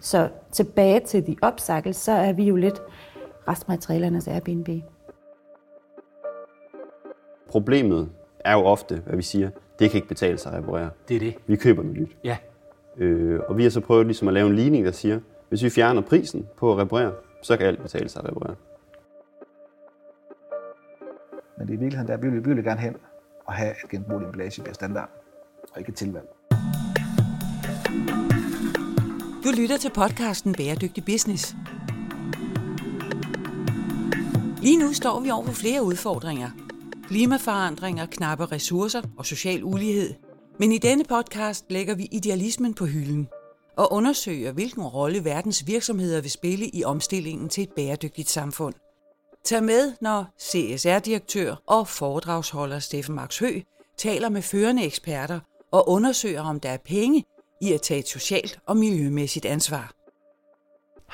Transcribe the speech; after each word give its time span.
Så 0.00 0.28
tilbage 0.52 1.00
til 1.00 1.26
de 1.26 1.36
upcycle, 1.46 1.92
så 1.92 2.12
er 2.12 2.32
vi 2.32 2.44
jo 2.44 2.56
lidt 2.56 2.82
restmaterialernes 3.48 4.28
Airbnb. 4.28 4.68
Problemet 7.48 8.10
er 8.40 8.52
jo 8.52 8.64
ofte, 8.64 9.02
hvad 9.06 9.16
vi 9.16 9.22
siger, 9.22 9.50
det 9.78 9.90
kan 9.90 9.98
ikke 9.98 10.08
betale 10.08 10.38
sig 10.38 10.52
at 10.52 10.58
reparere. 10.58 10.90
Det 11.08 11.16
er 11.16 11.20
det. 11.20 11.34
Vi 11.46 11.56
køber 11.56 11.82
noget 11.82 11.98
nyt. 11.98 12.16
Ja. 12.24 12.36
Øh, 12.96 13.40
og 13.48 13.56
vi 13.56 13.62
har 13.62 13.70
så 13.70 13.80
prøvet 13.80 14.06
ligesom 14.06 14.28
at 14.28 14.34
lave 14.34 14.46
en 14.48 14.56
ligning, 14.56 14.84
der 14.84 14.92
siger, 14.92 15.20
hvis 15.48 15.62
vi 15.62 15.70
fjerner 15.70 16.00
prisen 16.00 16.48
på 16.56 16.72
at 16.72 16.78
reparere, 16.78 17.12
så 17.42 17.56
kan 17.56 17.66
alt 17.66 17.82
betale 17.82 18.08
sig 18.08 18.22
at 18.24 18.30
reparere. 18.30 18.54
Men 21.58 21.66
det 21.66 21.74
er 21.74 21.78
i 21.78 21.80
virkeligheden, 21.80 22.08
der 22.08 22.16
vi 22.16 22.28
vil, 22.28 22.44
vi 22.44 22.54
vil 22.54 22.64
gerne 22.64 22.80
hen 22.80 22.96
og 23.46 23.52
have, 23.52 23.70
at 23.70 23.90
genbrugt 23.90 24.24
emballage 24.24 24.62
bliver 24.62 24.74
standard, 24.74 25.10
og 25.72 25.78
ikke 25.78 25.88
et 25.88 25.96
tilvalg. 25.96 26.26
Lytter 29.58 29.76
til 29.76 29.90
podcasten 29.90 30.54
Bæredygtig 30.54 31.04
Business. 31.04 31.54
Lige 34.62 34.78
nu 34.78 34.92
står 34.92 35.20
vi 35.20 35.30
over 35.30 35.44
for 35.44 35.52
flere 35.52 35.82
udfordringer. 35.82 36.50
Klimaforandringer, 37.06 38.06
knappe 38.06 38.46
ressourcer 38.46 39.02
og 39.16 39.26
social 39.26 39.64
ulighed. 39.64 40.14
Men 40.58 40.72
i 40.72 40.78
denne 40.78 41.04
podcast 41.04 41.64
lægger 41.68 41.94
vi 41.94 42.08
idealismen 42.12 42.74
på 42.74 42.86
hylden 42.86 43.28
og 43.76 43.92
undersøger, 43.92 44.52
hvilken 44.52 44.82
rolle 44.82 45.24
verdens 45.24 45.66
virksomheder 45.66 46.20
vil 46.20 46.30
spille 46.30 46.68
i 46.68 46.84
omstillingen 46.84 47.48
til 47.48 47.62
et 47.62 47.72
bæredygtigt 47.76 48.30
samfund. 48.30 48.74
Tag 49.44 49.64
med, 49.64 49.92
når 50.00 50.34
CSR-direktør 50.40 51.62
og 51.66 51.88
foredragsholder 51.88 52.78
Steffen 52.78 53.14
Max 53.14 53.38
Hø 53.38 53.60
taler 53.96 54.28
med 54.28 54.42
førende 54.42 54.84
eksperter 54.84 55.40
og 55.70 55.88
undersøger, 55.88 56.42
om 56.42 56.60
der 56.60 56.68
er 56.68 56.76
penge 56.76 57.24
i 57.60 57.72
at 57.72 57.82
tage 57.82 58.00
et 58.00 58.08
socialt 58.08 58.58
og 58.66 58.76
miljømæssigt 58.76 59.44
ansvar. 59.44 59.92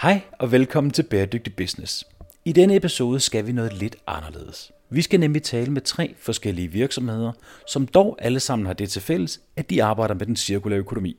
Hej 0.03 0.21
og 0.39 0.53
velkommen 0.53 0.91
til 0.91 1.03
Bæredygtig 1.03 1.57
Business. 1.57 2.05
I 2.45 2.53
denne 2.53 2.77
episode 2.77 3.21
skal 3.21 3.47
vi 3.47 3.53
noget 3.53 3.73
lidt 3.73 3.97
anderledes. 4.07 4.73
Vi 4.91 5.03
skal 5.03 5.21
nemlig 5.21 5.43
tale 5.43 5.73
med 5.73 5.83
tre 5.83 6.15
forskellige 6.19 6.69
virksomheder, 6.69 7.33
som 7.67 7.87
dog 7.87 8.17
alle 8.21 8.41
sammen 8.41 8.67
har 8.67 8.75
det 8.75 8.91
til 8.91 9.03
fælles, 9.03 9.41
at 9.57 9.71
de 9.71 9.83
arbejder 9.83 10.15
med 10.15 10.27
den 10.27 10.37
cirkulære 10.37 10.79
økonomi. 10.79 11.17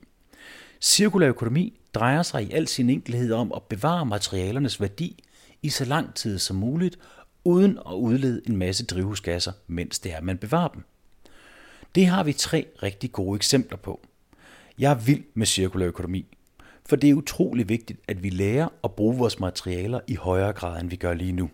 Cirkulær 0.82 1.30
økonomi 1.30 1.80
drejer 1.94 2.24
sig 2.24 2.44
i 2.44 2.52
al 2.52 2.68
sin 2.68 2.90
enkelhed 2.90 3.32
om 3.32 3.54
at 3.56 3.64
bevare 3.64 4.06
materialernes 4.06 4.82
værdi 4.82 5.24
i 5.62 5.70
så 5.70 5.86
lang 5.86 6.16
tid 6.16 6.40
som 6.40 6.56
muligt, 6.56 7.00
uden 7.44 7.80
at 7.88 7.94
udlede 7.94 8.42
en 8.48 8.58
masse 8.58 8.86
drivhusgasser, 8.86 9.52
mens 9.68 10.00
det 10.00 10.14
er, 10.14 10.22
man 10.22 10.38
bevarer 10.38 10.68
dem. 10.68 10.84
Det 11.96 12.06
har 12.06 12.24
vi 12.24 12.34
tre 12.34 12.68
rigtig 12.84 13.12
gode 13.12 13.36
eksempler 13.36 13.78
på. 13.78 14.02
Jeg 14.80 14.92
er 14.92 14.96
vild 14.96 15.24
med 15.34 15.46
cirkulær 15.46 15.88
økonomi, 15.88 16.26
for 16.86 16.96
det 16.96 17.10
er 17.10 17.14
utrolig 17.14 17.70
vigtigt, 17.70 18.00
at 18.08 18.24
vi 18.24 18.30
lærer 18.30 18.68
at 18.84 18.92
bruge 18.92 19.18
vores 19.18 19.40
materialer 19.40 20.00
i 20.08 20.16
højere 20.16 20.54
grad, 20.54 20.82
end 20.82 20.90
vi 20.90 20.96
gør 20.96 21.14
lige 21.14 21.32
nu. 21.32 21.50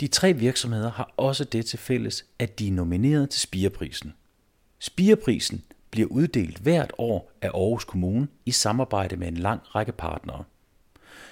De 0.00 0.08
tre 0.08 0.32
virksomheder 0.32 0.90
har 0.90 1.12
også 1.16 1.44
det 1.44 1.66
til 1.66 1.78
fælles, 1.78 2.24
at 2.38 2.58
de 2.58 2.68
er 2.68 2.72
nomineret 2.72 3.30
til 3.30 3.40
Spireprisen. 3.40 4.14
Spireprisen 4.78 5.64
bliver 5.90 6.08
uddelt 6.08 6.58
hvert 6.58 6.92
år 6.98 7.32
af 7.42 7.48
Aarhus 7.48 7.84
Kommune 7.84 8.28
i 8.46 8.50
samarbejde 8.50 9.16
med 9.16 9.28
en 9.28 9.36
lang 9.36 9.60
række 9.74 9.92
partnere. 9.92 10.44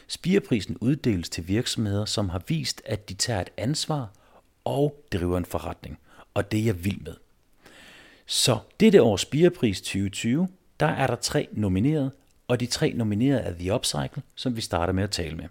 Spireprisen 0.06 0.76
uddeles 0.80 1.28
til 1.28 1.48
virksomheder, 1.48 2.04
som 2.04 2.28
har 2.28 2.42
vist, 2.48 2.82
at 2.84 3.08
de 3.08 3.14
tager 3.14 3.40
et 3.40 3.50
ansvar 3.56 4.12
og 4.64 5.04
driver 5.12 5.38
en 5.38 5.44
forretning, 5.44 5.98
og 6.34 6.52
det 6.52 6.60
er 6.60 6.64
jeg 6.64 6.84
vild 6.84 7.00
med. 7.00 7.14
Så 8.26 8.58
dette 8.80 9.02
års 9.02 9.20
Spirepris 9.20 9.80
2020, 9.80 10.48
der 10.80 10.86
er 10.86 11.06
der 11.06 11.16
tre 11.16 11.48
nomineret, 11.52 12.12
og 12.48 12.60
de 12.60 12.66
tre 12.66 12.92
nomineret 12.92 13.46
er 13.46 13.52
The 13.52 13.74
Upcycle, 13.74 14.22
som 14.34 14.56
vi 14.56 14.60
starter 14.60 14.92
med 14.92 15.04
at 15.04 15.10
tale 15.10 15.36
med. 15.36 15.44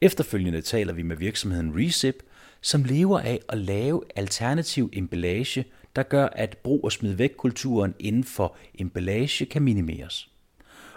Efterfølgende 0.00 0.62
taler 0.62 0.92
vi 0.92 1.02
med 1.02 1.16
virksomheden 1.16 1.72
Resip, 1.76 2.22
som 2.60 2.84
lever 2.84 3.20
af 3.20 3.40
at 3.48 3.58
lave 3.58 4.02
alternativ 4.16 4.90
emballage, 4.92 5.64
der 5.96 6.02
gør, 6.02 6.26
at 6.26 6.58
brug 6.58 6.84
og 6.84 6.92
smid 6.92 7.12
væk 7.12 7.30
kulturen 7.36 7.94
inden 7.98 8.24
for 8.24 8.56
emballage 8.78 9.46
kan 9.46 9.62
minimeres. 9.62 10.28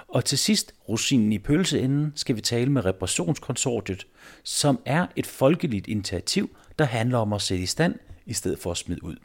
Og 0.07 0.25
til 0.25 0.37
sidst, 0.37 0.73
rosinen 0.89 1.33
i 1.33 1.39
pølseenden, 1.39 2.13
skal 2.15 2.35
vi 2.35 2.41
tale 2.41 2.71
med 2.71 2.85
Reparationskonsortiet, 2.85 4.07
som 4.43 4.79
er 4.85 5.07
et 5.15 5.27
folkeligt 5.27 5.87
initiativ, 5.87 6.57
der 6.79 6.85
handler 6.85 7.17
om 7.17 7.33
at 7.33 7.41
sætte 7.41 7.63
i 7.63 7.65
stand, 7.65 7.95
i 8.25 8.33
stedet 8.33 8.59
for 8.59 8.71
at 8.71 8.77
smide 8.77 9.03
ud. 9.03 9.15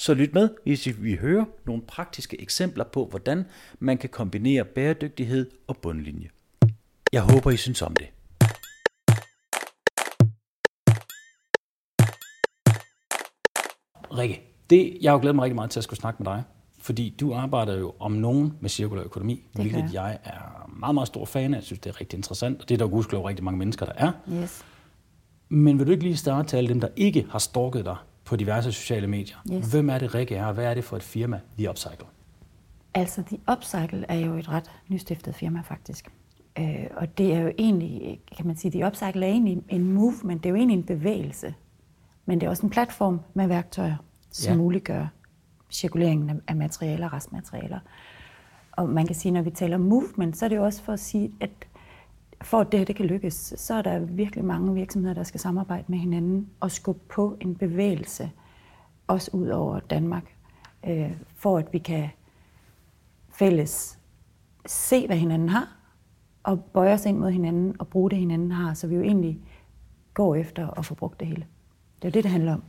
Så 0.00 0.14
lyt 0.14 0.34
med, 0.34 0.48
hvis 0.64 1.02
vi 1.02 1.16
hører 1.16 1.44
nogle 1.66 1.82
praktiske 1.82 2.42
eksempler 2.42 2.84
på, 2.84 3.06
hvordan 3.06 3.44
man 3.78 3.98
kan 3.98 4.08
kombinere 4.08 4.64
bæredygtighed 4.64 5.50
og 5.66 5.76
bundlinje. 5.76 6.28
Jeg 7.12 7.22
håber, 7.22 7.50
I 7.50 7.56
synes 7.56 7.82
om 7.82 7.96
det. 7.96 8.06
Rikke, 14.18 14.42
det, 14.70 14.98
jeg 15.00 15.10
har 15.10 15.16
jo 15.16 15.20
glædet 15.20 15.34
mig 15.34 15.42
rigtig 15.42 15.54
meget 15.54 15.70
til 15.70 15.80
at 15.80 15.84
skulle 15.84 16.00
snakke 16.00 16.22
med 16.22 16.32
dig, 16.32 16.42
fordi 16.78 17.16
du 17.20 17.34
arbejder 17.34 17.78
jo 17.78 17.94
om 17.98 18.12
nogen 18.12 18.52
med 18.60 18.70
cirkulær 18.70 19.02
økonomi, 19.02 19.34
Det 19.34 19.60
hvilket 19.60 19.82
gør 19.82 19.88
jeg 19.92 20.18
er 20.24 20.70
meget, 20.78 20.94
meget 20.94 21.08
stor 21.08 21.24
fan 21.24 21.54
af. 21.54 21.58
Jeg 21.58 21.64
synes, 21.64 21.80
det 21.80 21.90
er 21.90 22.00
rigtig 22.00 22.16
interessant, 22.16 22.62
og 22.62 22.68
det 22.68 22.74
er 22.74 22.78
der 22.78 22.88
gudskelov 22.88 23.24
rigtig 23.24 23.44
mange 23.44 23.58
mennesker, 23.58 23.86
der 23.86 23.92
er. 23.96 24.12
Yes. 24.32 24.64
Men 25.48 25.78
vil 25.78 25.86
du 25.86 25.92
ikke 25.92 26.04
lige 26.04 26.16
starte 26.16 26.48
til 26.48 26.56
alle 26.56 26.68
dem, 26.68 26.80
der 26.80 26.88
ikke 26.96 27.26
har 27.30 27.38
stalket 27.38 27.84
dig 27.84 27.96
på 28.30 28.36
diverse 28.36 28.72
sociale 28.72 29.06
medier? 29.06 29.36
Yes. 29.52 29.70
Hvem 29.70 29.90
er 29.90 29.98
det, 29.98 30.14
Rikke 30.14 30.34
er, 30.36 30.44
og 30.46 30.54
hvad 30.54 30.64
er 30.64 30.74
det 30.74 30.84
for 30.84 30.96
et 30.96 31.02
firma, 31.02 31.40
The 31.58 31.70
Upcycle? 31.70 32.06
Altså, 32.94 33.22
The 33.22 33.38
Upcycle 33.52 34.04
er 34.08 34.18
jo 34.18 34.34
et 34.36 34.48
ret 34.48 34.70
nystiftet 34.88 35.34
firma, 35.34 35.60
faktisk. 35.60 36.08
Øh, 36.58 36.86
og 36.96 37.18
det 37.18 37.34
er 37.34 37.40
jo 37.40 37.52
egentlig, 37.58 38.20
kan 38.36 38.46
man 38.46 38.56
sige, 38.56 38.70
The 38.70 38.86
Upcycle 38.86 39.26
er 39.26 39.30
egentlig 39.30 39.62
en 39.68 39.92
movement, 39.92 40.42
det 40.42 40.48
er 40.48 40.50
jo 40.50 40.56
egentlig 40.56 40.76
en 40.76 40.84
bevægelse. 40.84 41.54
Men 42.26 42.40
det 42.40 42.46
er 42.46 42.50
også 42.50 42.66
en 42.66 42.70
platform 42.70 43.20
med 43.34 43.46
værktøjer, 43.46 43.96
som 44.30 44.52
Ja. 44.52 44.58
muliggør 44.58 45.06
cirkuleringen 45.70 46.40
af- 46.48 46.56
materialer, 46.56 47.12
restmaterialer. 47.12 47.78
Og 48.72 48.88
man 48.88 49.06
kan 49.06 49.14
sige, 49.16 49.32
når 49.32 49.42
vi 49.42 49.50
taler 49.50 49.78
movement, 49.78 50.36
så 50.36 50.44
er 50.44 50.48
det 50.48 50.56
jo 50.56 50.64
også 50.64 50.82
for 50.82 50.92
at 50.92 51.00
sige, 51.00 51.32
at 51.40 51.50
for 52.42 52.60
at 52.60 52.72
det 52.72 52.80
her 52.80 52.84
det 52.84 52.96
kan 52.96 53.06
lykkes, 53.06 53.54
så 53.56 53.74
er 53.74 53.82
der 53.82 53.98
virkelig 53.98 54.44
mange 54.44 54.74
virksomheder, 54.74 55.14
der 55.14 55.22
skal 55.22 55.40
samarbejde 55.40 55.84
med 55.88 55.98
hinanden 55.98 56.50
og 56.60 56.70
skubbe 56.70 57.00
på 57.08 57.36
en 57.40 57.54
bevægelse, 57.56 58.30
også 59.06 59.30
ud 59.34 59.48
over 59.48 59.80
Danmark, 59.80 60.36
øh, 60.86 61.12
for 61.34 61.58
at 61.58 61.72
vi 61.72 61.78
kan 61.78 62.08
fælles 63.30 63.98
se, 64.66 65.06
hvad 65.06 65.16
hinanden 65.16 65.48
har, 65.48 65.76
og 66.42 66.64
bøje 66.64 66.92
os 66.92 67.06
ind 67.06 67.18
mod 67.18 67.30
hinanden 67.30 67.76
og 67.78 67.88
bruge 67.88 68.10
det, 68.10 68.18
hinanden 68.18 68.50
har, 68.50 68.74
så 68.74 68.86
vi 68.86 68.94
jo 68.94 69.02
egentlig 69.02 69.40
går 70.14 70.34
efter 70.34 70.78
at 70.78 70.84
få 70.84 70.94
brugt 70.94 71.20
det 71.20 71.28
hele. 71.28 71.46
Det 72.02 72.04
er 72.04 72.08
jo 72.08 72.12
det, 72.12 72.24
det 72.24 72.32
handler 72.32 72.54
om. 72.54 72.62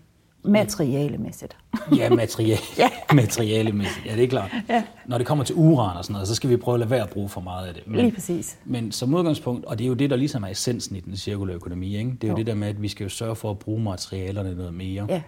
Materialemæssigt. 0.43 1.57
Ja, 1.95 2.09
materiale, 2.09 2.61
ja. 2.77 2.89
materialemæssigt. 3.13 4.05
Ja, 4.05 4.15
det 4.15 4.23
er 4.23 4.27
klart. 4.27 4.51
Ja. 4.69 4.83
Når 5.05 5.17
det 5.17 5.27
kommer 5.27 5.43
til 5.43 5.55
uran 5.55 5.97
og 5.97 6.03
sådan 6.03 6.13
noget, 6.13 6.27
så 6.27 6.35
skal 6.35 6.49
vi 6.49 6.57
prøve 6.57 6.73
at 6.75 6.79
lade 6.79 6.89
være 6.89 7.03
at 7.03 7.09
bruge 7.09 7.29
for 7.29 7.41
meget 7.41 7.67
af 7.67 7.73
det. 7.73 7.87
Men, 7.87 7.99
Lige 7.99 8.11
præcis. 8.11 8.57
Men 8.65 8.91
som 8.91 9.13
udgangspunkt, 9.13 9.65
og 9.65 9.77
det 9.77 9.83
er 9.85 9.87
jo 9.87 9.93
det, 9.93 10.09
der 10.09 10.15
ligesom 10.15 10.43
er 10.43 10.47
essensen 10.47 10.95
i 10.95 10.99
den 10.99 11.17
cirkulære 11.17 11.55
økonomi, 11.55 11.97
ikke? 11.97 12.11
det 12.11 12.23
er 12.23 12.27
jo, 12.27 12.31
Jo. 12.31 12.37
det 12.37 12.47
der 12.47 12.55
med, 12.55 12.67
at 12.67 12.81
vi 12.81 12.87
skal 12.87 13.03
jo 13.03 13.09
sørge 13.09 13.35
for 13.35 13.51
at 13.51 13.59
bruge 13.59 13.83
materialerne 13.83 14.55
noget 14.55 14.73
mere. 14.73 15.05
Ja. 15.09 15.21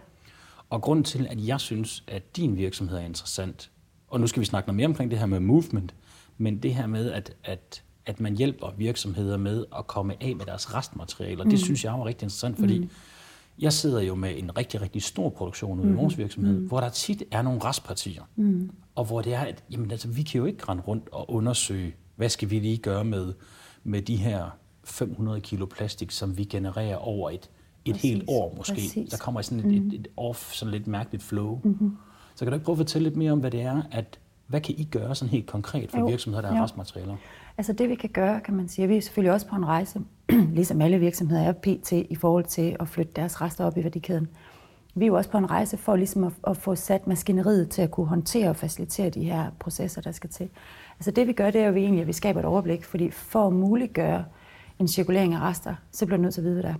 Og 0.69 0.81
grunden 0.81 1.03
til, 1.03 1.27
at 1.29 1.47
jeg 1.47 1.59
synes, 1.59 2.03
at 2.07 2.37
din 2.37 2.57
virksomhed 2.57 2.97
er 2.97 3.05
interessant, 3.05 3.69
og 4.07 4.19
nu 4.19 4.27
skal 4.27 4.39
vi 4.39 4.45
snakke 4.45 4.67
noget 4.67 4.75
mere 4.75 4.87
omkring 4.87 5.11
det 5.11 5.19
her 5.19 5.25
med 5.25 5.39
movement, 5.39 5.93
men 6.37 6.57
det 6.57 6.75
her 6.75 6.87
med, 6.87 7.11
at, 7.11 7.33
at, 7.43 7.83
at 8.05 8.19
man 8.19 8.37
hjælper 8.37 8.67
virksomheder 8.77 9.37
med 9.37 9.65
at 9.77 9.87
komme 9.87 10.13
af 10.21 10.35
med 10.35 10.45
deres 10.45 10.73
restmaterialer, 10.75 11.43
mm. 11.43 11.49
det 11.49 11.59
synes 11.59 11.83
jeg 11.83 11.93
var 11.93 12.05
rigtig 12.05 12.25
interessant, 12.25 12.59
fordi 12.59 12.79
mm. 12.79 12.89
Jeg 13.59 13.73
sidder 13.73 14.01
jo 14.01 14.15
med 14.15 14.37
en 14.37 14.57
rigtig, 14.57 14.81
rigtig 14.81 15.03
stor 15.03 15.29
produktion 15.29 15.79
ude 15.79 15.89
i 15.89 15.93
vores 15.93 16.17
virksomhed, 16.17 16.59
mm. 16.59 16.67
hvor 16.67 16.79
der 16.79 16.89
tit 16.89 17.23
er 17.31 17.41
nogle 17.41 17.63
restpartier, 17.63 18.23
mm. 18.35 18.69
og 18.95 19.05
hvor 19.05 19.21
det 19.21 19.33
er, 19.33 19.39
at 19.39 19.63
jamen, 19.71 19.91
altså, 19.91 20.07
vi 20.07 20.23
kan 20.23 20.39
jo 20.39 20.45
ikke 20.45 20.63
rende 20.69 20.83
rundt 20.83 21.09
og 21.11 21.31
undersøge, 21.31 21.95
hvad 22.15 22.29
skal 22.29 22.49
vi 22.49 22.59
lige 22.59 22.77
gøre 22.77 23.03
med, 23.03 23.33
med 23.83 24.01
de 24.01 24.15
her 24.15 24.57
500 24.83 25.41
kilo 25.41 25.65
plastik, 25.65 26.11
som 26.11 26.37
vi 26.37 26.43
genererer 26.43 26.95
over 26.95 27.29
et, 27.29 27.49
et 27.85 27.93
Præcis. 27.93 28.11
helt 28.11 28.23
år 28.27 28.53
måske. 28.57 28.73
Præcis. 28.73 29.09
Der 29.09 29.17
kommer 29.17 29.41
sådan 29.41 29.71
et, 29.71 29.77
et, 29.77 29.93
et 29.93 30.07
off, 30.17 30.53
sådan 30.53 30.71
lidt 30.71 30.87
mærkeligt 30.87 31.23
flow. 31.23 31.61
Mm-hmm. 31.63 31.97
Så 32.35 32.45
kan 32.45 32.51
du 32.51 32.53
ikke 32.53 32.65
prøve 32.65 32.73
at 32.73 32.77
fortælle 32.77 33.09
lidt 33.09 33.17
mere 33.17 33.31
om, 33.31 33.39
hvad 33.39 33.51
det 33.51 33.61
er, 33.61 33.81
at 33.91 34.19
hvad 34.47 34.61
kan 34.61 34.75
I 34.77 34.83
gøre 34.83 35.15
sådan 35.15 35.29
helt 35.29 35.45
konkret 35.45 35.91
for 35.91 35.99
Jo. 35.99 36.05
virksomheder, 36.05 36.41
der 36.47 36.55
har 36.55 36.63
restmaterialer? 36.63 37.15
Altså 37.57 37.73
det 37.73 37.89
vi 37.89 37.95
kan 37.95 38.09
gøre, 38.09 38.41
kan 38.41 38.53
man 38.53 38.67
sige, 38.67 38.87
vi 38.87 38.97
er 38.97 39.01
selvfølgelig 39.01 39.33
også 39.33 39.47
på 39.47 39.55
en 39.55 39.65
rejse, 39.65 40.01
ligesom 40.57 40.81
alle 40.81 40.99
virksomheder 40.99 41.41
er 41.41 41.51
pt. 41.51 41.91
i 41.91 42.15
forhold 42.15 42.45
til 42.45 42.75
at 42.79 42.87
flytte 42.87 43.11
deres 43.15 43.41
rester 43.41 43.65
op 43.65 43.77
i 43.77 43.83
værdikæden. 43.83 44.27
Vi 44.95 45.05
er 45.05 45.07
jo 45.07 45.15
også 45.15 45.29
på 45.29 45.37
en 45.37 45.51
rejse 45.51 45.77
for 45.77 45.95
ligesom 45.95 46.23
at, 46.23 46.33
at 46.47 46.57
få 46.57 46.75
sat 46.75 47.07
maskineriet 47.07 47.69
til 47.69 47.81
at 47.81 47.91
kunne 47.91 48.07
håndtere 48.07 48.49
og 48.49 48.55
facilitere 48.55 49.09
de 49.09 49.23
her 49.23 49.51
processer, 49.59 50.01
der 50.01 50.11
skal 50.11 50.29
til. 50.29 50.49
Altså 50.99 51.11
det 51.11 51.27
vi 51.27 51.33
gør, 51.33 51.51
det 51.51 51.61
er 51.61 51.67
jo 51.67 51.75
egentlig, 51.75 52.01
at 52.01 52.07
vi 52.07 52.13
skaber 52.13 52.39
et 52.39 52.45
overblik, 52.45 52.83
fordi 52.83 53.11
for 53.11 53.47
at 53.47 53.53
muliggøre 53.53 54.25
en 54.79 54.87
cirkulering 54.87 55.33
af 55.33 55.39
rester, 55.39 55.75
så 55.91 56.05
bliver 56.05 56.17
du 56.17 56.21
nødt 56.21 56.33
til 56.33 56.41
at 56.41 56.45
vide, 56.45 56.53
hvad 56.53 56.63
der 56.63 56.69
er. 56.69 56.79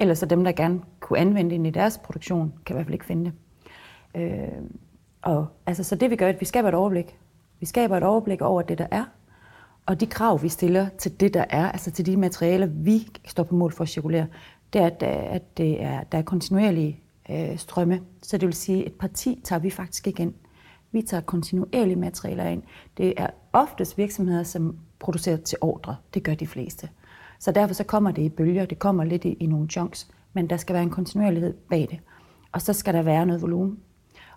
Ellers 0.00 0.18
så 0.18 0.26
dem, 0.26 0.44
der 0.44 0.52
gerne 0.52 0.80
kunne 1.00 1.18
anvende 1.18 1.50
det 1.50 1.54
ind 1.54 1.66
i 1.66 1.70
deres 1.70 1.98
produktion, 1.98 2.52
kan 2.66 2.74
i 2.74 2.76
hvert 2.76 2.86
fald 2.86 2.94
ikke 2.94 3.04
finde 3.04 3.24
det. 3.24 3.32
Øh, 4.22 4.62
og 5.22 5.46
altså, 5.66 5.84
så 5.84 5.96
det 5.96 6.10
vi 6.10 6.16
gør, 6.16 6.26
er, 6.26 6.32
at 6.32 6.40
vi 6.40 6.44
skaber 6.44 6.68
et 6.68 6.74
overblik. 6.74 7.18
Vi 7.60 7.66
skaber 7.66 7.96
et 7.96 8.02
overblik 8.02 8.40
over 8.40 8.62
det, 8.62 8.78
der 8.78 8.86
er, 8.90 9.04
og 9.86 10.00
de 10.00 10.06
krav, 10.06 10.42
vi 10.42 10.48
stiller 10.48 10.88
til 10.98 11.20
det, 11.20 11.34
der 11.34 11.44
er, 11.50 11.72
altså 11.72 11.90
til 11.90 12.06
de 12.06 12.16
materialer, 12.16 12.66
vi 12.66 13.08
står 13.26 13.42
på 13.42 13.54
mål 13.54 13.72
for 13.72 13.82
at 13.82 13.88
cirkulere, 13.88 14.26
det 14.72 14.80
er, 14.80 14.86
at, 14.86 15.02
at 15.02 15.56
det 15.56 15.82
er, 15.82 16.02
der 16.02 16.18
er 16.18 16.22
kontinuerlige 16.22 17.00
øh, 17.30 17.58
strømme. 17.58 18.00
Så 18.22 18.38
det 18.38 18.46
vil 18.46 18.54
sige, 18.54 18.80
at 18.80 18.86
et 18.86 18.98
parti 18.98 19.40
tager 19.44 19.60
vi 19.60 19.70
faktisk 19.70 20.06
ikke 20.06 20.22
ind. 20.22 20.34
Vi 20.92 21.02
tager 21.02 21.20
kontinuerlige 21.20 21.96
materialer 21.96 22.44
ind. 22.44 22.62
Det 22.96 23.14
er 23.16 23.26
oftest 23.52 23.98
virksomheder, 23.98 24.42
som 24.42 24.76
producerer 24.98 25.36
til 25.36 25.58
ordre. 25.60 25.96
Det 26.14 26.22
gør 26.22 26.34
de 26.34 26.46
fleste. 26.46 26.88
Så 27.38 27.52
derfor 27.52 27.74
så 27.74 27.84
kommer 27.84 28.10
det 28.10 28.22
i 28.22 28.28
bølger. 28.28 28.66
Det 28.66 28.78
kommer 28.78 29.04
lidt 29.04 29.24
i, 29.24 29.32
i 29.32 29.46
nogle 29.46 29.68
chunks. 29.68 30.08
Men 30.32 30.50
der 30.50 30.56
skal 30.56 30.74
være 30.74 30.82
en 30.82 30.90
kontinuerlighed 30.90 31.54
bag 31.70 31.86
det. 31.90 31.98
Og 32.52 32.62
så 32.62 32.72
skal 32.72 32.94
der 32.94 33.02
være 33.02 33.26
noget 33.26 33.42
volumen. 33.42 33.78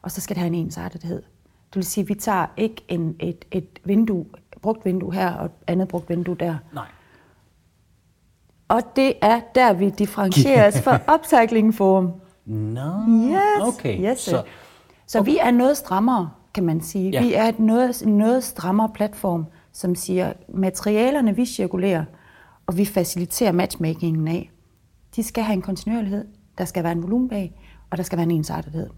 Og 0.01 0.11
så 0.11 0.21
skal 0.21 0.35
det 0.35 0.41
have 0.41 0.47
en 0.47 0.65
ensartethed. 0.65 1.21
Det 1.69 1.75
vil 1.75 1.83
sige, 1.83 2.01
at 2.01 2.09
vi 2.09 2.15
tager 2.15 2.45
ikke 2.57 2.83
en, 2.87 3.15
et, 3.19 3.45
et 3.51 3.79
vindue, 3.83 4.25
brugt 4.63 4.85
vindue 4.85 5.13
her 5.13 5.33
og 5.33 5.45
et 5.45 5.51
andet 5.67 5.87
brugt 5.87 6.09
vindue 6.09 6.35
der. 6.39 6.55
Nej. 6.73 6.85
Og 8.67 8.81
det 8.95 9.13
er 9.21 9.41
der, 9.55 9.73
vi 9.73 9.89
differentierer 9.89 10.67
os 10.67 10.81
fra 10.81 10.99
Upcycling 11.15 11.75
Forum. 11.75 12.11
Nå, 12.45 12.91
Yes, 13.07 13.77
okay. 13.77 14.11
yes, 14.11 14.19
så, 14.19 14.29
så, 14.31 14.43
så 15.07 15.21
vi 15.21 15.37
er 15.37 15.51
noget 15.51 15.77
strammere, 15.77 16.29
kan 16.53 16.63
man 16.63 16.81
sige. 16.81 17.09
Ja. 17.09 17.21
Vi 17.21 17.33
er 17.33 17.43
et 17.43 17.59
noget, 17.59 18.01
en 18.01 18.17
noget 18.17 18.43
strammere 18.43 18.89
platform, 18.93 19.45
som 19.71 19.95
siger, 19.95 20.33
materialerne 20.49 21.35
vi 21.35 21.45
cirkulerer, 21.45 22.05
og 22.65 22.77
vi 22.77 22.85
faciliterer 22.85 23.51
matchmakingen 23.51 24.27
af, 24.27 24.51
de 25.15 25.23
skal 25.23 25.43
have 25.43 25.53
en 25.53 25.61
kontinuerlighed, 25.61 26.25
der 26.57 26.65
skal 26.65 26.83
være 26.83 26.91
en 26.91 27.03
volumen 27.03 27.29
bag, 27.29 27.59
og 27.89 27.97
der 27.97 28.03
skal 28.03 28.17
være 28.17 28.23
en 28.23 28.31
ensartethed. 28.31 28.89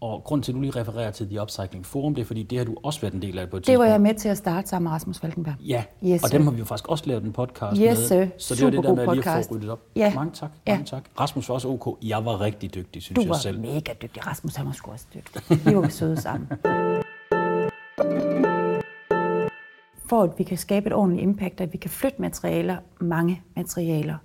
Og 0.00 0.22
grund 0.24 0.42
til, 0.42 0.52
at 0.52 0.56
du 0.56 0.60
lige 0.60 0.70
refererer 0.80 1.10
til 1.10 1.28
The 1.28 1.42
Upcycling 1.42 1.86
Forum, 1.86 2.14
det 2.14 2.22
er, 2.22 2.26
fordi 2.26 2.42
det 2.42 2.58
har 2.58 2.64
du 2.64 2.74
også 2.82 3.00
været 3.00 3.12
en 3.14 3.22
del 3.22 3.38
af 3.38 3.50
på 3.50 3.56
et 3.56 3.66
Det 3.66 3.78
var 3.78 3.84
tidspunkt. 3.84 3.92
jeg 3.92 4.00
med 4.00 4.14
til 4.14 4.28
at 4.28 4.36
starte 4.38 4.68
sammen 4.68 4.84
med 4.84 4.92
Rasmus 4.92 5.18
Falkenberg. 5.18 5.54
Ja, 5.60 5.84
Yes, 6.04 6.22
og 6.24 6.32
dem 6.32 6.42
har 6.44 6.50
vi 6.50 6.58
jo 6.58 6.64
faktisk 6.64 6.88
også 6.88 7.04
lavet 7.06 7.24
en 7.24 7.32
podcast 7.32 7.80
Yes, 7.82 8.10
med. 8.10 8.28
Så 8.38 8.54
det 8.54 8.64
var 8.64 8.70
det 8.70 8.82
der 8.84 8.94
med 8.94 9.14
lige 9.14 9.30
at 9.30 9.46
få 9.46 9.54
ryddet 9.54 9.70
op. 9.70 9.80
Ja. 9.96 10.14
Mange 10.14 10.32
tak, 10.34 10.50
Ja. 10.66 10.72
mange 10.72 10.84
tak. 10.86 11.02
Rasmus 11.20 11.48
var 11.48 11.54
også 11.54 11.68
ok. 11.68 11.98
Jeg 12.02 12.24
var 12.24 12.40
rigtig 12.40 12.74
dygtig, 12.74 13.02
synes 13.02 13.16
Du 13.16 13.20
jeg 13.20 13.28
var 13.30 13.36
selv. 13.36 13.60
mega 13.60 13.92
dygtig. 14.02 14.26
Rasmus, 14.26 14.54
han 14.54 14.66
var 14.66 14.72
sgu 14.72 14.90
også 14.90 15.06
dygtig. 15.14 15.66
Vi 15.66 15.76
var 15.76 15.88
søde 15.88 16.20
sammen. 16.20 16.48
For 20.08 20.22
at 20.22 20.30
vi 20.38 20.44
kan 20.44 20.56
skabe 20.58 20.86
et 20.86 20.92
ordentligt 20.92 21.22
impact, 21.22 21.60
at 21.60 21.72
vi 21.72 21.78
kan 21.78 21.90
flytte 21.90 22.22
materialer, 22.22 22.76
mange 23.00 23.42
materialer, 23.56 24.16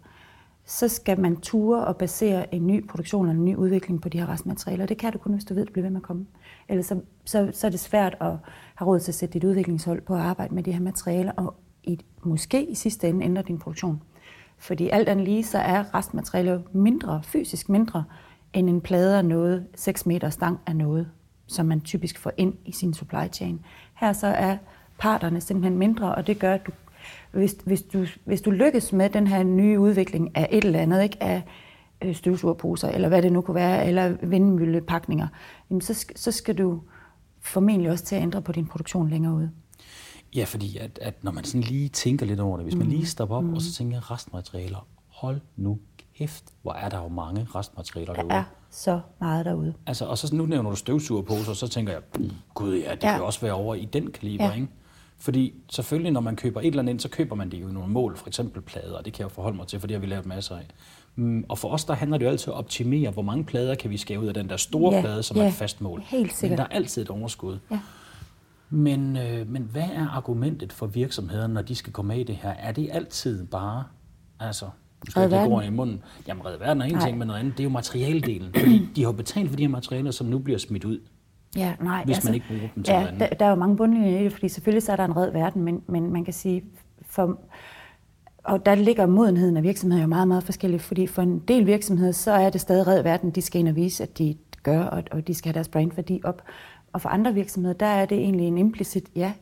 så 0.65 0.87
skal 0.87 1.19
man 1.19 1.41
ture 1.41 1.85
og 1.85 1.97
basere 1.97 2.55
en 2.55 2.67
ny 2.67 2.87
produktion 2.87 3.25
eller 3.25 3.39
en 3.39 3.45
ny 3.45 3.55
udvikling 3.55 4.01
på 4.01 4.09
de 4.09 4.19
her 4.19 4.29
restmaterialer. 4.29 4.85
Det 4.85 4.97
kan 4.97 5.11
du 5.11 5.17
kun, 5.17 5.33
hvis 5.33 5.45
du 5.45 5.53
ved, 5.53 5.61
at 5.61 5.67
det 5.67 5.73
bliver 5.73 5.85
ved 5.85 5.91
med 5.91 6.01
at 6.01 6.03
komme. 6.03 6.25
Ellers 6.69 6.85
så, 6.85 7.01
så, 7.25 7.49
så 7.53 7.67
er 7.67 7.71
det 7.71 7.79
svært 7.79 8.17
at 8.21 8.33
have 8.75 8.87
råd 8.87 8.99
til 8.99 9.11
at 9.11 9.15
sætte 9.15 9.33
dit 9.33 9.43
udviklingshold 9.43 10.01
på 10.01 10.13
at 10.15 10.21
arbejde 10.21 10.55
med 10.55 10.63
de 10.63 10.71
her 10.71 10.79
materialer, 10.79 11.31
og 11.31 11.55
i, 11.83 11.99
måske 12.23 12.65
i 12.65 12.75
sidste 12.75 13.09
ende 13.09 13.25
ændre 13.25 13.41
din 13.41 13.59
produktion. 13.59 14.01
Fordi 14.57 14.89
alt 14.89 15.09
andet 15.09 15.25
lige, 15.25 15.43
så 15.43 15.57
er 15.57 15.95
restmaterialer 15.95 16.61
mindre, 16.71 17.21
fysisk 17.23 17.69
mindre, 17.69 18.03
end 18.53 18.69
en 18.69 18.81
plade 18.81 19.17
af 19.17 19.25
noget, 19.25 19.67
6 19.75 20.05
meter 20.05 20.29
stang 20.29 20.59
af 20.65 20.75
noget, 20.75 21.09
som 21.47 21.65
man 21.65 21.81
typisk 21.81 22.19
får 22.19 22.31
ind 22.37 22.53
i 22.65 22.71
sin 22.71 22.93
supply 22.93 23.27
chain. 23.33 23.65
Her 23.93 24.13
så 24.13 24.27
er 24.27 24.57
parterne 24.97 25.41
simpelthen 25.41 25.77
mindre, 25.77 26.15
og 26.15 26.27
det 26.27 26.39
gør, 26.39 26.53
at 26.53 26.67
du, 26.67 26.71
hvis, 27.33 27.55
hvis, 27.65 27.81
du, 27.81 28.05
hvis 28.25 28.41
du 28.41 28.51
lykkes 28.51 28.93
med 28.93 29.09
den 29.09 29.27
her 29.27 29.43
nye 29.43 29.79
udvikling 29.79 30.37
af 30.37 30.47
et 30.51 30.63
eller 30.65 30.79
andet, 30.79 31.03
ikke 31.03 31.23
af 31.23 31.43
øh, 32.01 32.15
støvsugerposer, 32.15 32.87
eller 32.89 33.07
hvad 33.07 33.21
det 33.21 33.31
nu 33.33 33.41
kunne 33.41 33.55
være, 33.55 33.87
eller 33.87 34.15
vindmøllepakninger, 34.23 35.27
jamen 35.69 35.81
så, 35.81 36.05
så 36.15 36.31
skal 36.31 36.57
du 36.57 36.81
formentlig 37.41 37.91
også 37.91 38.05
til 38.05 38.15
at 38.15 38.21
ændre 38.21 38.41
på 38.41 38.51
din 38.51 38.65
produktion 38.67 39.09
længere 39.09 39.33
ude. 39.33 39.51
Ja, 40.35 40.43
fordi 40.43 40.77
at, 40.77 40.99
at 41.01 41.23
når 41.23 41.31
man 41.31 41.43
sådan 41.43 41.61
lige 41.61 41.89
tænker 41.89 42.25
lidt 42.25 42.39
over 42.39 42.57
det, 42.57 42.65
hvis 42.65 42.75
man 42.75 42.87
lige 42.87 43.05
stopper 43.05 43.35
op 43.35 43.43
og 43.53 43.61
så 43.61 43.73
tænker 43.73 44.11
restmaterialer, 44.11 44.87
hold 45.07 45.41
nu 45.57 45.79
kæft, 46.17 46.43
hvor 46.61 46.73
er 46.73 46.89
der 46.89 47.01
jo 47.01 47.07
mange 47.07 47.47
restmaterialer 47.55 48.13
Der 48.13 48.21
derude. 48.21 48.33
er 48.35 48.43
så 48.69 48.99
meget 49.19 49.45
derude. 49.45 49.73
Altså, 49.87 50.05
og 50.05 50.17
så 50.17 50.35
nu 50.35 50.45
nævner 50.45 50.69
du 50.69 50.75
støvsugerposer, 50.75 51.53
så 51.53 51.67
tænker 51.67 51.93
jeg, 51.93 52.01
gud 52.53 52.75
ja, 52.77 52.91
det 52.95 53.03
ja. 53.03 53.13
kan 53.15 53.23
også 53.23 53.41
være 53.41 53.53
over 53.53 53.75
i 53.75 53.85
den 53.85 54.11
kaliber, 54.11 54.45
Ja. 54.45 54.53
ikke? 54.53 54.67
Fordi 55.21 55.53
selvfølgelig, 55.71 56.11
når 56.11 56.21
man 56.21 56.35
køber 56.35 56.61
et 56.61 56.67
eller 56.67 56.79
andet 56.79 56.93
ind, 56.93 56.99
så 56.99 57.09
køber 57.09 57.35
man 57.35 57.49
det 57.51 57.61
jo 57.61 57.69
i 57.69 57.71
nogle 57.71 57.89
mål, 57.91 58.17
for 58.17 58.27
eksempel 58.27 58.61
plader, 58.61 58.93
og 58.97 59.05
det 59.05 59.13
kan 59.13 59.19
jeg 59.23 59.29
jo 59.29 59.33
forholde 59.33 59.57
mig 59.57 59.67
til, 59.67 59.79
for 59.79 59.87
det 59.87 59.95
har 59.95 59.99
vi 60.01 60.07
lavet 60.07 60.25
masser 60.25 60.55
af. 60.55 60.67
Mm, 61.15 61.45
Og 61.49 61.57
for 61.57 61.69
os, 61.69 61.85
der 61.85 61.93
handler 61.93 62.17
det 62.17 62.25
jo 62.25 62.29
altid 62.31 62.47
om 62.53 62.57
at 62.57 62.57
optimere, 62.63 63.11
hvor 63.11 63.21
mange 63.21 63.43
plader 63.43 63.75
kan 63.75 63.89
vi 63.89 63.97
skære 63.97 64.19
ud 64.19 64.25
af 64.27 64.33
den 64.33 64.49
der 64.49 64.57
store 64.57 64.95
Ja, 64.95 65.01
plade, 65.01 65.23
som 65.23 65.37
ja, 65.37 65.43
er 65.43 65.47
et 65.47 65.53
fast 65.53 65.81
mål. 65.81 66.01
helt 66.05 66.33
sikkert. 66.33 66.51
Men 66.51 66.57
der 66.57 66.63
er 66.71 66.75
altid 66.77 67.01
et 67.01 67.09
underskud. 67.09 67.57
Ja. 67.71 67.79
Men, 68.69 69.17
øh, 69.17 69.49
men 69.49 69.61
hvad 69.71 69.87
er 69.93 70.07
argumentet 70.07 70.73
for 70.73 70.85
virksomhederne, 70.85 71.53
når 71.53 71.61
de 71.61 71.75
skal 71.75 71.93
komme 71.93 72.07
med 72.13 72.21
i 72.21 72.23
det 72.23 72.35
her? 72.35 72.49
Er 72.49 72.71
det 72.71 72.89
altid 72.91 73.45
bare, 73.45 73.83
altså, 74.39 74.65
nu 74.65 75.11
skal 75.11 75.29
jeg 75.31 75.43
ikke 75.43 75.65
i 75.67 75.69
munden, 75.69 76.03
jamen 76.27 76.45
redde 76.45 76.59
verden 76.59 76.81
er 76.81 76.85
en 76.85 76.91
Nej. 76.93 77.05
ting, 77.05 77.17
men 77.17 77.27
noget 77.27 77.39
andet, 77.39 77.53
det 77.53 77.59
er 77.59 77.63
jo 77.63 77.69
materialdelen. 77.69 78.53
Fordi 78.59 78.89
de 78.95 79.03
har 79.03 79.11
betalt 79.11 79.49
for 79.49 79.55
de 79.57 79.63
her 79.63 79.69
materialer, 79.69 80.11
som 80.11 80.27
nu 80.27 80.39
bliver 80.39 80.59
smidt 80.59 80.85
ud. 80.85 80.99
Ja, 81.55 81.73
nej, 81.81 82.03
Hvis 82.05 82.25
man 82.25 82.33
ikke 82.33 82.45
bruger 82.47 82.67
dem 82.75 82.83
til 82.83 82.93
ja, 82.93 83.03
noget. 83.03 83.19
Der, 83.19 83.27
der 83.27 83.45
er 83.45 83.49
jo 83.49 83.55
mange 83.55 83.77
bundlinjer 83.77 84.19
i 84.19 84.23
det, 84.23 84.31
fordi 84.31 84.49
selvfølgelig 84.49 84.83
så 84.83 84.91
er 84.91 84.95
der 84.95 85.05
en 85.05 85.17
red 85.17 85.31
verden, 85.31 85.63
men, 85.63 85.81
men 85.87 86.13
man 86.13 86.25
kan 86.25 86.33
sige, 86.33 86.63
for, 87.05 87.39
og 88.43 88.65
der 88.65 88.75
ligger 88.75 89.05
modenheden 89.05 89.57
af 89.57 89.63
virksomheder 89.63 90.01
jo 90.03 90.07
meget, 90.07 90.27
meget 90.27 90.43
forskelligt, 90.43 90.81
fordi 90.81 91.07
for 91.07 91.21
en 91.21 91.39
del 91.39 91.65
virksomheder, 91.65 92.11
så 92.11 92.31
er 92.31 92.49
det 92.49 92.61
stadig 92.61 92.87
red 92.87 93.03
verden, 93.03 93.31
de 93.31 93.41
skal 93.41 93.59
ind 93.59 93.69
og 93.69 93.75
vise, 93.75 94.03
at 94.03 94.17
de 94.17 94.35
gør, 94.63 94.83
og, 94.83 95.03
og 95.11 95.27
de 95.27 95.33
skal 95.33 95.49
have 95.49 95.53
deres 95.53 95.67
brandværdi 95.67 96.21
op. 96.23 96.41
Og 96.93 97.01
for 97.01 97.09
andre 97.09 97.33
virksomheder, 97.33 97.73
der 97.73 97.85
er 97.85 98.05
det 98.05 98.17
egentlig 98.17 98.47
en 98.47 98.57
implicit, 98.57 99.09
ja, 99.15 99.33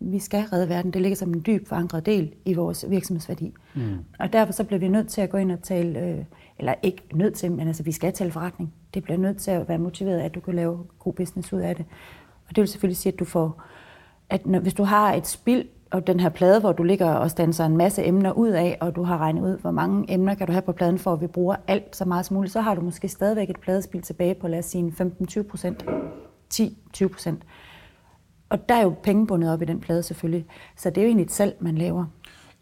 vi 0.00 0.18
skal 0.18 0.40
redde 0.40 0.68
verden. 0.68 0.90
Det 0.90 1.02
ligger 1.02 1.16
som 1.16 1.34
en 1.34 1.42
dyb 1.46 1.68
forankret 1.68 2.06
del 2.06 2.34
i 2.44 2.54
vores 2.54 2.84
virksomhedsværdi. 2.88 3.54
Mm. 3.74 3.98
Og 4.18 4.32
derfor 4.32 4.52
så 4.52 4.64
bliver 4.64 4.80
vi 4.80 4.88
nødt 4.88 5.08
til 5.08 5.20
at 5.20 5.30
gå 5.30 5.36
ind 5.36 5.52
og 5.52 5.62
tale, 5.62 6.00
øh, 6.00 6.24
eller 6.58 6.74
ikke 6.82 7.02
nødt 7.14 7.34
til, 7.34 7.52
men 7.52 7.66
altså 7.66 7.82
vi 7.82 7.92
skal 7.92 8.12
tale 8.12 8.30
forretning. 8.30 8.74
Det 8.94 9.02
bliver 9.02 9.18
nødt 9.18 9.36
til 9.36 9.50
at 9.50 9.68
være 9.68 9.78
motiveret, 9.78 10.20
at 10.20 10.34
du 10.34 10.40
kan 10.40 10.54
lave 10.54 10.84
god 10.98 11.12
business 11.12 11.52
ud 11.52 11.60
af 11.60 11.76
det. 11.76 11.84
Og 12.48 12.56
det 12.56 12.62
vil 12.62 12.68
selvfølgelig 12.68 12.96
sige, 12.96 13.12
at 13.12 13.18
du 13.18 13.24
får, 13.24 13.62
at 14.30 14.46
når, 14.46 14.58
hvis 14.58 14.74
du 14.74 14.84
har 14.84 15.14
et 15.14 15.26
spild, 15.26 15.64
og 15.90 16.06
den 16.06 16.20
her 16.20 16.28
plade, 16.28 16.60
hvor 16.60 16.72
du 16.72 16.82
ligger 16.82 17.10
og 17.10 17.30
standser 17.30 17.64
en 17.64 17.76
masse 17.76 18.04
emner 18.04 18.32
ud 18.32 18.48
af, 18.48 18.78
og 18.80 18.96
du 18.96 19.02
har 19.02 19.18
regnet 19.18 19.42
ud, 19.42 19.58
hvor 19.58 19.70
mange 19.70 20.12
emner 20.12 20.34
kan 20.34 20.46
du 20.46 20.52
have 20.52 20.62
på 20.62 20.72
pladen, 20.72 20.98
for 20.98 21.12
at 21.12 21.20
vi 21.20 21.26
bruger 21.26 21.56
alt 21.66 21.96
så 21.96 22.04
meget 22.04 22.26
som 22.26 22.34
muligt, 22.34 22.52
så 22.52 22.60
har 22.60 22.74
du 22.74 22.80
måske 22.80 23.08
stadigvæk 23.08 23.50
et 23.50 23.60
pladespil 23.60 24.02
tilbage 24.02 24.34
på, 24.34 24.48
lad 24.48 24.58
os 24.58 24.64
sige, 24.64 24.94
15-20 25.00 25.42
procent, 25.42 25.84
10-20 26.54 27.08
procent. 27.08 27.42
Og 28.48 28.68
der 28.68 28.74
er 28.74 28.82
jo 28.82 28.94
penge 29.02 29.26
bundet 29.26 29.52
op 29.52 29.62
i 29.62 29.64
den 29.64 29.80
plade 29.80 30.02
selvfølgelig. 30.02 30.46
Så 30.76 30.90
det 30.90 30.98
er 30.98 31.02
jo 31.02 31.06
egentlig 31.06 31.24
et 31.24 31.32
salg, 31.32 31.56
man 31.60 31.78
laver. 31.78 32.04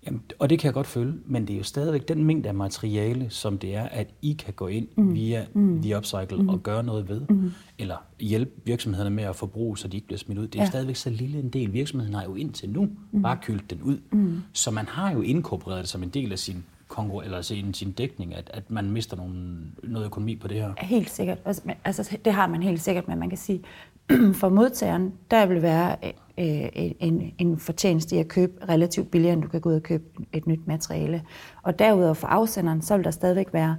Jamen, 0.06 0.22
og 0.38 0.50
det 0.50 0.58
kan 0.58 0.66
jeg 0.66 0.74
godt 0.74 0.86
føle, 0.86 1.14
men 1.26 1.46
det 1.46 1.54
er 1.54 1.58
jo 1.58 1.64
stadigvæk 1.64 2.08
den 2.08 2.24
mængde 2.24 2.48
af 2.48 2.54
materiale, 2.54 3.26
som 3.30 3.58
det 3.58 3.74
er, 3.74 3.82
at 3.82 4.08
I 4.22 4.32
kan 4.32 4.54
gå 4.54 4.66
ind 4.66 4.88
mm. 4.96 5.14
via 5.14 5.46
mm. 5.54 5.82
The 5.82 5.96
Upcycle 5.96 6.42
mm. 6.42 6.48
og 6.48 6.62
gøre 6.62 6.82
noget 6.82 7.08
ved, 7.08 7.20
mm. 7.20 7.50
eller 7.78 7.96
hjælpe 8.20 8.50
virksomhederne 8.64 9.10
med 9.10 9.24
at 9.24 9.36
forbruge, 9.36 9.78
så 9.78 9.88
de 9.88 9.96
ikke 9.96 10.06
bliver 10.06 10.18
smidt 10.18 10.38
ud. 10.38 10.46
Det 10.48 10.58
er 10.58 10.62
ja. 10.62 10.68
Stadigvæk 10.70 10.96
så 10.96 11.10
lille 11.10 11.38
en 11.38 11.48
del. 11.48 11.72
Virksomheden 11.72 12.14
har 12.14 12.24
jo 12.24 12.34
indtil 12.34 12.70
nu 12.70 12.88
mm. 13.12 13.22
bare 13.22 13.38
kyldt 13.42 13.70
den 13.70 13.82
ud. 13.82 13.98
Mm. 14.12 14.42
Så 14.52 14.70
man 14.70 14.86
har 14.88 15.12
jo 15.12 15.20
inkorporeret 15.20 15.80
det 15.80 15.88
som 15.88 16.02
en 16.02 16.08
del 16.08 16.32
af 16.32 16.38
sin 16.38 16.64
konkurre- 16.88 17.24
eller 17.24 17.42
sin, 17.42 17.74
sin 17.74 17.92
dækning, 17.92 18.34
at, 18.34 18.50
at 18.54 18.70
man 18.70 18.90
mister 18.90 19.16
nogle, 19.16 19.56
noget 19.82 20.06
økonomi 20.06 20.36
på 20.36 20.48
det 20.48 20.56
her. 20.56 20.72
Helt 20.78 21.10
sikkert. 21.10 21.38
Altså, 21.44 21.62
men- 21.64 21.76
Altså, 21.84 22.18
det 22.24 22.32
har 22.32 22.46
man 22.46 22.62
helt 22.62 22.80
sikkert, 22.80 23.08
men 23.08 23.18
man 23.18 23.28
kan 23.28 23.38
sige, 23.38 23.62
for 24.40 24.48
modtageren, 24.48 25.12
der 25.30 25.46
vil 25.46 25.62
være 25.62 25.96
øh, 26.38 26.92
en, 27.00 27.32
en 27.38 27.58
fortjeneste 27.58 28.16
i 28.16 28.18
at 28.18 28.28
købe 28.28 28.52
relativt 28.68 29.10
billigere, 29.10 29.32
end 29.32 29.42
du 29.42 29.48
kan 29.48 29.60
gå 29.60 29.68
ud 29.68 29.74
og 29.74 29.82
købe 29.82 30.04
et 30.32 30.46
nyt 30.46 30.66
materiale. 30.66 31.22
Og 31.62 31.78
derudover 31.78 32.14
for 32.14 32.26
afsenderen, 32.26 32.82
så 32.82 32.96
vil 32.96 33.04
der 33.04 33.10
stadigvæk 33.10 33.52
være, 33.52 33.76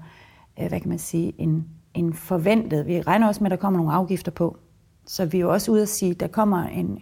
øh, 0.60 0.68
hvad 0.68 0.80
kan 0.80 0.90
man 0.90 1.00
sige, 1.00 1.34
en, 1.38 1.68
en 1.94 2.14
forventet, 2.14 2.88
vi 2.88 3.02
regner 3.02 3.28
også 3.28 3.44
med, 3.44 3.52
at 3.52 3.58
der 3.58 3.62
kommer 3.62 3.80
nogle 3.80 3.94
afgifter 3.94 4.32
på. 4.32 4.58
Så 5.06 5.26
vi 5.26 5.38
er 5.38 5.42
jo 5.42 5.54
også 5.54 5.72
ude 5.72 5.82
at 5.82 5.90
sige, 5.90 6.12
at 6.12 6.20
der 6.20 6.28
kommer 6.28 6.64
en, 6.64 7.00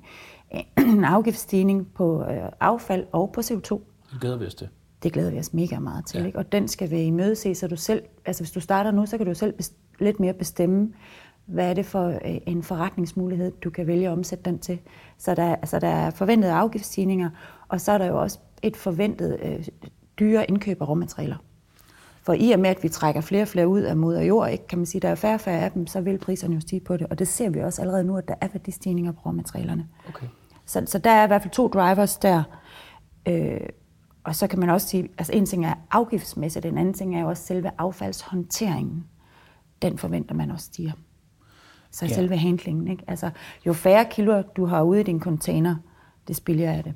en 0.78 1.04
afgiftsstigning 1.16 1.88
på 1.94 2.22
øh, 2.22 2.50
affald 2.60 3.06
og 3.12 3.32
på 3.34 3.42
CO2. 3.42 3.80
Det 4.12 4.22
glæder 4.22 4.38
vi 4.38 4.46
os 4.46 4.56
til. 4.56 4.68
Det 5.04 5.14
glæder 5.14 5.32
vi 5.32 5.40
os 5.40 5.54
mega 5.54 5.80
meget 5.80 6.06
til. 6.06 6.20
Ja. 6.20 6.26
Ikke? 6.26 6.38
Og 6.38 6.52
den 6.52 6.68
skal 6.68 6.92
vi 6.92 7.02
imødese, 7.02 7.56
så 7.56 7.68
du 7.68 7.76
selv, 7.76 8.04
altså 8.26 8.44
hvis 8.44 8.52
du 8.52 8.60
starter 8.60 8.92
nu, 8.92 9.06
så 9.06 9.18
kan 9.18 9.28
du 9.28 9.34
selv 9.34 9.54
bes- 9.62 9.74
lidt 10.00 10.20
mere 10.20 10.34
bestemme, 10.34 10.94
hvad 11.46 11.70
er 11.70 11.74
det 11.74 11.86
for 11.86 12.08
øh, 12.08 12.38
en 12.48 12.64
forretningsmulighed, 12.64 13.52
du 13.52 13.70
kan 13.70 13.88
vælge 13.88 14.08
at 14.08 14.12
omsætte 14.12 14.44
den 14.44 14.60
til. 14.60 14.80
Så 15.18 15.36
der, 15.36 15.56
altså, 15.56 15.80
der 15.80 15.88
er 15.88 16.10
forventede 16.10 16.54
afgiftsstigninger, 16.54 17.30
og 17.68 17.82
så 17.82 17.92
er 17.92 17.98
der 17.98 18.06
jo 18.06 18.22
også 18.22 18.40
et 18.62 18.76
forventet 18.78 19.40
øh, 19.44 19.68
dyre 20.20 20.50
indkøb 20.50 20.82
af 20.82 20.90
råmaterialer. 20.90 21.38
For 22.24 22.34
i 22.34 22.52
og 22.52 22.60
med, 22.60 22.70
at 22.70 22.84
vi 22.84 22.90
trækker 22.90 23.22
flere 23.22 23.42
og 23.42 23.48
flere 23.48 23.68
ud 23.68 23.82
af 23.82 23.98
moder 23.98 24.22
jord, 24.22 24.50
ikke, 24.50 24.68
kan 24.68 24.80
man 24.80 24.86
sige, 24.86 25.02
der 25.02 25.10
er 25.10 25.16
færre 25.16 25.34
og 25.34 25.40
færre 25.40 25.60
af 25.60 25.72
dem, 25.72 25.88
så 25.88 26.02
vil 26.02 26.18
priserne 26.18 26.56
jo 26.56 26.62
stige 26.62 26.80
på 26.80 26.98
det. 26.98 27.08
Og 27.08 27.20
det 27.20 27.28
ser 27.28 27.50
vi 27.50 27.62
også 27.62 27.82
allerede 27.82 28.04
nu, 28.04 28.18
at 28.18 28.28
der 28.28 28.36
er 28.42 28.48
værdistigninger 28.54 29.12
på 29.12 29.20
råmaterialerne. 29.26 29.88
Okay. 30.10 30.28
Så, 30.66 30.84
så 30.86 30.98
der 31.00 31.10
er 31.12 31.24
i 31.24 31.28
hvert 31.28 31.42
fald 31.42 31.52
to 31.54 31.68
drivers 31.68 32.18
der. 32.18 32.44
Øh, 33.28 33.60
og 34.24 34.36
så 34.36 34.48
kan 34.48 34.60
man 34.60 34.70
også 34.70 34.88
sige, 34.88 35.10
altså 35.18 35.34
en 35.34 35.46
ting 35.46 35.66
er 35.66 35.74
afgiftsmæssigt, 35.92 36.66
en 36.66 36.78
anden 36.78 36.94
ting 36.94 37.16
er 37.16 37.22
jo 37.22 37.28
også 37.28 37.44
selve 37.44 37.72
affaldshåndteringen. 37.78 39.06
Den 39.82 39.98
forventer 39.98 40.36
man 40.36 40.52
også 40.52 40.66
stiger. 40.66 40.92
Så 41.96 42.06
Ja. 42.06 42.14
selve 42.14 42.38
handlingen, 42.38 42.88
ikke? 42.88 43.04
Altså, 43.08 43.30
jo 43.66 43.74
færre 43.74 44.06
kilo 44.12 44.42
du 44.56 44.66
har 44.66 44.82
ude 44.82 45.00
i 45.00 45.04
din 45.04 45.20
container, 45.20 45.76
det 46.28 46.36
spiller 46.36 46.72
af 46.72 46.84
det. 46.84 46.94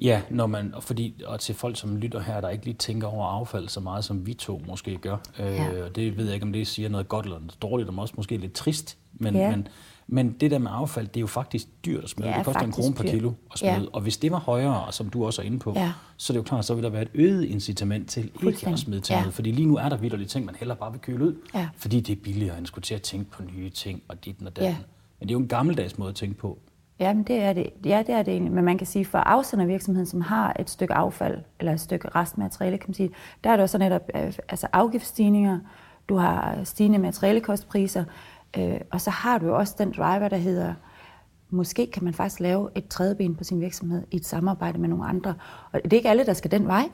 Ja, 0.00 0.22
når 0.30 0.46
man, 0.46 0.74
og 0.74 0.82
fordi, 0.82 1.14
og 1.26 1.40
til 1.40 1.54
folk, 1.54 1.76
som 1.76 1.96
lytter 1.96 2.20
her, 2.20 2.40
der 2.40 2.48
ikke 2.48 2.64
lige 2.64 2.74
tænker 2.74 3.08
over 3.08 3.26
affald 3.26 3.68
så 3.68 3.80
meget, 3.80 4.04
som 4.04 4.26
vi 4.26 4.34
to 4.34 4.62
måske 4.68 4.96
gør. 4.96 5.16
Ja. 5.38 5.72
Øh, 5.72 5.94
det 5.94 6.16
ved 6.16 6.24
jeg 6.24 6.34
ikke, 6.34 6.46
om 6.46 6.52
det 6.52 6.66
siger 6.66 6.88
noget 6.88 7.08
godt 7.08 7.26
eller 7.26 7.38
noget 7.38 7.62
dårligt, 7.62 7.88
og 7.88 7.98
også 7.98 8.14
måske 8.16 8.36
lidt 8.36 8.52
trist. 8.52 8.98
Men, 9.12 9.34
Ja. 9.34 9.50
men, 9.50 9.68
men 10.12 10.32
det 10.32 10.50
der 10.50 10.58
med 10.58 10.70
affald, 10.74 11.06
det 11.08 11.16
er 11.16 11.20
jo 11.20 11.26
faktisk 11.26 11.66
dyrt 11.84 12.04
at 12.04 12.10
smide. 12.10 12.28
Ja, 12.30 12.36
det 12.36 12.44
koster 12.44 12.60
en 12.62 12.72
krone 12.72 12.94
per 12.94 13.02
kilo 13.04 13.32
at 13.52 13.58
smide. 13.58 13.72
Ja. 13.72 13.80
Og 13.92 14.00
hvis 14.00 14.16
det 14.16 14.32
var 14.32 14.38
højere, 14.38 14.92
som 14.92 15.08
du 15.10 15.24
også 15.26 15.42
er 15.42 15.46
inde 15.46 15.58
på, 15.58 15.72
Ja. 15.76 15.92
så 16.16 16.32
er 16.32 16.34
det 16.34 16.38
jo 16.38 16.42
klart, 16.42 16.64
så 16.64 16.74
vil 16.74 16.84
der 16.84 16.90
være 16.90 17.02
et 17.02 17.10
øget 17.14 17.44
incitament 17.44 18.10
til 18.10 18.30
ikke 18.46 18.68
at 18.68 18.78
smide 18.78 19.00
ting 19.00 19.20
Ja. 19.20 19.26
ud. 19.26 19.32
Fordi 19.32 19.50
lige 19.50 19.66
nu 19.66 19.76
er 19.76 19.88
der 19.88 19.96
vildt 19.96 20.30
ting, 20.30 20.46
man 20.46 20.54
heller 20.58 20.74
bare 20.74 20.92
vil 20.92 21.00
køle 21.00 21.24
ud. 21.24 21.34
Ja. 21.54 21.68
Fordi 21.76 22.00
det 22.00 22.18
er 22.18 22.22
billigere, 22.24 22.58
end 22.58 22.66
skulle 22.66 22.82
til 22.82 22.94
at 22.94 23.02
tænke 23.02 23.30
på 23.30 23.42
nye 23.56 23.70
ting 23.70 24.02
og 24.08 24.24
dit 24.24 24.36
og 24.46 24.56
datten. 24.56 24.64
Ja. 24.64 24.76
Men 25.20 25.28
det 25.28 25.34
er 25.34 25.38
jo 25.38 25.42
en 25.42 25.48
gammeldags 25.48 25.98
måde 25.98 26.08
at 26.08 26.14
tænke 26.16 26.36
på. 26.38 26.58
Jamen, 27.00 27.22
det 27.22 27.36
er 27.36 27.52
det. 27.52 27.66
Ja, 27.84 28.02
det 28.06 28.14
er 28.14 28.22
det 28.22 28.32
egentlig. 28.32 28.52
Men 28.52 28.64
man 28.64 28.78
kan 28.78 28.86
sige, 28.86 29.04
for 29.04 29.18
afsendervirksomheden, 29.18 30.06
som 30.06 30.20
har 30.20 30.56
et 30.60 30.70
stykke 30.70 30.94
affald, 30.94 31.38
eller 31.60 31.72
et 31.72 31.80
stykke 31.80 32.08
restmateriale, 32.14 32.78
kan 32.78 32.84
man 32.88 32.94
sige, 32.94 33.10
der 33.44 33.50
er 33.50 33.56
der 33.56 33.62
også 33.62 33.78
netop 33.78 34.02
øh, 34.14 34.32
altså 34.48 34.66
afgiftsstigninger, 34.72 35.58
du 36.08 36.16
har 36.16 36.64
stigende 36.64 36.98
materialekostpriser, 36.98 38.04
øh, 38.58 38.80
og 38.92 39.00
så 39.00 39.10
har 39.10 39.38
du 39.38 39.46
jo 39.46 39.56
også 39.56 39.74
den 39.78 39.92
driver, 39.96 40.28
der 40.28 40.36
hedder, 40.36 40.74
måske 41.50 41.90
kan 41.92 42.04
man 42.04 42.14
faktisk 42.14 42.40
lave 42.40 42.68
et 42.74 42.88
tredje 42.88 43.14
ben 43.14 43.34
på 43.36 43.44
sin 43.44 43.60
virksomhed 43.60 44.02
i 44.10 44.16
et 44.16 44.26
samarbejde 44.26 44.78
med 44.78 44.88
nogle 44.88 45.04
andre. 45.04 45.34
Og 45.72 45.80
det 45.84 45.92
er 45.92 45.96
ikke 45.96 46.08
alle, 46.10 46.26
der 46.26 46.32
skal 46.32 46.50
den 46.50 46.66
vej, 46.66 46.88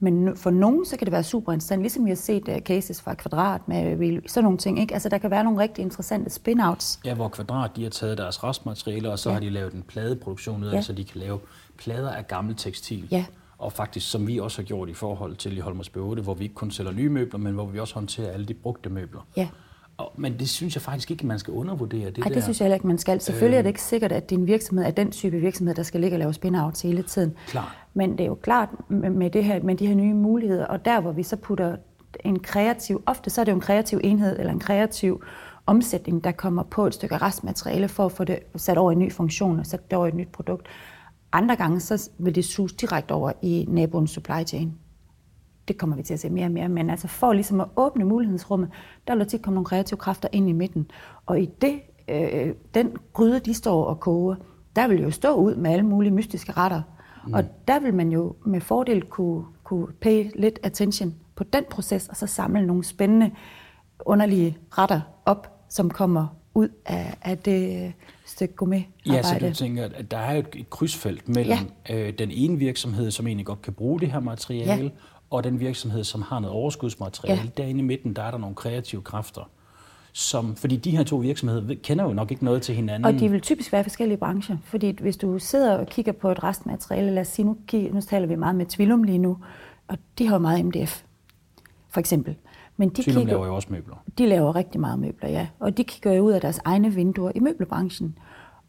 men 0.00 0.36
for 0.36 0.50
nogen, 0.50 0.86
så 0.86 0.96
kan 0.96 1.06
det 1.06 1.12
være 1.12 1.22
super 1.22 1.52
interessant, 1.52 1.82
ligesom 1.82 2.04
vi 2.04 2.10
har 2.10 2.16
set 2.16 2.48
uh, 2.48 2.58
cases 2.58 3.02
fra 3.02 3.14
Kvadrat 3.14 3.68
med 3.68 3.92
Real- 4.00 4.28
sådan 4.28 4.44
nogle 4.44 4.58
ting. 4.58 4.80
Ikke? 4.80 4.94
Altså, 4.94 5.08
der 5.08 5.18
kan 5.18 5.30
være 5.30 5.44
nogle 5.44 5.58
rigtig 5.60 5.82
interessante 5.82 6.30
spin-outs. 6.30 7.00
Ja, 7.04 7.14
hvor 7.14 7.28
Kvadrat 7.28 7.70
de 7.76 7.82
har 7.82 7.90
taget 7.90 8.18
deres 8.18 8.44
restmaterialer, 8.44 9.10
og 9.10 9.18
så 9.18 9.28
ja. 9.28 9.32
Har 9.34 9.40
de 9.40 9.50
lavet 9.50 9.72
en 9.72 9.82
pladeproduktion 9.82 10.62
ud 10.62 10.68
af, 10.68 10.72
Ja. 10.74 10.82
så 10.82 10.92
de 10.92 11.04
kan 11.04 11.20
lave 11.20 11.38
plader 11.78 12.10
af 12.10 12.26
gammel 12.28 12.56
tekstil. 12.56 13.08
Ja. 13.10 13.24
Og 13.58 13.72
faktisk, 13.72 14.10
som 14.10 14.26
vi 14.26 14.38
også 14.38 14.62
har 14.62 14.66
gjort 14.66 14.88
i 14.88 14.94
forhold 14.94 15.36
til 15.36 15.56
i 15.56 15.60
Holmersbø 15.60 16.00
8, 16.00 16.22
hvor 16.22 16.34
vi 16.34 16.44
ikke 16.44 16.54
kun 16.54 16.70
sælger 16.70 16.92
nye 16.92 17.08
møbler, 17.08 17.38
men 17.38 17.54
hvor 17.54 17.66
vi 17.66 17.78
også 17.78 17.94
håndterer 17.94 18.32
alle 18.32 18.46
de 18.46 18.54
brugte 18.54 18.90
møbler. 18.90 19.20
Ja. 19.36 19.48
Men 20.16 20.38
det 20.38 20.48
synes 20.48 20.74
jeg 20.74 20.82
faktisk 20.82 21.10
ikke, 21.10 21.26
man 21.26 21.38
skal 21.38 21.54
undervurdere. 21.54 22.06
Det, 22.06 22.16
der. 22.16 22.30
det 22.30 22.42
synes 22.42 22.60
jeg 22.60 22.64
heller 22.64 22.74
ikke, 22.74 22.86
man 22.86 22.98
skal. 22.98 23.20
Selvfølgelig 23.20 23.58
er 23.58 23.62
det 23.62 23.68
ikke 23.68 23.82
sikkert, 23.82 24.12
at 24.12 24.30
din 24.30 24.46
virksomhed 24.46 24.86
er 24.86 24.90
den 24.90 25.10
type 25.10 25.36
virksomhed, 25.36 25.74
der 25.74 25.82
skal 25.82 26.00
ligge 26.00 26.14
og 26.14 26.18
lave 26.18 26.32
spin-outs 26.32 26.82
hele 26.82 27.02
tiden. 27.02 27.34
Klart. 27.46 27.78
Men 27.94 28.12
det 28.12 28.20
er 28.20 28.26
jo 28.26 28.34
klart 28.34 28.68
med, 28.88 29.30
det 29.30 29.44
her, 29.44 29.62
med 29.62 29.76
de 29.76 29.86
her 29.86 29.94
nye 29.94 30.14
muligheder, 30.14 30.66
og 30.66 30.84
der 30.84 31.00
hvor 31.00 31.12
vi 31.12 31.22
så 31.22 31.36
putter 31.36 31.76
en 32.24 32.38
kreativ, 32.38 33.02
ofte 33.06 33.30
så 33.30 33.40
er 33.40 33.44
det 33.44 33.52
jo 33.52 33.56
en 33.56 33.60
kreativ 33.60 34.00
enhed 34.04 34.38
eller 34.38 34.52
en 34.52 34.60
kreativ 34.60 35.22
omsætning, 35.66 36.24
der 36.24 36.32
kommer 36.32 36.62
på 36.62 36.86
et 36.86 36.94
stykke 36.94 37.16
restmateriale 37.16 37.88
for 37.88 38.06
at 38.06 38.12
få 38.12 38.24
det 38.24 38.38
sat 38.56 38.78
over 38.78 38.90
i 38.90 38.94
en 38.94 38.98
ny 38.98 39.12
funktion 39.12 39.58
og 39.58 39.66
sat 39.66 39.90
det 39.90 39.98
over 39.98 40.06
i 40.06 40.08
et 40.08 40.14
nyt 40.14 40.28
produkt. 40.28 40.66
Andre 41.32 41.56
gange 41.56 41.80
så 41.80 42.10
vil 42.18 42.34
det 42.34 42.44
suge 42.44 42.68
direkte 42.68 43.12
over 43.12 43.32
i 43.42 43.66
naboens 43.68 44.10
supply 44.10 44.44
chain. 44.46 44.72
Det 45.68 45.78
kommer 45.78 45.96
vi 45.96 46.02
til 46.02 46.14
at 46.14 46.20
se 46.20 46.30
mere 46.30 46.46
og 46.46 46.50
mere, 46.50 46.68
men 46.68 46.90
altså 46.90 47.08
for 47.08 47.32
ligesom 47.32 47.60
at 47.60 47.66
åbne 47.76 48.04
mulighedsrummet, 48.04 48.68
der 49.06 49.14
vil 49.14 49.20
der 49.20 49.26
tit 49.26 49.42
komme 49.42 49.54
nogle 49.54 49.66
kreative 49.66 49.98
kræfter 49.98 50.28
ind 50.32 50.48
i 50.48 50.52
midten. 50.52 50.90
Og 51.26 51.40
i 51.40 51.48
det, 51.60 51.80
øh, 52.08 52.54
den 52.74 52.96
gryde, 53.12 53.38
de 53.38 53.54
står 53.54 53.84
og 53.84 54.00
koger, 54.00 54.34
der 54.76 54.88
vil 54.88 55.02
jo 55.02 55.10
stå 55.10 55.34
ud 55.34 55.54
med 55.54 55.70
alle 55.70 55.86
mulige 55.86 56.12
mystiske 56.12 56.52
retter. 56.52 56.82
Mm. 57.26 57.34
Og 57.34 57.44
der 57.68 57.80
vil 57.80 57.94
man 57.94 58.12
jo 58.12 58.36
med 58.46 58.60
fordel 58.60 59.02
kunne, 59.02 59.44
kunne 59.64 59.86
pay 60.00 60.30
lidt 60.34 60.58
attention 60.62 61.14
på 61.36 61.44
den 61.44 61.64
proces, 61.70 62.08
og 62.08 62.16
så 62.16 62.26
samle 62.26 62.66
nogle 62.66 62.84
spændende, 62.84 63.30
underlige 64.00 64.58
retter 64.70 65.00
op, 65.26 65.66
som 65.68 65.90
kommer 65.90 66.26
ud 66.54 66.68
af, 66.86 67.14
af 67.22 67.38
det 67.38 67.84
øh, 67.84 67.92
stykke 68.26 68.54
gourmetarbejde. 68.54 69.16
Ja, 69.16 69.22
så 69.22 69.48
du 69.48 69.54
tænker, 69.54 69.88
at 69.94 70.10
der 70.10 70.18
er 70.18 70.38
et, 70.38 70.46
et 70.54 70.70
krydsfelt 70.70 71.28
mellem 71.28 71.58
ja. 71.88 71.94
øh, 71.96 72.12
den 72.18 72.30
ene 72.30 72.58
virksomhed, 72.58 73.10
som 73.10 73.26
egentlig 73.26 73.46
godt 73.46 73.62
kan 73.62 73.72
bruge 73.72 74.00
det 74.00 74.12
her 74.12 74.20
materiale, 74.20 74.82
Ja. 74.82 74.88
Og 75.32 75.44
den 75.44 75.60
virksomhed, 75.60 76.04
som 76.04 76.22
har 76.22 76.38
noget 76.38 76.56
overskudsmateriale. 76.56 77.42
Ja. 77.42 77.62
Derinde 77.62 77.80
i 77.80 77.82
midten, 77.82 78.16
der 78.16 78.22
er 78.22 78.30
der 78.30 78.38
nogle 78.38 78.56
kreative 78.56 79.02
kræfter. 79.02 79.50
Som, 80.12 80.56
fordi 80.56 80.76
de 80.76 80.90
her 80.90 81.04
to 81.04 81.16
virksomheder 81.16 81.74
kender 81.82 82.04
jo 82.04 82.12
nok 82.12 82.30
ikke 82.30 82.44
noget 82.44 82.62
til 82.62 82.74
hinanden. 82.74 83.04
Og 83.04 83.12
de 83.20 83.30
vil 83.30 83.40
typisk 83.40 83.72
være 83.72 83.80
i 83.80 83.84
forskellige 83.84 84.18
brancher. 84.18 84.56
Fordi 84.64 84.96
hvis 85.00 85.16
du 85.16 85.38
sidder 85.38 85.78
og 85.78 85.86
kigger 85.86 86.12
på 86.12 86.30
et 86.30 86.44
restmateriale, 86.44 87.10
lad 87.10 87.20
os 87.20 87.28
sige, 87.28 87.46
nu, 87.46 87.56
nu 87.92 88.00
taler 88.00 88.26
vi 88.26 88.36
meget 88.36 88.54
med 88.56 88.66
Twilum 88.66 89.02
lige 89.02 89.18
nu, 89.18 89.38
og 89.88 89.98
de 90.18 90.26
har 90.26 90.34
jo 90.34 90.38
meget 90.38 90.64
MDF, 90.64 91.02
for 91.90 92.00
eksempel. 92.00 92.36
Men 92.76 92.88
de, 92.88 93.02
Tvillum 93.02 93.20
kigger, 93.20 93.34
laver 93.34 93.46
jo 93.46 93.54
også 93.54 93.68
møbler. 93.70 94.04
de 94.18 94.26
laver 94.26 94.56
rigtig 94.56 94.80
meget 94.80 94.98
møbler, 94.98 95.28
ja. 95.28 95.46
Og 95.58 95.76
de 95.76 95.84
kigger 95.84 96.12
jo 96.12 96.22
ud 96.22 96.32
af 96.32 96.40
deres 96.40 96.60
egne 96.64 96.94
vinduer 96.94 97.32
i 97.34 97.40
møbelbranchen. 97.40 98.18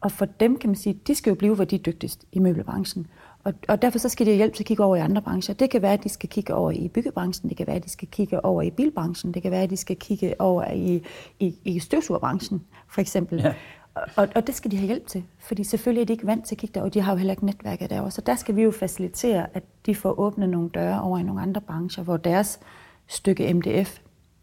Og 0.00 0.12
for 0.12 0.24
dem 0.24 0.58
kan 0.58 0.70
man 0.70 0.76
sige, 0.76 0.98
de 1.06 1.14
skal 1.14 1.30
jo 1.30 1.34
blive, 1.34 1.54
hvor 1.54 1.64
de 1.64 1.74
er 1.74 1.78
dygtigst 1.78 2.24
i 2.32 2.38
møbelbranchen. 2.38 3.06
Og, 3.44 3.54
og 3.68 3.82
derfor 3.82 3.98
så 3.98 4.08
skal 4.08 4.26
de 4.26 4.30
have 4.30 4.36
hjælp 4.36 4.54
til 4.54 4.62
at 4.62 4.66
kigge 4.66 4.84
over 4.84 4.96
i 4.96 5.00
andre 5.00 5.22
brancher. 5.22 5.54
Det 5.54 5.70
kan 5.70 5.82
være, 5.82 5.92
at 5.92 6.04
de 6.04 6.08
skal 6.08 6.28
kigge 6.28 6.54
over 6.54 6.70
i 6.70 6.88
byggebranchen, 6.88 7.48
det 7.48 7.56
kan 7.56 7.66
være, 7.66 7.76
at 7.76 7.84
de 7.84 7.90
skal 7.90 8.08
kigge 8.08 8.44
over 8.44 8.62
i 8.62 8.70
bilbranchen, 8.70 9.34
det 9.34 9.42
kan 9.42 9.50
være, 9.50 9.62
at 9.62 9.70
de 9.70 9.76
skal 9.76 9.96
kigge 9.96 10.40
over 10.40 10.64
i, 10.70 11.02
i, 11.38 11.54
i 11.64 11.78
støvsugerbranchen, 11.78 12.62
for 12.88 13.00
eksempel. 13.00 13.40
Ja. 13.40 13.54
Og, 14.16 14.28
og 14.34 14.46
det 14.46 14.54
skal 14.54 14.70
de 14.70 14.76
have 14.76 14.86
hjælp 14.86 15.06
til, 15.06 15.24
fordi 15.38 15.64
selvfølgelig 15.64 16.00
er 16.02 16.06
de 16.06 16.12
ikke 16.12 16.26
vant 16.26 16.44
til 16.44 16.54
at 16.54 16.58
kigge 16.58 16.80
der, 16.80 16.84
og 16.84 16.94
de 16.94 17.00
har 17.00 17.12
jo 17.12 17.16
heller 17.16 17.32
ikke 17.32 17.46
netværket 17.46 17.90
derovre. 17.90 18.10
Så 18.10 18.20
der 18.20 18.34
skal 18.34 18.56
vi 18.56 18.62
jo 18.62 18.70
facilitere, 18.70 19.46
at 19.54 19.62
de 19.86 19.94
får 19.94 20.18
åbnet 20.18 20.48
nogle 20.48 20.68
døre 20.68 21.00
over 21.00 21.18
i 21.18 21.22
nogle 21.22 21.42
andre 21.42 21.60
brancher, 21.60 22.04
hvor 22.04 22.16
deres 22.16 22.60
stykke 23.06 23.54
MDF 23.54 23.98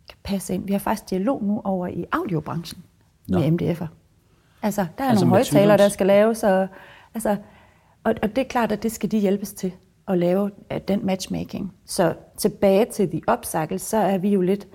kan 0.09 0.17
passe 0.23 0.53
ind. 0.53 0.65
Vi 0.65 0.71
har 0.71 0.79
faktisk 0.79 1.09
dialog 1.09 1.43
nu 1.43 1.61
over 1.63 1.87
i 1.87 2.05
audiobranchen 2.11 2.83
med 3.27 3.61
MDF'er. 3.61 3.87
Altså, 4.61 4.85
der 4.97 5.03
er 5.03 5.09
Altså 5.09 5.25
nogle 5.25 5.37
højtalere, 5.37 5.77
der 5.77 5.89
skal 5.89 6.07
laves, 6.07 6.43
og, 6.43 6.67
altså, 7.13 7.37
og, 8.03 8.15
og 8.23 8.29
det 8.29 8.37
er 8.37 8.47
klart, 8.47 8.71
at 8.71 8.83
det 8.83 8.91
skal 8.91 9.11
de 9.11 9.19
hjælpes 9.19 9.53
til 9.53 9.73
at 10.07 10.17
lave 10.17 10.43
uh, 10.43 10.77
den 10.87 11.05
matchmaking. 11.05 11.73
Så 11.85 12.15
tilbage 12.37 12.85
til 12.85 13.09
The 13.09 13.21
Upcycle, 13.33 13.79
så 13.79 13.97
er 13.97 14.17
vi 14.17 14.29
jo 14.29 14.41
lidt 14.41 14.67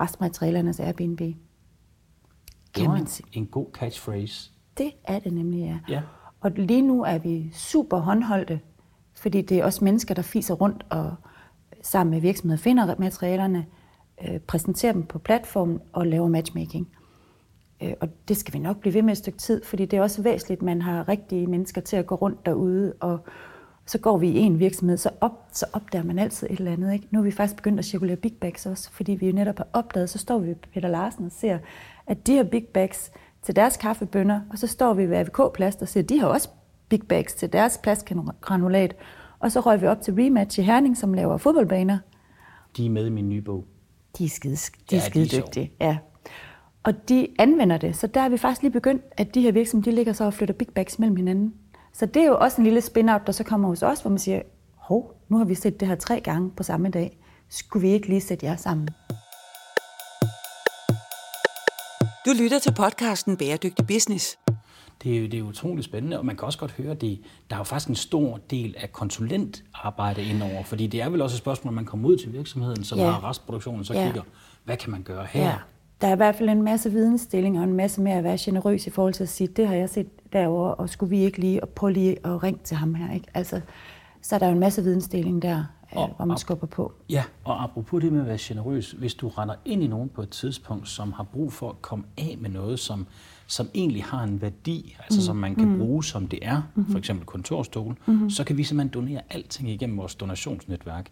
restmaterialernes 0.00 0.80
Airbnb. 0.80 1.20
Kan 2.74 2.90
man 2.90 3.00
en, 3.00 3.06
sige. 3.06 3.26
en 3.32 3.46
god 3.46 3.66
catchphrase. 3.72 4.50
Det 4.78 4.90
er 5.04 5.18
det 5.18 5.32
nemlig, 5.32 5.60
ja. 5.60 5.94
Ja. 5.94 6.02
Og 6.40 6.50
lige 6.50 6.82
nu 6.82 7.02
er 7.02 7.18
vi 7.18 7.50
super 7.52 7.98
håndholdte, 7.98 8.60
fordi 9.16 9.42
det 9.42 9.58
er 9.58 9.64
også 9.64 9.84
mennesker, 9.84 10.14
der 10.14 10.22
fiser 10.22 10.54
rundt 10.54 10.86
og 10.90 11.14
sammen 11.82 12.10
med 12.10 12.20
virksomheder 12.20 12.62
finder 12.62 12.94
materialerne, 12.98 13.66
øh, 14.28 14.40
præsenterer 14.40 14.92
dem 14.92 15.02
på 15.02 15.18
platformen 15.18 15.80
og 15.92 16.06
laver 16.06 16.28
matchmaking. 16.28 16.88
Øh, 17.82 17.92
og 18.00 18.08
det 18.28 18.36
skal 18.36 18.54
vi 18.54 18.58
nok 18.58 18.80
blive 18.80 18.94
ved 18.94 19.02
med 19.02 19.12
et 19.12 19.18
stykke 19.18 19.38
tid, 19.38 19.64
fordi 19.64 19.84
det 19.84 19.96
er 19.96 20.02
også 20.02 20.22
væsentligt, 20.22 20.58
at 20.58 20.62
man 20.62 20.82
har 20.82 21.08
rigtige 21.08 21.46
mennesker 21.46 21.80
til 21.80 21.96
at 21.96 22.06
gå 22.06 22.14
rundt 22.14 22.46
derude, 22.46 22.92
og 23.00 23.18
så 23.86 23.98
går 23.98 24.18
vi 24.18 24.28
i 24.28 24.38
en 24.38 24.58
virksomhed, 24.58 24.96
så, 24.96 25.10
op, 25.20 25.48
så 25.52 25.66
opdager 25.72 26.04
man 26.04 26.18
altid 26.18 26.46
et 26.50 26.58
eller 26.58 26.72
andet. 26.72 26.92
Ikke? 26.92 27.06
Nu 27.10 27.18
er 27.18 27.22
vi 27.22 27.30
faktisk 27.30 27.56
begyndt 27.56 27.78
at 27.78 27.84
cirkulere 27.84 28.16
big 28.16 28.32
bags 28.40 28.66
også, 28.66 28.90
fordi 28.90 29.12
vi 29.12 29.26
jo 29.26 29.32
netop 29.32 29.58
har 29.58 29.66
opdaget, 29.72 30.10
så 30.10 30.18
står 30.18 30.38
vi 30.38 30.48
ved 30.48 30.54
Peter 30.74 30.88
Larsen 30.88 31.24
og 31.26 31.32
ser, 31.32 31.58
at 32.06 32.26
de 32.26 32.36
har 32.36 32.44
big 32.44 32.66
bags 32.66 33.12
til 33.42 33.56
deres 33.56 33.76
kaffebønder, 33.76 34.40
og 34.50 34.58
så 34.58 34.66
står 34.66 34.94
vi 34.94 35.06
ved 35.06 35.16
AVK-plast 35.16 35.82
og 35.82 35.88
ser, 35.88 36.00
at 36.00 36.08
de 36.08 36.20
har 36.20 36.26
også 36.26 36.48
big 36.88 37.02
bags 37.08 37.34
til 37.34 37.52
deres 37.52 37.80
plastgranulat. 37.82 38.96
Og 39.38 39.52
så 39.52 39.60
røg 39.60 39.80
vi 39.80 39.86
op 39.86 40.00
til 40.00 40.14
Rematch 40.14 40.58
i 40.58 40.62
Herning, 40.62 40.96
som 40.96 41.14
laver 41.14 41.36
fodboldbaner. 41.36 41.98
De 42.76 42.86
er 42.86 42.90
med 42.90 43.06
i 43.06 43.10
min 43.10 43.28
nye 43.28 43.42
bog. 43.42 43.64
De 44.18 44.24
er 44.24 44.28
skide, 44.28 44.54
de 44.54 44.58
Ja, 44.92 44.96
er 44.96 45.00
de 45.00 45.06
er 45.06 45.10
skide 45.10 45.42
dygtige. 45.42 45.72
Ja. 45.80 45.98
Og 46.88 47.08
de 47.08 47.28
anvender 47.38 47.76
det, 47.78 47.96
så 47.96 48.06
der 48.06 48.20
er 48.20 48.28
vi 48.28 48.36
faktisk 48.36 48.62
lige 48.62 48.72
begyndt, 48.72 49.02
at 49.16 49.34
de 49.34 49.40
her 49.42 49.52
virksomheder, 49.52 49.90
de 49.90 49.96
ligger 49.96 50.12
så 50.12 50.24
og 50.24 50.34
flytter 50.34 50.54
big 50.54 50.68
bags 50.74 50.98
mellem 50.98 51.16
hinanden. 51.16 51.54
Så 51.92 52.06
det 52.06 52.22
er 52.22 52.26
jo 52.26 52.38
også 52.38 52.56
en 52.60 52.64
lille 52.64 52.80
spin-out, 52.80 53.26
der 53.26 53.32
så 53.32 53.44
kommer 53.44 53.68
hos 53.68 53.82
os, 53.82 54.00
hvor 54.00 54.08
man 54.08 54.18
siger, 54.18 54.42
hov, 54.76 55.14
nu 55.28 55.36
har 55.38 55.44
vi 55.44 55.54
set 55.54 55.80
det 55.80 55.88
her 55.88 55.94
tre 55.94 56.20
gange 56.20 56.50
på 56.50 56.62
samme 56.62 56.88
dag. 56.90 57.18
Skulle 57.48 57.88
vi 57.88 57.92
ikke 57.94 58.08
lige 58.08 58.20
sætte 58.20 58.46
jer 58.46 58.56
sammen? 58.56 58.88
Du 62.26 62.30
lytter 62.42 62.58
til 62.58 62.72
podcasten 62.74 63.36
Bæredygtig 63.36 63.86
Business. 63.86 64.38
Det 65.02 65.16
er, 65.16 65.20
jo- 65.20 65.26
det 65.26 65.38
er 65.38 65.42
utroligt 65.42 65.84
spændende, 65.84 66.18
og 66.18 66.26
man 66.26 66.36
kan 66.36 66.44
også 66.46 66.58
godt 66.58 66.70
høre, 66.72 66.90
at 66.90 67.00
det, 67.00 67.20
der 67.50 67.56
er 67.56 67.60
jo 67.60 67.64
faktisk 67.64 67.88
en 67.88 67.94
stor 67.94 68.40
del 68.50 68.74
af 68.78 68.92
konsulentarbejde 68.92 70.22
indover, 70.24 70.62
fordi 70.62 70.86
det 70.86 71.02
er 71.02 71.08
vel 71.08 71.22
også 71.22 71.34
et 71.34 71.38
spørgsmål, 71.38 71.70
at 71.72 71.74
man 71.74 71.84
kommer 71.84 72.08
ud 72.08 72.16
til 72.16 72.32
virksomheden, 72.32 72.84
som 72.84 72.98
Ja. 72.98 73.10
har 73.10 73.28
restproduktionen, 73.30 73.84
så 73.84 73.94
Ja. 73.94 74.04
kigger, 74.04 74.22
hvad 74.64 74.76
kan 74.76 74.90
man 74.90 75.02
gøre 75.02 75.26
her? 75.30 75.42
Ja. 75.44 75.54
Der 76.00 76.06
er 76.08 76.12
i 76.12 76.16
hvert 76.16 76.34
fald 76.36 76.48
en 76.48 76.62
masse 76.62 76.90
vidensdeling 76.90 77.58
og 77.58 77.64
en 77.64 77.72
masse 77.72 78.00
med 78.00 78.12
at 78.12 78.24
være 78.24 78.36
generøs 78.40 78.86
i 78.86 78.90
forhold 78.90 79.14
til 79.14 79.22
at 79.22 79.28
sige, 79.28 79.46
det 79.48 79.68
har 79.68 79.74
jeg 79.74 79.88
set 79.90 80.32
derovre, 80.32 80.74
og 80.74 80.88
skulle 80.88 81.10
vi 81.10 81.18
ikke 81.18 81.38
lige, 81.38 81.62
og 81.62 81.68
prøve 81.68 81.92
lige 81.92 82.26
at 82.26 82.42
ringe 82.42 82.60
til 82.64 82.76
ham 82.76 82.94
her. 82.94 83.14
Ikke? 83.14 83.26
Altså, 83.34 83.60
så 84.22 84.34
er 84.34 84.38
der 84.38 84.46
jo 84.46 84.52
en 84.52 84.58
masse 84.60 84.82
vidensdeling 84.82 85.42
der, 85.42 85.64
Og- 85.92 86.08
øh, 86.08 86.16
hvor 86.16 86.24
man 86.24 86.30
og- 86.34 86.38
skubber 86.40 86.66
på. 86.66 86.92
Ja, 87.10 87.24
og 87.44 87.62
apropos 87.62 88.02
det 88.02 88.12
med 88.12 88.20
at 88.20 88.26
være 88.26 88.36
generøs, 88.40 88.90
hvis 88.90 89.14
du 89.14 89.28
render 89.28 89.54
ind 89.64 89.82
i 89.82 89.86
nogen 89.86 90.08
på 90.08 90.22
et 90.22 90.30
tidspunkt, 90.30 90.88
som 90.88 91.12
har 91.12 91.22
brug 91.24 91.52
for 91.52 91.70
at 91.70 91.82
komme 91.82 92.04
af 92.18 92.36
med 92.40 92.50
noget, 92.50 92.78
som, 92.80 93.06
som 93.46 93.68
egentlig 93.74 94.04
har 94.04 94.22
en 94.24 94.42
værdi, 94.42 94.96
altså 95.04 95.18
mm. 95.20 95.22
som 95.24 95.36
man 95.36 95.54
kan 95.54 95.68
mm. 95.68 95.78
bruge, 95.78 96.04
som 96.04 96.26
det 96.28 96.38
er, 96.42 96.62
mm. 96.74 96.86
for 96.90 96.98
eksempel 96.98 97.26
kontorstol, 97.26 97.96
mm. 98.06 98.30
så 98.30 98.44
kan 98.44 98.56
vi 98.56 98.64
simpelthen 98.64 98.92
donere 99.02 99.20
alting 99.30 99.70
igennem 99.70 99.96
vores 99.98 100.14
donationsnetværk. 100.14 101.10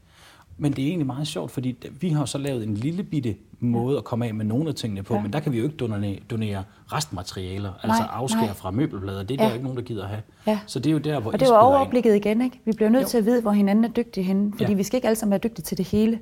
Men 0.58 0.72
det 0.72 0.84
er 0.84 0.88
egentlig 0.88 1.06
meget 1.06 1.28
sjovt, 1.28 1.50
fordi 1.50 1.76
vi 2.00 2.08
har 2.08 2.24
så 2.24 2.38
lavet 2.38 2.62
en 2.62 2.74
lille 2.74 3.02
bitte 3.02 3.36
måde 3.60 3.98
at 3.98 4.04
komme 4.04 4.26
af 4.26 4.34
med 4.34 4.44
nogle 4.44 4.68
af 4.68 4.74
tingene 4.74 5.02
på, 5.02 5.14
ja. 5.14 5.22
men 5.22 5.32
der 5.32 5.40
kan 5.40 5.52
vi 5.52 5.58
jo 5.58 5.64
ikke 5.64 5.76
donere, 5.76 6.18
donere 6.30 6.64
restmaterialer, 6.92 7.70
nej, 7.70 7.78
altså 7.82 8.02
afskære 8.02 8.44
nej. 8.44 8.54
fra 8.54 8.70
møbelblader. 8.70 9.22
Det 9.22 9.40
er 9.40 9.44
ja. 9.44 9.48
der 9.48 9.54
ikke 9.54 9.64
nogen, 9.64 9.78
der 9.78 9.84
gider 9.84 10.06
have. 10.06 10.22
Ja. 10.46 10.58
Så 10.66 10.78
det 10.78 10.90
er 10.90 10.92
jo 10.92 10.98
der, 10.98 11.20
hvor 11.20 11.32
Og 11.32 11.40
det 11.40 11.48
var 11.48 11.58
overblikket 11.58 12.14
igen, 12.14 12.42
ikke? 12.42 12.60
Vi 12.64 12.72
bliver 12.72 12.90
nødt 12.90 13.02
jo. 13.02 13.08
til 13.08 13.18
at 13.18 13.24
vide, 13.24 13.42
hvor 13.42 13.50
hinanden 13.50 13.84
er 13.84 13.88
dygtige 13.88 14.24
henne, 14.24 14.52
fordi 14.52 14.70
ja. 14.72 14.76
vi 14.76 14.82
skal 14.82 14.96
ikke 14.96 15.08
alle 15.08 15.16
sammen 15.16 15.30
være 15.30 15.40
dygtige 15.44 15.62
til 15.62 15.78
det 15.78 15.86
hele. 15.86 16.18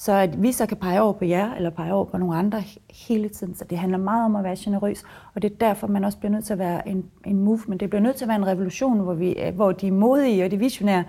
Så 0.00 0.12
at 0.12 0.42
vi 0.42 0.52
så 0.52 0.66
kan 0.66 0.76
pege 0.76 1.00
over 1.00 1.12
på 1.12 1.24
jer, 1.24 1.54
eller 1.54 1.70
pege 1.70 1.92
over 1.92 2.04
på 2.04 2.18
nogle 2.18 2.36
andre 2.36 2.62
hele 3.08 3.28
tiden. 3.28 3.54
Så 3.54 3.64
det 3.64 3.78
handler 3.78 3.98
meget 3.98 4.24
om 4.24 4.36
at 4.36 4.44
være 4.44 4.56
generøs, 4.58 5.04
og 5.34 5.42
det 5.42 5.52
er 5.52 5.56
derfor, 5.56 5.86
man 5.86 6.04
også 6.04 6.18
bliver 6.18 6.32
nødt 6.32 6.44
til 6.44 6.52
at 6.52 6.58
være 6.58 6.88
en, 6.88 7.04
en 7.26 7.38
movement. 7.38 7.80
Det 7.80 7.90
bliver 7.90 8.02
nødt 8.02 8.16
til 8.16 8.24
at 8.24 8.28
være 8.28 8.36
en 8.36 8.46
revolution, 8.46 9.00
hvor, 9.00 9.14
vi, 9.14 9.36
hvor 9.54 9.72
de 9.72 9.90
modige 9.90 10.44
og 10.44 10.50
de 10.50 10.58
visionære, 10.58 11.04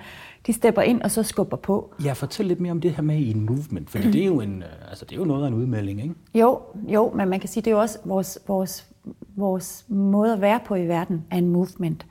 de 0.48 0.54
stepper 0.54 0.82
ind 0.82 1.02
og 1.02 1.12
så 1.12 1.24
skubber 1.24 1.58
på. 1.58 1.94
Ja, 2.04 2.14
fortæl 2.14 2.46
lidt 2.46 2.60
mere 2.60 2.72
om 2.72 2.82
det 2.82 2.92
her 2.92 3.04
med 3.04 3.18
i 3.18 3.32
en 3.32 3.46
movement, 3.46 3.90
for 3.90 3.98
det 3.98 4.22
er 4.22 4.26
jo, 4.26 4.42
en, 4.42 4.64
altså, 4.90 5.06
det 5.06 5.16
er 5.16 5.20
jo 5.20 5.26
noget 5.26 5.44
af 5.44 5.48
en 5.48 5.54
udmelding, 5.54 6.02
ikke? 6.02 6.16
Jo, 6.36 6.60
jo, 6.88 7.12
men 7.16 7.30
man 7.30 7.40
kan 7.40 7.50
sige, 7.50 7.62
det 7.62 7.72
er 7.72 7.76
jo 7.76 7.82
også 7.82 8.00
vores, 8.06 8.40
vores, 8.48 8.90
vores 9.36 9.86
måde 9.88 10.34
at 10.34 10.42
være 10.42 10.60
på 10.66 10.76
i 10.76 10.88
verden 10.88 11.24
er 11.32 11.38
en 11.38 11.50
movement. 11.50 12.06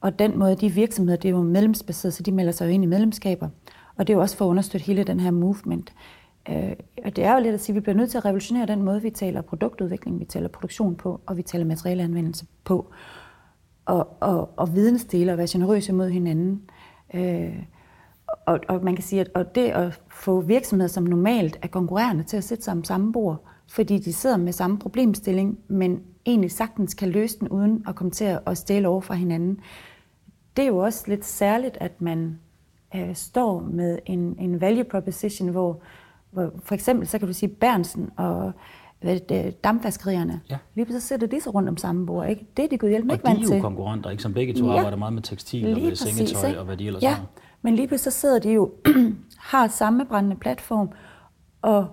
Og 0.00 0.18
den 0.18 0.38
måde, 0.38 0.56
de 0.56 0.70
virksomheder, 0.70 1.16
det 1.16 1.28
er 1.28 1.32
jo 1.32 1.42
medlemsbaseret, 1.42 2.14
så 2.14 2.22
de 2.22 2.32
melder 2.32 2.52
sig 2.52 2.66
jo 2.66 2.70
ind 2.70 2.84
i 2.84 2.86
medlemskaber. 2.86 3.48
Og 3.96 4.06
det 4.06 4.12
er 4.12 4.16
jo 4.16 4.20
også 4.20 4.36
for 4.36 4.44
at 4.44 4.48
understøtte 4.48 4.86
hele 4.86 5.04
den 5.04 5.20
her 5.20 5.30
movement. 5.30 5.92
Øh, 6.50 6.72
og 7.04 7.16
det 7.16 7.24
er 7.24 7.34
jo 7.34 7.40
lidt 7.42 7.54
at 7.54 7.60
sige, 7.60 7.74
at 7.74 7.76
vi 7.76 7.80
bliver 7.80 7.96
nødt 7.96 8.10
til 8.10 8.18
at 8.18 8.24
revolutionere 8.24 8.66
den 8.66 8.82
måde, 8.82 9.02
vi 9.02 9.10
taler 9.10 9.40
produktudvikling, 9.40 10.20
vi 10.20 10.24
taler 10.24 10.48
produktion 10.48 10.96
på, 10.96 11.20
og 11.26 11.36
vi 11.36 11.42
taler 11.42 11.64
materialeanvendelse 11.64 12.46
på. 12.64 12.92
Og, 13.84 14.08
og, 14.20 14.50
og 14.56 14.74
vidensdele 14.74 15.32
og 15.32 15.38
være 15.38 15.46
generøse 15.50 15.92
mod 15.92 16.08
hinanden. 16.10 16.62
Øh, 17.14 17.62
og, 18.46 18.60
og 18.68 18.84
man 18.84 18.94
kan 18.94 19.04
sige, 19.04 19.20
at 19.20 19.30
og 19.34 19.54
det 19.54 19.68
at 19.68 20.00
få 20.08 20.40
virksomheder, 20.40 20.88
som 20.88 21.04
normalt 21.04 21.58
er 21.62 21.68
konkurrerende 21.68 22.24
til 22.24 22.36
at 22.36 22.44
sætte 22.44 22.64
sig 22.64 22.72
om 22.72 22.84
samme 22.84 23.12
bord, 23.12 23.44
fordi 23.68 23.98
de 23.98 24.12
sidder 24.12 24.36
med 24.36 24.52
samme 24.52 24.78
problemstilling, 24.78 25.58
men 25.68 26.02
egentlig 26.26 26.50
sagtens 26.50 26.94
kan 26.94 27.08
løse 27.08 27.38
den 27.38 27.48
uden 27.48 27.84
at 27.88 27.94
komme 27.94 28.10
til 28.10 28.38
at 28.46 28.58
stjæle 28.58 28.88
over 28.88 29.00
fra 29.00 29.14
hinanden. 29.14 29.60
Det 30.56 30.62
er 30.62 30.66
jo 30.66 30.78
også 30.78 31.04
lidt 31.08 31.24
særligt, 31.24 31.78
at 31.80 32.00
man 32.00 32.38
øh, 32.96 33.14
står 33.14 33.60
med 33.60 33.98
en, 34.06 34.36
en 34.38 34.60
value 34.60 34.84
proposition, 34.84 35.48
hvor 35.48 35.80
for 36.64 36.74
eksempel, 36.74 37.08
så 37.08 37.18
kan 37.18 37.28
du 37.28 37.34
sige, 37.34 37.48
Bernsen 37.48 38.10
og 38.16 38.52
det, 39.02 39.64
dampvaskerierne. 39.64 40.40
Ja. 40.50 40.56
Lige 40.74 40.92
så 40.92 41.00
sætter 41.00 41.26
de 41.26 41.40
sig 41.40 41.54
rundt 41.54 41.68
om 41.68 41.76
samme 41.76 42.06
bord. 42.06 42.28
Ikke? 42.28 42.46
Det 42.56 42.64
er 42.64 42.68
de 42.68 42.78
gud 42.78 42.88
hjælp 42.88 43.12
ikke 43.12 43.24
vant 43.24 43.38
til. 43.38 43.46
Og 43.46 43.50
de 43.50 43.52
er 43.52 43.56
jo 43.56 43.62
konkurrenter, 43.62 44.10
ikke? 44.10 44.22
som 44.22 44.34
begge 44.34 44.54
to 44.54 44.66
ja. 44.66 44.76
arbejder 44.76 44.96
meget 44.96 45.12
med 45.12 45.22
tekstil 45.22 45.74
og 45.74 45.80
med 45.80 45.94
sengetøj 45.94 46.48
ikke? 46.48 46.60
og 46.60 46.64
hvad 46.64 46.76
de 46.76 46.86
ellers 46.86 47.02
ja. 47.02 47.10
har. 47.10 47.26
Men 47.62 47.74
lige 47.74 47.88
pludselig 47.88 48.12
så 48.12 48.20
sidder 48.20 48.38
de 48.38 48.52
jo, 48.52 48.72
har 49.52 49.68
samme 49.68 50.04
brændende 50.04 50.36
platform, 50.36 50.90
og 51.62 51.86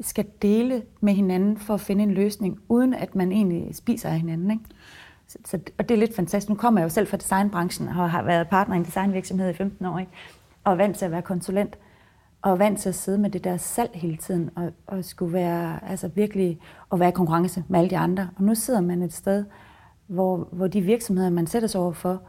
skal 0.00 0.26
dele 0.42 0.82
med 1.00 1.14
hinanden 1.14 1.58
for 1.58 1.74
at 1.74 1.80
finde 1.80 2.02
en 2.02 2.10
løsning, 2.10 2.58
uden 2.68 2.94
at 2.94 3.14
man 3.14 3.32
egentlig 3.32 3.74
spiser 3.74 4.08
af 4.08 4.16
hinanden. 4.16 4.50
Ikke? 4.50 4.64
Så, 5.28 5.38
så, 5.44 5.58
og 5.78 5.88
det 5.88 5.94
er 5.94 5.98
lidt 5.98 6.16
fantastisk. 6.16 6.48
Nu 6.48 6.54
kommer 6.54 6.80
jeg 6.80 6.84
jo 6.84 6.90
selv 6.90 7.06
fra 7.06 7.16
designbranchen 7.16 7.88
og 7.88 8.10
har 8.10 8.22
været 8.22 8.48
partner 8.48 8.74
i 8.74 8.78
en 8.78 8.84
designvirksomhed 8.84 9.50
i 9.50 9.52
15 9.54 9.86
år, 9.86 9.98
ikke? 9.98 10.10
og 10.64 10.72
er 10.72 10.76
vant 10.76 10.96
til 10.96 11.04
at 11.04 11.10
være 11.10 11.22
konsulent 11.22 11.78
og 12.44 12.58
vant 12.58 12.78
til 12.78 12.88
at 12.88 12.94
sidde 12.94 13.18
med 13.18 13.30
det 13.30 13.44
der 13.44 13.56
salg 13.56 13.90
hele 13.94 14.16
tiden, 14.16 14.50
og, 14.56 14.72
og 14.86 15.04
skulle 15.04 15.32
være, 15.32 15.90
altså 15.90 16.08
virkelig, 16.08 16.58
at 16.92 17.00
være 17.00 17.08
i 17.08 17.12
konkurrence 17.12 17.64
med 17.68 17.78
alle 17.78 17.90
de 17.90 17.98
andre. 17.98 18.28
Og 18.36 18.44
nu 18.44 18.54
sidder 18.54 18.80
man 18.80 19.02
et 19.02 19.12
sted, 19.12 19.44
hvor, 20.06 20.48
hvor 20.52 20.66
de 20.66 20.80
virksomheder, 20.80 21.30
man 21.30 21.46
sætter 21.46 21.68
sig 21.68 21.80
over 21.80 21.92
for, 21.92 22.22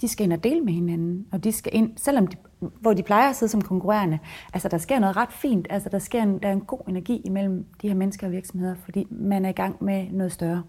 de 0.00 0.08
skal 0.08 0.24
ind 0.24 0.32
og 0.32 0.44
dele 0.44 0.60
med 0.60 0.72
hinanden, 0.72 1.26
og 1.32 1.44
de 1.44 1.52
skal 1.52 1.74
ind, 1.74 1.92
selvom 1.96 2.26
de, 2.26 2.36
hvor 2.80 2.92
de 2.92 3.02
plejer 3.02 3.30
at 3.30 3.36
sidde 3.36 3.52
som 3.52 3.60
konkurrerende, 3.60 4.18
altså 4.54 4.68
der 4.68 4.78
sker 4.78 4.98
noget 4.98 5.16
ret 5.16 5.32
fint, 5.32 5.66
altså 5.70 5.88
der 5.88 5.98
sker 5.98 6.22
en, 6.22 6.38
der 6.38 6.48
er 6.48 6.52
en 6.52 6.60
god 6.60 6.88
energi 6.88 7.22
imellem 7.24 7.66
de 7.82 7.88
her 7.88 7.94
mennesker 7.94 8.26
og 8.26 8.32
virksomheder, 8.32 8.74
fordi 8.74 9.06
man 9.10 9.44
er 9.44 9.48
i 9.48 9.52
gang 9.52 9.84
med 9.84 10.06
noget 10.10 10.32
større. 10.32 10.62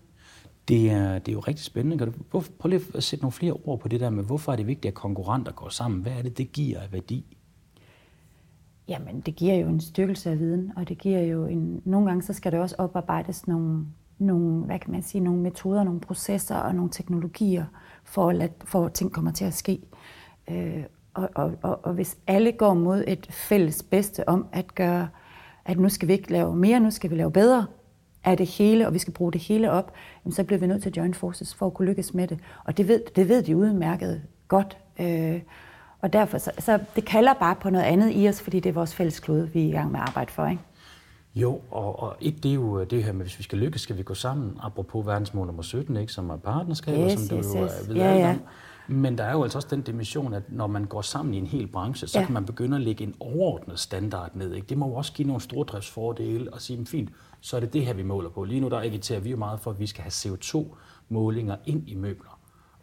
Det 0.67 0.91
er, 0.91 1.19
det 1.19 1.27
er 1.27 1.33
jo 1.33 1.39
rigtig 1.39 1.65
spændende. 1.65 1.97
Kan 1.97 2.07
du, 2.07 2.13
prøve, 2.31 2.43
prøv 2.59 2.69
lige 2.69 2.81
at 2.95 3.03
sætte 3.03 3.23
nogle 3.23 3.31
flere 3.31 3.53
ord 3.53 3.79
på 3.79 3.87
det 3.87 3.99
der 3.99 4.09
med, 4.09 4.23
hvorfor 4.23 4.51
er 4.51 4.55
det 4.55 4.67
vigtigt, 4.67 4.91
at 4.91 4.93
konkurrenter 4.93 5.51
går 5.51 5.69
sammen? 5.69 6.01
Hvad 6.01 6.11
er 6.11 6.21
det, 6.21 6.37
det 6.37 6.51
giver 6.51 6.79
af 6.79 6.93
værdi? 6.93 7.37
Jamen, 8.87 9.21
det 9.21 9.35
giver 9.35 9.55
jo 9.55 9.67
en 9.67 9.79
styrkelse 9.79 10.29
af 10.31 10.39
viden, 10.39 10.71
og 10.75 10.89
det 10.89 10.97
giver 10.97 11.21
jo 11.21 11.45
en... 11.45 11.81
Nogle 11.85 12.07
gange, 12.07 12.23
så 12.23 12.33
skal 12.33 12.51
der 12.51 12.59
også 12.59 12.75
oparbejdes 12.77 13.47
nogle, 13.47 13.85
nogle, 14.17 14.65
hvad 14.65 14.79
kan 14.79 14.91
man 14.91 15.03
sige, 15.03 15.21
nogle 15.21 15.41
metoder, 15.41 15.83
nogle 15.83 15.99
processer 15.99 16.55
og 16.55 16.75
nogle 16.75 16.91
teknologier, 16.91 17.65
for 18.03 18.29
at, 18.29 18.35
lade, 18.35 18.51
for 18.65 18.85
at 18.85 18.93
ting 18.93 19.11
kommer 19.11 19.31
til 19.31 19.45
at 19.45 19.53
ske. 19.53 19.79
Øh, 20.51 20.83
og, 21.13 21.29
og, 21.35 21.51
og, 21.61 21.79
og 21.85 21.93
hvis 21.93 22.17
alle 22.27 22.51
går 22.51 22.73
mod 22.73 23.03
et 23.07 23.27
fælles 23.31 23.83
bedste 23.83 24.29
om 24.29 24.47
at 24.51 24.75
gøre, 24.75 25.07
at 25.65 25.79
nu 25.79 25.89
skal 25.89 26.07
vi 26.07 26.13
ikke 26.13 26.31
lave 26.31 26.55
mere, 26.55 26.79
nu 26.79 26.91
skal 26.91 27.09
vi 27.09 27.15
lave 27.15 27.31
bedre 27.31 27.65
af 28.23 28.37
det 28.37 28.47
hele, 28.47 28.87
og 28.87 28.93
vi 28.93 28.99
skal 28.99 29.13
bruge 29.13 29.31
det 29.31 29.41
hele 29.41 29.71
op, 29.71 29.93
jamen, 30.25 30.33
så 30.33 30.43
bliver 30.43 30.59
vi 30.59 30.67
nødt 30.67 30.81
til 30.81 30.89
at 30.89 30.97
join 30.97 31.13
forces 31.13 31.55
for 31.55 31.65
at 31.65 31.73
kunne 31.73 31.87
lykkes 31.87 32.13
med 32.13 32.27
det. 32.27 32.39
Og 32.65 32.77
det 32.77 32.87
ved, 32.87 33.01
det 33.15 33.29
ved 33.29 33.43
de 33.43 33.57
udmærket 33.57 34.21
godt. 34.47 34.77
Øh, 34.99 35.41
og 36.03 36.13
derfor, 36.13 36.37
så, 36.37 36.51
så 36.59 36.79
det 36.95 37.05
kalder 37.05 37.33
bare 37.33 37.55
på 37.55 37.69
noget 37.69 37.85
andet 37.85 38.11
i 38.15 38.27
os, 38.29 38.41
fordi 38.41 38.59
det 38.59 38.69
er 38.69 38.73
vores 38.73 38.95
fælles 38.95 39.19
klode, 39.19 39.49
vi 39.53 39.63
er 39.63 39.67
i 39.67 39.71
gang 39.71 39.91
med 39.91 39.99
at 39.99 40.05
arbejde 40.07 40.31
for, 40.31 40.47
ikke? 40.47 40.61
Jo, 41.35 41.61
og, 41.71 41.99
og 41.99 42.15
et, 42.21 42.43
det 42.43 42.49
er 42.51 42.55
jo 42.55 42.83
det 42.83 43.03
her 43.03 43.11
med, 43.13 43.25
hvis 43.25 43.37
vi 43.39 43.43
skal 43.43 43.57
lykkes, 43.57 43.81
skal 43.81 43.97
vi 43.97 44.03
gå 44.03 44.13
sammen, 44.13 44.57
apropos 44.63 45.05
verdensmål 45.05 45.45
nummer 45.47 45.63
17, 45.63 45.97
ikke, 45.97 46.13
som 46.13 46.29
er 46.29 46.37
partnerskaber, 46.37 47.05
yes, 47.05 47.19
som 47.19 47.27
du 47.29 47.35
yes, 47.43 47.55
jo 47.55 47.63
yes. 47.65 47.87
ved 47.89 47.95
ja, 47.95 48.13
ja. 48.15 48.29
om. 48.29 48.39
Men 48.87 49.17
der 49.17 49.23
er 49.23 49.31
jo 49.31 49.43
altså 49.43 49.57
også 49.57 49.67
den 49.71 49.81
dimension, 49.81 50.33
at 50.33 50.43
når 50.49 50.67
man 50.67 50.85
går 50.85 51.01
sammen 51.01 51.33
i 51.33 51.37
en 51.37 51.47
hel 51.47 51.67
branche, 51.67 52.07
så 52.07 52.19
Ja. 52.19 52.25
kan 52.25 52.33
man 52.33 52.45
begynde 52.45 52.75
at 52.75 52.81
lægge 52.81 53.03
en 53.03 53.15
overordnet 53.19 53.79
standard 53.79 54.31
ned. 54.35 54.53
Ikke? 54.53 54.67
Det 54.67 54.77
må 54.77 54.87
jo 54.87 54.93
også 54.93 55.13
give 55.13 55.27
nogle 55.27 55.41
stordriftsfordele 55.41 56.53
og 56.53 56.61
sige, 56.61 56.85
fint, 56.85 57.09
så 57.41 57.55
er 57.55 57.59
det 57.59 57.73
det 57.73 57.85
her, 57.85 57.93
vi 57.93 58.03
måler 58.03 58.29
på. 58.29 58.43
Lige 58.43 58.61
nu 58.61 58.69
der 58.69 58.79
agiterer 58.79 59.19
vi 59.19 59.29
jo 59.29 59.37
meget 59.37 59.59
for, 59.59 59.71
at 59.71 59.79
vi 59.79 59.87
skal 59.87 60.03
have 60.03 60.11
CO2-målinger 60.11 61.55
ind 61.65 61.89
i 61.89 61.95
møbler. 61.95 62.32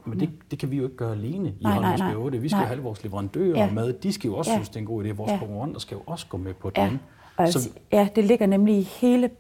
Men 0.07 0.21
det, 0.21 0.31
det 0.51 0.59
kan 0.59 0.71
vi 0.71 0.77
jo 0.77 0.85
ikke 0.85 0.97
gøre 0.97 1.13
alene 1.13 1.49
i 1.49 1.63
Nej, 1.63 1.73
nej, 1.73 1.73
Holmens 1.75 2.01
nej. 2.01 2.15
8. 2.15 2.39
Vi 2.39 2.49
skal 2.49 2.57
Nej. 2.57 2.65
jo 2.65 2.69
have 2.69 2.83
vores 2.83 3.05
leverandører 3.05 3.59
Ja. 3.65 3.71
med. 3.73 3.93
De 3.93 4.13
skal 4.13 4.29
jo 4.29 4.37
også 4.37 4.51
Ja. 4.51 4.57
synes, 4.57 4.69
det 4.69 4.77
er 4.77 4.81
en 4.81 4.87
god 4.87 5.05
idé. 5.05 5.13
Vores 5.13 5.31
Ja. 5.33 5.39
konkurrenter 5.39 5.81
skal 5.81 5.95
jo 5.95 6.03
også 6.07 6.27
gå 6.29 6.37
med 6.37 6.55
på 6.55 6.71
Ja, 6.77 6.85
den. 6.85 7.01
jeg 7.39 7.53
Så- 7.53 7.63
sige, 7.63 7.75
ja, 7.93 8.09
det 8.17 8.25
ligger 8.25 8.47
nemlig 8.47 8.79
i 8.79 8.83
hele, 8.83 9.31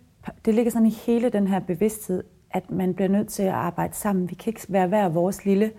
det 0.44 0.54
ligger 0.54 0.70
sådan 0.72 0.86
i 0.86 0.94
hele 1.06 1.28
den 1.30 1.46
her 1.46 1.58
bevidsthed, 1.60 2.24
at 2.50 2.70
man 2.70 2.94
bliver 2.94 3.08
nødt 3.08 3.28
til 3.28 3.42
at 3.42 3.52
arbejde 3.52 3.96
sammen. 3.96 4.30
Vi 4.30 4.34
kan 4.34 4.50
ikke 4.50 4.60
være 4.68 4.86
hver 4.86 5.08
vores 5.08 5.44
lille, 5.44 5.72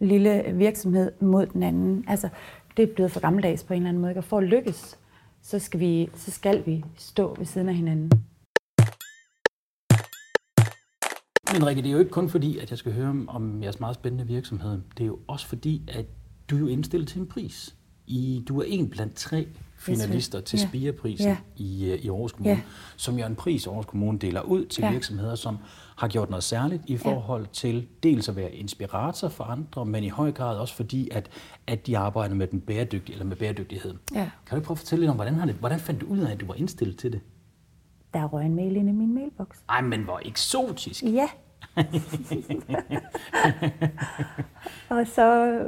lille 0.00 0.42
virksomhed 0.54 1.12
mod 1.20 1.46
den 1.46 1.62
anden. 1.62 2.04
Altså, 2.08 2.28
det 2.76 2.82
er 2.90 2.94
blevet 2.94 3.12
for 3.12 3.20
gammeldags 3.20 3.64
på 3.64 3.72
en 3.72 3.76
eller 3.76 3.88
anden 3.88 4.00
måde. 4.02 4.16
Og 4.16 4.24
for 4.24 4.38
at 4.38 4.44
lykkes, 4.44 4.98
så 5.42 5.58
skal 5.58 5.80
vi, 5.80 6.08
så 6.14 6.30
skal 6.30 6.66
vi 6.66 6.84
stå 6.96 7.34
ved 7.38 7.46
siden 7.46 7.68
af 7.68 7.74
hinanden. 7.74 8.10
Men 11.52 11.66
Rikke, 11.66 11.82
det 11.82 11.88
er 11.88 11.92
jo 11.92 11.98
ikke 11.98 12.10
kun 12.10 12.28
fordi, 12.28 12.58
at 12.58 12.70
jeg 12.70 12.78
skal 12.78 12.92
høre 12.92 13.24
om- 13.28 13.62
jeres 13.62 13.80
meget 13.80 13.94
spændende 13.94 14.26
virksomhed. 14.26 14.80
Det 14.98 15.02
er 15.04 15.06
jo 15.06 15.18
også 15.26 15.46
fordi, 15.46 15.82
at 15.88 16.06
du 16.50 16.56
er 16.56 16.60
jo 16.60 16.66
indstillet 16.66 17.08
til 17.08 17.20
en 17.20 17.26
pris. 17.26 17.74
I, 18.06 18.44
du 18.48 18.60
er 18.60 18.64
en 18.66 18.88
blandt 18.90 19.14
tre 19.14 19.46
finalister 19.78 20.40
til 20.40 20.58
Ja. 20.58 20.66
Spireprisen 20.68 21.26
Ja. 21.26 21.36
i, 21.56 21.84
øh, 21.90 21.98
i 21.98 22.08
Aarhus 22.08 22.32
Kommune, 22.32 22.50
Ja. 22.54 22.60
som 22.96 23.16
jo 23.18 23.22
er 23.22 23.26
en 23.26 23.34
pris, 23.34 23.66
Aarhus 23.66 23.86
Kommune 23.86 24.18
deler 24.18 24.40
ud 24.42 24.64
til 24.64 24.82
Ja. 24.82 24.90
virksomheder, 24.92 25.34
som 25.34 25.58
har 25.96 26.08
gjort 26.08 26.30
noget 26.30 26.42
særligt 26.44 26.82
i 26.86 26.96
forhold 26.96 27.46
til 27.52 27.86
dels 28.02 28.28
at 28.28 28.36
være 28.36 28.54
inspirator 28.54 29.28
for 29.28 29.44
andre, 29.44 29.86
men 29.86 30.04
i 30.04 30.08
høj 30.08 30.32
grad 30.32 30.56
også 30.58 30.74
fordi, 30.74 31.08
at, 31.12 31.30
at 31.66 31.86
de 31.86 31.98
arbejder 31.98 32.34
med 32.34 32.46
den 32.46 32.60
bæredygtige, 32.60 33.12
eller 33.12 33.26
med 33.26 33.36
bæredygtighed. 33.36 33.94
Ja. 34.14 34.30
Kan 34.46 34.58
du 34.58 34.64
prøve 34.64 34.74
at 34.74 34.78
fortælle 34.78 35.00
lidt 35.02 35.10
om, 35.10 35.16
hvordan, 35.16 35.34
har 35.34 35.46
det, 35.46 35.54
hvordan 35.54 35.80
fandt 35.80 36.00
du 36.00 36.06
ud 36.06 36.18
af, 36.18 36.32
at 36.32 36.40
du 36.40 36.46
var 36.46 36.54
indstillet 36.54 36.96
til 36.96 37.12
det? 37.12 37.20
Der 38.14 38.24
røg 38.24 38.46
en 38.46 38.54
mail 38.54 38.76
ind 38.76 38.88
i 38.88 38.92
min 38.92 39.14
mailbox. 39.14 39.46
Ej, 39.68 39.80
men 39.80 40.00
hvor 40.00 40.20
eksotisk. 40.24 41.02
Ja. 41.02 41.28
og 44.88 45.06
så, 45.06 45.58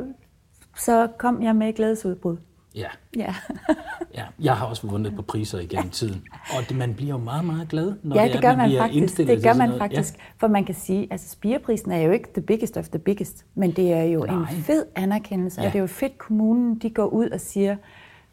så 0.76 1.08
kom 1.18 1.42
jeg 1.42 1.56
med 1.56 1.68
et 1.68 1.74
glædesudbrud. 1.74 2.36
Ja. 2.74 2.88
Ja. 3.16 3.34
Ja, 4.14 4.24
jeg 4.40 4.56
har 4.56 4.66
også 4.66 4.86
vundet 4.86 5.16
på 5.16 5.22
priser 5.22 5.58
igennem 5.58 5.90
tiden. 5.90 6.22
Og 6.56 6.68
det, 6.68 6.76
man 6.76 6.94
bliver 6.94 7.10
jo 7.10 7.18
meget, 7.18 7.44
meget 7.44 7.68
glad, 7.68 7.94
når 8.02 8.16
ja, 8.16 8.22
det, 8.22 8.32
det 8.32 8.38
er, 8.38 8.40
gør 8.40 8.56
man 8.56 8.70
man 8.70 8.78
faktisk. 8.78 9.16
Det 9.16 9.42
gør 9.42 9.54
man 9.54 9.68
noget. 9.68 9.80
faktisk. 9.80 10.14
For 10.36 10.48
man 10.48 10.64
kan 10.64 10.74
sige, 10.74 11.08
altså 11.10 11.28
spireprisen 11.28 11.92
er 11.92 12.00
jo 12.00 12.12
ikke 12.12 12.28
the 12.34 12.42
biggest 12.42 12.76
of 12.76 12.88
the 12.88 12.98
biggest, 12.98 13.44
men 13.54 13.70
det 13.70 13.92
er 13.92 14.02
jo 14.02 14.20
Nej. 14.24 14.36
en 14.36 14.46
fed 14.46 14.84
anerkendelse, 14.96 15.60
Ja. 15.60 15.66
og 15.66 15.72
det 15.72 15.78
er 15.78 15.82
jo 15.82 15.86
fedt, 15.86 16.18
kommunen 16.18 16.78
de 16.78 16.90
går 16.90 17.06
ud 17.06 17.30
og 17.30 17.40
siger, 17.40 17.76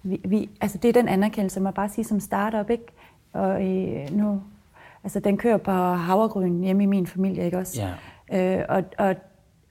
vi, 0.04 0.22
vi, 0.26 0.50
altså 0.62 0.78
det 0.78 0.90
er 0.90 0.94
den 0.94 1.08
anerkendelse, 1.08 1.60
man 1.60 1.74
bare 1.74 1.90
sige 1.90 2.06
som 2.06 2.20
startup, 2.20 2.70
ikke? 2.70 2.86
Og 3.34 3.68
øh, 3.68 4.12
nu, 4.12 4.42
altså 5.04 5.20
den 5.20 5.38
kører 5.38 5.58
på 5.58 5.72
havregryn 5.72 6.62
hjemme 6.64 6.84
i 6.84 6.86
min 6.86 7.08
familie, 7.08 7.46
ikke 7.46 7.58
også? 7.58 7.82
Ja. 8.32 8.60
Øh, 8.60 8.66
og, 8.70 8.84
og, 8.98 9.16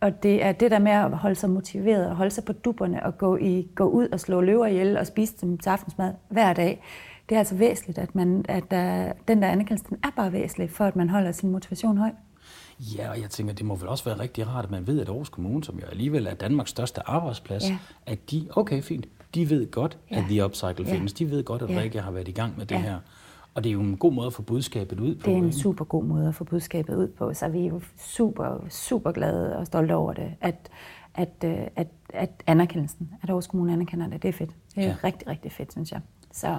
og 0.00 0.22
det 0.22 0.44
er 0.44 0.52
det 0.52 0.70
der 0.70 0.78
med 0.78 0.92
at 0.92 1.10
holde 1.10 1.34
sig 1.34 1.50
motiveret, 1.50 2.06
og 2.10 2.16
holde 2.16 2.30
sig 2.30 2.44
på 2.44 2.52
dupperne, 2.52 3.06
og 3.06 3.18
gå, 3.18 3.36
i, 3.36 3.68
gå 3.74 3.84
ud 3.84 4.08
og 4.08 4.20
slå 4.20 4.40
løver 4.40 4.66
ihjel, 4.66 4.96
og 4.96 5.06
spise 5.06 5.34
dem 5.40 5.58
til 5.58 5.70
aftensmad 5.70 6.12
hver 6.28 6.52
dag. 6.52 6.82
Det 7.28 7.34
er 7.34 7.38
altså 7.38 7.54
væsentligt, 7.54 7.98
at, 7.98 8.14
man, 8.14 8.44
at 8.48 8.70
der, 8.70 9.12
den 9.28 9.42
der 9.42 9.48
anerkendelse, 9.48 9.88
den 9.88 9.98
er 10.04 10.10
bare 10.16 10.32
væsentlig, 10.32 10.70
for 10.70 10.84
at 10.84 10.96
man 10.96 11.10
holder 11.10 11.32
sin 11.32 11.50
motivation 11.50 11.98
høj. 11.98 12.10
Ja, 12.80 13.10
og 13.10 13.20
jeg 13.20 13.30
tænker, 13.30 13.54
det 13.54 13.66
må 13.66 13.74
vel 13.74 13.88
også 13.88 14.04
være 14.04 14.18
rigtig 14.18 14.48
rart, 14.48 14.64
at 14.64 14.70
man 14.70 14.86
ved, 14.86 15.00
at 15.00 15.08
Aarhus 15.08 15.28
Kommune, 15.28 15.64
som 15.64 15.78
jo 15.78 15.86
alligevel 15.86 16.26
er 16.26 16.34
Danmarks 16.34 16.70
største 16.70 17.08
arbejdsplads, 17.08 17.68
Ja. 17.70 17.78
at 18.06 18.30
de, 18.30 18.48
okay, 18.56 18.82
fint, 18.82 19.06
De 19.34 19.50
ved 19.50 19.70
godt, 19.70 19.98
at 20.10 20.16
Ja. 20.16 20.24
The 20.28 20.44
Upcycle 20.44 20.84
Ja. 20.86 20.94
findes. 20.94 21.12
De 21.12 21.30
ved 21.30 21.44
godt, 21.44 21.62
at 21.62 21.70
Ja. 21.70 21.80
Rikke 21.80 22.00
har 22.00 22.10
været 22.10 22.28
i 22.28 22.32
gang 22.32 22.54
med 22.58 22.66
det 22.66 22.74
Ja. 22.74 22.80
her. 22.80 22.98
Og 23.58 23.64
det 23.64 23.70
er 23.70 23.74
jo 23.74 23.80
en 23.80 23.96
god 23.96 24.12
måde 24.12 24.26
at 24.26 24.32
få 24.32 24.42
budskabet 24.42 25.00
ud 25.00 25.14
på. 25.14 25.26
Det 25.26 25.32
er 25.34 25.38
en 25.38 25.52
super 25.52 25.84
god 25.84 26.04
måde 26.04 26.28
at 26.28 26.34
få 26.34 26.44
budskabet 26.44 26.96
ud 26.96 27.08
på, 27.08 27.34
så 27.34 27.48
vi 27.48 27.60
er 27.60 27.66
jo 27.66 27.80
super, 27.96 28.66
super 28.68 29.12
glade 29.12 29.56
og 29.56 29.66
stolte 29.66 29.94
over 29.94 30.12
det, 30.12 30.34
at, 30.40 30.70
at, 31.14 31.44
øh, 31.44 31.58
at, 31.76 31.88
at 32.14 32.30
anerkendelsen, 32.46 33.10
at 33.22 33.28
Aarhus 33.28 33.46
Kommune 33.46 33.72
anerkender 33.72 34.08
det, 34.08 34.22
det 34.22 34.28
er 34.28 34.32
fedt. 34.32 34.50
Det 34.74 34.84
er 34.84 34.88
ja. 34.88 34.96
rigtig, 35.04 35.28
rigtig 35.28 35.52
fedt, 35.52 35.72
synes 35.72 35.92
jeg. 35.92 36.00
Så 36.32 36.56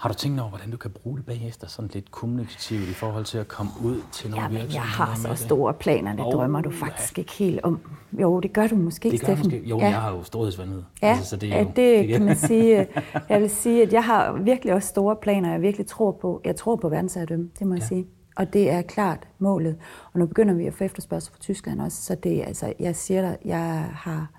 Har 0.00 0.08
du 0.08 0.14
tænkt 0.14 0.40
over, 0.40 0.48
hvordan 0.48 0.70
du 0.70 0.76
kan 0.76 0.90
bruge 0.90 1.16
det 1.16 1.26
bagefter 1.26 1.66
sådan 1.66 1.90
lidt 1.94 2.10
kommunikativt 2.10 2.88
i 2.88 2.92
forhold 2.92 3.24
til 3.24 3.38
at 3.38 3.48
komme 3.48 3.72
ud 3.84 4.00
til 4.12 4.30
nogle 4.30 4.42
ja, 4.42 4.48
virksomheder? 4.48 4.80
jeg 4.80 4.82
har 4.82 5.14
så 5.14 5.34
store 5.44 5.74
planer, 5.74 6.12
det 6.12 6.20
Åh, 6.26 6.32
drømmer 6.32 6.60
du 6.60 6.70
ja. 6.70 6.76
faktisk 6.86 7.18
ikke 7.18 7.32
helt 7.32 7.60
om. 7.62 7.80
Jo, 8.12 8.40
det 8.40 8.52
gør 8.52 8.66
du 8.66 8.76
måske, 8.76 9.10
gør 9.10 9.16
Steffen. 9.16 9.46
måske. 9.46 9.62
Jo, 9.68 9.78
ja. 9.78 9.84
jeg 9.84 10.00
har 10.00 10.10
jo 10.10 10.22
storhedsvandet. 10.22 10.84
Ja, 11.02 11.08
altså, 11.08 11.24
så 11.30 11.36
det, 11.36 11.52
er 11.54 11.58
jo, 11.60 11.64
det, 11.64 11.76
det 11.76 12.08
kan 12.08 12.24
man 12.24 12.36
sige. 12.36 12.86
Jeg 13.28 13.40
vil 13.40 13.50
sige, 13.50 13.82
at 13.82 13.92
jeg 13.92 14.04
har 14.04 14.32
virkelig 14.32 14.74
også 14.74 14.88
store 14.88 15.16
planer, 15.16 15.52
jeg 15.52 15.62
virkelig 15.62 15.86
tror 15.86 16.12
på. 16.12 16.40
Jeg 16.44 16.56
tror 16.56 16.76
på 16.76 16.88
verdensherredømme, 16.88 17.50
det 17.58 17.66
må 17.66 17.74
jeg 17.74 17.82
Ja. 17.82 17.86
sige. 17.86 18.06
Og 18.36 18.52
det 18.52 18.70
er 18.70 18.82
klart 18.82 19.28
målet. 19.38 19.76
Og 20.12 20.18
nu 20.18 20.26
begynder 20.26 20.54
vi 20.54 20.66
at 20.66 20.74
få 20.74 20.84
efterspørgsel 20.84 21.32
fra 21.32 21.38
Tyskland 21.40 21.80
også, 21.80 22.02
så 22.02 22.14
det 22.14 22.42
altså, 22.46 22.72
jeg 22.80 22.96
siger 22.96 23.20
dig, 23.22 23.36
jeg 23.44 23.90
har, 23.94 24.30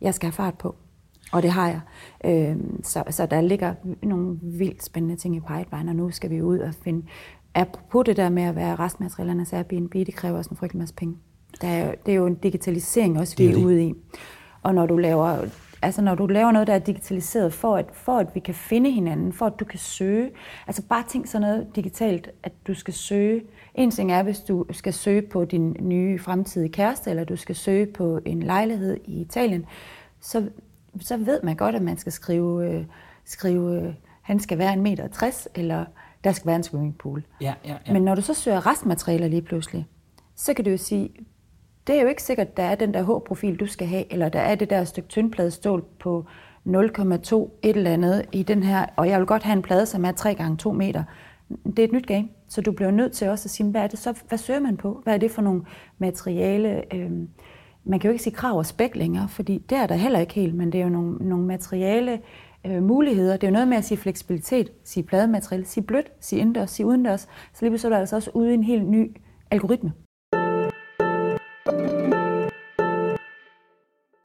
jeg 0.00 0.14
skal 0.14 0.26
have 0.26 0.32
fart 0.32 0.58
på. 0.58 0.74
Og 1.32 1.42
det 1.42 1.50
har 1.50 1.68
jeg. 1.68 1.80
Øhm, 2.24 2.84
så, 2.84 3.02
så 3.10 3.26
der 3.26 3.40
ligger 3.40 3.74
nogle 4.02 4.38
vildt 4.42 4.84
spændende 4.84 5.16
ting 5.16 5.36
i 5.36 5.40
pipeline, 5.40 5.90
og 5.90 5.96
nu 5.96 6.10
skal 6.10 6.30
vi 6.30 6.42
ud 6.42 6.58
og 6.58 6.74
finde... 6.84 7.06
Apropos 7.54 8.04
det 8.04 8.16
der 8.16 8.28
med 8.28 8.42
at 8.42 8.56
være 8.56 8.76
restmaterialernes 8.76 9.52
Airbnb, 9.52 9.92
det 9.92 10.14
kræver 10.14 10.38
også 10.38 10.50
en 10.50 10.56
frygtelig 10.56 10.78
masse 10.78 10.94
penge. 10.94 11.16
Der 11.60 11.68
er, 11.68 11.94
det 12.06 12.12
er 12.12 12.16
jo 12.16 12.26
en 12.26 12.34
digitalisering 12.34 13.18
også, 13.18 13.36
vi 13.38 13.46
er 13.46 13.52
er 13.52 13.64
ude 13.64 13.84
i. 13.84 13.94
Og 14.62 14.74
når 14.74 14.86
du 14.86 14.96
laver 14.96 15.48
altså 15.82 16.02
når 16.02 16.14
du 16.14 16.26
laver 16.26 16.52
noget, 16.52 16.66
der 16.66 16.74
er 16.74 16.78
digitaliseret, 16.78 17.52
for 17.52 17.76
at, 17.76 17.86
for 17.92 18.18
at 18.18 18.34
vi 18.34 18.40
kan 18.40 18.54
finde 18.54 18.90
hinanden, 18.90 19.32
for 19.32 19.46
at 19.46 19.52
du 19.60 19.64
kan 19.64 19.78
søge, 19.78 20.30
altså 20.66 20.82
bare 20.88 21.04
tænk 21.08 21.26
sådan 21.26 21.48
noget 21.48 21.66
digitalt, 21.76 22.30
at 22.42 22.52
du 22.66 22.74
skal 22.74 22.94
søge. 22.94 23.42
En 23.74 23.90
ting 23.90 24.12
er, 24.12 24.22
hvis 24.22 24.38
du 24.38 24.64
skal 24.70 24.92
søge 24.92 25.22
på 25.22 25.44
din 25.44 25.76
nye 25.80 26.18
fremtidige 26.18 26.72
kæreste, 26.72 27.10
eller 27.10 27.24
du 27.24 27.36
skal 27.36 27.54
søge 27.54 27.86
på 27.86 28.20
en 28.24 28.42
lejlighed 28.42 28.96
i 29.04 29.20
Italien, 29.20 29.66
så, 30.20 30.48
så 31.00 31.16
ved 31.16 31.42
man 31.42 31.56
godt, 31.56 31.74
at 31.74 31.82
man 31.82 31.98
skal 31.98 32.12
skrive, 32.12 32.70
øh, 32.70 32.84
skrive 33.24 33.82
øh, 33.82 33.94
han 34.22 34.40
skal 34.40 34.58
være 34.58 34.72
en 34.72 34.82
meter 34.82 35.04
og 35.04 35.10
60, 35.10 35.48
eller 35.54 35.84
der 36.24 36.32
skal 36.32 36.46
være 36.46 36.56
en 36.56 36.62
swimmingpool. 36.62 37.24
Ja, 37.40 37.54
ja, 37.64 37.76
ja. 37.86 37.92
Men 37.92 38.02
når 38.02 38.14
du 38.14 38.22
så 38.22 38.34
søger 38.34 38.66
restmaterialer 38.66 39.28
lige 39.28 39.42
pludselig, 39.42 39.86
så 40.36 40.54
kan 40.54 40.64
du 40.64 40.70
jo 40.70 40.76
sige, 40.76 41.10
det 41.86 41.96
er 41.96 42.02
jo 42.02 42.08
ikke 42.08 42.22
sikkert, 42.22 42.46
at 42.46 42.56
der 42.56 42.62
er 42.62 42.74
den 42.74 42.94
der 42.94 43.02
H-profil, 43.02 43.56
du 43.56 43.66
skal 43.66 43.86
have, 43.86 44.12
eller 44.12 44.28
der 44.28 44.40
er 44.40 44.54
det 44.54 44.70
der 44.70 44.84
stykke 44.84 45.08
tyndplade 45.08 45.50
stål 45.50 45.84
på 46.00 46.26
0,2 46.66 46.70
et 47.62 47.76
eller 47.76 47.90
andet 47.90 48.26
i 48.32 48.42
den 48.42 48.62
her, 48.62 48.86
og 48.96 49.08
jeg 49.08 49.18
vil 49.18 49.26
godt 49.26 49.42
have 49.42 49.56
en 49.56 49.62
plade, 49.62 49.86
som 49.86 50.04
er 50.04 50.12
3 50.12 50.34
gange 50.34 50.56
2 50.56 50.72
meter. 50.72 51.04
Det 51.66 51.78
er 51.78 51.84
et 51.84 51.92
nyt 51.92 52.06
game, 52.06 52.28
så 52.48 52.60
du 52.60 52.72
bliver 52.72 52.90
nødt 52.90 53.12
til 53.12 53.28
også 53.28 53.46
at 53.46 53.50
sige, 53.50 53.70
hvad 53.70 53.82
er 53.82 53.86
det 53.86 53.98
så, 53.98 54.14
hvad 54.28 54.38
søger 54.38 54.60
man 54.60 54.76
på? 54.76 55.00
Hvad 55.04 55.14
er 55.14 55.18
det 55.18 55.30
for 55.30 55.42
nogle 55.42 55.62
materiale? 55.98 56.94
Øhm, 56.94 57.28
man 57.84 58.00
kan 58.00 58.08
jo 58.08 58.12
ikke 58.12 58.24
sige 58.24 58.34
krav 58.34 58.58
og 58.58 58.66
spæk 58.66 58.96
længere, 58.96 59.28
fordi 59.28 59.58
det 59.58 59.78
er 59.78 59.86
der 59.86 59.94
heller 59.94 60.18
ikke 60.18 60.34
helt, 60.34 60.54
men 60.54 60.72
det 60.72 60.80
er 60.80 60.84
jo 60.84 60.90
nogle, 60.90 61.16
nogle 61.28 61.46
materiale 61.46 62.20
øh, 62.66 62.82
muligheder. 62.82 63.32
Det 63.32 63.44
er 63.44 63.48
jo 63.48 63.52
noget 63.52 63.68
med 63.68 63.76
at 63.76 63.84
sige 63.84 63.98
fleksibilitet, 63.98 64.72
sige 64.84 65.04
plademateriale, 65.04 65.66
sige 65.66 65.84
blødt, 65.84 66.06
sige 66.20 66.40
indendørs, 66.40 66.70
sige 66.70 66.86
udendørs. 66.86 67.20
Så 67.52 67.58
lige 67.60 67.70
pludselig 67.70 67.92
er 67.92 67.96
du 67.96 68.00
altså 68.00 68.16
også 68.16 68.30
ude 68.34 68.50
i 68.50 68.54
en 68.54 68.64
helt 68.64 68.88
ny 68.88 69.16
algoritme. 69.50 69.92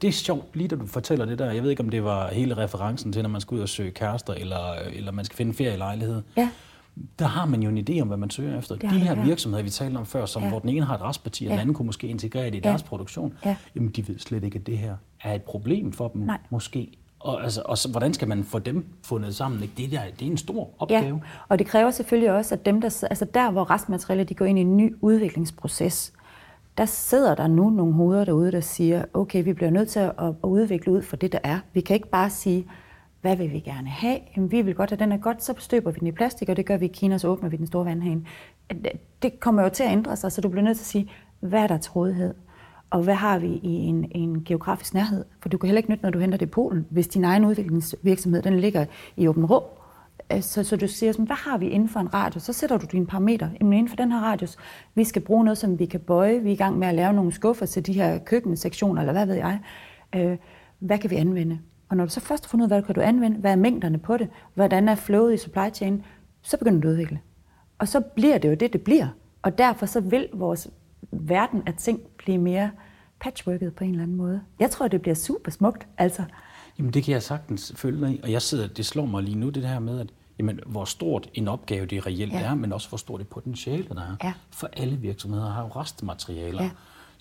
Det 0.01 0.07
er 0.07 0.11
sjovt, 0.11 0.55
lige 0.55 0.67
da 0.67 0.75
du 0.75 0.85
fortæller 0.85 1.25
det 1.25 1.39
der. 1.39 1.51
Jeg 1.51 1.63
ved 1.63 1.69
ikke, 1.69 1.83
om 1.83 1.89
det 1.89 2.03
var 2.03 2.27
hele 2.27 2.57
referencen 2.57 3.13
til, 3.13 3.21
når 3.21 3.29
man 3.29 3.41
skal 3.41 3.55
ud 3.55 3.61
og 3.61 3.69
søge 3.69 3.91
kærester, 3.91 4.33
eller, 4.33 4.73
eller 4.93 5.11
man 5.11 5.25
skal 5.25 5.35
finde 5.35 5.49
en 5.49 5.55
ferielejlighed. 5.55 6.21
Ja. 6.37 6.49
Der 7.19 7.25
har 7.25 7.45
man 7.45 7.63
jo 7.63 7.69
en 7.69 7.77
idé 7.89 8.01
om, 8.01 8.07
hvad 8.07 8.17
man 8.17 8.29
søger 8.29 8.57
efter. 8.57 8.75
Det 8.75 8.89
De 8.89 8.99
her 8.99 9.15
ja. 9.17 9.23
virksomheder, 9.23 9.63
vi 9.63 9.69
talte 9.69 9.97
om 9.97 10.05
før, 10.05 10.25
som, 10.25 10.43
Ja. 10.43 10.49
hvor 10.49 10.59
den 10.59 10.69
ene 10.69 10.85
har 10.85 10.95
et 10.95 11.01
restparti, 11.01 11.45
og 11.45 11.49
den 11.49 11.55
Ja. 11.55 11.61
anden 11.61 11.75
kunne 11.75 11.85
måske 11.85 12.07
integrere 12.07 12.45
det 12.45 12.55
i 12.55 12.61
Ja. 12.63 12.69
deres 12.69 12.83
produktion, 12.83 13.33
Ja. 13.45 13.55
jamen 13.75 13.89
de 13.89 14.07
ved 14.07 14.19
slet 14.19 14.43
ikke, 14.43 14.59
at 14.59 14.67
det 14.67 14.77
her 14.77 14.95
er 15.23 15.33
et 15.33 15.41
problem 15.41 15.91
for 15.93 16.07
dem, 16.07 16.21
Nej. 16.21 16.37
måske. 16.49 16.91
Og, 17.19 17.43
altså, 17.43 17.61
og 17.65 17.77
så, 17.77 17.89
hvordan 17.91 18.13
skal 18.13 18.27
man 18.27 18.43
få 18.43 18.59
dem 18.59 18.85
fundet 19.03 19.35
sammen? 19.35 19.61
Ikke? 19.63 19.73
Det, 19.77 19.91
der, 19.91 19.99
det 20.19 20.27
er 20.27 20.31
en 20.31 20.37
stor 20.37 20.69
opgave. 20.79 21.15
Ja, 21.23 21.29
og 21.49 21.59
det 21.59 21.67
kræver 21.67 21.91
selvfølgelig 21.91 22.31
også, 22.31 22.55
at 22.55 22.65
dem, 22.65 22.81
der, 22.81 23.05
altså 23.09 23.25
der, 23.33 23.51
hvor 23.51 23.71
restmaterialer 23.71 24.23
de 24.23 24.33
går 24.35 24.45
ind 24.45 24.57
i 24.57 24.61
en 24.61 24.77
ny 24.77 24.95
udviklingsproces, 25.01 26.13
der 26.77 26.85
sidder 26.85 27.35
der 27.35 27.47
nu 27.47 27.69
nogle 27.69 27.93
hoveder 27.93 28.25
derude, 28.25 28.51
der 28.51 28.61
siger, 28.61 29.05
okay, 29.13 29.43
vi 29.43 29.53
bliver 29.53 29.69
nødt 29.71 29.89
til 29.89 29.99
at, 29.99 30.11
at 30.19 30.33
udvikle 30.43 30.91
ud 30.91 31.01
for 31.01 31.15
det, 31.15 31.31
der 31.31 31.39
er. 31.43 31.59
Vi 31.73 31.81
kan 31.81 31.93
ikke 31.93 32.09
bare 32.09 32.29
sige, 32.29 32.65
hvad 33.23 33.35
vil 33.35 33.51
vi 33.51 33.59
gerne 33.59 33.89
have? 33.89 34.19
Jamen, 34.35 34.51
vi 34.51 34.61
vil 34.61 34.75
godt 34.75 34.89
have 34.89 34.99
den 34.99 35.11
er 35.11 35.17
godt, 35.17 35.43
så 35.43 35.53
støber 35.57 35.91
vi 35.91 35.99
den 35.99 36.07
i 36.07 36.11
plastik, 36.11 36.49
og 36.49 36.57
det 36.57 36.65
gør 36.65 36.77
vi 36.77 36.85
i 36.85 36.93
Kina, 36.93 37.17
så 37.17 37.27
åbner 37.27 37.49
vi 37.49 37.57
den 37.57 37.67
store 37.67 37.85
vandhane. 37.85 38.25
Det 39.21 39.39
kommer 39.39 39.63
jo 39.63 39.69
til 39.69 39.83
at 39.83 39.91
ændre 39.91 40.15
sig, 40.15 40.31
så 40.31 40.41
du 40.41 40.49
bliver 40.49 40.63
nødt 40.63 40.77
til 40.77 40.83
at 40.83 40.87
sige, 40.87 41.11
hvad 41.39 41.59
er 41.59 41.67
der 41.67 41.77
til 41.77 41.91
rådighed? 41.91 42.33
Og 42.89 43.03
hvad 43.03 43.13
har 43.15 43.39
vi 43.39 43.47
i 43.47 43.73
en, 43.73 44.11
en 44.11 44.43
geografisk 44.43 44.93
nærhed? 44.93 45.25
For 45.39 45.49
du 45.49 45.57
kan 45.57 45.67
heller 45.67 45.77
ikke 45.77 45.89
nytte, 45.89 46.03
når 46.03 46.09
du 46.09 46.19
henter 46.19 46.37
det 46.37 46.45
i 46.45 46.49
Polen, 46.49 46.85
hvis 46.89 47.07
din 47.07 47.23
egen 47.23 47.45
udviklingsvirksomhed 47.45 48.41
den 48.41 48.59
ligger 48.59 48.85
i 49.17 49.27
Åben 49.27 49.45
Rå. 49.45 49.63
Øh, 50.33 50.41
så, 50.41 50.63
så 50.63 50.75
du 50.75 50.87
siger, 50.87 51.11
sådan, 51.11 51.25
hvad 51.25 51.35
har 51.35 51.57
vi 51.57 51.67
inden 51.67 51.89
for 51.89 51.99
en 51.99 52.13
radius? 52.13 52.43
Så 52.43 52.53
sætter 52.53 52.77
du 52.77 52.85
dine 52.91 53.05
parametre. 53.05 53.51
Jamen 53.59 53.73
inden 53.73 53.89
for 53.89 53.95
den 53.95 54.11
her 54.11 54.19
radius, 54.19 54.57
vi 54.95 55.03
skal 55.03 55.21
bruge 55.21 55.45
noget, 55.45 55.57
som 55.57 55.79
vi 55.79 55.85
kan 55.85 55.99
bøje. 55.99 56.39
Vi 56.39 56.49
er 56.49 56.53
i 56.53 56.57
gang 56.57 56.79
med 56.79 56.87
at 56.87 56.95
lave 56.95 57.13
nogle 57.13 57.31
skuffer 57.31 57.65
til 57.65 57.85
de 57.85 57.93
her 57.93 58.17
køkkensektioner, 58.17 59.01
eller 59.01 59.13
hvad 59.13 59.25
ved 59.25 59.35
jeg. 59.35 59.59
Øh, 60.15 60.37
hvad 60.79 60.97
kan 60.97 61.09
vi 61.09 61.15
anvende? 61.15 61.59
Og 61.93 61.97
når 61.97 62.05
du 62.05 62.11
så 62.11 62.19
først 62.19 62.45
har 62.45 62.49
fundet 62.49 62.65
ud 62.65 62.71
af, 62.71 62.75
hvad 62.77 62.83
kan 62.85 62.95
du 62.95 63.01
anvende, 63.01 63.37
hvad 63.37 63.51
er 63.51 63.55
mængderne 63.55 63.97
på 63.97 64.17
det, 64.17 64.29
hvordan 64.53 64.89
er 64.89 64.95
flowet 64.95 65.33
i 65.33 65.37
supply 65.37 65.73
chain, 65.73 66.03
så 66.41 66.57
begynder 66.57 66.81
du 66.81 66.87
at 66.87 66.91
udvikle. 66.91 67.19
Og 67.79 67.87
så 67.87 67.99
bliver 67.99 68.37
det 68.37 68.49
jo 68.49 68.53
det, 68.53 68.73
det 68.73 68.81
bliver. 68.81 69.07
Og 69.41 69.57
derfor 69.57 69.85
så 69.85 69.99
vil 69.99 70.27
vores 70.33 70.67
verden 71.11 71.63
af 71.65 71.73
ting 71.73 71.99
blive 72.17 72.37
mere 72.37 72.71
patchworket 73.19 73.75
på 73.75 73.83
en 73.83 73.89
eller 73.89 74.03
anden 74.03 74.17
måde. 74.17 74.41
Jeg 74.59 74.71
tror, 74.71 74.87
det 74.87 75.01
bliver 75.01 75.15
super 75.15 75.51
smukt. 75.51 75.87
Altså, 75.97 76.23
Jamen 76.79 76.93
det 76.93 77.03
kan 77.03 77.13
jeg 77.13 77.23
sagtens 77.23 77.73
følge 77.75 78.05
dig 78.05 78.13
i, 78.15 78.19
og 78.23 78.31
jeg 78.31 78.41
sidder, 78.41 78.67
det 78.67 78.85
slår 78.85 79.05
mig 79.05 79.23
lige 79.23 79.37
nu, 79.37 79.49
det 79.49 79.67
her 79.67 79.79
med, 79.79 79.99
at 79.99 80.07
jamen, 80.39 80.59
hvor 80.65 80.85
stort 80.85 81.29
en 81.33 81.47
opgave 81.47 81.85
det 81.85 82.05
reelt 82.07 82.33
Ja. 82.33 82.39
er, 82.41 82.55
men 82.55 82.73
også 82.73 82.89
hvor 82.89 82.97
stort 82.97 83.19
det 83.19 83.27
potentiale 83.27 83.87
der 83.89 84.01
er. 84.01 84.15
Ja. 84.23 84.33
For 84.51 84.69
alle 84.73 84.97
virksomheder 84.97 85.49
har 85.49 85.61
jo 85.61 85.67
restmaterialer. 85.67 86.63
Ja. 86.63 86.69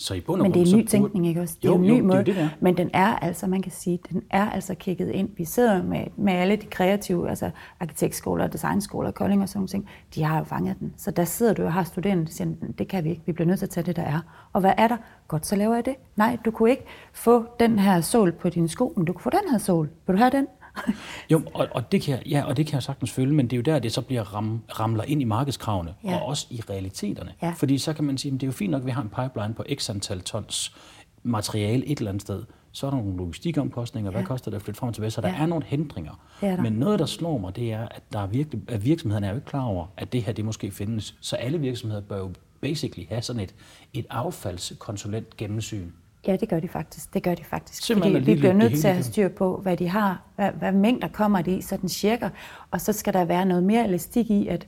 Så 0.03 0.15
i 0.15 0.21
bund 0.21 0.41
og 0.41 0.43
men 0.43 0.55
det 0.55 0.63
er 0.63 0.73
en 0.73 0.79
ny 0.79 0.87
tænkning, 0.87 1.27
ikke 1.27 1.41
også? 1.41 1.57
Det 1.63 1.69
jo, 1.69 1.73
er 1.73 1.77
en 1.79 1.83
ny 1.83 1.89
jo, 1.89 1.95
det 1.97 2.05
måde. 2.05 2.19
jo 2.19 2.25
det, 2.25 2.37
der. 2.37 2.49
Men 2.61 2.77
den 2.77 2.91
er 2.93 3.07
altså, 3.17 3.47
man 3.47 3.63
kan 3.63 3.73
sige, 3.73 3.99
den 4.11 4.23
er 4.31 4.51
altså 4.51 4.75
kigget 4.75 5.11
ind. 5.11 5.29
Vi 5.37 5.45
sidder 5.45 5.83
med, 5.83 6.05
med 6.17 6.33
alle 6.33 6.57
de 6.57 6.67
kreative, 6.67 7.31
altså 7.31 7.51
arkitektskoler, 7.81 8.47
designskoler, 8.47 9.11
Kolding 9.11 9.43
og 9.43 9.49
sådan 9.49 9.67
ting. 9.67 9.89
De 10.15 10.23
har 10.23 10.39
jo 10.39 10.45
fanget 10.45 10.77
den. 10.81 10.93
Så 10.97 11.11
der 11.11 11.25
sidder 11.25 11.53
du 11.55 11.63
og 11.63 11.73
har 11.73 11.85
studerende, 11.85 12.25
der 12.25 12.31
siger, 12.31 12.51
det 12.79 12.89
kan 12.89 13.05
vi 13.05 13.11
ikke. 13.11 13.23
Vi 13.27 13.33
bliver 13.33 13.47
nødt 13.47 13.59
til 13.59 13.67
at 13.67 13.71
tage 13.71 13.85
det, 13.87 13.97
der 13.97 14.03
er. 14.03 14.21
Og 14.53 14.61
hvad 14.61 14.73
er 14.77 14.89
der? 14.89 14.97
Godt, 15.29 15.47
så 15.47 15.57
laver 15.57 15.75
jeg 15.75 15.85
det. 15.85 15.95
Nej, 16.17 16.39
du 16.45 16.51
kunne 16.51 16.71
ikke 16.71 16.85
få 17.13 17.45
den 17.61 17.79
her 17.79 18.01
sol 18.01 18.33
på 18.33 18.49
dine 18.49 18.69
sko, 18.69 18.93
men 18.97 19.05
du 19.05 19.13
kunne 19.13 19.23
få 19.23 19.31
den 19.31 19.51
her 19.51 19.59
sol. 19.59 19.89
Vil 20.07 20.13
du 20.15 20.19
have 20.19 20.31
den? 20.31 20.47
Jo, 21.31 21.43
og, 21.55 21.69
og, 21.71 21.93
det 21.93 22.03
kan 22.03 22.15
jeg, 22.17 22.27
ja, 22.27 22.43
og 22.45 22.57
det 22.57 22.67
kan 22.67 22.75
jeg 22.75 22.83
sagtens 22.83 23.11
følge, 23.13 23.35
men 23.35 23.47
det 23.47 23.53
er 23.53 23.57
jo 23.57 23.63
der, 23.63 23.79
det 23.79 23.93
så 23.93 24.01
bliver 24.01 24.35
ram, 24.35 24.63
ramler 24.81 25.05
ind 25.05 25.21
i 25.21 25.25
markedskravene, 25.25 25.95
Ja. 26.05 26.17
og 26.17 26.27
også 26.27 26.47
i 26.51 26.61
realiteterne. 26.71 27.33
Ja. 27.43 27.51
Fordi 27.57 27.79
så 27.79 27.93
kan 27.93 28.05
man 28.05 28.19
sige, 28.19 28.35
at 28.35 28.41
det 28.41 28.47
er 28.47 28.49
jo 28.49 28.53
fint 28.53 28.71
nok, 28.71 28.81
at 28.83 28.87
vi 28.87 28.91
har 28.91 29.03
en 29.03 29.09
pipeline 29.09 29.55
på 29.55 29.65
x 29.75 29.91
antal 29.91 30.21
tons 30.21 30.77
materiale 31.23 31.87
et 31.87 31.99
eller 31.99 32.11
andet 32.11 32.23
sted. 32.23 32.45
Så 32.73 32.87
er 32.87 32.91
der 32.91 32.99
nogle 32.99 33.17
logistikomkostninger, 33.17 34.11
hvad 34.11 34.21
Ja. 34.21 34.27
koster 34.27 34.51
det 34.51 34.57
at 34.57 34.63
flytte 34.63 34.79
frem 34.79 34.89
og 34.89 34.95
tilbage, 34.95 35.11
så 35.11 35.21
der 35.21 35.29
Ja. 35.29 35.35
er 35.43 35.47
nogle 35.47 35.65
hindringer. 35.67 36.21
Er 36.43 36.57
der. 36.57 36.63
Men 36.63 36.73
noget, 36.73 36.99
der 36.99 37.07
slår 37.07 37.39
mig, 37.39 37.57
det 37.57 37.73
er, 37.73 37.89
at, 37.89 38.03
der 38.13 38.19
er 38.21 38.27
virkelig, 38.27 38.63
at 38.69 38.85
virksomhederne 38.85 39.27
er 39.27 39.31
jo 39.31 39.37
ikke 39.37 39.47
klar 39.49 39.65
over, 39.65 39.87
at 39.97 40.13
det 40.13 40.23
her 40.23 40.33
det 40.33 40.45
måske 40.45 40.71
findes. 40.71 41.15
Så 41.21 41.37
alle 41.37 41.59
virksomheder 41.61 42.03
bør 42.03 42.19
jo 42.19 42.31
basically 42.61 43.09
have 43.09 43.23
sådan 43.23 43.43
et, 43.43 43.55
et 43.95 44.07
affaldskonsulent 44.11 45.37
gennemsyn. 45.37 45.91
Ja, 46.27 46.37
det 46.37 46.49
gør 46.49 46.61
de 46.61 46.69
faktisk. 46.69 47.15
Det 47.15 47.23
gør 47.23 47.35
de 47.35 47.45
faktisk. 47.45 47.85
Simpelthen 47.85 48.21
Fordi 48.21 48.33
vi 48.33 48.39
bliver 48.39 48.53
nødt 48.53 48.81
til 48.81 48.89
at 48.89 48.95
have 48.95 49.05
styr 49.05 49.29
på, 49.29 49.57
hvad 49.57 49.77
de 49.77 49.89
har, 49.89 50.23
hvad, 50.37 50.51
hvad 50.51 50.73
mængder 50.73 51.09
kommer 51.09 51.43
de 51.43 51.57
i, 51.57 51.61
sådan 51.61 51.89
cirka. 51.89 52.29
Og 52.71 52.81
så 52.81 52.93
skal 52.93 53.13
der 53.13 53.25
være 53.25 53.45
noget 53.45 53.63
mere 53.63 53.85
elastik 53.85 54.31
i, 54.31 54.49
at 54.49 54.67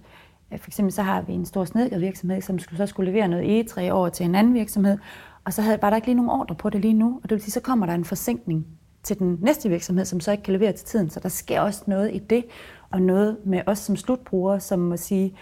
at 0.51 0.61
for 0.61 0.71
eksempel 0.71 0.93
så 0.93 1.03
har 1.03 1.23
vi 1.23 1.33
en 1.33 1.47
stor 1.47 1.65
snedkervirksomhed, 1.65 2.41
som 2.43 2.59
skulle, 2.59 2.79
så 2.79 2.87
skulle 2.87 3.11
levere 3.11 3.29
noget 3.29 3.45
egetræ 3.45 3.91
over 3.91 4.09
til 4.09 4.27
en 4.27 4.35
anden 4.35 4.55
virksomhed, 4.55 4.99
og 5.45 5.53
så 5.53 5.63
havde, 5.63 5.79
var 5.83 5.91
der 5.91 5.97
ikke 5.97 6.09
lige 6.09 6.17
nogen 6.17 6.31
ordre 6.31 6.55
på 6.55 6.71
det 6.71 6.81
lige 6.81 6.95
nu, 6.95 7.21
og 7.23 7.31
det 7.31 7.31
vil 7.31 7.43
sige, 7.43 7.53
så 7.53 7.61
kommer 7.61 7.87
der 7.87 7.95
en 7.95 8.05
forsinkning 8.05 8.67
til 9.03 9.19
den 9.19 9.39
næste 9.41 9.69
virksomhed, 9.69 10.05
som 10.05 10.21
så 10.21 10.31
ikke 10.31 10.43
kan 10.43 10.53
levere 10.53 10.73
til 10.73 10.87
tiden. 10.87 11.11
Så 11.11 11.21
der 11.21 11.29
sker 11.29 11.61
også 11.61 11.85
noget 11.87 12.15
i 12.15 12.19
det, 12.19 12.45
og 12.91 13.03
noget 13.03 13.37
med 13.45 13.63
os 13.67 13.79
som 13.79 13.97
slutbrugere, 13.97 14.61
som 14.61 14.79
må 14.79 14.97
sige, 14.97 15.35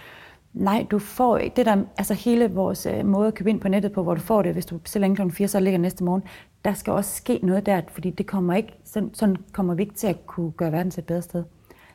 Nej, 0.55 0.87
du 0.91 0.99
får 0.99 1.39
ikke 1.39 1.57
det 1.57 1.67
der, 1.67 1.85
altså 1.99 2.15
hele 2.15 2.51
vores 2.51 2.87
øh, 2.87 3.07
måde 3.07 3.29
at 3.29 3.35
købe 3.35 3.51
ind 3.51 3.61
på 3.61 3.69
nettet 3.69 3.93
på, 3.93 4.03
hvor 4.03 4.15
du 4.15 4.21
får 4.21 4.43
det, 4.43 4.53
hvis 4.53 4.67
du 4.67 4.79
bestiller 4.79 5.09
ind 5.09 5.17
kl. 5.17 5.31
4, 5.31 5.49
så 5.49 5.61
ligger 5.61 5.79
næste 5.79 6.05
morgen. 6.05 6.23
Der 6.65 6.75
skal 6.75 6.93
også 6.93 7.17
ske 7.17 7.41
noget 7.43 7.67
der, 7.67 7.81
fordi 7.89 8.11
det 8.11 8.27
kommer 8.27 8.55
ikke, 8.55 8.73
sådan, 8.85 9.15
sådan 9.15 9.37
kommer 9.53 9.75
vi 9.75 9.83
ikke 9.83 9.95
til 9.95 10.07
at 10.07 10.27
kunne 10.27 10.51
gøre 10.51 10.73
verden 10.73 10.91
til 10.91 11.01
et 11.01 11.07
bedre 11.07 11.23
sted. 11.23 11.45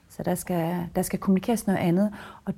Så 0.09 0.23
der 0.23 0.35
skal, 0.35 0.75
der 0.95 1.01
skal 1.01 1.19
kommunikeres 1.19 1.67
noget 1.67 1.79
andet, 1.79 2.13
og 2.45 2.53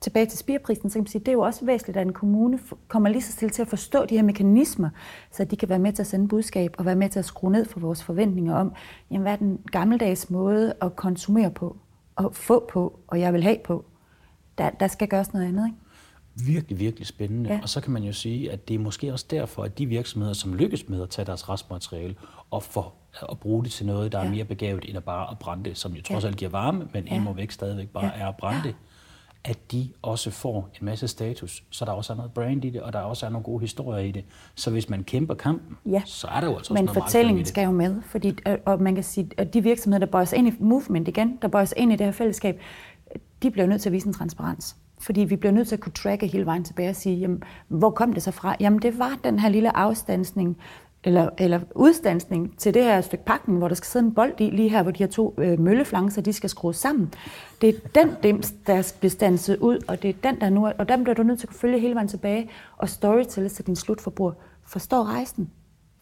tilbage 0.00 0.26
til 0.26 0.38
spireprisen, 0.38 0.90
så 0.90 0.94
kan 0.94 1.02
man 1.02 1.06
sige, 1.06 1.20
det 1.20 1.28
er 1.28 1.32
jo 1.32 1.40
også 1.40 1.64
væsentligt, 1.64 1.96
at 1.98 2.06
en 2.06 2.12
kommune 2.12 2.58
kommer 2.88 3.08
lige 3.08 3.22
så 3.22 3.32
stille 3.32 3.50
til 3.50 3.62
at 3.62 3.68
forstå 3.68 4.04
de 4.04 4.16
her 4.16 4.22
mekanismer, 4.22 4.90
så 5.30 5.44
de 5.44 5.56
kan 5.56 5.68
være 5.68 5.78
med 5.78 5.92
til 5.92 6.02
at 6.02 6.06
sende 6.06 6.28
budskab 6.28 6.74
og 6.78 6.84
være 6.84 6.96
med 6.96 7.08
til 7.08 7.18
at 7.18 7.24
skrue 7.24 7.52
ned 7.52 7.64
for 7.64 7.80
vores 7.80 8.04
forventninger 8.04 8.54
om, 8.54 8.72
jamen, 9.10 9.22
hvad 9.22 9.32
er 9.32 9.36
den 9.36 9.58
gammeldags 9.70 10.30
måde 10.30 10.74
at 10.80 10.96
konsumere 10.96 11.50
på, 11.50 11.76
og 12.16 12.34
få 12.34 12.66
på, 12.72 12.98
og 13.06 13.20
jeg 13.20 13.32
vil 13.32 13.42
have 13.42 13.58
på. 13.64 13.84
Der, 14.58 14.70
der 14.70 14.86
skal 14.86 15.08
gøres 15.08 15.32
noget 15.32 15.46
andet, 15.46 15.66
ikke? 15.66 15.78
Virkelig, 16.52 16.78
virkelig 16.80 17.06
spændende. 17.06 17.50
Ja. 17.50 17.58
Og 17.62 17.68
så 17.68 17.80
kan 17.80 17.92
man 17.92 18.02
jo 18.02 18.12
sige, 18.12 18.52
at 18.52 18.68
det 18.68 18.74
er 18.74 18.78
måske 18.78 19.12
også 19.12 19.26
derfor, 19.30 19.64
at 19.64 19.78
de 19.78 19.86
virksomheder, 19.86 20.32
som 20.34 20.54
lykkes 20.54 20.88
med 20.88 21.02
at 21.02 21.10
tage 21.10 21.26
deres 21.26 21.48
restmateriale 21.48 22.14
og 22.50 22.62
for 22.62 22.94
at 23.30 23.38
bruge 23.40 23.64
det 23.64 23.72
til 23.72 23.86
noget, 23.86 24.12
der 24.12 24.18
er 24.18 24.24
Ja. 24.24 24.30
mere 24.30 24.44
begavet 24.44 24.84
end 24.88 24.96
at 24.96 25.04
bare 25.04 25.30
at 25.30 25.38
brænde 25.38 25.64
det, 25.64 25.78
som 25.78 25.92
jo 25.92 26.02
trods 26.02 26.24
Ja. 26.24 26.28
alt 26.28 26.36
giver 26.36 26.50
varme, 26.50 26.88
men 26.92 27.04
Ja. 27.08 27.32
væk 27.36 27.50
stadigvæk 27.50 27.88
bare 27.88 28.04
Ja. 28.04 28.10
er 28.24 28.28
at 28.28 28.36
brænde 28.36 28.60
det, 28.64 28.74
at 29.44 29.72
de 29.72 29.88
også 30.02 30.30
får 30.30 30.70
en 30.80 30.84
masse 30.84 31.08
status, 31.08 31.62
så 31.70 31.84
der 31.84 31.92
også 31.92 32.12
er 32.12 32.16
noget 32.16 32.32
brand 32.32 32.64
i 32.64 32.70
det, 32.70 32.82
og 32.82 32.92
der 32.92 32.98
også 32.98 33.26
er 33.26 33.30
nogle 33.30 33.44
gode 33.44 33.60
historier 33.60 34.04
i 34.04 34.10
det. 34.10 34.24
Så 34.54 34.70
hvis 34.70 34.88
man 34.88 35.04
kæmper 35.04 35.34
kampen, 35.34 35.76
Ja. 35.86 36.02
så 36.06 36.26
er 36.26 36.40
der 36.40 36.46
jo 36.46 36.56
altså 36.56 36.58
også 36.58 36.74
Men 36.74 36.84
noget 36.84 37.02
fortællingen 37.02 37.44
skal 37.44 37.64
jo 37.64 37.70
med, 37.70 38.02
fordi, 38.02 38.28
øh, 38.48 38.56
og 38.66 38.82
man 38.82 38.94
kan 38.94 39.04
sige, 39.04 39.28
at 39.36 39.54
de 39.54 39.62
virksomheder, 39.62 40.06
der 40.06 40.12
bøjer 40.12 40.24
sig 40.24 40.38
ind 40.38 40.48
i 40.48 40.52
movement 40.60 41.08
igen, 41.08 41.38
der 41.42 41.48
bøjer 41.48 41.64
sig 41.64 41.78
ind 41.78 41.92
i 41.92 41.96
det 41.96 42.06
her 42.06 42.12
fællesskab, 42.12 42.60
de 43.42 43.50
bliver 43.50 43.66
nødt 43.66 43.82
til 43.82 43.88
at 43.88 43.92
vise 43.92 44.06
en 44.06 44.12
transparens. 44.12 44.76
Fordi 45.00 45.20
vi 45.20 45.36
bliver 45.36 45.52
nødt 45.52 45.68
til 45.68 45.76
at 45.76 45.80
kunne 45.80 45.92
tracke 45.92 46.26
hele 46.26 46.46
vejen 46.46 46.64
tilbage 46.64 46.88
og 46.88 46.96
sige, 46.96 47.16
jamen, 47.16 47.42
hvor 47.68 47.90
kom 47.90 48.12
det 48.12 48.22
så 48.22 48.30
fra? 48.30 48.56
Jamen, 48.60 48.82
det 48.82 48.98
var 48.98 49.18
den 49.24 49.38
her 49.38 49.48
lille 49.48 49.76
afstandsning, 49.76 50.56
eller, 51.04 51.28
eller 51.38 51.60
udstansning 51.74 52.58
til 52.58 52.74
det 52.74 52.84
her 52.84 53.00
stykke 53.00 53.24
pakken, 53.24 53.56
hvor 53.56 53.68
der 53.68 53.74
skal 53.74 53.86
sidde 53.86 54.06
en 54.06 54.14
bold 54.14 54.40
i, 54.40 54.50
lige 54.50 54.68
her, 54.68 54.82
hvor 54.82 54.92
de 54.92 54.98
her 54.98 55.10
to 55.10 55.34
øh, 55.38 55.60
mølleflancer, 55.60 56.22
de 56.22 56.32
skal 56.32 56.50
skrues 56.50 56.76
sammen. 56.76 57.14
Det 57.60 57.68
er 57.68 57.72
den 57.94 58.10
dims, 58.22 58.54
der 58.66 58.92
bliver 58.98 59.10
stanset 59.10 59.56
ud, 59.56 59.78
og 59.88 60.02
det 60.02 60.10
er 60.10 60.30
den, 60.30 60.40
der 60.40 60.50
nu 60.50 60.64
er, 60.64 60.72
og 60.78 60.88
den 60.88 61.04
bliver 61.04 61.14
du 61.14 61.22
nødt 61.22 61.38
til 61.38 61.46
at 61.46 61.48
kunne 61.48 61.58
følge 61.58 61.80
hele 61.80 61.94
vejen 61.94 62.08
tilbage, 62.08 62.50
og 62.76 62.88
storytelle, 62.88 63.48
til 63.48 63.66
din 63.66 63.76
slutforbruger 63.76 64.32
forstår 64.66 65.04
rejsen. 65.04 65.50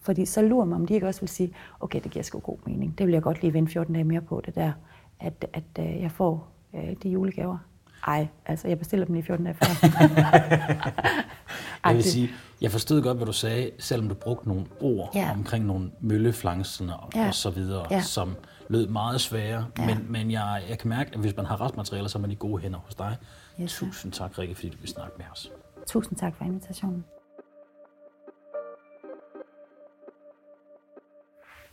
Fordi 0.01 0.27
så 0.27 0.43
lurer 0.43 0.65
mig, 0.65 0.77
om 0.77 0.87
de 0.87 0.95
ikke 0.95 1.07
også 1.07 1.21
vil 1.21 1.29
sige, 1.29 1.55
okay, 1.81 2.01
det 2.05 2.11
giver 2.11 2.23
sgu 2.23 2.39
god 2.39 2.57
mening. 2.67 2.99
Det 2.99 3.07
vil 3.07 3.13
jeg 3.13 3.23
godt 3.23 3.43
lige 3.43 3.53
vende 3.53 3.71
14 3.71 3.95
dage 3.95 4.05
mere 4.05 4.21
på, 4.21 4.43
det 4.47 4.55
der, 4.55 4.73
at, 5.21 5.47
at 5.53 5.65
øh, 5.79 6.03
jeg 6.03 6.11
får 6.11 6.49
øh, 6.75 6.97
de 7.03 7.09
julegaver. 7.09 7.59
Ej, 8.07 8.27
altså 8.47 8.69
jeg 8.69 8.79
bestiller 8.79 9.07
dem 9.07 9.15
lige 9.15 9.25
14 9.25 9.45
dage 9.47 9.57
før. 9.63 9.89
Jeg 11.85 11.95
vil 11.95 12.05
sige, 12.05 12.31
jeg 12.61 12.71
forstod 12.71 13.03
godt, 13.03 13.17
hvad 13.17 13.27
du 13.27 13.33
sagde, 13.33 13.71
selvom 13.79 14.09
du 14.09 14.15
brugte 14.15 14.49
nogle 14.49 14.67
ord 14.81 15.11
Ja. 15.15 15.31
omkring 15.33 15.65
nogle 15.67 15.91
mølleflangserne 16.01 16.97
og, 16.97 17.11
Ja. 17.15 17.29
og 17.29 17.35
så 17.35 17.51
videre, 17.51 17.87
Ja. 17.91 18.01
som 18.03 18.37
lød 18.69 18.87
meget 18.89 19.21
svære. 19.21 19.67
Ja. 19.79 19.87
Men, 19.87 20.07
men 20.09 20.31
jeg, 20.31 20.63
jeg 20.69 20.79
kan 20.79 20.89
mærke, 20.89 21.11
at 21.15 21.21
hvis 21.21 21.37
man 21.37 21.47
har 21.47 21.61
restmaterialer, 21.61 22.09
så 22.09 22.19
er 22.19 22.21
man 22.21 22.31
i 22.31 22.35
gode 22.35 22.63
hænder 22.63 22.79
hos 22.79 22.95
dig. 22.95 23.17
Yes. 23.61 23.75
Tusind 23.75 24.13
tak, 24.13 24.39
Rikke, 24.39 24.55
fordi 24.55 24.69
du 24.69 24.77
vil 24.81 24.89
snakke 24.89 25.13
med 25.19 25.27
os. 25.33 25.51
Tusind 25.87 26.19
tak 26.19 26.37
for 26.37 26.45
invitationen. 26.45 27.05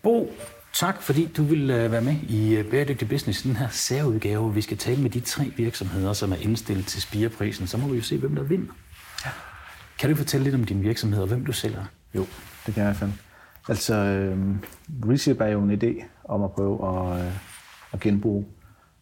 Bo, 0.03 0.31
tak 0.73 1.01
fordi 1.01 1.25
du 1.25 1.43
vil 1.43 1.69
øh, 1.69 1.91
være 1.91 2.01
med 2.01 2.15
i 2.29 2.55
øh, 2.55 2.71
Bæredygtig 2.71 3.09
Business, 3.09 3.41
den 3.41 3.55
her 3.55 3.69
særudgave. 3.69 4.53
Vi 4.53 4.61
skal 4.61 4.77
tale 4.77 5.01
med 5.01 5.09
de 5.09 5.19
tre 5.19 5.51
virksomheder, 5.57 6.13
som 6.13 6.31
er 6.31 6.35
indstillet 6.35 6.85
til 6.85 7.01
spireprisen. 7.01 7.67
Så 7.67 7.77
må 7.77 7.87
vi 7.87 7.95
jo 7.95 8.03
se, 8.03 8.17
hvem 8.17 8.35
der 8.35 8.43
vinder. 8.43 8.73
Ja. 9.25 9.29
Kan 9.99 10.09
du 10.09 10.15
fortælle 10.15 10.43
lidt 10.43 10.55
om 10.55 10.63
din 10.63 10.83
virksomhed 10.83 11.21
og 11.21 11.27
hvem 11.27 11.45
du 11.45 11.51
sælger? 11.51 11.85
Jo, 12.15 12.25
det 12.65 12.73
kan 12.73 12.83
jeg 12.83 12.83
i 12.83 12.83
hvert 12.83 12.95
fald. 12.95 13.11
Altså, 13.69 13.95
øh, 13.95 14.55
Recip 15.05 15.41
er 15.41 15.47
jo 15.47 15.63
en 15.63 15.71
idé 15.71 16.03
om 16.23 16.43
at 16.43 16.51
prøve 16.51 16.87
at, 16.89 17.25
øh, 17.25 17.33
at 17.93 17.99
genbruge, 17.99 18.45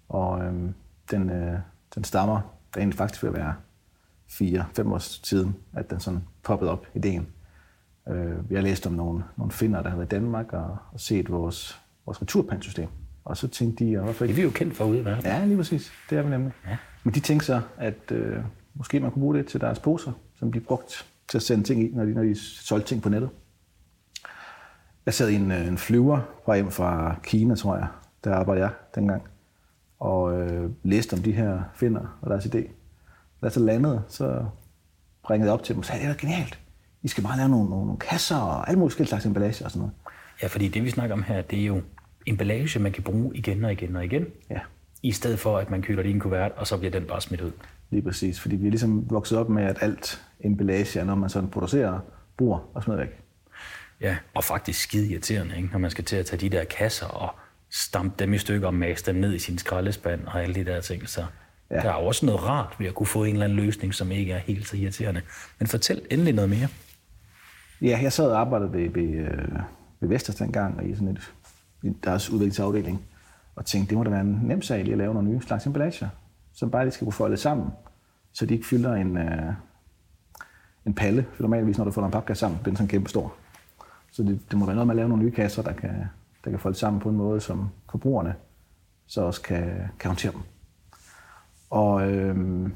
og 0.09 0.43
øh, 0.43 0.53
den, 1.11 1.29
øh, 1.29 1.59
den 1.95 2.03
stammer, 2.03 2.41
der 2.73 2.79
egentlig 2.79 2.97
faktisk 2.97 3.23
vil 3.23 3.33
være 3.33 3.55
4-5 4.29 4.93
år 4.93 4.97
siden, 4.97 5.55
at 5.73 5.89
den 5.89 5.99
sådan 5.99 6.23
poppede 6.43 6.71
op, 6.71 6.87
ideen. 6.95 7.27
Øh, 8.09 8.49
vi 8.49 8.55
har 8.55 8.61
læst 8.61 8.87
om 8.87 8.93
nogle, 8.93 9.23
nogle 9.37 9.51
finder, 9.51 9.81
der 9.81 9.89
har 9.89 9.97
været 9.97 10.07
i 10.07 10.15
Danmark, 10.15 10.53
og, 10.53 10.77
og 10.91 10.99
set 10.99 11.31
vores, 11.31 11.81
vores 12.05 12.21
returpantsystem. 12.21 12.87
Og 13.25 13.37
så 13.37 13.47
tænkte 13.47 13.85
de, 13.85 13.97
og 13.97 14.03
hvorfor 14.03 14.25
Det 14.25 14.31
er 14.31 14.35
vi 14.35 14.41
jo 14.41 14.49
kendt 14.49 14.75
for 14.75 14.85
ude 14.85 14.99
i 14.99 15.05
verden. 15.05 15.25
Ja, 15.25 15.45
lige 15.45 15.57
præcis. 15.57 15.91
Det 16.09 16.17
er 16.17 16.21
vi 16.21 16.29
nemlig. 16.29 16.53
Ja. 16.67 16.77
Men 17.03 17.13
de 17.13 17.19
tænkte 17.19 17.45
så, 17.45 17.61
at 17.77 18.11
øh, 18.11 18.37
måske 18.73 18.99
man 18.99 19.11
kunne 19.11 19.21
bruge 19.21 19.35
det 19.35 19.47
til 19.47 19.61
deres 19.61 19.79
poser, 19.79 20.11
som 20.35 20.51
de 20.51 20.59
brugt 20.59 21.05
til 21.27 21.37
at 21.37 21.41
sende 21.41 21.63
ting 21.63 21.83
i, 21.83 21.91
når 21.93 22.05
de, 22.05 22.13
når 22.13 22.23
de 22.23 22.35
solgte 22.39 22.87
ting 22.87 23.01
på 23.01 23.09
nettet. 23.09 23.29
Jeg 25.05 25.13
sad 25.13 25.29
i 25.29 25.35
en, 25.35 25.51
øh, 25.51 25.67
en 25.67 25.77
flyver 25.77 26.19
på 26.45 26.53
hjem 26.53 26.71
fra 26.71 27.15
Kina, 27.23 27.55
tror 27.55 27.75
jeg. 27.75 27.87
Der 28.23 28.35
arbejdede 28.35 28.65
jeg 28.65 28.73
dengang. 28.95 29.23
Og 29.99 30.41
øh, 30.41 30.69
læste 30.83 31.13
om 31.13 31.19
de 31.19 31.31
her 31.31 31.61
finder 31.73 32.17
og 32.21 32.29
deres 32.29 32.45
idé. 32.45 32.59
Da 33.41 33.47
jeg 33.47 33.51
så 33.51 33.59
landede, 33.59 34.01
så 34.07 34.45
ringede 35.29 35.47
jeg 35.47 35.53
op 35.53 35.63
til 35.63 35.75
dem 35.75 35.79
og 35.79 35.85
sagde, 35.85 36.01
det 36.01 36.09
er 36.09 36.17
genialt. 36.17 36.59
I 37.05 37.07
skal 37.07 37.23
bare 37.23 37.37
lave 37.37 37.49
nogle, 37.49 37.69
nogle, 37.69 37.85
nogle 37.85 37.99
kasser 37.99 38.35
og 38.35 38.67
alle 38.67 38.79
mulige 38.79 39.05
slags 39.05 39.25
emballage 39.25 39.65
og 39.65 39.71
sådan 39.71 39.79
noget. 39.79 39.93
Ja, 40.41 40.47
fordi 40.47 40.67
det 40.67 40.83
vi 40.83 40.89
snakker 40.89 41.15
om 41.15 41.23
her, 41.23 41.41
det 41.41 41.61
er 41.61 41.65
jo 41.65 41.81
emballage, 42.25 42.79
man 42.79 42.91
kan 42.91 43.03
bruge 43.03 43.35
igen 43.35 43.65
og 43.65 43.71
igen 43.71 43.95
og 43.95 44.05
igen. 44.05 44.25
Ja. 44.49 44.59
I 45.03 45.11
stedet 45.11 45.39
for, 45.39 45.57
at 45.57 45.69
man 45.69 45.81
køler 45.81 46.03
det 46.03 46.09
i 46.09 46.13
en 46.13 46.19
kuvert, 46.19 46.51
og 46.55 46.67
så 46.67 46.77
bliver 46.77 46.91
den 46.91 47.03
bare 47.03 47.21
smidt 47.21 47.41
ud. 47.41 47.51
Lige 47.91 48.01
præcis, 48.01 48.39
fordi 48.39 48.55
vi 48.55 48.65
er 48.65 48.69
ligesom 48.69 49.09
vokset 49.09 49.37
op 49.37 49.49
med, 49.49 49.63
at 49.63 49.77
alt 49.81 50.21
emballage 50.39 50.99
er 50.99 51.03
noget, 51.03 51.19
man 51.21 51.29
sådan 51.29 51.49
producerer, 51.49 51.99
bruger 52.37 52.69
og 52.73 52.83
smider 52.83 52.99
væk. 52.99 53.19
Ja, 54.01 54.17
og 54.33 54.43
faktisk 54.43 54.81
skide 54.81 55.07
irriterende, 55.07 55.57
ikke? 55.57 55.69
når 55.71 55.79
man 55.79 55.91
skal 55.91 56.03
til 56.03 56.15
at 56.15 56.25
tage 56.25 56.39
de 56.39 56.57
der 56.57 56.63
kasser 56.63 57.07
og 57.07 57.29
stampe 57.69 58.15
dem 58.19 58.33
i 58.33 58.37
stykker 58.37 58.67
og 58.67 58.73
mase 58.73 59.05
dem 59.05 59.15
ned 59.15 59.33
i 59.33 59.39
sin 59.39 59.57
skraldespand 59.57 60.25
og 60.25 60.43
alle 60.43 60.55
de 60.55 60.65
der 60.65 60.81
ting. 60.81 61.09
Så 61.09 61.25
ja. 61.71 61.75
der 61.75 61.91
er 61.91 62.01
jo 62.01 62.07
også 62.07 62.25
noget 62.25 62.43
rart 62.43 62.75
ved 62.79 62.87
at 62.87 62.95
kunne 62.95 63.07
få 63.07 63.23
en 63.23 63.33
eller 63.33 63.45
anden 63.45 63.57
løsning, 63.57 63.93
som 63.93 64.11
ikke 64.11 64.31
er 64.31 64.37
helt 64.37 64.67
så 64.67 64.77
irriterende. 64.77 65.21
Men 65.59 65.67
fortæl 65.67 66.01
endelig 66.11 66.33
noget 66.33 66.49
mere. 66.49 66.67
Ja, 67.85 67.99
jeg 68.01 68.13
sad 68.13 68.31
og 68.31 68.39
arbejdede 68.39 68.73
ved, 68.73 68.89
ved, 68.89 69.09
øh, 69.09 69.59
ved 69.99 70.09
Vestas 70.09 70.35
dengang, 70.35 70.77
og 70.77 70.85
i 70.85 70.93
sådan 70.93 71.07
et, 71.07 71.33
i 71.83 71.89
deres 72.03 72.29
udviklingsafdeling, 72.29 73.01
og 73.55 73.65
tænkte, 73.65 73.89
det 73.89 73.97
må 73.97 74.03
da 74.03 74.09
være 74.09 74.21
en 74.21 74.39
nem 74.43 74.61
sag 74.61 74.83
lige 74.83 74.91
at 74.91 74.97
lave 74.97 75.13
nogle 75.13 75.29
nye 75.29 75.41
slags 75.41 75.65
emballager, 75.65 76.09
som 76.53 76.71
bare 76.71 76.85
lige 76.85 76.91
skal 76.91 77.05
kunne 77.05 77.13
folde 77.13 77.37
sammen, 77.37 77.67
så 78.33 78.45
de 78.45 78.53
ikke 78.53 78.65
fylder 78.65 78.93
en, 78.93 79.17
øh, 79.17 79.53
en 80.85 80.93
palle. 80.93 81.25
For 81.33 81.43
normalvis, 81.43 81.77
når 81.77 81.85
du 81.85 81.91
folder 81.91 82.07
en 82.07 82.11
papkasse 82.11 82.39
sammen, 82.39 82.59
den 82.65 82.73
er 82.73 82.77
sådan 82.77 82.87
kæmpe 82.87 83.09
stor. 83.09 83.33
Så 84.11 84.23
det, 84.23 84.39
det 84.51 84.59
må 84.59 84.65
være 84.65 84.75
noget 84.75 84.87
med 84.87 84.93
at 84.93 84.97
lave 84.97 85.09
nogle 85.09 85.23
nye 85.23 85.31
kasser, 85.31 85.63
der 85.63 85.73
kan, 85.73 86.05
der 86.43 86.49
kan 86.49 86.59
folde 86.59 86.77
sammen 86.77 87.01
på 87.01 87.09
en 87.09 87.15
måde, 87.15 87.41
som 87.41 87.69
forbrugerne 87.91 88.35
så 89.07 89.21
også 89.21 89.41
kan, 89.41 89.89
kan 89.99 90.09
håndtere 90.09 90.31
dem. 90.31 90.41
Og 91.69 92.11
øh, 92.11 92.69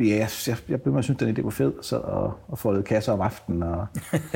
ja, 0.00 0.04
jeg, 0.04 0.28
jeg, 0.46 0.56
jeg 0.68 0.82
blev 0.82 1.02
synes, 1.02 1.22
at 1.22 1.28
den 1.28 1.36
idé 1.36 1.42
var 1.42 1.50
fed, 1.50 1.72
så 1.82 1.96
og, 1.96 2.32
og 2.48 2.58
foldede 2.58 2.82
kasser 2.84 3.12
om 3.12 3.20
aftenen, 3.20 3.62
og, 3.62 3.86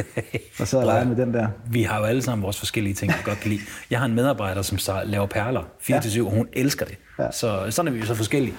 og 0.61 0.69
sad 0.69 0.79
og 0.79 0.87
legede 0.87 1.09
med 1.09 1.17
den 1.17 1.35
der. 1.35 1.49
Vi 1.71 1.83
har 1.83 1.99
jo 1.99 2.05
alle 2.05 2.23
sammen 2.23 2.43
vores 2.43 2.59
forskellige 2.59 2.95
ting, 2.95 3.13
vi 3.13 3.19
godt 3.25 3.41
kan 3.41 3.51
lide. 3.51 3.61
Jeg 3.91 3.99
har 3.99 4.07
en 4.07 4.15
medarbejder, 4.15 4.63
som 4.63 4.79
så 4.79 5.03
laver 5.05 5.27
perler 5.27 5.63
4-7, 5.83 6.25
og 6.25 6.31
hun 6.31 6.49
elsker 6.53 6.87
det. 6.87 6.99
Ja. 7.19 7.31
Så 7.31 7.67
sådan 7.71 7.89
er 7.89 7.93
vi 7.93 7.99
jo 7.99 8.07
så 8.07 8.15
forskellige. 8.15 8.55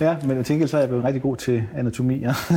Ja, 0.00 0.16
men 0.24 0.36
jeg 0.36 0.46
tænker, 0.46 0.66
så 0.66 0.76
er 0.76 0.80
jeg 0.80 0.88
blevet 0.88 1.04
rigtig 1.04 1.22
god 1.22 1.36
til 1.36 1.64
anatomi. 1.74 2.18
Ja. 2.18 2.34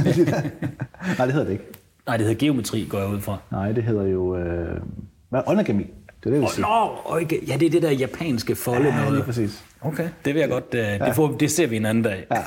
Nej, 1.18 1.26
det 1.26 1.34
hedder 1.34 1.44
det 1.44 1.52
ikke. 1.52 1.64
Nej, 2.08 2.18
det 2.18 2.26
hedder 2.26 2.40
geometri, 2.40 2.88
går 2.90 3.00
jeg 3.00 3.08
ud 3.08 3.22
fra. 3.22 3.38
Nej, 3.52 3.72
det 3.72 3.84
hedder 3.84 4.04
jo... 4.04 4.38
Øh, 4.38 4.82
hvad? 5.30 5.42
Det 6.24 6.26
er 6.26 6.30
det, 6.30 6.32
jeg 6.32 6.40
vil 6.42 6.44
Åh, 6.44 6.52
sige. 6.52 6.62
Nå, 6.62 6.90
okay. 7.06 7.48
ja, 7.48 7.58
det 7.58 7.66
er 7.66 7.70
det 7.70 7.82
der 7.82 7.92
japanske 7.92 8.56
folde 8.56 8.88
Ja, 8.88 8.96
lige 9.00 9.10
noget. 9.10 9.26
præcis. 9.26 9.64
Okay, 9.82 10.10
det 10.26 10.34
vil 10.34 10.40
jeg 10.40 10.50
godt, 10.50 10.66
uh, 10.74 11.08
det, 11.08 11.16
får, 11.16 11.28
det 11.40 11.52
ser 11.52 11.68
vi 11.68 11.76
en 11.78 11.86
anden 11.86 12.04
dag. 12.04 12.26
Ja, 12.32 12.38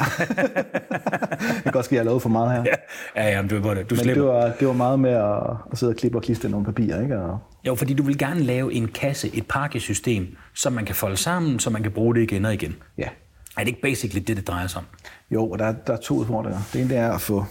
Det 1.54 1.62
kan 1.62 1.72
godt 1.72 1.84
ske, 1.84 1.94
at 1.94 1.96
jeg 1.96 2.04
lavet 2.04 2.22
for 2.22 2.28
meget 2.28 2.52
her. 2.52 2.74
ja 3.16 3.28
jamen, 3.30 3.48
du, 3.48 3.56
er 3.56 3.60
du 3.60 3.68
Men 3.74 3.86
slipper. 3.98 4.12
det 4.14 4.24
var, 4.24 4.52
det 4.60 4.68
var 4.68 4.74
meget 4.74 4.98
med 5.00 5.10
at, 5.10 5.56
at 5.72 5.78
sidde 5.78 5.90
og 5.92 5.96
klippe 5.96 6.18
og 6.18 6.22
klistre 6.22 6.48
nogle 6.48 6.66
papirer, 6.66 7.02
ikke? 7.02 7.18
Og, 7.20 7.38
Jo, 7.66 7.74
fordi 7.74 7.94
du 7.94 8.02
vil 8.02 8.18
gerne 8.18 8.40
lave 8.40 8.72
en 8.74 8.88
kasse, 8.88 9.30
et 9.36 9.46
pakkesystem, 9.48 10.36
som 10.54 10.72
man 10.72 10.84
kan 10.84 10.94
folde 10.94 11.16
sammen, 11.16 11.58
så 11.58 11.70
man 11.70 11.82
kan 11.82 11.92
bruge 11.92 12.14
det 12.14 12.22
igen 12.22 12.44
og 12.44 12.54
igen. 12.54 12.76
ja. 12.98 13.08
Er 13.56 13.60
det 13.60 13.68
ikke 13.68 13.80
basically 13.82 14.24
det, 14.26 14.36
det 14.36 14.46
drejer 14.48 14.66
sig 14.66 14.78
om? 14.78 14.84
Jo, 15.30 15.50
og 15.50 15.58
der, 15.58 15.72
der 15.86 15.92
er 15.92 15.96
to 15.96 16.14
udfordringer. 16.14 16.60
Det 16.72 16.80
ene 16.80 16.90
det 16.90 16.98
er 16.98 17.12
at 17.12 17.20
få 17.20 17.44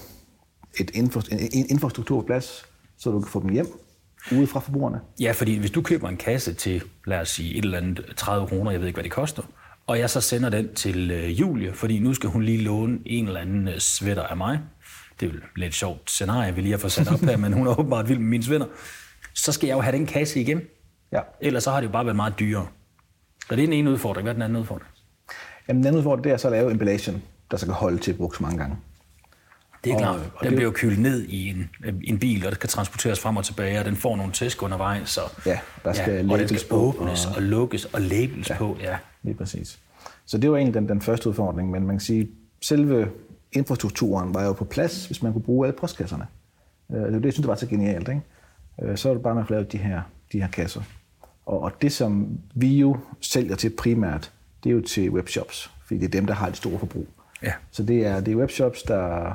et 0.80 0.92
infra, 0.94 1.22
en, 1.32 1.40
en 1.54 1.66
infrastruktur 1.70 2.22
på 2.22 2.26
plads, 2.26 2.66
så 2.98 3.10
du 3.10 3.20
kan 3.20 3.30
få 3.32 3.40
dem 3.42 3.50
hjem 3.50 3.68
ude 4.32 4.48
fra 4.48 4.60
forbrugerne. 4.60 5.00
Ja, 5.20 5.32
fordi 5.32 5.58
hvis 5.58 5.72
du 5.72 5.82
køber 5.82 6.10
en 6.10 6.18
kasse 6.18 6.54
til, 6.54 6.84
lad 7.06 7.20
os 7.20 7.30
sige, 7.30 7.56
et 7.56 7.66
eller 7.66 7.78
andet 7.78 8.06
30 8.16 8.48
kroner, 8.48 8.72
jeg 8.72 8.80
ved 8.80 8.88
ikke, 8.88 8.96
hvad 8.96 9.04
det 9.04 9.12
koster, 9.12 9.44
og 9.88 10.00
jeg 10.00 10.10
så 10.10 10.22
sender 10.22 10.50
den 10.50 10.74
til 10.74 11.12
øh, 11.12 11.40
Julie, 11.40 11.74
fordi 11.74 12.00
nu 12.00 12.14
skal 12.14 12.30
hun 12.30 12.44
lige 12.44 12.64
låne 12.64 13.00
en 13.06 13.28
eller 13.28 13.40
anden 13.40 13.68
øh, 13.68 13.80
sweater 13.80 14.24
af 14.24 14.38
mig. 14.38 14.60
Det 15.20 15.30
er 15.30 15.34
jo 15.34 15.40
lidt 15.56 15.76
sjovt 15.76 16.12
scenarie, 16.12 16.56
vi 16.56 16.62
lige 16.62 16.72
har 16.72 16.78
fået 16.78 16.92
sat 16.92 17.12
op 17.12 17.20
her, 17.20 17.38
men 17.44 17.54
hun 17.54 17.68
er 17.68 17.80
åbenbart 17.80 18.10
vild 18.10 18.20
med 18.20 18.28
mine 18.28 18.44
sweater. 18.44 18.66
Så 19.34 19.52
skal 19.52 19.68
jeg 19.68 19.76
jo 19.76 19.82
have 19.82 19.98
den 19.98 20.06
kasse 20.06 20.42
igen. 20.42 20.62
Ja. 21.12 21.20
Ellers 21.42 21.64
så 21.64 21.72
har 21.72 21.80
det 21.80 21.88
jo 21.88 21.92
bare 21.92 22.06
været 22.06 22.16
meget 22.16 22.40
dyrere. 22.40 22.68
Så 23.50 23.56
det 23.56 23.64
er 23.64 23.68
den 23.68 23.74
ene 23.74 23.92
udfordring. 23.92 24.24
Hvad 24.24 24.32
er 24.32 24.34
den 24.34 24.42
anden 24.42 24.60
udfordring? 24.60 24.90
Jamen, 25.68 25.80
den 25.80 25.88
anden 25.88 25.98
udfordring 25.98 26.24
det 26.24 26.32
er 26.32 26.38
så 26.38 26.48
at 26.48 26.52
lave 26.52 26.72
emballagen, 26.72 27.24
der 27.52 27.58
så 27.58 27.66
kan 27.66 27.76
holde 27.76 27.98
til 27.98 28.12
at 28.12 28.18
bruge 28.18 28.32
mange 28.40 28.58
gange. 28.58 28.78
Det 29.84 29.90
er 29.90 29.94
Og- 29.96 30.02
klart. 30.02 30.16
og 30.16 30.22
Den 30.40 30.50
det- 30.50 30.50
bliver 30.56 30.64
jo 30.64 30.72
kølet 30.72 31.00
ned 31.00 31.24
i 31.24 31.50
en, 31.50 31.70
en 32.04 32.20
bil, 32.20 32.46
og 32.46 32.52
det 32.52 32.60
kan 32.60 32.70
transporteres 32.70 33.20
frem 33.20 33.38
og 33.38 33.46
tilbage, 33.46 33.80
og 33.80 33.86
den 33.86 33.96
får 33.96 34.16
nogle 34.18 34.32
tæsk 34.32 34.64
undervejs. 34.64 35.10
Så, 35.10 35.22
Ja, 35.46 35.60
der 35.86 35.94
skal 35.94 36.32
og 36.32 36.40
den 36.40 36.48
skal 36.48 36.62
på, 36.70 36.76
åbnes 36.76 37.26
og- 37.26 37.36
og, 37.36 37.42
lukkes 37.42 37.86
og 37.86 38.02
labels 38.02 38.50
ja. 38.50 38.58
på. 38.58 38.78
Ja. 38.82 38.98
Lige 39.24 39.36
præcis. 39.36 39.80
Så 40.26 40.38
det 40.38 40.52
var 40.52 40.58
egentlig 40.58 40.74
den, 40.74 40.90
den 40.90 41.02
første 41.02 41.30
udfordring, 41.30 41.72
men 41.72 41.86
man 41.88 41.96
kan 41.96 42.00
sige, 42.00 42.30
selve 42.62 43.10
infrastrukturen 43.52 44.34
var 44.34 44.44
jo 44.46 44.54
på 44.54 44.66
plads, 44.66 45.06
hvis 45.06 45.22
man 45.22 45.34
kunne 45.34 45.42
bruge 45.44 45.68
alle 45.68 45.78
postkasserne. 45.80 46.26
Øh, 46.94 46.98
det 47.02 47.14
det, 47.14 47.26
jeg 47.26 47.34
synes, 47.34 47.36
det 47.36 47.48
var 47.48 47.56
så 47.56 47.68
genialt. 47.68 48.08
Ikke? 48.10 48.22
Øh, 48.84 48.98
så 48.98 49.10
er 49.10 49.14
det 49.14 49.24
bare, 49.24 49.32
at 49.32 49.36
man 49.38 49.46
får 49.48 49.56
de 49.64 49.78
her, 49.78 50.02
de 50.32 50.42
her 50.42 50.48
kasser. 50.48 50.82
Og, 51.46 51.62
og 51.62 51.72
det, 51.82 51.92
som 51.92 52.28
vi 52.54 52.78
jo 52.78 52.98
sælger 53.22 53.56
til 53.56 53.70
primært, 53.70 54.32
det 54.64 54.70
er 54.70 54.74
jo 54.74 54.82
til 54.82 55.10
webshops, 55.10 55.72
fordi 55.86 56.00
det 56.00 56.06
er 56.06 56.10
dem, 56.12 56.26
der 56.26 56.34
har 56.34 56.48
det 56.48 56.58
store 56.58 56.80
forbrug. 56.80 57.08
Ja. 57.44 57.54
Så 57.72 57.84
det 57.84 58.06
er, 58.06 58.20
det 58.20 58.32
er 58.32 58.36
webshops, 58.36 58.82
der 58.84 59.32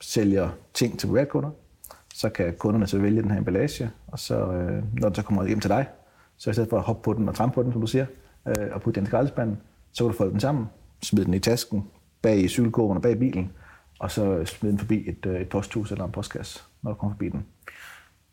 sælger 0.00 0.50
ting 0.74 0.98
til 0.98 1.06
privatkunder. 1.06 1.50
Så 2.14 2.28
kan 2.28 2.54
kunderne 2.58 2.86
så 2.86 2.98
vælge 2.98 3.22
den 3.22 3.30
her 3.30 3.38
emballage, 3.38 3.90
og 4.06 4.18
så, 4.18 4.34
øh, 4.34 4.82
når 4.92 5.08
den 5.08 5.14
så 5.14 5.22
kommer 5.22 5.46
hjem 5.46 5.60
til 5.60 5.70
dig, 5.70 5.86
så 6.36 6.50
i 6.50 6.52
stedet 6.52 6.70
for 6.70 6.76
at 6.76 6.82
hoppe 6.82 7.02
på 7.02 7.12
den 7.12 7.28
og 7.28 7.34
trampe 7.34 7.54
på 7.54 7.62
den, 7.62 7.72
som 7.72 7.80
du 7.80 7.86
siger, 7.86 8.06
øh, 8.46 8.68
og 8.72 8.82
putte 8.82 9.00
den 9.00 9.06
i 9.06 9.06
skraldespanden, 9.06 9.60
så 9.92 10.04
kan 10.04 10.12
du 10.12 10.16
folde 10.18 10.32
den 10.32 10.40
sammen, 10.40 10.66
smide 11.02 11.26
den 11.26 11.34
i 11.34 11.38
tasken, 11.38 11.84
bag 12.22 12.38
i 12.38 12.48
cykelkurven 12.48 12.96
og 12.96 13.02
bag 13.02 13.18
bilen, 13.18 13.52
og 13.98 14.10
så 14.10 14.24
øh, 14.24 14.46
smide 14.46 14.72
den 14.72 14.78
forbi 14.78 15.08
et, 15.08 15.26
øh, 15.26 15.40
et 15.40 15.48
posthus 15.48 15.92
eller 15.92 16.04
en 16.04 16.12
postkasse, 16.12 16.62
når 16.82 16.90
du 16.90 16.96
kommer 16.96 17.14
forbi 17.14 17.28
den. 17.28 17.46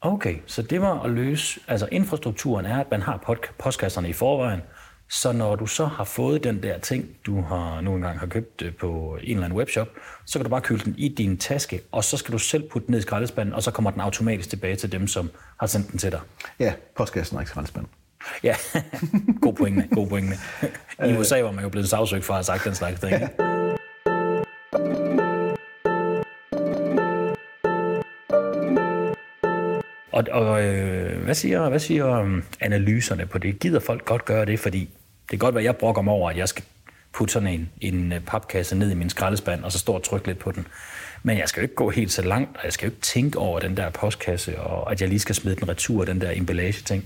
Okay, 0.01 0.35
så 0.45 0.61
det 0.61 0.81
var 0.81 1.01
at 1.01 1.11
løse, 1.11 1.59
altså 1.67 1.87
infrastrukturen 1.91 2.65
er, 2.65 2.79
at 2.79 2.91
man 2.91 3.01
har 3.01 3.37
postkasserne 3.59 4.09
i 4.09 4.13
forvejen, 4.13 4.61
så 5.09 5.31
når 5.31 5.55
du 5.55 5.67
så 5.67 5.85
har 5.85 6.03
fået 6.03 6.43
den 6.43 6.63
der 6.63 6.77
ting, 6.77 7.09
du 7.25 7.41
har 7.41 7.81
nu 7.81 7.95
engang 7.95 8.19
har 8.19 8.27
købt 8.27 8.61
øh, 8.61 8.75
på 8.75 9.17
en 9.23 9.31
eller 9.31 9.45
anden 9.45 9.57
webshop, 9.57 9.87
så 10.25 10.39
kan 10.39 10.43
du 10.43 10.49
bare 10.49 10.61
køle 10.61 10.81
den 10.85 10.95
i 10.97 11.07
din 11.07 11.37
taske, 11.37 11.81
og 11.91 12.03
så 12.03 12.17
skal 12.17 12.33
du 12.33 12.37
selv 12.37 12.69
putte 12.69 12.85
den 12.85 12.91
ned 12.91 12.99
i 12.99 13.01
skraldespanden, 13.01 13.55
og 13.55 13.63
så 13.63 13.71
kommer 13.71 13.91
den 13.91 14.01
automatisk 14.01 14.49
tilbage 14.49 14.75
til 14.75 14.91
dem, 14.91 15.07
som 15.07 15.31
har 15.59 15.67
sendt 15.67 15.91
den 15.91 15.99
til 15.99 16.11
dig. 16.11 16.19
Ja, 16.59 16.73
postkassen 16.95 17.37
og 17.37 17.41
ikke 17.41 17.49
skraldespanden. 17.49 17.91
Ja, 18.43 18.55
god 19.41 19.53
pointe, 19.53 19.87
god 19.91 20.07
pointe. 20.07 20.37
I 21.05 21.17
USA 21.17 21.41
var 21.41 21.51
man 21.51 21.63
jo 21.63 21.69
blevet 21.69 21.89
sagsøgt 21.89 22.25
for 22.25 22.33
at 22.33 22.37
have 22.37 22.43
sagt 22.43 22.63
den 22.65 22.75
slags 22.75 22.99
ting. 22.99 23.13
ikke? 23.13 23.54
Og, 30.15 30.23
og 30.31 30.63
øh, 30.63 31.23
hvad 31.23 31.35
siger, 31.35 31.69
hvad 31.69 31.79
siger 31.79 32.19
um, 32.19 32.43
analyserne 32.61 33.25
på 33.25 33.37
det? 33.37 33.59
Gider 33.59 33.79
folk 33.79 34.05
godt 34.05 34.25
gøre 34.25 34.45
det? 34.45 34.59
Fordi 34.59 34.79
det 34.79 35.29
kan 35.29 35.39
godt 35.39 35.55
være, 35.55 35.61
at 35.61 35.65
jeg 35.65 35.75
brokker 35.75 36.01
mig 36.01 36.13
over, 36.13 36.29
at 36.29 36.37
jeg 36.37 36.49
skal 36.49 36.63
putte 37.13 37.33
sådan 37.33 37.47
en, 37.47 37.69
en 37.81 38.13
øh, 38.13 38.19
papkasse 38.19 38.75
ned 38.75 38.91
i 38.91 38.93
min 38.93 39.09
skraldespand, 39.09 39.63
og 39.63 39.71
så 39.71 39.79
står 39.79 39.93
og 39.95 40.03
trykke 40.03 40.27
lidt 40.27 40.39
på 40.39 40.51
den. 40.51 40.67
Men 41.23 41.37
jeg 41.37 41.49
skal 41.49 41.61
jo 41.61 41.63
ikke 41.63 41.75
gå 41.75 41.89
helt 41.89 42.11
så 42.11 42.21
langt, 42.21 42.57
og 42.57 42.63
jeg 42.63 42.73
skal 42.73 42.85
jo 42.85 42.91
ikke 42.91 43.01
tænke 43.01 43.39
over 43.39 43.59
den 43.59 43.77
der 43.77 43.89
postkasse, 43.89 44.59
og 44.59 44.91
at 44.91 45.01
jeg 45.01 45.09
lige 45.09 45.19
skal 45.19 45.35
smide 45.35 45.55
den 45.55 45.69
retur, 45.69 46.05
den 46.05 46.21
der 46.21 46.31
emballage-ting. 46.31 47.05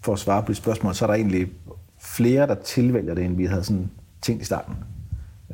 For 0.00 0.12
at 0.12 0.18
svare 0.18 0.42
på 0.42 0.48
dit 0.48 0.56
spørgsmål, 0.56 0.94
så 0.94 1.04
er 1.04 1.06
der 1.06 1.14
egentlig 1.14 1.48
flere, 2.00 2.46
der 2.46 2.54
tilvælger 2.54 3.14
det, 3.14 3.24
end 3.24 3.36
vi 3.36 3.44
havde 3.44 3.64
sådan 3.64 3.90
tænkt 4.22 4.42
i 4.42 4.44
starten. 4.44 4.74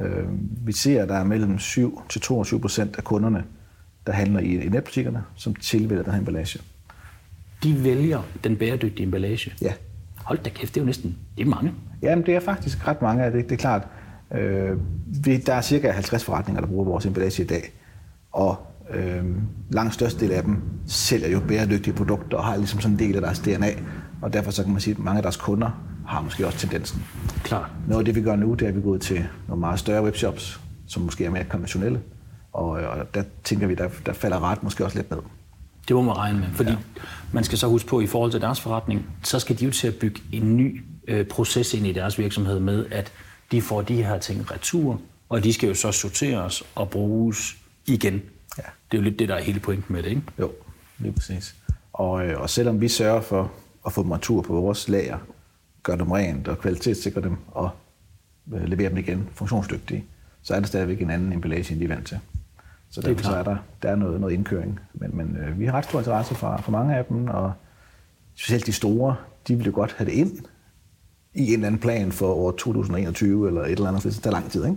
Øh, 0.00 0.26
vi 0.66 0.72
ser, 0.72 1.02
at 1.02 1.08
der 1.08 1.16
er 1.16 1.24
mellem 1.24 1.58
7 1.58 2.02
til 2.08 2.20
22 2.20 2.60
procent 2.60 2.96
af 2.96 3.04
kunderne, 3.04 3.44
der 4.08 4.14
handler 4.14 4.40
i, 4.40 4.68
netbutikkerne, 4.68 5.22
som 5.34 5.54
tilvælger 5.54 6.02
den 6.02 6.12
her 6.12 6.18
emballage. 6.18 6.60
De 7.62 7.84
vælger 7.84 8.22
den 8.44 8.56
bæredygtige 8.56 9.06
emballage. 9.06 9.52
Ja. 9.62 9.72
Hold 10.16 10.38
da 10.38 10.50
kæft, 10.50 10.74
det 10.74 10.80
er 10.80 10.84
jo 10.84 10.86
næsten 10.86 11.16
det 11.36 11.44
er 11.44 11.48
mange. 11.48 11.72
Jamen, 12.02 12.26
det 12.26 12.34
er 12.34 12.40
faktisk 12.40 12.88
ret 12.88 13.02
mange 13.02 13.24
af 13.24 13.32
det, 13.32 13.44
det 13.44 13.52
er 13.52 13.56
klart. 13.56 13.88
Øh, 14.34 14.78
vi, 15.24 15.36
der 15.36 15.54
er 15.54 15.60
cirka 15.60 15.90
50 15.90 16.24
forretninger, 16.24 16.60
der 16.60 16.68
bruger 16.68 16.84
vores 16.84 17.06
emballage 17.06 17.42
i 17.42 17.46
dag, 17.46 17.72
og 18.32 18.56
øh, 18.90 19.24
langt 19.70 19.94
størstedel 19.94 20.32
af 20.32 20.42
dem 20.42 20.62
sælger 20.86 21.28
jo 21.28 21.40
bæredygtige 21.48 21.94
produkter 21.94 22.36
og 22.36 22.44
har 22.44 22.56
ligesom 22.56 22.80
sådan 22.80 22.94
en 22.94 22.98
del 22.98 23.14
af 23.14 23.20
deres 23.20 23.38
DNA, 23.38 23.70
og 24.22 24.32
derfor 24.32 24.50
så 24.50 24.62
kan 24.62 24.72
man 24.72 24.80
sige, 24.80 24.94
at 24.94 24.98
mange 24.98 25.18
af 25.18 25.22
deres 25.22 25.36
kunder 25.36 25.70
har 26.06 26.22
måske 26.22 26.46
også 26.46 26.58
tendensen. 26.58 27.04
Klart. 27.44 27.70
Noget 27.88 28.00
af 28.00 28.04
det, 28.04 28.14
vi 28.14 28.22
gør 28.22 28.36
nu, 28.36 28.54
det 28.54 28.62
er, 28.62 28.68
at 28.68 28.76
vi 28.76 28.80
går 28.80 28.90
ud 28.90 28.98
til 28.98 29.24
nogle 29.48 29.60
meget 29.60 29.78
større 29.78 30.04
webshops, 30.04 30.60
som 30.86 31.02
måske 31.02 31.24
er 31.24 31.30
mere 31.30 31.44
konventionelle, 31.44 32.00
og, 32.52 32.82
øh, 32.82 32.90
og 32.90 33.14
der 33.14 33.22
tænker 33.44 33.66
vi, 33.66 33.74
der, 33.74 33.88
der 34.06 34.12
falder 34.12 34.40
ret 34.40 34.62
måske 34.62 34.84
også 34.84 34.98
lidt 34.98 35.10
ned. 35.10 35.18
Det 35.88 35.96
må 35.96 36.02
man 36.02 36.16
regne 36.16 36.38
med, 36.38 36.48
fordi 36.52 36.70
ja. 36.70 36.76
man 37.32 37.44
skal 37.44 37.58
så 37.58 37.66
huske 37.66 37.88
på, 37.88 37.98
at 37.98 38.04
i 38.04 38.06
forhold 38.06 38.30
til 38.30 38.40
deres 38.40 38.60
forretning, 38.60 39.06
så 39.24 39.38
skal 39.38 39.58
de 39.58 39.64
jo 39.64 39.70
til 39.70 39.88
at 39.88 39.94
bygge 39.94 40.20
en 40.32 40.56
ny 40.56 40.84
øh, 41.08 41.26
proces 41.26 41.74
ind 41.74 41.86
i 41.86 41.92
deres 41.92 42.18
virksomhed 42.18 42.60
med, 42.60 42.86
at 42.90 43.12
de 43.52 43.62
får 43.62 43.82
de 43.82 44.02
her 44.02 44.18
ting 44.18 44.50
retur, 44.50 45.00
og 45.28 45.44
de 45.44 45.52
skal 45.52 45.68
jo 45.68 45.74
så 45.74 45.92
sorteres 45.92 46.62
og 46.74 46.90
bruges 46.90 47.56
igen. 47.86 48.22
Ja. 48.58 48.62
Det 48.90 48.98
er 48.98 49.02
jo 49.02 49.02
lidt 49.02 49.18
det, 49.18 49.28
der 49.28 49.34
er 49.34 49.42
hele 49.42 49.60
pointen 49.60 49.92
med 49.94 50.02
det, 50.02 50.08
ikke? 50.08 50.22
Jo, 50.38 50.52
lige 50.98 51.12
præcis. 51.12 51.54
Og, 51.92 52.26
øh, 52.26 52.40
og 52.40 52.50
selvom 52.50 52.80
vi 52.80 52.88
sørger 52.88 53.20
for 53.20 53.52
at 53.86 53.92
få 53.92 54.02
dem 54.02 54.10
retur 54.10 54.42
på 54.42 54.52
vores 54.52 54.88
lager, 54.88 55.18
gør 55.82 55.96
dem 55.96 56.10
rent 56.10 56.48
og 56.48 56.58
kvalitetssikre 56.58 57.20
dem 57.20 57.36
og 57.46 57.70
øh, 58.54 58.64
levere 58.64 58.88
dem 58.88 58.98
igen 58.98 59.28
funktionsdygtige, 59.34 60.04
så 60.42 60.54
er 60.54 60.60
der 60.60 60.66
stadigvæk 60.66 61.02
en 61.02 61.10
anden 61.10 61.32
emballage, 61.32 61.72
end 61.72 61.80
de 61.80 61.84
er 61.84 61.88
vant 61.88 62.06
til. 62.06 62.18
Så 62.90 63.00
Det 63.00 63.18
er 63.18 63.22
så 63.22 63.30
er 63.36 63.42
der, 63.42 63.56
der 63.82 63.88
er 63.90 63.96
noget, 63.96 64.20
noget 64.20 64.34
indkøring. 64.34 64.80
Men, 64.94 65.16
men 65.16 65.36
øh, 65.36 65.60
vi 65.60 65.66
har 65.66 65.72
ret 65.72 65.84
stor 65.84 65.98
interesse 65.98 66.34
fra, 66.34 66.60
fra 66.60 66.72
mange 66.72 66.96
af 66.96 67.04
dem, 67.04 67.28
og 67.28 67.52
specielt 68.36 68.66
de 68.66 68.72
store, 68.72 69.16
de 69.48 69.56
vil 69.56 69.66
jo 69.66 69.72
godt 69.74 69.94
have 69.98 70.10
det 70.10 70.14
ind 70.16 70.32
i 71.34 71.46
en 71.46 71.52
eller 71.52 71.66
anden 71.66 71.80
plan 71.80 72.12
for 72.12 72.26
år 72.34 72.50
2021 72.50 73.48
eller 73.48 73.62
et 73.62 73.70
eller 73.70 73.88
andet, 73.88 74.02
for 74.02 74.08
det 74.10 74.22
tager 74.22 74.32
lang 74.34 74.50
tid, 74.50 74.64
ikke? 74.64 74.76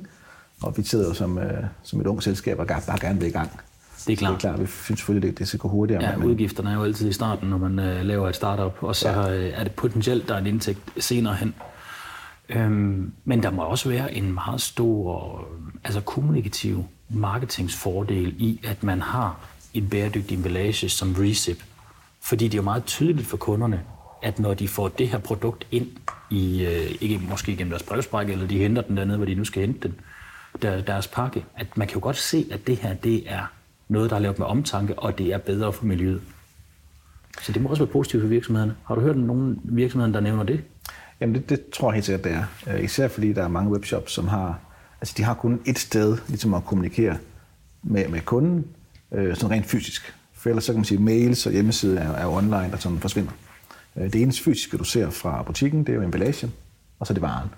Og 0.64 0.78
vi 0.78 0.84
sidder 0.84 1.08
jo 1.08 1.14
som, 1.14 1.38
øh, 1.38 1.64
som 1.84 2.02
et 2.02 2.08
ung 2.08 2.24
selskab 2.24 2.60
og 2.60 2.68
bare 2.68 3.00
gerne 3.00 3.20
vil 3.20 3.28
i 3.28 3.32
gang. 3.32 3.50
Det 4.08 4.14
er 4.14 4.18
klart. 4.18 4.32
Det 4.32 4.36
er 4.36 4.40
klart, 4.50 4.62
vi 4.62 4.66
synes 4.66 5.00
selvfølgelig, 5.00 5.30
det, 5.30 5.40
det 5.40 5.48
skal 5.48 5.60
gå 5.60 5.68
hurtigere. 5.68 6.04
Ja, 6.04 6.18
men- 6.18 6.28
udgifterne 6.28 6.70
er 6.70 6.74
jo 6.76 6.84
altid 6.84 7.10
i 7.10 7.14
starten, 7.14 7.50
når 7.50 7.58
man 7.58 7.80
øh, 7.80 8.02
laver 8.06 8.30
et 8.30 8.36
startup, 8.36 8.84
og 8.84 8.96
så 8.96 9.10
Ja. 9.10 9.30
ja. 9.32 9.50
er 9.50 9.64
det 9.64 9.72
potentielt, 9.76 10.28
der 10.28 10.36
er 10.36 10.40
en 10.40 10.48
indtægt 10.48 10.80
senere 11.04 11.36
hen. 11.36 11.54
Øhm, 12.50 13.12
men 13.26 13.44
der 13.44 13.52
må 13.52 13.62
også 13.62 13.90
være 13.90 14.14
en 14.14 14.34
meget 14.34 14.62
stor 14.62 15.36
øh, 15.40 15.74
altså 15.84 16.02
kommunikativ 16.02 16.86
marketingsfordel 17.14 18.36
i, 18.38 18.60
at 18.64 18.84
man 18.84 19.02
har 19.02 19.40
en 19.74 19.90
bæredygtig 19.90 20.38
emballage 20.38 20.90
som 20.90 21.16
recip. 21.20 21.64
Fordi 22.22 22.46
det 22.46 22.54
er 22.54 22.58
jo 22.58 22.64
meget 22.64 22.86
tydeligt 22.86 23.28
for 23.28 23.38
kunderne, 23.38 23.82
at 24.22 24.40
når 24.40 24.54
de 24.54 24.68
får 24.68 24.88
det 24.88 25.10
her 25.10 25.18
produkt 25.18 25.68
ind 25.72 25.88
i, 26.30 26.66
øh, 26.66 26.96
ikke 27.02 27.22
måske 27.30 27.56
gennem 27.56 27.70
deres 27.70 27.84
brevsprække, 27.84 28.34
eller 28.34 28.48
de 28.48 28.58
henter 28.58 28.82
den 28.82 28.98
dernede, 28.98 29.18
hvor 29.18 29.26
de 29.26 29.36
nu 29.36 29.46
skal 29.46 29.62
hente 29.62 29.88
den, 29.88 29.96
der, 30.62 30.82
deres 30.82 31.08
pakke, 31.08 31.46
at 31.56 31.78
man 31.78 31.88
kan 31.88 31.96
jo 31.96 32.04
godt 32.04 32.18
se, 32.18 32.48
at 32.52 32.68
det 32.68 32.78
her, 32.78 32.94
det 32.94 33.32
er 33.32 33.52
noget, 33.88 34.10
der 34.10 34.16
er 34.16 34.20
lavet 34.20 34.40
med 34.40 34.48
omtanke, 34.48 35.00
og 35.00 35.18
det 35.18 35.28
er 35.28 35.38
bedre 35.38 35.74
for 35.74 35.86
miljøet. 35.86 36.22
Så 37.42 37.52
det 37.52 37.62
må 37.62 37.70
også 37.70 37.84
være 37.84 37.92
positivt 37.92 38.22
for 38.24 38.28
virksomhederne. 38.28 38.76
Har 38.86 38.96
du 38.96 39.02
hørt 39.02 39.18
nogen 39.18 39.60
virksomheder, 39.64 40.14
der 40.14 40.20
nævner 40.20 40.44
det? 40.44 40.64
Jamen 41.22 41.36
det, 41.36 41.50
det 41.50 41.70
tror 41.70 41.92
jeg 41.92 41.94
helt 41.94 42.06
sikkert, 42.06 42.24
det 42.24 42.32
er. 42.32 42.74
Øh, 42.76 42.84
især 42.84 43.08
fordi 43.08 43.34
der 43.34 43.44
er 43.44 43.48
mange 43.48 43.72
webshops, 43.72 44.12
som 44.12 44.28
har, 44.28 44.60
altså 45.02 45.14
de 45.18 45.24
har 45.24 45.34
kun 45.34 45.62
et 45.66 45.80
sted 45.80 46.18
ligesom 46.28 46.54
at 46.54 46.66
kommunikere 46.66 47.18
med, 47.84 48.08
med 48.08 48.22
kunden, 48.22 48.66
øh, 49.12 49.36
sådan 49.36 49.52
rent 49.52 49.66
fysisk. 49.66 50.14
For 50.34 50.50
ellers 50.50 50.64
så 50.64 50.72
kan 50.72 50.78
man 50.78 50.86
sige, 50.86 50.98
at 50.98 51.04
mails 51.04 51.46
og 51.46 51.52
hjemmeside 51.52 51.98
er, 51.98 52.12
er 52.12 52.28
online, 52.28 52.72
der 52.72 52.78
sådan 52.78 53.00
forsvinder. 53.00 53.32
Øh, 53.96 54.14
det 54.14 54.22
eneste 54.22 54.44
fysiske, 54.44 54.78
du 54.78 54.84
ser 54.84 55.10
fra 55.10 55.44
butikken, 55.44 55.80
det 55.80 55.90
er 55.90 55.96
jo 55.96 56.02
emballagen, 56.02 56.54
og 57.00 57.08
så 57.08 57.14
er 57.14 57.16
det 57.16 57.22
varen. 57.22 57.50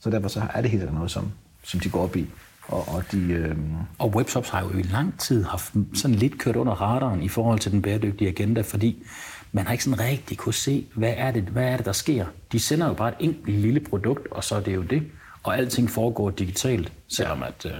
Så 0.00 0.10
derfor 0.10 0.28
så 0.28 0.42
er 0.54 0.62
det 0.62 0.70
helt 0.70 0.94
noget, 0.94 1.10
som, 1.10 1.32
som 1.62 1.80
de 1.80 1.90
går 1.90 2.02
op 2.02 2.16
i. 2.16 2.26
Og, 2.68 2.88
og 2.88 3.04
de, 3.12 3.20
øh, 3.20 3.56
Og 3.98 4.10
webshops 4.16 4.48
har 4.48 4.62
jo 4.62 4.78
i 4.78 4.82
lang 4.82 5.18
tid 5.18 5.44
haft 5.44 5.74
sådan 5.94 6.16
lidt 6.16 6.38
kørt 6.38 6.56
under 6.56 6.72
radaren 6.72 7.22
i 7.22 7.28
forhold 7.28 7.58
til 7.58 7.72
den 7.72 7.82
bæredygtige 7.82 8.28
agenda, 8.28 8.60
fordi 8.60 9.06
man 9.52 9.66
har 9.66 9.72
ikke 9.72 9.84
sådan 9.84 10.00
rigtig 10.00 10.38
kunne 10.38 10.54
se, 10.54 10.86
hvad 10.94 11.14
er 11.16 11.30
det, 11.30 11.42
hvad 11.42 11.64
er 11.64 11.76
det 11.76 11.86
der 11.86 11.92
sker. 11.92 12.26
De 12.52 12.60
sender 12.60 12.86
jo 12.86 12.94
bare 12.94 13.08
et 13.08 13.16
enkelt 13.20 13.60
lille 13.60 13.80
produkt, 13.80 14.26
og 14.30 14.44
så 14.44 14.56
er 14.56 14.60
det 14.60 14.74
jo 14.74 14.82
det. 14.82 15.02
Og 15.42 15.58
alting 15.58 15.90
foregår 15.90 16.30
digitalt, 16.30 16.92
selvom 17.08 17.42
at, 17.42 17.66
øh, 17.66 17.72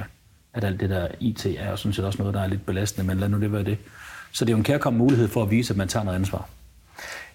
at 0.53 0.65
alt 0.65 0.81
det 0.81 0.91
der 0.91 1.09
IT 1.21 1.47
er 1.47 1.71
jo 1.71 1.77
sådan 1.77 1.93
set 1.93 2.05
også 2.05 2.19
noget, 2.19 2.35
der 2.35 2.41
er 2.41 2.47
lidt 2.47 2.67
belastende, 2.67 3.07
men 3.07 3.19
lad 3.19 3.29
nu 3.29 3.41
det 3.41 3.53
være 3.53 3.65
det. 3.65 3.79
Så 4.33 4.45
det 4.45 4.51
er 4.51 4.55
jo 4.55 4.59
en 4.59 4.65
kærkommen 4.65 4.99
mulighed 4.99 5.29
for 5.29 5.43
at 5.43 5.51
vise, 5.51 5.73
at 5.73 5.77
man 5.77 5.89
tager 5.89 6.05
noget 6.05 6.19
ansvar. 6.19 6.49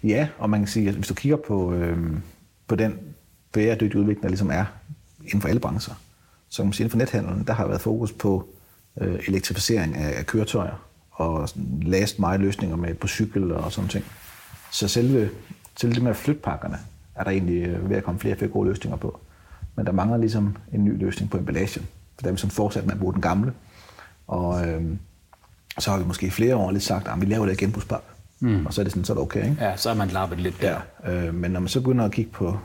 Ja, 0.03 0.27
og 0.37 0.49
man 0.49 0.59
kan 0.59 0.67
sige, 0.67 0.89
at 0.89 0.95
hvis 0.95 1.07
du 1.07 1.13
kigger 1.13 1.37
på, 1.47 1.73
øh, 1.73 1.97
på 2.67 2.75
den 2.75 2.99
bæredygtige 3.53 3.99
udvikling, 3.99 4.21
der 4.21 4.29
ligesom 4.29 4.51
er 4.51 4.65
inden 5.23 5.41
for 5.41 5.49
alle 5.49 5.59
brancher, 5.59 5.93
så 6.49 6.57
kan 6.57 6.65
man 6.65 6.73
sige, 6.73 6.83
inden 6.83 6.91
for 6.91 6.97
nethandlen, 6.97 7.43
der 7.47 7.53
har 7.53 7.67
været 7.67 7.81
fokus 7.81 8.11
på 8.11 8.47
øh, 9.01 9.19
elektrificering 9.27 9.95
af, 9.95 10.19
af 10.19 10.25
køretøjer 10.25 10.87
og 11.11 11.49
last 11.81 12.19
mile 12.19 12.37
løsninger 12.37 12.75
med 12.75 12.93
på 12.93 13.07
cykel 13.07 13.51
og 13.51 13.71
sådan 13.71 13.89
ting. 13.89 14.05
Så 14.71 14.87
selve, 14.87 15.29
selve 15.77 15.95
det 15.95 16.03
med 16.03 16.13
flytpakkerne 16.13 16.77
er 17.15 17.23
der 17.23 17.31
egentlig 17.31 17.67
øh, 17.67 17.89
ved 17.89 17.97
at 17.97 18.03
komme 18.03 18.19
flere 18.19 18.33
og 18.33 18.37
flere 18.37 18.51
gode 18.51 18.69
løsninger 18.69 18.97
på. 18.97 19.19
Men 19.75 19.85
der 19.85 19.91
mangler 19.91 20.17
ligesom 20.17 20.57
en 20.73 20.85
ny 20.85 20.99
løsning 20.99 21.31
på 21.31 21.37
emballagen. 21.37 21.87
For 22.15 22.21
der 22.21 22.27
er 22.27 22.31
ligesom 22.31 22.49
fortsat 22.49 22.85
med 22.85 22.93
at 22.93 22.99
bruge 22.99 23.13
den 23.13 23.21
gamle. 23.21 23.53
Og 24.27 24.67
øh, 24.67 24.83
så 25.79 25.91
har 25.91 25.97
vi 25.97 26.05
måske 26.05 26.27
i 26.27 26.29
flere 26.29 26.55
år 26.55 26.71
lidt 26.71 26.83
sagt, 26.83 27.07
at 27.07 27.21
vi 27.21 27.25
laver 27.25 27.45
det 27.45 27.61
igen 27.61 27.71
på 27.71 27.81
mm. 28.39 28.65
Og 28.65 28.73
så 28.73 28.81
er 28.81 28.83
det 28.83 28.91
sådan, 28.91 29.05
så 29.05 29.13
er 29.13 29.15
det 29.15 29.23
okay, 29.23 29.49
ikke? 29.49 29.63
Ja, 29.65 29.77
så 29.77 29.89
er 29.89 29.93
man 29.93 30.07
lappet 30.07 30.39
lidt 30.39 30.61
der. 30.61 30.79
Ja, 31.05 31.27
øh, 31.27 31.33
men 31.33 31.51
når 31.51 31.59
man 31.59 31.69
så 31.69 31.81
begynder 31.81 32.05
at 32.05 32.11
kigge 32.11 32.31
på, 32.31 32.59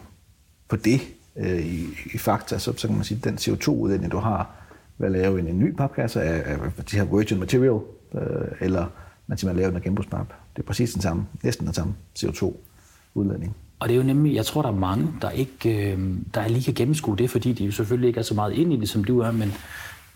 på 0.69 0.77
det 0.77 1.01
øh, 1.37 1.67
i, 1.67 1.87
i 2.15 2.19
fakta, 2.19 2.59
så, 2.59 2.73
så 2.77 2.87
kan 2.89 2.97
man 2.97 3.05
sige, 3.05 3.19
at 3.19 3.25
den 3.25 3.35
CO2-udledning, 3.35 4.13
du 4.13 4.19
har 4.19 4.51
ved 4.99 5.07
at 5.07 5.13
lave 5.13 5.41
en, 5.41 5.49
en 5.49 5.59
ny 5.59 5.77
papkasse 5.77 6.23
af, 6.23 6.53
af 6.53 6.85
de 6.91 6.97
her 6.97 7.05
virgin 7.05 7.39
material, 7.39 7.81
øh, 8.15 8.49
eller 8.61 8.87
man 9.27 9.39
simpelthen 9.39 9.57
laver 9.57 9.71
den 9.71 9.77
af 9.77 9.83
genbrugspap, 9.83 10.27
det 10.57 10.63
er 10.63 10.67
præcis 10.67 10.93
den 10.93 11.03
samme, 11.03 11.27
næsten 11.43 11.67
den 11.67 11.75
samme 11.75 11.95
CO2-udledning. 12.19 13.57
Og 13.81 13.89
det 13.89 13.95
er 13.95 13.99
jo 13.99 14.05
nemlig, 14.05 14.35
jeg 14.35 14.47
tror, 14.47 14.63
der 14.63 14.69
er 14.69 14.75
mange, 14.75 15.09
der 15.23 15.31
ikke 15.31 15.93
øh, 15.93 15.99
der 16.35 16.49
lige 16.49 16.65
kan 16.65 16.75
gennemskue 16.75 17.17
det, 17.17 17.31
fordi 17.31 17.53
de 17.53 17.65
jo 17.65 17.73
selvfølgelig 17.73 18.09
ikke 18.09 18.21
er 18.21 18.25
så 18.25 18.35
meget 18.35 18.53
ind 18.53 18.73
i 18.73 18.77
det, 18.77 18.89
som 18.89 19.05
du 19.05 19.21
er, 19.21 19.31
men 19.31 19.55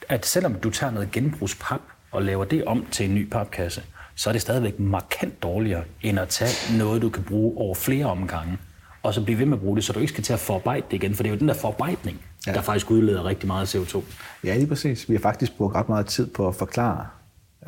at 0.09 0.27
selvom 0.27 0.55
du 0.55 0.71
tager 0.71 0.91
noget 0.91 1.11
genbrugspap 1.11 1.81
og 2.13 2.23
laver 2.23 2.45
det 2.45 2.65
om 2.65 2.87
til 2.91 3.09
en 3.09 3.15
ny 3.15 3.31
papkasse, 3.31 3.83
så 4.15 4.31
er 4.31 4.33
det 4.33 4.43
stadigvæk 4.43 4.81
markant 4.81 5.43
dårligere, 5.43 5.83
end 6.03 6.19
at 6.21 6.29
tage 6.29 6.79
noget, 6.79 7.03
du 7.03 7.09
kan 7.09 7.23
bruge 7.23 7.59
over 7.59 7.75
flere 7.75 8.07
omgange, 8.07 8.59
og 9.03 9.15
så 9.15 9.25
blive 9.25 9.39
ved 9.39 9.47
med 9.47 9.57
at 9.57 9.61
bruge 9.61 9.77
det, 9.77 9.85
så 9.85 9.93
du 9.93 10.01
ikke 10.01 10.13
skal 10.13 10.25
til 10.25 10.33
at 10.33 10.39
forarbejde 10.39 10.87
det 10.91 10.97
igen, 10.97 11.15
for 11.15 11.23
det 11.23 11.31
er 11.31 11.35
jo 11.35 11.39
den 11.39 11.49
der 11.49 11.55
forarbejdning, 11.55 12.21
ja. 12.47 12.53
der 12.53 12.61
faktisk 12.61 12.91
udleder 12.91 13.25
rigtig 13.25 13.47
meget 13.47 13.75
CO2. 13.75 14.01
Ja, 14.45 14.57
lige 14.57 14.67
præcis. 14.67 15.09
Vi 15.09 15.15
har 15.15 15.21
faktisk 15.21 15.57
brugt 15.57 15.75
ret 15.75 15.89
meget 15.89 16.07
tid 16.07 16.27
på 16.27 16.49
at 16.49 16.55
forklare 16.55 17.07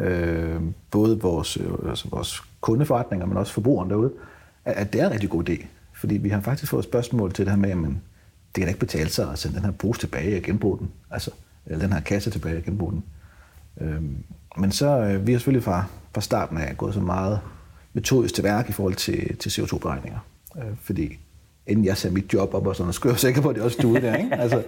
øh, 0.00 0.60
både 0.90 1.20
vores, 1.20 1.56
øh, 1.56 1.88
altså 1.88 2.08
vores 2.10 2.42
kundeforretninger, 2.60 3.26
men 3.26 3.36
også 3.36 3.52
forbrugerne 3.52 3.90
derude, 3.90 4.12
at, 4.64 4.74
at 4.74 4.92
det 4.92 5.00
er 5.00 5.06
en 5.06 5.12
rigtig 5.12 5.30
god 5.30 5.48
idé. 5.48 5.66
Fordi 6.04 6.16
vi 6.16 6.28
har 6.28 6.40
faktisk 6.40 6.70
fået 6.70 6.84
spørgsmål 6.84 7.32
til 7.32 7.44
det 7.44 7.52
her 7.52 7.58
med, 7.58 7.70
at 7.70 7.76
det 7.76 7.94
kan 8.54 8.62
da 8.62 8.68
ikke 8.68 8.80
betale 8.80 9.10
sig 9.10 9.32
at 9.32 9.38
sende 9.38 9.56
den 9.56 9.64
her 9.64 9.70
pose 9.70 10.00
tilbage 10.00 10.36
og 10.36 10.42
genbruge 10.42 10.78
den. 10.78 10.90
Altså, 11.10 11.30
eller 11.66 11.78
den 11.78 11.92
her 11.92 12.00
kasse 12.00 12.30
tilbage 12.30 12.56
og 12.56 12.62
genbruge 12.62 12.92
den. 12.92 13.04
Øhm, 13.80 14.16
men 14.56 14.72
så, 14.72 14.86
øh, 14.86 15.26
vi 15.26 15.32
har 15.32 15.38
selvfølgelig 15.38 15.64
fra, 15.64 15.84
fra 16.14 16.20
starten 16.20 16.58
af 16.58 16.76
gået 16.76 16.94
så 16.94 17.00
meget 17.00 17.40
metodisk 17.92 18.34
til 18.34 18.44
værk 18.44 18.68
i 18.68 18.72
forhold 18.72 18.94
til, 18.94 19.36
til 19.36 19.50
CO2-beregninger. 19.50 20.18
Øh, 20.58 20.76
fordi 20.80 21.18
inden 21.66 21.84
jeg 21.84 21.96
sagde 21.96 22.14
mit 22.14 22.32
job 22.32 22.54
op 22.54 22.66
og 22.66 22.76
sådan, 22.76 22.92
så 22.92 22.96
skulle 22.96 23.12
jeg 23.12 23.20
sikker 23.20 23.42
på, 23.42 23.48
at 23.48 23.54
det 23.54 23.62
også 23.62 23.78
stod 23.80 24.00
der. 24.00 24.16
Ikke? 24.16 24.34
Altså, 24.34 24.62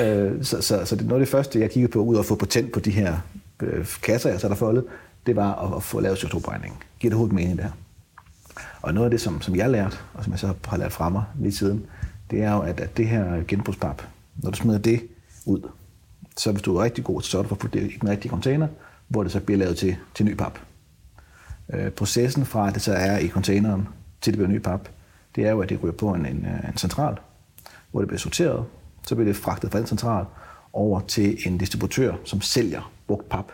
øh, 0.00 0.44
så, 0.44 0.60
så, 0.60 0.84
så 0.84 0.96
det 0.96 1.02
er 1.02 1.08
noget 1.08 1.20
af 1.20 1.26
det 1.26 1.32
første, 1.32 1.60
jeg 1.60 1.70
kiggede 1.70 1.92
på, 1.92 1.98
ud 1.98 2.18
at 2.18 2.26
få 2.26 2.34
patent 2.34 2.72
på 2.72 2.80
de 2.80 2.90
her 2.90 3.16
øh, 3.62 3.86
kasser, 4.02 4.30
jeg 4.30 4.40
der 4.40 4.54
foldet, 4.54 4.84
det 5.26 5.36
var 5.36 5.54
at, 5.54 5.76
at 5.76 5.82
få 5.82 6.00
lavet 6.00 6.24
CO2-beregningen. 6.24 6.78
Giver 7.00 7.10
det 7.10 7.14
overhovedet 7.14 7.34
mening, 7.34 7.56
det 7.56 7.64
her? 7.64 7.72
Og 8.82 8.94
noget 8.94 9.04
af 9.04 9.10
det, 9.10 9.20
som, 9.20 9.42
som 9.42 9.56
jeg 9.56 9.64
har 9.64 9.70
lært, 9.70 10.04
og 10.14 10.24
som 10.24 10.32
jeg 10.32 10.40
så 10.40 10.54
har 10.64 10.76
lært 10.76 10.92
fra 10.92 11.08
mig 11.08 11.24
lige 11.38 11.52
siden, 11.52 11.86
det 12.30 12.42
er 12.42 12.52
jo, 12.52 12.60
at, 12.60 12.80
at 12.80 12.96
det 12.96 13.08
her 13.08 13.42
genbrugspap, 13.48 14.02
når 14.36 14.50
du 14.50 14.56
smider 14.56 14.78
det 14.78 15.00
ud, 15.46 15.68
så 16.36 16.52
hvis 16.52 16.62
du 16.62 16.76
er 16.76 16.84
rigtig 16.84 17.04
god, 17.04 17.22
så 17.22 17.30
sørger 17.30 17.42
du 17.42 17.48
for 17.48 17.54
at 17.54 17.58
putte 17.58 17.80
det 17.80 17.92
i 17.92 17.98
den 18.00 18.08
rigtige 18.08 18.30
container, 18.30 18.68
hvor 19.08 19.22
det 19.22 19.32
så 19.32 19.40
bliver 19.40 19.58
lavet 19.58 19.78
til, 19.78 19.96
til 20.14 20.26
ny 20.26 20.34
pap. 20.34 20.58
Øh, 21.72 21.90
processen 21.90 22.46
fra, 22.46 22.68
at 22.68 22.74
det 22.74 22.82
så 22.82 22.92
er 22.92 23.18
i 23.18 23.28
containeren, 23.28 23.88
til 24.20 24.32
det 24.32 24.38
bliver 24.38 24.50
ny 24.50 24.58
pap, 24.58 24.88
det 25.36 25.46
er 25.46 25.50
jo, 25.50 25.60
at 25.60 25.68
det 25.68 25.82
ryger 25.82 25.94
på 25.94 26.14
en, 26.14 26.26
en, 26.26 26.46
øh, 26.46 26.68
en 26.68 26.76
central, 26.76 27.16
hvor 27.90 28.00
det 28.00 28.08
bliver 28.08 28.18
sorteret, 28.18 28.64
så 29.06 29.14
bliver 29.14 29.28
det 29.28 29.36
fragtet 29.36 29.70
fra 29.70 29.78
den 29.78 29.86
central 29.86 30.24
over 30.72 31.00
til 31.00 31.38
en 31.46 31.58
distributør, 31.58 32.14
som 32.24 32.40
sælger 32.40 32.92
brugt 33.06 33.28
pap. 33.28 33.52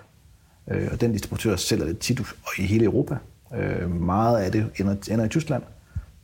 Øh, 0.71 0.89
og 0.93 1.01
den 1.01 1.13
distributør 1.13 1.57
sælger 1.57 1.85
det 1.85 1.99
tit 1.99 2.21
i 2.59 2.63
hele 2.63 2.85
Europa. 2.85 3.17
Øh, 3.57 3.91
meget 3.91 4.39
af 4.39 4.53
det 4.53 4.71
ender, 4.77 4.97
ender 5.11 5.25
i 5.25 5.29
Tyskland, 5.29 5.63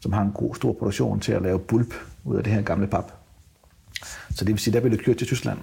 som 0.00 0.12
har 0.12 0.22
en 0.22 0.32
god 0.32 0.54
stor 0.54 0.72
produktion 0.72 1.20
til 1.20 1.32
at 1.32 1.42
lave 1.42 1.58
bulb 1.58 1.94
ud 2.24 2.36
af 2.36 2.44
det 2.44 2.52
her 2.52 2.62
gamle 2.62 2.86
pap. 2.86 3.12
Så 4.30 4.44
det 4.44 4.48
vil 4.48 4.58
sige, 4.58 4.74
der 4.74 4.80
bliver 4.80 4.96
det 4.96 5.04
kørt 5.04 5.16
til 5.16 5.26
Tyskland, 5.26 5.58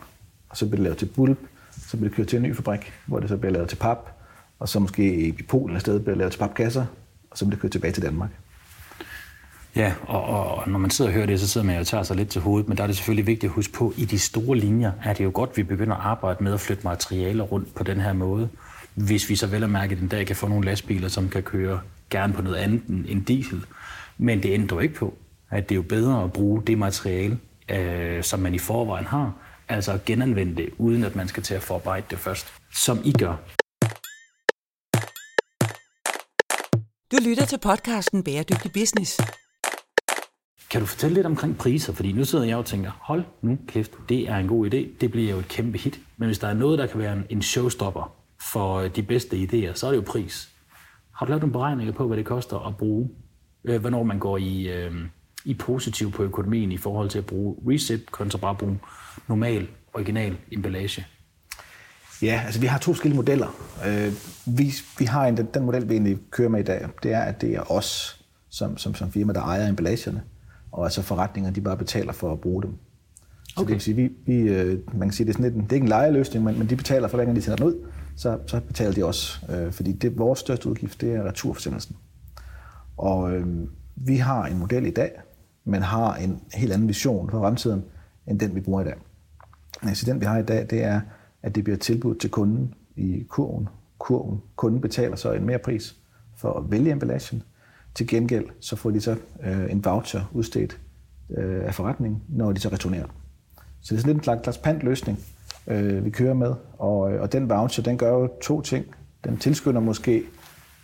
og 0.49 0.57
så 0.57 0.66
bliver 0.66 0.78
det 0.78 0.84
lavet 0.84 0.97
til 0.97 1.05
bulb, 1.05 1.39
så 1.72 1.97
bliver 1.97 2.09
det 2.09 2.16
kørt 2.16 2.28
til 2.28 2.38
en 2.38 2.43
ny 2.43 2.55
fabrik, 2.55 2.93
hvor 3.05 3.20
det 3.20 3.30
så 3.30 3.38
bliver 3.38 3.53
lavet 3.53 3.70
til 3.70 3.76
pap, 3.76 4.09
og 4.59 4.70
så 4.70 4.80
måske 4.80 5.28
i 5.28 5.43
Polen 5.43 5.76
et 5.76 5.82
sted 5.82 5.99
bliver 5.99 6.14
det 6.14 6.18
lavet 6.18 6.32
til 6.32 6.39
papkasser, 6.39 6.86
og 7.32 7.38
så 7.38 7.45
bliver 7.45 7.55
det 7.55 7.62
kørt 7.62 7.72
tilbage 7.72 7.93
til 7.93 8.03
Danmark. 8.03 8.30
Ja, 9.76 9.93
og, 10.07 10.24
og 10.24 10.70
når 10.70 10.80
man 10.80 10.89
sidder 10.89 11.12
og 11.12 11.16
hører 11.16 11.26
det, 11.26 11.39
så 11.39 11.47
sidder 11.47 11.68
man 11.68 11.80
og 11.80 11.88
tager 11.88 12.03
sig 12.03 12.16
lidt 12.16 12.30
til 12.30 12.41
hovedet, 12.41 12.68
men 12.68 12.78
der 12.78 12.84
er 12.84 12.88
det 12.88 12.95
selvfølgelig 12.95 13.28
vigtigt 13.28 13.49
at 13.49 13.53
huske 13.53 13.74
på, 13.74 13.88
at 13.88 13.97
i 13.97 14.05
de 14.05 14.20
store 14.20 14.57
linjer 14.57 14.91
er 15.03 15.14
det 15.14 15.24
jo 15.24 15.32
godt, 15.34 15.49
at 15.49 15.57
vi 15.57 15.64
begynder 15.64 15.95
at 15.95 16.01
arbejde 16.01 16.43
med 16.43 16.53
at 16.53 16.59
flytte 16.59 16.84
materialer 16.84 17.43
rundt 17.43 17.76
på 17.76 17.84
den 17.84 18.01
her 18.01 18.14
måde. 18.14 18.49
Hvis 18.96 19.30
vi 19.30 19.36
så 19.36 19.48
vel 19.48 19.64
og 19.64 19.70
mærke 19.70 19.96
den 19.96 20.08
dag 20.08 20.28
kan 20.28 20.36
få 20.36 20.48
nogle 20.48 20.66
lastbiler, 20.66 21.08
som 21.08 21.30
kan 21.30 21.44
køre 21.44 21.82
gerne 22.10 22.34
på 22.34 22.42
noget 22.42 22.58
andet 22.58 22.84
end 22.88 23.26
diesel. 23.26 23.66
Men 24.18 24.44
det 24.44 24.54
ændrer 24.54 24.80
ikke 24.80 24.96
på, 24.96 25.14
at 25.50 25.70
det 25.70 25.76
er 25.76 25.78
jo 25.78 25.82
bedre 25.82 26.24
at 26.24 26.34
bruge 26.34 26.64
det 26.68 26.78
materiale, 26.78 27.39
øh, 27.70 28.24
som 28.24 28.39
man 28.39 28.54
i 28.54 28.58
forvejen 28.58 29.06
har, 29.06 29.34
altså 29.70 29.92
at 29.92 30.06
genanvende 30.06 30.56
det, 30.56 30.70
uden 30.78 31.04
at 31.04 31.16
man 31.16 31.28
skal 31.28 31.44
til 31.44 31.54
at 31.54 31.62
forarbejde 31.62 32.06
det 32.10 32.20
først, 32.20 32.54
som 32.74 33.00
I 33.04 33.12
gør. 33.12 33.36
Du 37.12 37.18
lytter 37.30 37.46
til 37.46 37.60
podcasten 37.60 38.24
Bæredygtig 38.24 38.72
Business. 38.74 39.22
Kan 40.70 40.82
du 40.82 40.88
fortælle 40.88 41.14
lidt 41.14 41.26
omkring 41.26 41.58
priser? 41.58 41.94
Fordi 41.94 42.12
nu 42.12 42.26
sidder 42.26 42.46
jeg 42.46 42.58
og 42.58 42.66
tænker, 42.66 42.92
hold 43.02 43.24
nu 43.42 43.58
kæft, 43.68 43.92
det 44.10 44.30
er 44.30 44.38
en 44.38 44.48
god 44.48 44.74
idé. 44.74 44.88
Det 45.02 45.12
bliver 45.12 45.32
jo 45.32 45.39
et 45.39 45.48
kæmpe 45.48 45.78
hit. 45.78 46.00
Men 46.18 46.26
hvis 46.26 46.39
der 46.39 46.48
er 46.48 46.54
noget, 46.54 46.80
der 46.80 46.88
kan 46.88 47.00
være 47.00 47.24
en 47.30 47.42
showstopper 47.42 48.21
for 48.42 48.82
de 48.82 49.04
bedste 49.04 49.38
idéer, 49.38 49.74
så 49.74 49.88
er 49.88 49.92
det 49.92 49.98
jo 49.98 50.04
pris. 50.08 50.50
Har 51.12 51.26
du 51.26 51.30
lavet 51.30 51.42
nogle 51.42 51.54
beregninger 51.54 51.94
på, 51.94 52.08
hvad 52.08 52.18
det 52.18 52.26
koster 52.26 52.68
at 52.68 52.78
bruge? 52.78 53.10
Øh, 53.64 53.82
hvornår 53.82 54.04
man 54.04 54.20
går 54.20 54.38
i, 54.38 54.70
øh, 54.70 54.92
i 55.46 55.54
positiv 55.54 56.12
på 56.12 56.24
økonomien 56.24 56.72
i 56.72 56.78
forhold 56.78 57.10
til 57.10 57.18
at 57.18 57.26
bruge 57.26 57.56
reset 57.68 58.12
kontra 58.12 58.38
bare 58.38 58.56
bruge 58.56 58.80
normal, 59.28 59.68
original 59.94 60.38
emballage? 60.52 61.06
Ja, 62.22 62.42
altså 62.46 62.60
vi 62.60 62.68
har 62.68 62.78
to 62.78 62.94
forskellige 62.94 63.18
modeller. 63.18 63.48
Øh, 63.88 64.14
vi, 64.58 64.74
vi 65.00 65.06
har 65.06 65.28
en, 65.28 65.38
den 65.38 65.64
model, 65.64 65.89
vi 65.89 65.94
egentlig 65.94 66.18
kører 66.32 66.50
med 66.50 66.60
i 66.60 66.64
dag, 66.64 66.88
det 67.04 67.14
er, 67.14 67.22
at 67.22 67.42
det 67.42 67.56
er 67.56 67.72
os 67.72 68.22
som, 68.50 68.78
som, 68.78 68.96
som 68.96 69.12
firma, 69.12 69.34
der 69.34 69.42
ejer 69.42 69.70
emballagerne 69.70 70.24
og 70.72 70.84
altså 70.84 71.02
forretninger, 71.02 71.52
de 71.52 71.62
bare 71.62 71.78
betaler 71.78 72.14
for 72.14 72.34
at 72.34 72.39
bruge 72.39 72.64
dem. 72.64 72.74
Så 73.48 73.54
okay. 73.58 73.68
det 73.68 73.74
vil 73.74 73.82
sige, 73.82 73.96
vi, 73.96 74.10
vi, 74.26 74.34
øh, 74.34 74.80
man 74.94 75.08
kan 75.08 75.12
sige, 75.12 75.28
det 75.28 75.34
er, 75.34 75.38
sådan 75.38 75.54
lidt, 75.54 75.64
det 75.64 75.72
er 75.72 75.76
ikke 75.76 75.84
en 75.84 75.89
lejeløsning, 75.89 76.46
men, 76.46 76.58
men 76.58 76.70
de 76.70 76.76
betaler 76.76 77.08
for, 77.08 77.18
hver 77.18 77.26
gang 77.26 77.38
de 77.38 77.42
sender 77.42 77.56
den 77.56 77.66
ud, 77.66 77.76
så, 78.16 78.39
så 78.47 78.59
betaler 78.59 78.93
de 78.93 79.05
også. 79.05 79.45
Øh, 79.49 79.72
fordi 79.72 79.91
det, 79.91 80.18
vores 80.18 80.39
største 80.39 80.70
udgift, 80.70 81.01
det 81.01 81.14
er 81.14 81.24
returforsendelsen. 81.24 81.95
Og 82.97 83.34
øh, 83.34 83.68
vi 83.95 84.16
har 84.16 84.45
en 84.45 84.57
model 84.57 84.86
i 84.86 84.91
dag, 84.91 85.12
men 85.66 85.82
har 85.82 86.16
en 86.16 86.41
helt 86.53 86.74
anden 86.74 86.88
vision 86.88 87.30
for 87.30 87.39
fremtiden, 87.39 87.84
end 88.28 88.39
den 88.39 88.55
vi 88.55 88.62
bruger 88.62 88.82
i 88.82 88.86
dag. 88.86 88.95
Altså 89.84 90.05
den 90.05 90.20
vi 90.20 90.26
har 90.26 90.38
i 90.38 90.43
dag, 90.43 90.68
det 90.70 90.84
er, 90.84 91.01
at 91.43 91.55
det 91.55 91.64
bliver 91.64 91.78
tilbudt 91.78 92.20
til 92.20 92.30
kunden 92.30 92.74
i 92.95 93.26
kurven. 93.30 93.70
kurven. 93.97 94.41
Kunden 94.55 94.82
betaler 94.82 95.16
så 95.16 95.34
en 95.34 95.45
mere 95.45 95.59
pris 95.59 95.95
for 96.38 96.53
at 96.53 96.72
vælge 96.72 96.91
emballagen, 96.91 97.43
til 97.95 98.07
gengæld 98.07 98.45
så 98.59 98.76
får 98.76 98.91
de 98.91 99.01
så 99.01 99.16
øh, 99.43 99.72
en 99.72 99.86
voucher 99.86 100.32
udstedt 100.34 100.80
øh, 101.38 101.66
af 101.66 101.76
forretningen, 101.76 102.22
når 102.30 102.51
de 102.51 102.59
så 102.59 102.70
returnerer 102.70 103.05
Så 103.82 103.88
det 103.89 103.91
er 103.91 104.01
sådan 104.01 104.07
lidt 104.07 104.18
en 104.18 104.24
slags, 104.24 104.43
slags 104.43 104.57
pantløsning, 104.57 105.20
øh, 105.68 106.06
vi 106.06 106.10
kører 106.10 106.34
med. 106.34 106.54
Og, 106.78 106.99
og 106.99 107.32
den 107.32 107.49
voucher, 107.49 107.84
den 107.84 107.97
gør 107.97 108.14
jo 108.14 108.30
to 108.41 108.62
ting. 108.62 108.86
Den 109.24 109.38
tilskynder 109.38 109.82
måske 109.82 110.24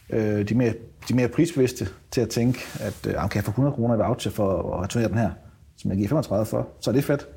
øh, 0.09 0.49
de, 0.49 0.55
mere, 0.55 0.74
de 1.09 1.15
mere 1.15 1.28
prisbevidste 1.28 1.88
til 2.11 2.22
at 2.22 2.30
tænke, 2.30 2.59
at 2.80 3.07
øh, 3.07 3.13
kan 3.13 3.36
jeg 3.36 3.43
få 3.43 3.51
100 3.51 3.76
kroner 3.76 3.95
i 3.95 3.97
voucher 3.97 4.32
for 4.32 4.74
at 4.74 4.84
returnere 4.84 5.09
den 5.09 5.18
her, 5.18 5.32
som 5.78 5.91
jeg 5.91 5.97
giver 5.97 6.09
35 6.09 6.45
for, 6.45 6.68
så 6.80 6.91
er 6.91 6.93
det 6.93 7.03
fedt. 7.03 7.28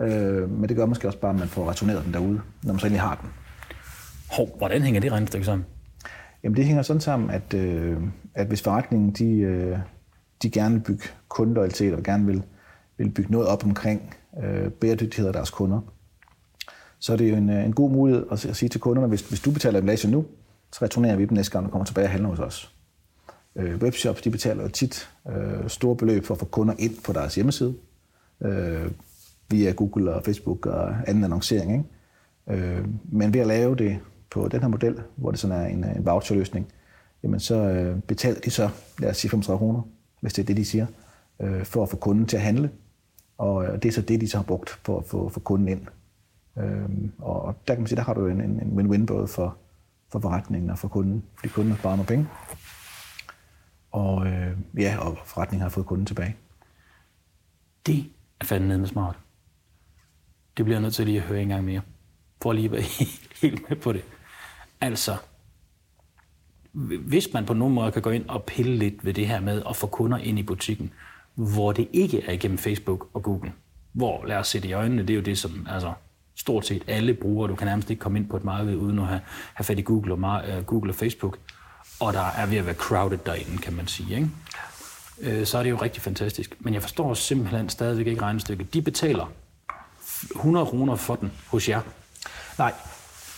Øh, 0.00 0.50
men 0.50 0.68
det 0.68 0.76
gør 0.76 0.86
måske 0.86 1.08
også 1.08 1.18
bare, 1.18 1.32
at 1.32 1.38
man 1.38 1.48
får 1.48 1.70
returneret 1.70 2.04
den 2.04 2.12
derude, 2.12 2.40
når 2.62 2.72
man 2.72 2.80
så 2.80 2.86
egentlig 2.86 3.00
har 3.00 3.18
den. 3.22 3.30
Hov, 4.30 4.58
hvordan 4.58 4.82
hænger 4.82 5.00
det 5.00 5.12
regnestykke 5.12 5.46
sammen? 5.46 5.66
Jamen 6.44 6.56
det 6.56 6.64
hænger 6.64 6.82
sådan 6.82 7.00
sammen, 7.00 7.30
at, 7.30 7.54
øh, 7.54 7.96
at 8.34 8.46
hvis 8.46 8.62
forretningen 8.62 9.10
de, 9.10 9.38
øh, 9.38 9.78
de 10.42 10.50
gerne 10.50 10.74
vil 10.74 10.80
bygge 10.80 11.04
kundeloyalitet 11.28 11.94
og 11.94 12.02
gerne 12.02 12.26
vil, 12.26 12.42
vil 12.98 13.10
bygge 13.10 13.32
noget 13.32 13.48
op 13.48 13.64
omkring 13.64 14.14
øh, 14.42 14.70
bæredygtighed 14.70 15.26
af 15.26 15.32
deres 15.32 15.50
kunder, 15.50 15.80
så 17.04 17.12
er 17.12 17.16
det 17.16 17.30
jo 17.30 17.36
en, 17.36 17.50
øh, 17.50 17.64
en 17.64 17.72
god 17.72 17.90
mulighed 17.90 18.26
at, 18.32 18.46
at 18.46 18.56
sige 18.56 18.68
til 18.68 18.80
kunderne, 18.80 19.08
hvis, 19.08 19.20
hvis 19.20 19.40
du 19.40 19.50
betaler 19.50 19.78
emballage 19.78 20.10
nu, 20.10 20.24
så 20.72 20.84
returnerer 20.84 21.16
vi 21.16 21.24
dem 21.24 21.32
næste 21.32 21.52
gang, 21.52 21.66
du 21.66 21.70
kommer 21.70 21.86
tilbage 21.86 22.06
og 22.06 22.10
handler 22.10 22.28
hos 22.28 22.38
os. 22.38 22.72
Øh, 23.56 23.82
webshops 23.82 24.22
de 24.22 24.30
betaler 24.30 24.62
jo 24.62 24.68
tit 24.68 25.08
øh, 25.28 25.68
store 25.68 25.96
beløb 25.96 26.24
for 26.24 26.34
at 26.34 26.40
få 26.40 26.44
kunder 26.44 26.74
ind 26.78 27.02
på 27.04 27.12
deres 27.12 27.34
hjemmeside, 27.34 27.74
øh, 28.40 28.90
via 29.50 29.72
Google 29.72 30.14
og 30.14 30.24
Facebook 30.24 30.66
og 30.66 30.96
anden 31.06 31.24
annoncering. 31.24 31.72
Ikke? 31.72 32.62
Øh, 32.62 32.84
men 33.04 33.34
ved 33.34 33.40
at 33.40 33.46
lave 33.46 33.76
det 33.76 33.98
på 34.30 34.48
den 34.48 34.60
her 34.60 34.68
model, 34.68 35.00
hvor 35.16 35.30
det 35.30 35.40
sådan 35.40 35.60
er 35.60 35.66
en, 35.66 35.84
en 35.84 36.06
voucherløsning, 36.06 36.66
jamen 37.22 37.40
så 37.40 37.54
øh, 37.54 38.00
betaler 38.00 38.40
de 38.40 38.50
så, 38.50 38.68
lad 38.98 39.10
os 39.10 39.16
sige 39.16 39.30
35 39.30 39.58
kroner, 39.58 39.82
hvis 40.20 40.32
det 40.32 40.42
er 40.42 40.46
det, 40.46 40.56
de 40.56 40.64
siger, 40.64 40.86
øh, 41.40 41.64
for 41.64 41.82
at 41.82 41.88
få 41.88 41.96
kunden 41.96 42.26
til 42.26 42.36
at 42.36 42.42
handle. 42.42 42.70
Og 43.38 43.64
øh, 43.64 43.82
det 43.82 43.84
er 43.84 43.92
så 43.92 44.00
det, 44.00 44.20
de 44.20 44.28
så 44.28 44.36
har 44.36 44.44
brugt 44.44 44.70
for 44.70 44.98
at 44.98 45.04
få, 45.04 45.28
få 45.28 45.40
kunden 45.40 45.68
ind. 45.68 45.80
Øh, 46.58 46.88
og 47.18 47.56
der 47.68 47.74
kan 47.74 47.80
man 47.82 47.86
sige, 47.86 47.96
der 47.96 48.02
har 48.02 48.14
du 48.14 48.26
en, 48.26 48.40
en 48.40 48.78
win-win 48.78 49.06
både 49.06 49.28
for, 49.28 49.56
for 50.12 50.20
forretningen 50.20 50.70
og 50.70 50.78
for 50.78 50.88
kunden, 50.88 51.24
fordi 51.36 51.48
kunden 51.48 51.72
har 51.72 51.78
sparet 51.78 51.98
nogle 51.98 52.06
penge. 52.06 52.28
Og 53.92 54.26
øh, 54.26 54.56
ja, 54.78 54.98
og 54.98 55.18
forretningen 55.24 55.62
har 55.62 55.68
fået 55.68 55.86
kunden 55.86 56.06
tilbage. 56.06 56.36
Det 57.86 58.04
er 58.40 58.44
fandme 58.44 58.78
med 58.78 58.86
smart. 58.86 59.18
Det 60.56 60.64
bliver 60.64 60.76
jeg 60.76 60.82
nødt 60.82 60.94
til 60.94 61.06
lige 61.06 61.18
at 61.18 61.22
høre 61.22 61.42
en 61.42 61.48
gang 61.48 61.64
mere. 61.64 61.80
For 62.42 62.52
lige 62.52 62.64
at 62.64 62.72
være 62.72 62.82
helt 63.42 63.68
med 63.68 63.76
på 63.76 63.92
det. 63.92 64.04
Altså, 64.80 65.16
hvis 67.00 67.32
man 67.32 67.46
på 67.46 67.54
nogen 67.54 67.74
måde 67.74 67.92
kan 67.92 68.02
gå 68.02 68.10
ind 68.10 68.28
og 68.28 68.44
pille 68.44 68.76
lidt 68.76 69.04
ved 69.04 69.14
det 69.14 69.28
her 69.28 69.40
med 69.40 69.62
at 69.68 69.76
få 69.76 69.86
kunder 69.86 70.18
ind 70.18 70.38
i 70.38 70.42
butikken, 70.42 70.92
hvor 71.34 71.72
det 71.72 71.88
ikke 71.92 72.24
er 72.26 72.32
igennem 72.32 72.58
Facebook 72.58 73.08
og 73.12 73.22
Google, 73.22 73.52
hvor, 73.92 74.24
lad 74.24 74.36
os 74.36 74.48
se 74.48 74.60
det 74.60 74.68
i 74.68 74.72
øjnene, 74.72 75.02
det 75.02 75.10
er 75.10 75.14
jo 75.14 75.20
det, 75.22 75.38
som 75.38 75.66
altså, 75.70 75.92
stort 76.36 76.66
set 76.66 76.82
alle 76.86 77.14
brugere. 77.14 77.50
Du 77.50 77.54
kan 77.54 77.66
nærmest 77.66 77.90
ikke 77.90 78.00
komme 78.00 78.18
ind 78.18 78.28
på 78.28 78.36
et 78.36 78.44
marked 78.44 78.76
uden 78.76 78.98
at 78.98 79.06
have, 79.06 79.20
have 79.54 79.64
fat 79.64 79.78
i 79.78 79.82
Google 79.82 80.12
og, 80.12 80.42
uh, 80.58 80.64
Google 80.64 80.90
og 80.90 80.94
Facebook. 80.94 81.38
Og 82.00 82.12
der 82.12 82.26
er 82.36 82.46
ved 82.46 82.58
at 82.58 82.66
være 82.66 82.74
crowded 82.74 83.18
derinde, 83.26 83.58
kan 83.58 83.72
man 83.72 83.86
sige. 83.86 84.16
Ikke? 84.16 84.30
Øh, 85.20 85.46
så 85.46 85.58
er 85.58 85.62
det 85.62 85.70
jo 85.70 85.76
rigtig 85.76 86.02
fantastisk. 86.02 86.56
Men 86.60 86.74
jeg 86.74 86.82
forstår 86.82 87.14
simpelthen 87.14 87.68
stadigvæk 87.68 88.06
ikke 88.06 88.22
regnestykket. 88.22 88.74
De 88.74 88.82
betaler 88.82 89.32
100 90.34 90.66
kroner 90.66 90.96
for 90.96 91.16
den 91.16 91.32
hos 91.50 91.68
jer. 91.68 91.80
Nej, 92.58 92.72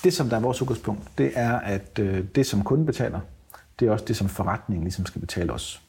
det 0.05 0.15
som 0.15 0.29
der 0.29 0.37
er 0.37 0.41
vores 0.41 0.63
udgangspunkt, 0.63 1.19
det 1.19 1.33
er, 1.35 1.59
at 1.59 1.99
øh, 1.99 2.25
det 2.35 2.47
som 2.47 2.65
kunden 2.65 2.87
betaler, 2.87 3.21
det 3.81 3.89
er 3.89 3.93
også 3.93 4.05
det, 4.05 4.17
som 4.17 4.29
forretningen 4.29 4.85
ligesom 4.85 5.07
skal 5.07 5.21
betale 5.21 5.53
os. 5.53 5.83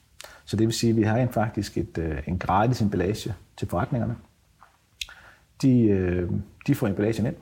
Så 0.46 0.58
det 0.58 0.68
vil 0.68 0.74
sige, 0.74 0.90
at 0.90 0.96
vi 0.96 1.04
har 1.04 1.18
en 1.18 1.30
faktisk 1.30 1.78
et, 1.78 1.98
øh, 1.98 2.18
en 2.28 2.40
gratis 2.40 2.82
emballage 2.82 3.34
til 3.58 3.68
forretningerne. 3.68 4.16
De, 5.62 5.82
øh, 5.82 6.32
de 6.68 6.76
får 6.76 6.88
emballagen 6.88 7.26
ind. 7.26 7.36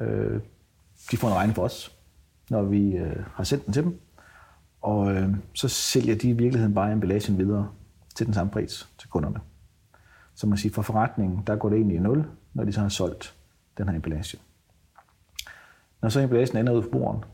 Øh, 0.00 0.40
de 1.10 1.16
får 1.16 1.28
en 1.28 1.34
regning 1.34 1.54
for 1.54 1.62
os, 1.62 1.96
når 2.50 2.62
vi 2.62 2.96
øh, 2.96 3.24
har 3.34 3.44
sendt 3.44 3.66
den 3.66 3.72
til 3.72 3.84
dem. 3.84 4.00
Og 4.80 5.24
så 5.54 5.68
sælger 5.68 6.14
de 6.14 6.28
i 6.28 6.32
virkeligheden 6.32 6.74
bare 6.74 6.92
emballagen 6.92 7.38
videre 7.38 7.70
til 8.14 8.26
den 8.26 8.34
samme 8.34 8.52
pris 8.52 8.88
til 8.98 9.08
kunderne. 9.08 9.40
Så 10.34 10.46
man 10.46 10.58
siger, 10.58 10.72
for 10.72 10.82
forretningen, 10.82 11.42
der 11.46 11.56
går 11.56 11.68
det 11.68 11.76
egentlig 11.76 11.96
i 11.96 12.00
nul, 12.00 12.24
når 12.54 12.64
de 12.64 12.72
så 12.72 12.80
har 12.80 12.88
solgt 12.88 13.34
den 13.78 13.88
her 13.88 13.96
emballage. 13.96 14.38
Når 16.02 16.08
så 16.08 16.20
emballagen 16.20 16.56
ender 16.56 16.72
ud 16.72 16.82
på 16.82 16.88
bordet, 16.88 17.24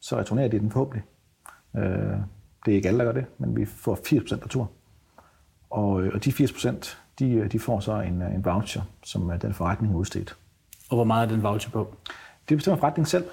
så 0.00 0.18
returnerer 0.18 0.48
de 0.48 0.58
den 0.58 0.70
forhåbentlig. 0.70 1.02
Det 2.64 2.72
er 2.72 2.76
ikke 2.76 2.88
alle, 2.88 2.98
der 2.98 3.04
gør 3.04 3.20
det, 3.20 3.26
men 3.38 3.56
vi 3.56 3.64
får 3.64 3.94
80% 3.94 4.44
retur. 4.44 4.70
Og, 5.70 5.90
og 5.90 6.24
de 6.24 6.30
80%, 6.30 6.96
de, 7.18 7.30
øh, 7.30 7.52
de 7.52 7.58
får 7.58 7.80
så 7.80 8.00
en, 8.00 8.22
en 8.22 8.44
voucher, 8.44 8.82
som 9.04 9.32
den 9.42 9.54
forretning 9.54 9.92
har 9.92 9.98
udstedt. 9.98 10.36
Og 10.90 10.96
hvor 10.96 11.04
meget 11.04 11.26
er 11.26 11.34
den 11.34 11.42
voucher 11.42 11.70
på? 11.70 11.94
Det 12.48 12.56
bestemmer 12.56 12.78
forretningen 12.80 13.06
selv. 13.06 13.24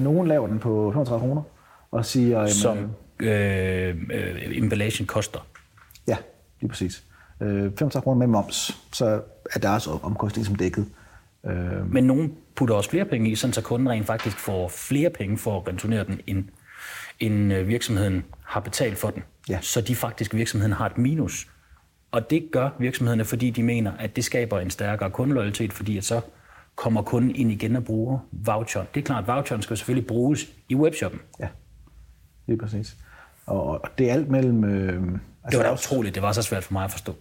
Nogen 0.00 0.28
laver 0.28 0.46
den 0.46 0.58
på 0.58 0.90
35 0.92 1.20
kroner 1.20 1.42
og 1.90 2.06
siger... 2.06 2.46
Som 2.46 2.78
øh, 3.22 3.96
øh, 4.12 4.58
emballagen 4.58 5.06
koster? 5.06 5.46
Ja, 6.06 6.16
lige 6.60 6.68
præcis. 6.68 7.04
Øh, 7.40 7.72
35 7.78 8.02
kroner 8.02 8.18
med 8.18 8.26
moms, 8.26 8.78
så 8.92 9.22
er 9.54 9.58
deres 9.58 9.86
omkostning 9.86 10.46
som 10.46 10.54
dækket. 10.54 10.86
Øh, 11.46 11.92
Men 11.92 12.04
nogen 12.04 12.34
putter 12.54 12.74
også 12.74 12.90
flere 12.90 13.04
penge 13.04 13.30
i, 13.30 13.34
sådan 13.34 13.54
så 13.54 13.62
kunden 13.62 13.90
rent 13.90 14.06
faktisk 14.06 14.38
får 14.38 14.68
flere 14.68 15.10
penge 15.10 15.38
for 15.38 15.60
at 15.60 15.68
returnere 15.68 16.04
den, 16.04 16.20
end, 16.26 16.44
end 17.20 17.52
øh, 17.52 17.68
virksomheden 17.68 18.24
har 18.44 18.60
betalt 18.60 18.98
for 18.98 19.10
den. 19.10 19.22
Ja. 19.48 19.58
Så 19.60 19.80
de 19.80 19.96
faktisk 19.96 20.34
virksomheden 20.34 20.72
har 20.72 20.86
et 20.86 20.98
minus. 20.98 21.48
Og 22.12 22.30
det 22.30 22.48
gør 22.52 22.68
virksomhederne, 22.78 23.24
fordi 23.24 23.50
de 23.50 23.62
mener, 23.62 23.92
at 23.98 24.16
det 24.16 24.24
skaber 24.24 24.60
en 24.60 24.70
stærkere 24.70 25.10
kundeloyalitet, 25.10 25.72
fordi 25.72 25.98
at 25.98 26.04
så 26.04 26.20
kommer 26.74 27.02
kunden 27.02 27.36
ind 27.36 27.50
igen 27.50 27.76
og 27.76 27.84
bruger 27.84 28.18
voucher. 28.32 28.84
Det 28.94 29.00
er 29.00 29.04
klart, 29.04 29.22
at 29.22 29.28
voucheren 29.28 29.62
skal 29.62 29.76
selvfølgelig 29.76 30.06
bruges 30.06 30.48
i 30.68 30.74
webshoppen. 30.74 31.20
Ja, 31.40 31.48
lige 32.46 32.58
præcis. 32.58 32.96
Og, 33.46 33.84
det 33.98 34.08
er 34.08 34.12
alt 34.12 34.30
mellem... 34.30 34.64
Øh, 34.64 35.02
altså 35.44 35.50
det 35.50 35.58
var 35.58 35.64
da 35.64 35.72
utroligt, 35.72 36.14
det 36.14 36.22
var 36.22 36.32
så 36.32 36.42
svært 36.42 36.64
for 36.64 36.72
mig 36.72 36.84
at 36.84 36.90
forstå. 36.90 37.14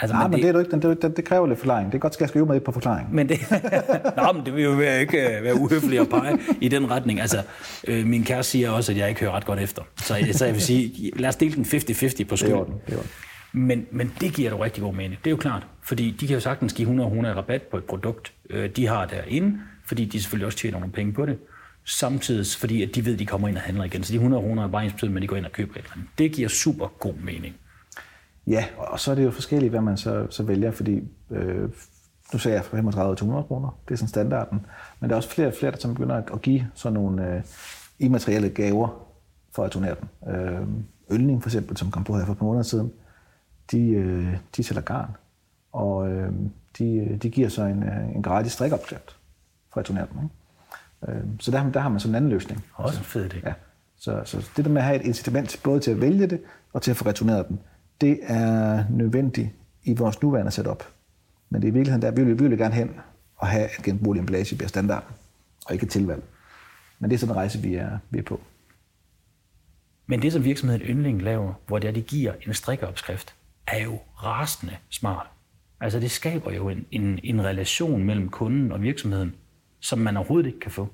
Altså, 0.00 0.14
Nej, 0.14 0.22
men, 0.22 0.32
det, 0.32 0.38
men 0.38 0.42
det, 0.42 0.48
er 0.48 0.52
du 0.52 0.58
ikke, 0.58 0.88
det, 0.88 1.02
det, 1.02 1.16
det 1.16 1.24
kræver 1.24 1.46
lidt 1.46 1.58
forklaring. 1.58 1.92
Det 1.92 1.98
er 1.98 2.00
godt, 2.00 2.14
skal 2.14 2.24
jeg 2.24 2.28
skrive 2.28 2.46
mig 2.46 2.62
på 2.62 2.72
forklaring. 2.72 3.14
Men 3.14 3.28
det, 3.28 3.38
Nå, 4.16 4.32
men 4.32 4.46
det 4.46 4.54
vil 4.54 4.64
jo 4.64 4.70
være, 4.70 5.00
ikke 5.00 5.36
øh, 5.36 5.44
være 5.44 5.54
uhøfligt 5.54 6.02
at 6.02 6.08
pege 6.08 6.38
i 6.60 6.68
den 6.68 6.90
retning. 6.90 7.20
Altså, 7.20 7.42
øh, 7.86 8.06
min 8.06 8.24
kæreste 8.24 8.50
siger 8.52 8.70
også, 8.70 8.92
at 8.92 8.98
jeg 8.98 9.08
ikke 9.08 9.20
hører 9.20 9.32
ret 9.32 9.46
godt 9.46 9.60
efter. 9.60 9.82
Så, 9.96 10.26
så 10.32 10.44
jeg 10.44 10.54
vil 10.54 10.62
sige, 10.62 11.10
lad 11.16 11.28
os 11.28 11.36
dele 11.36 11.54
den 11.54 11.64
50-50 11.64 12.24
på 12.24 12.36
skylden. 12.36 12.58
Det 12.58 12.64
er 12.64 12.70
det 12.86 12.94
er 12.94 13.27
men, 13.58 13.86
men 13.90 14.12
det 14.20 14.34
giver 14.34 14.50
jo 14.50 14.64
rigtig 14.64 14.82
god 14.82 14.94
mening. 14.94 15.18
Det 15.24 15.26
er 15.26 15.30
jo 15.30 15.36
klart, 15.36 15.66
fordi 15.82 16.10
de 16.10 16.26
kan 16.26 16.34
jo 16.34 16.40
sagtens 16.40 16.72
give 16.72 16.84
100 16.84 17.08
100 17.08 17.36
rabat 17.36 17.62
på 17.62 17.76
et 17.76 17.84
produkt, 17.84 18.32
øh, 18.50 18.70
de 18.76 18.86
har 18.86 19.06
derinde, 19.06 19.58
fordi 19.86 20.04
de 20.04 20.20
selvfølgelig 20.20 20.46
også 20.46 20.58
tjener 20.58 20.78
nogle 20.78 20.92
penge 20.92 21.12
på 21.12 21.26
det 21.26 21.38
samtidig 21.88 22.46
fordi 22.58 22.82
at 22.82 22.94
de 22.94 23.04
ved, 23.04 23.12
at 23.12 23.18
de 23.18 23.26
kommer 23.26 23.48
ind 23.48 23.56
og 23.56 23.62
handler 23.62 23.84
igen. 23.84 24.04
Så 24.04 24.12
de 24.12 24.16
100 24.16 24.42
kroner 24.42 24.64
er 24.64 24.68
bare 24.68 24.84
ens 24.84 24.92
betydning, 24.92 25.16
at 25.16 25.22
de 25.22 25.26
går 25.26 25.36
ind 25.36 25.46
og 25.46 25.52
køber 25.52 25.72
et 25.72 25.78
eller 25.78 25.92
andet. 25.92 26.08
Det 26.18 26.32
giver 26.32 26.48
super 26.48 26.86
god 26.98 27.14
mening. 27.14 27.54
Ja, 28.46 28.64
og 28.76 29.00
så 29.00 29.10
er 29.10 29.14
det 29.14 29.24
jo 29.24 29.30
forskelligt, 29.30 29.70
hvad 29.70 29.80
man 29.80 29.96
så, 29.96 30.26
så 30.30 30.42
vælger, 30.42 30.70
fordi 30.70 31.02
øh, 31.30 31.68
nu 32.32 32.38
sagde 32.38 32.56
jeg 32.56 32.64
fra 32.64 32.76
35 32.76 33.16
til 33.16 33.24
100 33.24 33.46
kroner, 33.46 33.78
det 33.88 33.94
er 33.94 33.98
sådan 33.98 34.08
standarden, 34.08 34.66
men 35.00 35.10
der 35.10 35.14
er 35.14 35.16
også 35.16 35.28
flere 35.28 35.48
og 35.48 35.54
flere, 35.54 35.72
der 35.72 35.88
begynder 35.88 36.16
at 36.16 36.42
give 36.42 36.66
sådan 36.74 36.94
nogle 36.94 37.34
øh, 37.34 37.42
immaterielle 37.98 38.48
gaver 38.48 39.06
for 39.54 39.64
at 39.64 39.70
turnere 39.70 39.94
den. 40.00 40.34
Øh, 40.34 40.68
Ølning 41.10 41.42
for 41.42 41.48
eksempel, 41.48 41.76
som 41.76 41.90
kom 41.90 42.04
på 42.04 42.16
her 42.16 42.24
for 42.24 42.32
et 42.32 42.38
par 42.38 42.46
måneder 42.46 42.62
siden, 42.62 42.92
de, 43.70 43.90
øh, 43.90 44.36
de 44.56 44.62
sælger 44.62 44.82
garn, 44.82 45.10
og 45.72 46.10
øh, 46.10 46.32
de, 46.78 47.18
de 47.22 47.30
giver 47.30 47.48
så 47.48 47.62
en, 47.62 47.82
øh, 47.82 48.16
en 48.16 48.22
gratis 48.22 48.52
strikopskrift. 48.52 49.16
Ikke? 49.76 49.98
Øh, 51.08 51.24
så 51.40 51.50
der, 51.50 51.70
der 51.70 51.80
har 51.80 51.88
man 51.88 52.00
sådan 52.00 52.12
en 52.12 52.16
anden 52.16 52.30
løsning. 52.30 52.64
Også 52.74 52.98
en 52.98 53.04
fed 53.04 53.32
idé. 53.32 53.48
Ja. 53.48 53.52
Så, 53.96 54.22
så 54.24 54.50
det 54.56 54.64
der 54.64 54.70
med 54.70 54.82
at 54.82 54.86
have 54.86 55.00
et 55.00 55.06
incitament 55.06 55.60
både 55.64 55.80
til 55.80 55.90
at 55.90 56.00
vælge 56.00 56.26
det 56.26 56.40
og 56.72 56.82
til 56.82 56.90
at 56.90 56.96
få 56.96 57.04
returneret 57.08 57.48
den, 57.48 57.60
det 58.00 58.18
er 58.22 58.84
nødvendigt 58.90 59.48
i 59.84 59.94
vores 59.94 60.22
nuværende 60.22 60.50
setup. 60.50 60.84
Men 61.50 61.62
det 61.62 61.68
er 61.68 61.72
i 61.72 61.74
virkeligheden, 61.74 62.02
der 62.02 62.10
vi 62.10 62.24
vil, 62.24 62.38
vi 62.38 62.48
vil 62.48 62.58
gerne 62.58 62.74
hen 62.74 62.90
og 63.36 63.46
have, 63.46 63.64
at 63.64 63.82
genbrugelig 63.84 64.20
emballage 64.20 64.56
bliver 64.56 64.68
standarden, 64.68 65.08
og 65.66 65.72
ikke 65.72 65.84
et 65.84 65.90
tilvalg. 65.90 66.22
Men 66.98 67.10
det 67.10 67.16
er 67.16 67.18
sådan 67.18 67.32
en 67.32 67.36
rejse, 67.36 67.58
vi 67.58 67.74
er, 67.74 67.98
vi 68.10 68.18
er 68.18 68.22
på. 68.22 68.40
Men 70.06 70.22
det, 70.22 70.32
som 70.32 70.44
virksomheden 70.44 70.82
Yndling 70.82 71.22
laver, 71.22 71.54
hvor 71.66 71.78
det 71.78 71.88
er, 71.88 71.92
de 71.92 72.02
giver 72.02 72.32
en 72.46 72.54
strikkeopskrift, 72.54 73.34
er 73.72 73.84
jo 73.84 73.98
rasende 74.24 74.76
smart. 74.90 75.26
Altså 75.80 76.00
det 76.00 76.10
skaber 76.10 76.52
jo 76.52 76.68
en, 76.68 76.86
en, 76.90 77.20
en 77.22 77.44
relation 77.44 78.04
mellem 78.04 78.28
kunden 78.28 78.72
og 78.72 78.82
virksomheden, 78.82 79.34
som 79.80 79.98
man 79.98 80.16
overhovedet 80.16 80.46
ikke 80.46 80.60
kan 80.60 80.70
få 80.70 80.88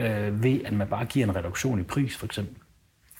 øh, 0.00 0.42
ved, 0.42 0.60
at 0.64 0.72
man 0.72 0.88
bare 0.88 1.04
giver 1.04 1.26
en 1.26 1.36
reduktion 1.36 1.80
i 1.80 1.82
pris, 1.82 2.16
for 2.16 2.26
eksempel. 2.26 2.56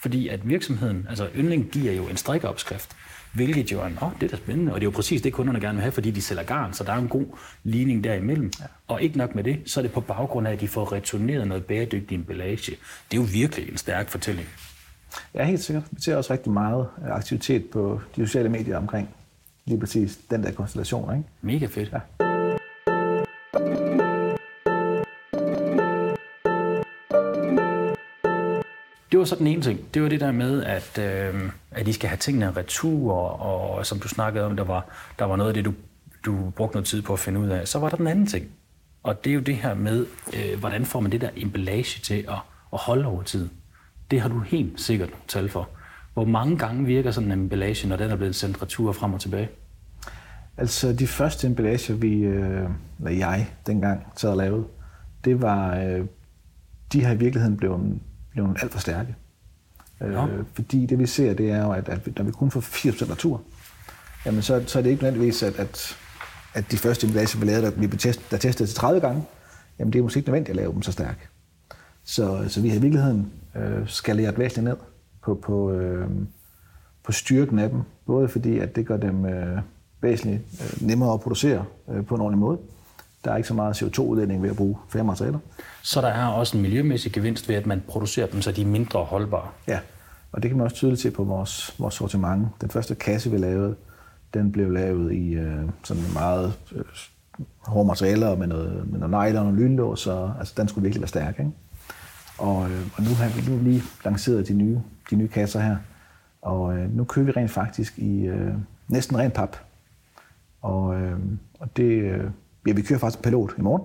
Fordi 0.02 0.28
at 0.28 0.48
virksomheden, 0.48 1.06
altså 1.08 1.28
Yndling 1.36 1.70
giver 1.70 1.92
jo 1.92 2.08
en 2.08 2.16
strikkeopskrift, 2.16 2.96
hvilket 3.34 3.72
jo 3.72 3.80
er, 3.80 3.90
oh, 4.00 4.12
det 4.20 4.26
er 4.26 4.28
da 4.30 4.36
spændende, 4.36 4.72
og 4.72 4.80
det 4.80 4.86
er 4.86 4.90
jo 4.90 4.94
præcis 4.96 5.22
det, 5.22 5.32
kunderne 5.32 5.60
gerne 5.60 5.74
vil 5.74 5.82
have, 5.82 5.92
fordi 5.92 6.10
de 6.10 6.22
sælger 6.22 6.42
garn, 6.42 6.72
så 6.72 6.84
der 6.84 6.92
er 6.92 6.96
en 6.98 7.08
god 7.08 7.26
ligning 7.64 8.04
derimellem. 8.04 8.50
Ja. 8.60 8.64
Og 8.86 9.02
ikke 9.02 9.18
nok 9.18 9.34
med 9.34 9.44
det, 9.44 9.62
så 9.66 9.80
er 9.80 9.82
det 9.82 9.92
på 9.92 10.00
baggrund 10.00 10.48
af, 10.48 10.52
at 10.52 10.60
de 10.60 10.68
får 10.68 10.92
returneret 10.92 11.48
noget 11.48 11.64
bæredygtig 11.64 12.14
emballage. 12.14 12.72
Det 13.10 13.16
er 13.16 13.22
jo 13.22 13.28
virkelig 13.32 13.68
en 13.68 13.76
stærk 13.76 14.08
fortælling. 14.08 14.48
Ja, 15.34 15.44
helt 15.44 15.60
sikkert. 15.60 15.84
Vi 15.90 16.02
ser 16.02 16.16
også 16.16 16.32
rigtig 16.32 16.52
meget 16.52 16.86
aktivitet 17.10 17.70
på 17.70 18.00
de 18.16 18.26
sociale 18.26 18.48
medier 18.48 18.76
omkring 18.76 19.08
lige 19.64 19.80
præcis 19.80 20.18
den 20.30 20.42
der 20.42 20.52
konstellation. 20.52 21.16
Ikke? 21.16 21.28
Mega 21.42 21.66
fedt. 21.66 21.92
Ja. 21.92 21.98
Det 29.12 29.18
var 29.18 29.24
så 29.24 29.36
den 29.36 29.46
ene 29.46 29.62
ting. 29.62 29.94
Det 29.94 30.02
var 30.02 30.08
det 30.08 30.20
der 30.20 30.32
med, 30.32 30.64
at, 30.64 30.98
øh, 30.98 31.50
at 31.70 31.88
I 31.88 31.92
skal 31.92 32.08
have 32.08 32.16
tingene 32.16 32.52
retur, 32.52 33.12
og, 33.12 33.70
og 33.70 33.86
som 33.86 34.00
du 34.00 34.08
snakkede 34.08 34.44
om, 34.44 34.56
der 34.56 34.64
var, 34.64 34.86
der 35.18 35.24
var 35.24 35.36
noget 35.36 35.50
af 35.50 35.54
det, 35.54 35.64
du, 35.64 35.74
du 36.24 36.50
brugte 36.50 36.76
noget 36.76 36.86
tid 36.86 37.02
på 37.02 37.12
at 37.12 37.18
finde 37.18 37.40
ud 37.40 37.48
af. 37.48 37.68
Så 37.68 37.78
var 37.78 37.88
der 37.88 37.96
den 37.96 38.06
anden 38.06 38.26
ting. 38.26 38.46
Og 39.02 39.24
det 39.24 39.30
er 39.30 39.34
jo 39.34 39.40
det 39.40 39.56
her 39.56 39.74
med, 39.74 40.06
øh, 40.36 40.58
hvordan 40.58 40.84
får 40.84 41.00
man 41.00 41.12
det 41.12 41.20
der 41.20 41.28
emballage 41.36 42.00
til 42.00 42.14
at, 42.14 42.38
at 42.72 42.78
holde 42.78 43.06
over 43.06 43.22
tid. 43.22 43.48
Det 44.12 44.20
har 44.20 44.28
du 44.28 44.40
helt 44.40 44.80
sikkert 44.80 45.10
tal 45.28 45.48
for. 45.48 45.68
Hvor 46.14 46.24
mange 46.24 46.58
gange 46.58 46.86
virker 46.86 47.10
sådan 47.10 47.32
en 47.32 47.38
emballage, 47.38 47.88
når 47.88 47.96
den 47.96 48.10
er 48.10 48.16
blevet 48.16 48.34
sendt 48.34 48.62
retur 48.62 48.92
frem 48.92 49.14
og 49.14 49.20
tilbage? 49.20 49.48
Altså 50.56 50.92
de 50.92 51.06
første 51.06 51.46
emballager, 51.46 51.94
vi, 51.94 52.12
øh, 52.12 52.68
eller 52.98 53.10
jeg 53.10 53.48
dengang 53.66 54.06
sad 54.16 54.30
og 54.30 54.36
lavede, 54.36 54.64
det 55.24 55.42
var, 55.42 55.76
øh, 55.76 56.06
de 56.92 57.04
har 57.04 57.12
i 57.12 57.16
virkeligheden 57.16 57.56
blevet 57.56 58.00
blevet 58.30 58.56
alt 58.62 58.72
for 58.72 58.78
stærke. 58.78 59.16
Ja. 60.00 60.26
Øh, 60.26 60.44
fordi 60.54 60.86
det 60.86 60.98
vi 60.98 61.06
ser, 61.06 61.34
det 61.34 61.50
er 61.50 61.62
jo, 61.62 61.72
at, 61.72 61.88
at 61.88 62.16
når 62.16 62.24
vi 62.24 62.30
kun 62.30 62.50
får 62.50 62.60
80% 62.60 63.10
retur, 63.12 63.42
jamen 64.26 64.42
så, 64.42 64.64
så 64.66 64.78
er 64.78 64.82
det 64.82 64.90
ikke 64.90 65.02
nødvendigvis, 65.02 65.42
at, 65.42 65.58
at, 65.58 65.96
at 66.54 66.70
de 66.70 66.76
første 66.76 67.06
emballager, 67.06 67.38
vi 67.38 67.46
lavede, 67.46 67.66
der, 67.66 67.86
vi 67.86 67.96
test, 67.96 68.30
der 68.30 68.36
testede 68.36 68.68
til 68.68 68.76
30 68.76 69.00
gange, 69.00 69.24
jamen 69.78 69.92
det 69.92 69.98
er 69.98 70.02
måske 70.02 70.18
ikke 70.18 70.28
nødvendigt 70.28 70.50
at 70.50 70.56
lave 70.56 70.72
dem 70.72 70.82
så 70.82 70.92
stærke. 70.92 71.28
Så, 72.04 72.44
så 72.48 72.60
vi 72.60 72.68
har 72.68 72.76
i 72.76 72.80
virkeligheden 72.80 73.32
øh, 73.56 73.88
skaleret 73.88 74.38
væsentligt 74.38 74.68
ned 74.68 74.76
på, 75.22 75.34
på, 75.34 75.70
øh, 75.70 76.08
på 77.02 77.12
styrken 77.12 77.58
af 77.58 77.70
dem. 77.70 77.82
Både 78.06 78.28
fordi, 78.28 78.58
at 78.58 78.76
det 78.76 78.86
gør 78.86 78.96
dem 78.96 79.24
øh, 79.24 79.58
væsentligt 80.00 80.42
øh, 80.60 80.88
nemmere 80.88 81.14
at 81.14 81.20
producere 81.20 81.64
øh, 81.88 82.06
på 82.06 82.14
en 82.14 82.20
ordentlig 82.20 82.40
måde, 82.40 82.58
der 83.24 83.32
er 83.32 83.36
ikke 83.36 83.48
så 83.48 83.54
meget 83.54 83.82
CO2-udledning 83.82 84.42
ved 84.42 84.50
at 84.50 84.56
bruge 84.56 84.76
færre 84.88 85.04
materialer. 85.04 85.38
Så 85.82 86.00
der 86.00 86.08
er 86.08 86.26
også 86.26 86.56
en 86.56 86.62
miljømæssig 86.62 87.12
gevinst 87.12 87.48
ved, 87.48 87.56
at 87.56 87.66
man 87.66 87.82
producerer 87.88 88.26
dem, 88.26 88.42
så 88.42 88.52
de 88.52 88.62
er 88.62 88.66
mindre 88.66 89.04
holdbare? 89.04 89.48
Ja, 89.68 89.78
og 90.32 90.42
det 90.42 90.50
kan 90.50 90.58
man 90.58 90.64
også 90.64 90.76
tydeligt 90.76 91.00
se 91.00 91.10
på 91.10 91.24
vores, 91.24 91.74
vores 91.78 91.94
sortiment. 91.94 92.46
Den 92.60 92.70
første 92.70 92.94
kasse, 92.94 93.30
vi 93.30 93.38
lavede, 93.38 93.74
den 94.34 94.52
blev 94.52 94.70
lavet 94.70 95.12
i 95.12 95.32
øh, 95.32 95.62
sådan 95.84 96.02
meget 96.12 96.52
øh, 96.72 96.84
hårde 97.58 97.86
materialer 97.86 98.36
med 98.36 98.46
noget, 98.46 98.90
med 98.90 99.00
noget 99.00 99.32
nylon 99.32 99.46
og 99.46 99.52
lynlås, 99.52 100.00
så 100.00 100.30
altså, 100.38 100.54
den 100.56 100.68
skulle 100.68 100.82
virkelig 100.82 101.00
være 101.00 101.08
stærk. 101.08 101.38
Ikke? 101.38 101.50
Og, 102.38 102.70
øh, 102.70 102.86
og 102.96 103.02
nu 103.02 103.10
har 103.14 103.28
vi 103.28 103.50
nu 103.50 103.62
lige 103.62 103.82
lanceret 104.04 104.48
de 104.48 104.54
nye, 104.54 104.80
de 105.10 105.16
nye 105.16 105.28
kasser 105.28 105.60
her, 105.60 105.76
og 106.42 106.76
øh, 106.76 106.96
nu 106.96 107.04
kører 107.04 107.26
vi 107.26 107.32
rent 107.32 107.50
faktisk 107.50 107.98
i 107.98 108.26
øh, 108.26 108.54
næsten 108.88 109.18
ren 109.18 109.30
pap. 109.30 109.56
Og, 110.62 111.00
øh, 111.00 111.18
og 111.60 111.76
det, 111.76 111.92
øh, 112.02 112.30
Ja, 112.66 112.72
vi 112.72 112.82
kører 112.82 112.98
faktisk 112.98 113.18
en 113.18 113.22
pilot 113.22 113.52
i 113.58 113.60
morgen 113.60 113.82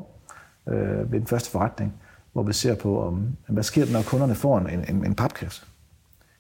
øh, 0.67 1.11
ved 1.11 1.19
den 1.19 1.27
første 1.27 1.51
forretning, 1.51 1.93
hvor 2.33 2.43
vi 2.43 2.53
ser 2.53 2.75
på, 2.75 3.03
om, 3.03 3.37
hvad 3.47 3.63
sker 3.63 3.85
der, 3.85 3.93
når 3.93 4.01
kunderne 4.01 4.35
får 4.35 4.59
en, 4.59 4.85
en, 4.89 5.05
en 5.05 5.15
papkasse? 5.15 5.65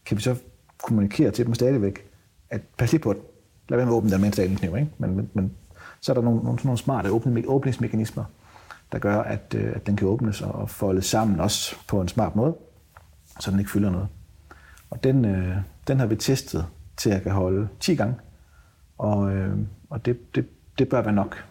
Kan 0.05 0.17
vi 0.17 0.21
så 0.21 0.35
kommunikere 0.83 1.31
til 1.31 1.45
dem 1.45 1.53
stadigvæk, 1.53 2.05
at 2.49 2.61
pas 2.77 2.91
lige 2.91 3.01
på 3.01 3.13
den. 3.13 3.21
Lad 3.69 3.77
være 3.77 3.85
med 3.85 3.93
at 3.93 3.97
åbne 3.97 4.11
den 4.11 4.21
med 4.21 4.39
en 4.39 4.55
kniv, 4.55 4.75
ikke? 4.77 4.89
Men, 4.97 5.15
men, 5.15 5.29
men, 5.33 5.51
så 6.01 6.11
er 6.11 6.13
der 6.13 6.21
nogle, 6.21 6.43
nogle, 6.43 6.59
nogle 6.63 6.77
smarte 6.77 7.09
åbningsmekanismer, 7.47 8.23
der 8.91 8.99
gør, 8.99 9.21
at, 9.21 9.55
øh, 9.57 9.71
at 9.75 9.87
den 9.87 9.95
kan 9.95 10.07
åbnes 10.07 10.41
og 10.41 10.69
foldes 10.69 11.05
sammen 11.05 11.39
også 11.39 11.75
på 11.87 12.01
en 12.01 12.07
smart 12.07 12.35
måde, 12.35 12.55
så 13.39 13.51
den 13.51 13.59
ikke 13.59 13.71
fylder 13.71 13.91
noget. 13.91 14.07
Og 14.89 15.03
den, 15.03 15.25
øh, 15.25 15.57
den 15.87 15.99
har 15.99 16.05
vi 16.05 16.15
testet 16.15 16.65
til 16.97 17.09
at 17.09 17.23
kan 17.23 17.31
holde 17.31 17.67
10 17.79 17.95
gange, 17.95 18.15
og, 18.97 19.35
øh, 19.35 19.57
og 19.89 20.05
det, 20.05 20.35
det, 20.35 20.47
det 20.79 20.89
bør 20.89 21.01
være 21.01 21.13
nok, 21.13 21.45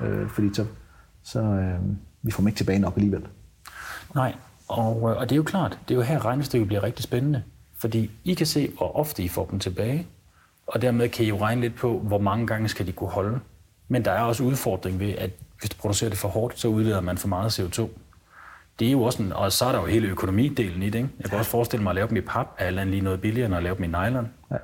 øh, 0.00 0.28
fordi 0.28 0.54
så, 0.54 0.66
så 1.22 1.40
øh, 1.40 1.80
vi 2.22 2.30
får 2.30 2.40
dem 2.40 2.48
ikke 2.48 2.56
tilbage 2.56 2.78
nok 2.78 2.96
alligevel. 2.96 3.26
Nej, 4.14 4.34
og, 4.68 4.96
øh, 4.96 5.16
og 5.16 5.28
det 5.28 5.32
er 5.32 5.36
jo 5.36 5.42
klart, 5.42 5.78
det 5.88 5.94
er 5.94 5.98
jo 5.98 6.02
her 6.02 6.24
regnestykket 6.24 6.66
bliver 6.66 6.82
rigtig 6.82 7.04
spændende, 7.04 7.42
fordi 7.78 8.10
I 8.24 8.34
kan 8.34 8.46
se, 8.46 8.72
hvor 8.76 8.96
ofte 8.96 9.22
I 9.22 9.28
får 9.28 9.46
dem 9.46 9.58
tilbage, 9.58 10.06
og 10.66 10.82
dermed 10.82 11.08
kan 11.08 11.24
I 11.24 11.28
jo 11.28 11.40
regne 11.40 11.60
lidt 11.60 11.74
på, 11.74 11.98
hvor 11.98 12.18
mange 12.18 12.46
gange 12.46 12.68
skal 12.68 12.86
de 12.86 12.92
kunne 12.92 13.10
holde. 13.10 13.40
Men 13.88 14.04
der 14.04 14.10
er 14.10 14.20
også 14.20 14.42
udfordring 14.42 15.00
ved, 15.00 15.10
at 15.10 15.30
hvis 15.64 15.70
du 15.70 15.76
producerer 15.76 16.10
det 16.10 16.18
for 16.18 16.28
hårdt, 16.28 16.58
så 16.58 16.68
udleder 16.68 17.00
man 17.00 17.18
for 17.18 17.28
meget 17.28 17.58
CO2. 17.58 17.88
Det 18.78 18.88
er 18.88 18.92
jo 18.92 19.02
også 19.02 19.22
en, 19.22 19.32
og 19.32 19.52
så 19.52 19.64
er 19.64 19.72
der 19.72 19.80
jo 19.80 19.86
hele 19.86 20.08
økonomidelen 20.08 20.82
i 20.82 20.90
det. 20.90 20.94
Ikke? 20.94 21.10
Jeg 21.20 21.30
kan 21.30 21.38
også 21.38 21.50
forestille 21.50 21.82
mig 21.82 21.90
at 21.90 21.94
lave 21.94 22.08
dem 22.08 22.16
i 22.16 22.20
pap, 22.20 22.46
er 22.58 22.66
alt 22.66 22.88
lige 22.88 23.00
noget 23.00 23.20
billigere, 23.20 23.46
end 23.46 23.56
at 23.56 23.62
lave 23.62 23.76
dem 23.76 23.84
i 23.84 23.86
nylon. 23.86 24.28
Ja. 24.50 24.56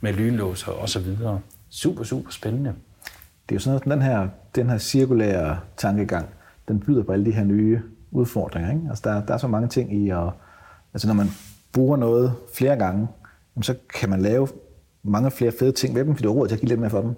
Med 0.00 0.12
lynlåser 0.12 0.72
og 0.72 0.88
så 0.88 1.00
videre. 1.00 1.40
Super, 1.70 2.04
super 2.04 2.30
spændende. 2.30 2.74
Det 3.48 3.54
er 3.54 3.56
jo 3.56 3.60
sådan 3.60 3.80
noget, 3.86 3.98
den 3.98 4.02
her, 4.02 4.28
den 4.54 4.70
her 4.70 4.78
cirkulære 4.78 5.58
tankegang, 5.76 6.26
den 6.68 6.80
byder 6.80 7.02
på 7.02 7.12
alle 7.12 7.24
de 7.24 7.32
her 7.32 7.44
nye 7.44 7.82
udfordringer. 8.10 8.70
Ikke? 8.70 8.82
Altså 8.88 9.02
der, 9.04 9.26
der 9.26 9.34
er 9.34 9.38
så 9.38 9.48
mange 9.48 9.68
ting 9.68 9.94
i, 9.94 10.10
at, 10.10 10.28
altså 10.94 11.08
når 11.08 11.14
man 11.14 11.28
bruger 11.72 11.96
noget 11.96 12.34
flere 12.54 12.76
gange, 12.76 13.08
så 13.62 13.74
kan 13.94 14.10
man 14.10 14.22
lave 14.22 14.48
mange 15.02 15.30
flere 15.30 15.52
fede 15.58 15.72
ting 15.72 15.94
med 15.94 16.04
dem, 16.04 16.14
fordi 16.14 16.22
du 16.22 16.32
har 16.32 16.40
råd 16.40 16.48
til 16.48 16.54
at 16.54 16.60
give 16.60 16.68
lidt 16.68 16.80
mere 16.80 16.90
for 16.90 17.00
dem. 17.00 17.14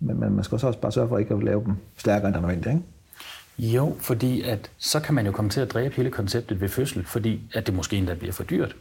Men, 0.00 0.20
men 0.20 0.34
man 0.34 0.44
skal 0.44 0.54
også 0.54 0.78
bare 0.78 0.92
sørge 0.92 1.08
for 1.08 1.18
ikke 1.18 1.34
at 1.34 1.42
lave 1.42 1.64
dem 1.64 1.74
stærkere, 1.96 2.28
end 2.28 2.36
nødvendigt. 2.36 2.66
Ikke? 2.66 3.76
Jo, 3.76 3.96
fordi 4.00 4.42
at 4.42 4.70
så 4.78 5.00
kan 5.00 5.14
man 5.14 5.26
jo 5.26 5.32
komme 5.32 5.50
til 5.50 5.60
at 5.60 5.72
dræbe 5.72 5.94
hele 5.94 6.10
konceptet 6.10 6.60
ved 6.60 6.68
fødsel, 6.68 7.04
fordi 7.04 7.50
at 7.54 7.66
det 7.66 7.74
måske 7.74 7.96
endda 7.96 8.14
bliver 8.14 8.32
for 8.32 8.44
dyrt. 8.44 8.76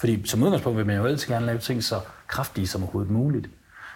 Fordi 0.00 0.26
som 0.26 0.42
udgangspunkt 0.42 0.78
vil 0.78 0.86
man 0.86 0.96
jo 0.96 1.04
altid 1.04 1.28
gerne 1.28 1.46
lave 1.46 1.58
ting 1.58 1.84
så 1.84 2.00
kraftige 2.26 2.66
som 2.66 2.82
overhovedet 2.82 3.12
muligt. 3.12 3.48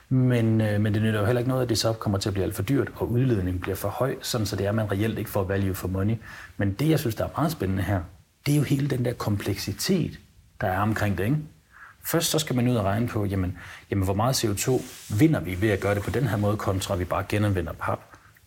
Men, 0.08 0.60
øh, 0.60 0.80
men 0.80 0.94
det 0.94 1.02
nytter 1.02 1.20
jo 1.20 1.26
heller 1.26 1.40
ikke 1.40 1.48
noget, 1.48 1.62
at 1.62 1.68
det 1.68 1.78
så 1.78 1.92
kommer 1.92 2.18
til 2.18 2.28
at 2.28 2.32
blive 2.32 2.44
alt 2.44 2.54
for 2.54 2.62
dyrt, 2.62 2.88
og 2.96 3.10
udledningen 3.10 3.60
bliver 3.60 3.76
for 3.76 3.88
høj, 3.88 4.16
sådan 4.20 4.46
så 4.46 4.56
det 4.56 4.64
er, 4.64 4.68
at 4.68 4.74
man 4.74 4.92
reelt 4.92 5.18
ikke 5.18 5.30
får 5.30 5.44
value 5.44 5.74
for 5.74 5.88
money. 5.88 6.14
Men 6.56 6.72
det, 6.72 6.88
jeg 6.88 6.98
synes, 6.98 7.14
der 7.14 7.24
er 7.24 7.28
meget 7.36 7.52
spændende 7.52 7.82
her, 7.82 8.00
det 8.46 8.52
er 8.52 8.56
jo 8.56 8.62
hele 8.62 8.88
den 8.88 9.04
der 9.04 9.12
kompleksitet, 9.12 10.18
der 10.60 10.66
er 10.66 10.80
omkring 10.80 11.18
det. 11.18 11.24
Ikke? 11.24 11.36
Først 12.04 12.30
så 12.30 12.38
skal 12.38 12.56
man 12.56 12.68
ud 12.68 12.76
og 12.76 12.84
regne 12.84 13.08
på, 13.08 13.24
jamen, 13.24 13.58
jamen, 13.90 14.04
hvor 14.04 14.14
meget 14.14 14.44
CO2 14.44 14.82
vinder 15.18 15.40
vi 15.40 15.60
ved 15.60 15.70
at 15.70 15.80
gøre 15.80 15.94
det 15.94 16.02
på 16.02 16.10
den 16.10 16.26
her 16.26 16.36
måde, 16.36 16.56
kontra 16.56 16.94
at 16.94 17.00
vi 17.00 17.04
bare 17.04 17.24
genanvender 17.28 17.72
pap. 17.72 18.00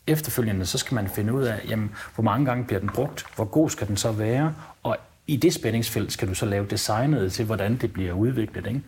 Efterfølgende 0.08 0.66
så 0.66 0.78
skal 0.78 0.95
man 0.95 1.10
finde 1.10 1.34
ud 1.34 1.43
af, 1.43 1.62
jamen, 1.70 1.91
hvor 2.16 2.24
mange 2.24 2.45
gange 2.45 2.66
bliver 2.66 2.80
den 2.80 2.89
brugt, 2.89 3.26
hvor 3.36 3.45
god 3.45 3.70
skal 3.70 3.88
den 3.88 3.97
så 3.97 4.12
være, 4.12 4.53
og 4.84 4.97
i 5.28 5.36
det 5.36 5.53
spændingsfelt 5.53 6.12
skal 6.12 6.28
du 6.28 6.34
så 6.34 6.45
lave 6.45 6.66
designet 6.66 7.34
til, 7.34 7.45
hvordan 7.45 7.78
det 7.78 7.93
bliver 7.93 8.14
udviklet. 8.14 8.68
Ikke? 8.68 8.82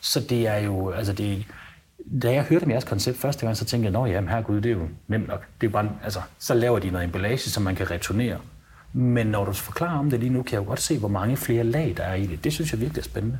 Så 0.00 0.20
det 0.20 0.46
er 0.46 0.56
jo, 0.56 0.90
altså 0.90 1.12
det, 1.12 1.46
da 2.22 2.32
jeg 2.32 2.42
hørte 2.42 2.64
om 2.64 2.70
jeres 2.70 2.84
koncept 2.84 3.18
første 3.18 3.46
gang, 3.46 3.56
så 3.56 3.64
tænkte 3.64 3.84
jeg, 3.84 3.92
nå 3.92 4.04
her 4.04 4.20
herregud, 4.20 4.60
det 4.60 4.70
er 4.70 4.76
jo 4.76 4.88
nemt 5.08 5.28
nok. 5.28 5.46
Det 5.60 5.66
er 5.66 5.70
bare, 5.70 5.90
altså, 6.04 6.20
så 6.38 6.54
laver 6.54 6.78
de 6.78 6.90
noget 6.90 7.04
emballage, 7.04 7.50
som 7.50 7.62
man 7.62 7.74
kan 7.74 7.90
returnere. 7.90 8.38
Men 8.92 9.26
når 9.26 9.44
du 9.44 9.52
forklarer 9.52 9.98
om 9.98 10.10
det 10.10 10.20
lige 10.20 10.32
nu, 10.32 10.42
kan 10.42 10.52
jeg 10.52 10.60
jo 10.60 10.68
godt 10.68 10.80
se, 10.80 10.98
hvor 10.98 11.08
mange 11.08 11.36
flere 11.36 11.64
lag 11.64 11.94
der 11.96 12.02
er 12.02 12.14
i 12.14 12.26
det. 12.26 12.44
Det 12.44 12.52
synes 12.52 12.72
jeg 12.72 12.80
virkelig 12.80 13.00
er 13.00 13.04
spændende. 13.04 13.38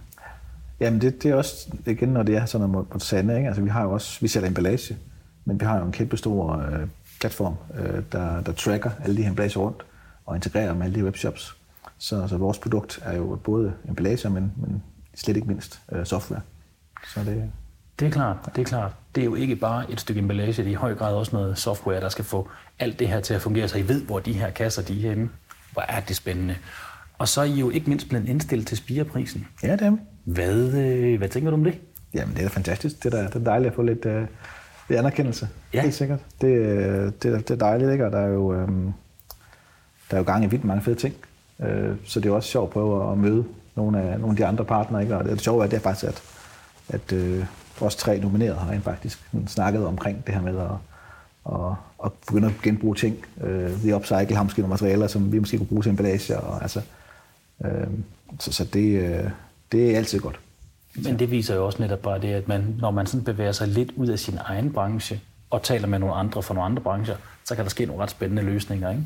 Jamen 0.80 1.00
det, 1.00 1.22
det 1.22 1.30
er 1.30 1.34
også, 1.34 1.68
igen 1.86 2.08
når 2.08 2.22
det 2.22 2.36
er 2.36 2.46
sådan 2.46 2.70
noget 2.70 2.88
på 2.88 2.98
sande, 2.98 3.36
ikke? 3.36 3.46
Altså 3.46 3.62
vi 3.62 3.70
har 3.70 3.82
jo 3.82 3.92
også, 3.92 4.20
vi 4.20 4.28
sætter 4.28 4.48
emballage, 4.48 4.96
men 5.44 5.60
vi 5.60 5.64
har 5.64 5.78
jo 5.78 5.84
en 5.84 5.92
kæmpe 5.92 6.16
stor 6.16 6.56
øh, 6.56 6.88
platform, 7.20 7.54
øh, 7.78 8.02
der, 8.12 8.40
der 8.40 8.52
tracker 8.52 8.90
alle 9.04 9.16
de 9.16 9.22
her 9.22 9.30
emballager 9.30 9.60
rundt 9.60 9.84
og 10.26 10.36
integrerer 10.36 10.74
med 10.74 10.86
alle 10.86 10.98
de 11.00 11.04
webshops. 11.04 11.56
Så, 11.98 12.28
så 12.28 12.36
vores 12.36 12.58
produkt 12.58 13.00
er 13.02 13.16
jo 13.16 13.38
både 13.44 13.72
emballage, 13.88 14.30
men, 14.30 14.52
men 14.56 14.82
slet 15.14 15.36
ikke 15.36 15.48
mindst 15.48 15.80
øh, 15.92 16.06
software. 16.06 16.40
Så 17.14 17.20
det, 17.20 17.50
Det 18.00 18.06
er 18.06 18.10
klart, 18.10 18.36
det 18.56 18.60
er 18.60 18.64
klart. 18.64 18.92
Det 19.14 19.20
er 19.20 19.24
jo 19.24 19.34
ikke 19.34 19.56
bare 19.56 19.92
et 19.92 20.00
stykke 20.00 20.18
emballage, 20.20 20.52
det 20.52 20.66
er 20.66 20.70
i 20.70 20.74
høj 20.74 20.94
grad 20.94 21.14
også 21.14 21.36
noget 21.36 21.58
software, 21.58 22.00
der 22.00 22.08
skal 22.08 22.24
få 22.24 22.48
alt 22.78 22.98
det 22.98 23.08
her 23.08 23.20
til 23.20 23.34
at 23.34 23.42
fungere, 23.42 23.68
så 23.68 23.78
I 23.78 23.88
ved, 23.88 24.02
hvor 24.02 24.18
de 24.18 24.32
her 24.32 24.50
kasser 24.50 24.82
de 24.82 25.06
er 25.06 25.08
henne. 25.08 25.28
Hvor 25.72 25.82
er 25.82 26.00
det 26.00 26.16
spændende. 26.16 26.56
Og 27.18 27.28
så 27.28 27.40
er 27.40 27.44
I 27.44 27.52
jo 27.60 27.70
ikke 27.70 27.88
mindst 27.88 28.08
blevet 28.08 28.28
indstillet 28.28 28.66
til 28.66 28.76
spireprisen. 28.76 29.46
ja, 29.62 29.72
det 29.72 29.82
er. 29.82 29.96
Hvad, 30.24 30.72
øh, 30.74 31.18
hvad 31.18 31.28
tænker 31.28 31.50
du 31.50 31.56
om 31.56 31.64
det? 31.64 31.78
Jamen, 32.14 32.34
det 32.34 32.42
er 32.44 32.48
da 32.48 32.54
fantastisk. 32.54 33.04
Det 33.04 33.14
er, 33.14 33.18
da, 33.22 33.26
det 33.26 33.34
er 33.34 33.38
dejligt 33.38 33.68
at 33.70 33.74
få 33.74 33.82
lidt, 33.82 34.06
øh, 34.06 34.26
lidt 34.88 34.98
anerkendelse. 35.00 35.48
Ja. 35.74 35.82
Helt 35.82 35.94
sikkert. 35.94 36.18
Det, 36.40 36.48
øh, 36.48 37.12
det, 37.22 37.24
er- 37.32 37.38
det 37.38 37.50
er 37.50 37.54
dejligt, 37.56 37.92
ikke? 37.92 38.06
Og 38.06 38.12
der 38.12 38.18
er 38.18 38.28
jo, 38.28 38.54
øh, 38.54 38.68
der 40.10 40.16
er 40.16 40.18
jo 40.18 40.22
gang 40.24 40.44
i 40.44 40.46
vildt 40.46 40.64
mange 40.64 40.82
fede 40.82 40.96
ting. 40.96 41.14
Øh, 41.60 41.94
så 42.04 42.20
det 42.20 42.26
er 42.26 42.30
jo 42.30 42.36
også 42.36 42.48
sjovt 42.48 42.66
at 42.68 42.72
prøve 42.72 43.12
at 43.12 43.18
møde 43.18 43.44
nogle 43.76 44.00
af, 44.02 44.20
nogle 44.20 44.32
af 44.32 44.36
de 44.36 44.46
andre 44.46 44.64
partnere. 44.64 45.02
Ikke? 45.02 45.16
Og 45.16 45.24
det 45.24 45.40
sjove 45.40 45.64
er, 45.64 45.68
det 45.68 45.76
er 45.76 45.80
faktisk, 45.80 46.04
at, 46.04 46.22
at 46.88 47.12
øh, 47.12 47.44
os 47.80 47.96
tre 47.96 48.20
nominerede 48.20 48.56
har 48.56 48.80
faktisk 48.80 49.20
snakket 49.46 49.86
omkring 49.86 50.26
det 50.26 50.34
her 50.34 50.42
med 50.42 50.58
at, 50.58 50.70
at, 51.54 51.74
at 52.04 52.12
begynde 52.26 52.48
at 52.48 52.54
genbruge 52.62 52.94
ting. 52.96 53.16
Øh, 53.44 53.84
vi 53.84 53.92
upcycle 53.94 54.36
hamskende 54.36 54.68
materialer, 54.68 55.06
som 55.06 55.32
vi 55.32 55.38
måske 55.38 55.58
kunne 55.58 55.66
bruge 55.66 55.82
til 55.82 55.90
emballage. 55.90 56.38
Og, 56.38 56.62
altså, 56.62 56.80
øh, 57.64 57.86
så 58.40 58.52
så 58.52 58.64
det, 58.64 59.00
øh, 59.00 59.30
det 59.72 59.92
er 59.92 59.96
altid 59.96 60.20
godt. 60.20 60.40
Men 61.04 61.18
det 61.18 61.30
viser 61.30 61.54
jo 61.54 61.66
også 61.66 61.82
netop 61.82 61.98
bare 61.98 62.20
det, 62.20 62.28
at 62.28 62.48
man, 62.48 62.74
når 62.78 62.90
man 62.90 63.06
sådan 63.06 63.24
bevæger 63.24 63.52
sig 63.52 63.68
lidt 63.68 63.92
ud 63.96 64.06
af 64.08 64.18
sin 64.18 64.38
egen 64.44 64.72
branche, 64.72 65.20
og 65.50 65.62
taler 65.62 65.88
med 65.88 65.98
nogle 65.98 66.14
andre 66.14 66.42
fra 66.42 66.54
nogle 66.54 66.66
andre 66.66 66.82
brancher, 66.82 67.16
så 67.44 67.54
kan 67.54 67.64
der 67.64 67.70
ske 67.70 67.86
nogle 67.86 68.02
ret 68.02 68.10
spændende 68.10 68.42
løsninger, 68.42 68.90
ikke? 68.90 69.02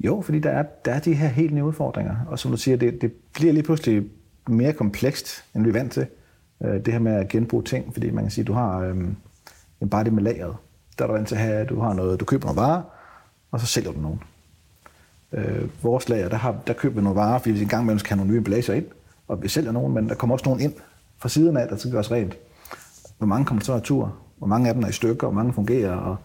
Jo, 0.00 0.22
fordi 0.24 0.38
der 0.38 0.50
er, 0.50 0.62
der 0.84 0.92
er 0.92 1.00
de 1.00 1.14
her 1.14 1.28
helt 1.28 1.54
nye 1.54 1.64
udfordringer. 1.64 2.16
Og 2.28 2.38
som 2.38 2.50
du 2.50 2.56
siger, 2.56 2.76
det, 2.76 3.02
det 3.02 3.12
bliver 3.34 3.52
lige 3.52 3.62
pludselig 3.62 4.04
mere 4.48 4.72
komplekst, 4.72 5.44
end 5.54 5.62
vi 5.62 5.68
er 5.68 5.72
vant 5.72 5.92
til. 5.92 6.06
Øh, 6.64 6.84
Det 6.84 6.92
her 6.92 7.00
med 7.00 7.12
at 7.12 7.28
genbruge 7.28 7.62
ting, 7.62 7.92
fordi 7.92 8.10
man 8.10 8.24
kan 8.24 8.30
sige, 8.30 8.44
du 8.44 8.52
har 8.52 8.78
øhm, 8.78 9.16
bare 9.90 10.04
det 10.04 10.12
med 10.12 10.22
lageret. 10.22 10.56
Der 10.98 11.04
er 11.04 11.08
du 11.08 11.14
vant 11.14 11.28
til 11.28 11.34
at 11.34 11.40
have, 11.40 11.66
du 11.66 11.80
har 11.80 11.92
noget, 11.92 12.20
du 12.20 12.24
køber 12.24 12.46
nogle 12.46 12.60
varer, 12.60 12.82
og 13.50 13.60
så 13.60 13.66
sælger 13.66 13.92
du 13.92 14.00
nogen. 14.00 14.22
Øh, 15.32 15.68
vores 15.82 16.08
lager, 16.08 16.28
der, 16.28 16.36
har, 16.36 16.56
der 16.66 16.72
køber 16.72 16.94
vi 16.94 17.02
nogle 17.02 17.20
varer, 17.20 17.38
fordi 17.38 17.52
vi 17.52 17.60
engang 17.60 17.82
imellem 17.82 17.98
skal 17.98 18.08
have 18.08 18.16
nogle 18.16 18.30
nye 18.32 18.38
emballager 18.38 18.74
ind, 18.74 18.86
og 19.30 19.42
vi 19.42 19.48
sælger 19.48 19.72
nogen, 19.72 19.94
men 19.94 20.08
der 20.08 20.14
kommer 20.14 20.34
også 20.34 20.44
nogen 20.44 20.60
ind 20.60 20.74
fra 21.18 21.28
siden 21.28 21.56
af, 21.56 21.68
der 21.68 21.76
skal 21.76 21.90
gøres 21.90 22.10
rent. 22.10 22.36
Hvor 23.18 23.26
mange 23.26 23.44
kommer 23.44 23.64
så 23.64 23.74
retur? 23.74 24.14
Hvor 24.38 24.46
mange 24.46 24.68
af 24.68 24.74
dem 24.74 24.82
er 24.82 24.88
i 24.88 24.92
stykker? 24.92 25.26
Hvor 25.26 25.34
mange 25.34 25.52
fungerer? 25.52 25.92
Og, 25.92 26.16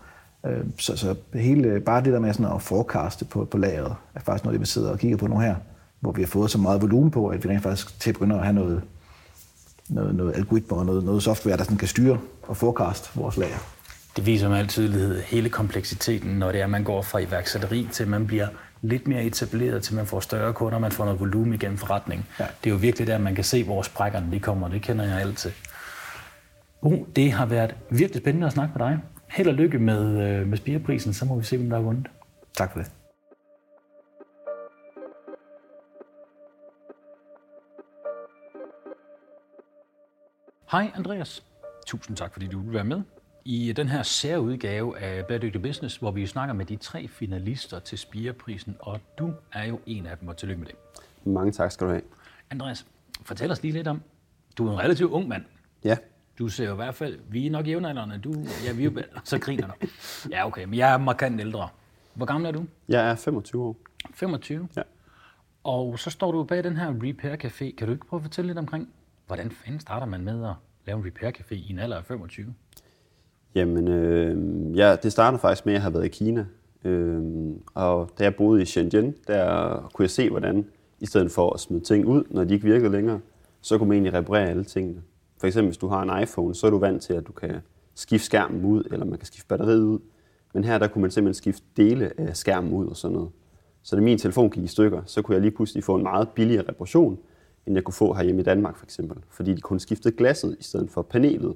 øh, 0.46 0.64
så, 0.80 0.98
så 0.98 1.16
hele, 1.34 1.80
bare 1.80 2.04
det 2.04 2.14
der 2.14 2.20
med 2.20 2.34
sådan 2.34 2.56
at 2.56 2.62
forecaste 2.62 3.26
på, 3.26 3.46
på 3.46 3.58
lageret, 3.58 3.96
er 4.16 4.20
faktisk 4.20 4.46
noget, 4.46 4.60
vi 4.60 4.66
sidder 4.66 4.92
og 4.92 5.00
kigger 5.00 5.18
på 5.18 5.28
nu 5.28 5.40
her, 5.40 5.56
hvor 6.00 6.12
vi 6.12 6.22
har 6.22 6.28
fået 6.28 6.52
så 6.52 6.58
meget 6.58 6.82
volumen 6.82 7.12
på, 7.12 7.28
at 7.28 7.44
vi 7.44 7.50
rent 7.50 7.64
faktisk 7.64 8.00
til 8.00 8.10
at 8.10 8.14
begynde 8.14 8.36
at 8.36 8.42
have 8.42 8.54
noget, 8.54 8.82
noget, 9.90 10.16
noget 10.16 10.36
algoritmer 10.36 10.78
og 10.78 10.86
noget, 10.86 11.04
noget 11.04 11.24
software, 11.24 11.58
der 11.58 11.64
sådan 11.64 11.78
kan 11.78 11.88
styre 11.88 12.18
og 12.44 12.58
forecast 12.58 13.18
vores 13.18 13.38
lager. 13.38 13.58
Det 14.16 14.26
viser 14.26 14.50
med 14.50 14.58
al 14.58 14.68
tydelighed 14.68 15.22
hele 15.22 15.50
kompleksiteten, 15.50 16.32
når 16.32 16.52
det 16.52 16.60
er, 16.60 16.64
at 16.64 16.70
man 16.70 16.84
går 16.84 17.02
fra 17.02 17.20
iværksætteri 17.20 17.88
til, 17.92 18.04
at 18.04 18.10
man 18.10 18.28
bliver 18.28 18.48
lidt 18.88 19.08
mere 19.08 19.24
etableret, 19.24 19.84
til 19.84 19.96
man 19.96 20.06
får 20.06 20.20
større 20.20 20.54
kunder, 20.54 20.80
man 20.80 20.92
får 20.92 21.06
noget 21.06 21.20
volumen 21.20 21.54
igennem 21.54 21.78
forretning. 21.78 22.26
Ja. 22.40 22.46
Det 22.64 22.70
er 22.70 22.72
jo 22.74 22.78
virkelig 22.78 23.08
der, 23.08 23.18
man 23.18 23.36
kan 23.36 23.44
se, 23.44 23.64
hvor 23.64 23.82
sprækkerne 23.82 24.32
de 24.32 24.40
kommer. 24.40 24.68
Det 24.70 24.82
kender 24.82 25.06
jeg 25.06 25.20
alt 25.20 25.38
til. 25.38 25.54
Uh, 26.82 27.08
det 27.16 27.32
har 27.32 27.46
været 27.46 27.76
virkelig 27.90 28.22
spændende 28.22 28.48
at 28.48 28.54
snakke 28.54 28.74
med 28.78 28.88
dig. 28.88 29.00
Held 29.28 29.48
og 29.48 29.54
lykke 29.54 29.80
med, 29.80 30.30
øh, 30.30 30.48
med 30.48 30.58
spireprisen, 30.58 31.14
så 31.14 31.26
må 31.26 31.36
vi 31.38 31.44
se, 31.44 31.58
hvem 31.58 31.70
der 31.70 31.78
har 31.78 31.84
vundet. 31.84 32.08
Tak 32.58 32.72
for 32.72 32.80
det. 32.80 32.92
Hej 40.72 40.92
Andreas. 40.96 41.44
Tusind 41.88 42.18
tak, 42.18 42.34
fordi 42.34 42.48
du 42.48 42.60
vil 42.60 42.74
være 42.74 42.84
med 42.84 43.02
i 43.46 43.74
den 43.74 43.90
her 43.90 44.04
særudgave 44.04 45.00
af 45.00 45.26
Bæredygtig 45.26 45.62
Business, 45.62 45.98
hvor 45.98 46.12
vi 46.12 46.26
snakker 46.28 46.54
med 46.54 46.66
de 46.66 46.76
tre 46.76 47.08
finalister 47.08 47.80
til 47.80 47.98
Spireprisen, 47.98 48.76
og 48.80 49.00
du 49.18 49.34
er 49.54 49.66
jo 49.66 49.80
en 49.86 50.06
af 50.06 50.18
dem, 50.18 50.28
og 50.28 50.38
tillykke 50.38 50.60
med 50.60 50.68
det. 50.68 50.76
Mange 51.34 51.52
tak 51.52 51.72
skal 51.72 51.88
du 51.88 51.92
have. 51.92 52.02
Andreas, 52.50 52.86
fortæl 53.24 53.52
os 53.52 53.62
lige 53.64 53.72
lidt 53.72 53.88
om, 53.88 54.02
du 54.58 54.68
er 54.68 54.72
en 54.72 54.80
relativt 54.80 55.12
ung 55.12 55.28
mand. 55.28 55.44
Ja, 55.84 55.98
Du 56.40 56.48
ser 56.50 56.66
jo 56.66 56.74
i 56.74 56.76
hvert 56.76 56.96
fald, 56.96 57.20
vi 57.30 57.48
er 57.48 57.52
nok 57.52 57.68
jævnaldrende, 57.68 58.18
du, 58.18 58.34
ja, 58.66 58.74
vi 58.74 58.86
er 58.86 58.92
jo, 58.92 59.02
så 59.24 59.40
griner 59.40 59.68
du. 59.68 59.74
Ja, 60.32 60.48
okay, 60.48 60.64
men 60.66 60.74
jeg 60.74 60.94
er 60.94 60.98
markant 60.98 61.42
ældre. 61.42 61.70
Hvor 62.14 62.26
gammel 62.26 62.48
er 62.48 62.52
du? 62.52 62.66
jeg 62.88 63.10
er 63.10 63.16
25 63.16 63.64
år. 63.64 63.78
25. 64.14 64.68
Ja. 64.76 64.82
Og 65.64 66.00
så 66.00 66.10
står 66.10 66.32
du 66.32 66.44
bag 66.44 66.64
den 66.64 66.78
her 66.78 66.90
Repair 67.04 67.36
Café. 67.36 67.76
Kan 67.76 67.88
du 67.88 67.94
ikke 67.94 68.06
prøve 68.06 68.18
at 68.20 68.24
fortælle 68.24 68.48
lidt 68.48 68.58
omkring, 68.58 68.90
hvordan 69.28 69.52
fanden 69.52 69.80
starter 69.80 70.06
man 70.08 70.22
med 70.22 70.46
at 70.46 70.54
lave 70.86 71.00
en 71.00 71.06
Repair 71.06 71.32
Café 71.32 71.54
i 71.54 71.72
en 71.72 71.80
alder 71.80 71.98
af 71.98 72.06
25? 72.06 72.54
Jamen, 73.56 73.88
øh, 73.88 74.38
ja, 74.78 74.96
det 75.04 75.12
starter 75.12 75.38
faktisk 75.38 75.66
med, 75.66 75.74
at 75.74 75.76
jeg 75.76 75.84
har 75.84 75.90
været 75.90 76.06
i 76.06 76.10
Kina. 76.10 76.46
Øh, 76.84 77.22
og 77.74 78.10
da 78.20 78.24
jeg 78.24 78.36
boede 78.36 78.62
i 78.62 78.66
Shenzhen, 78.66 79.16
der 79.28 79.90
kunne 79.94 80.04
jeg 80.04 80.10
se, 80.10 80.30
hvordan 80.30 80.66
i 81.00 81.06
stedet 81.06 81.32
for 81.32 81.54
at 81.54 81.60
smide 81.60 81.84
ting 81.84 82.06
ud, 82.06 82.24
når 82.30 82.44
de 82.44 82.54
ikke 82.54 82.66
virkede 82.66 82.92
længere, 82.92 83.20
så 83.62 83.78
kunne 83.78 83.88
man 83.88 83.96
egentlig 83.96 84.14
reparere 84.14 84.50
alle 84.50 84.64
tingene. 84.64 85.02
For 85.38 85.48
eksempel, 85.48 85.68
hvis 85.70 85.78
du 85.78 85.88
har 85.88 86.02
en 86.02 86.24
iPhone, 86.24 86.56
så 86.56 86.68
er 86.68 86.72
du 86.72 86.78
vant 86.78 87.02
til, 87.02 87.14
at 87.14 87.28
du 87.28 87.32
kan 87.32 87.56
skifte 87.96 88.26
skærmen 88.26 88.66
ud, 88.66 88.84
eller 88.92 89.06
man 89.06 89.18
kan 89.20 89.26
skifte 89.26 89.48
batteriet 89.48 89.84
ud. 89.84 90.00
Men 90.54 90.64
her 90.64 90.78
der 90.78 90.88
kunne 90.88 91.02
man 91.02 91.12
simpelthen 91.12 91.34
skifte 91.34 91.64
dele 91.78 92.12
af 92.18 92.38
skærmen 92.38 92.74
ud 92.74 92.88
og 92.88 92.98
sådan 92.98 93.16
noget. 93.16 93.30
Så 93.84 93.96
da 93.96 94.02
min 94.02 94.18
telefon 94.18 94.50
gik 94.50 94.64
i 94.64 94.68
stykker, 94.68 95.02
så 95.06 95.22
kunne 95.22 95.34
jeg 95.34 95.42
lige 95.42 95.52
pludselig 95.52 95.84
få 95.84 95.96
en 95.96 96.04
meget 96.04 96.30
billigere 96.30 96.66
reparation, 96.70 97.18
end 97.66 97.76
jeg 97.76 97.84
kunne 97.84 97.94
få 97.94 98.14
herhjemme 98.14 98.42
i 98.42 98.44
Danmark 98.44 98.78
for 98.78 98.86
eksempel. 98.86 99.18
Fordi 99.30 99.54
de 99.54 99.62
kunne 99.62 99.80
skifte 99.80 100.12
glasset 100.12 100.56
i 100.60 100.64
stedet 100.64 100.90
for 100.92 101.02
panelet. 101.02 101.56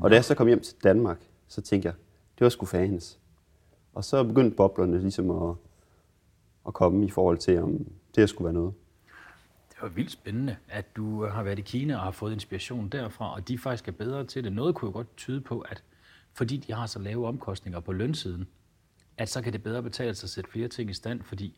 Og 0.00 0.10
da 0.10 0.14
jeg 0.16 0.24
så 0.24 0.34
kom 0.34 0.46
hjem 0.46 0.60
til 0.60 0.76
Danmark, 0.84 1.20
så 1.48 1.60
tænkte 1.60 1.86
jeg, 1.86 1.94
det 2.38 2.44
var 2.44 2.48
sgu 2.48 2.66
fans. 2.66 3.18
Og 3.94 4.04
så 4.04 4.24
begyndte 4.24 4.56
boblerne 4.56 5.00
ligesom 5.00 5.30
at, 5.30 5.54
at 6.66 6.74
komme 6.74 7.06
i 7.06 7.10
forhold 7.10 7.38
til, 7.38 7.58
om 7.62 7.86
det 8.14 8.28
skulle 8.28 8.44
være 8.44 8.52
noget. 8.54 8.74
Det 9.68 9.76
var 9.82 9.88
vildt 9.88 10.10
spændende, 10.10 10.56
at 10.68 10.96
du 10.96 11.24
har 11.26 11.42
været 11.42 11.58
i 11.58 11.62
Kina 11.62 11.94
og 11.94 12.00
har 12.00 12.10
fået 12.10 12.32
inspiration 12.32 12.88
derfra, 12.88 13.34
og 13.34 13.48
de 13.48 13.58
faktisk 13.58 13.88
er 13.88 13.92
bedre 13.92 14.24
til 14.24 14.44
det. 14.44 14.52
Noget 14.52 14.74
kunne 14.74 14.88
jo 14.88 14.92
godt 14.92 15.16
tyde 15.16 15.40
på, 15.40 15.60
at 15.60 15.82
fordi 16.34 16.56
de 16.56 16.72
har 16.72 16.86
så 16.86 16.98
lave 16.98 17.26
omkostninger 17.26 17.80
på 17.80 17.92
lønsiden, 17.92 18.46
at 19.16 19.28
så 19.28 19.42
kan 19.42 19.52
det 19.52 19.62
bedre 19.62 19.82
betale 19.82 20.14
sig 20.14 20.26
at 20.26 20.30
sætte 20.30 20.50
flere 20.50 20.68
ting 20.68 20.90
i 20.90 20.94
stand, 20.94 21.22
fordi 21.22 21.56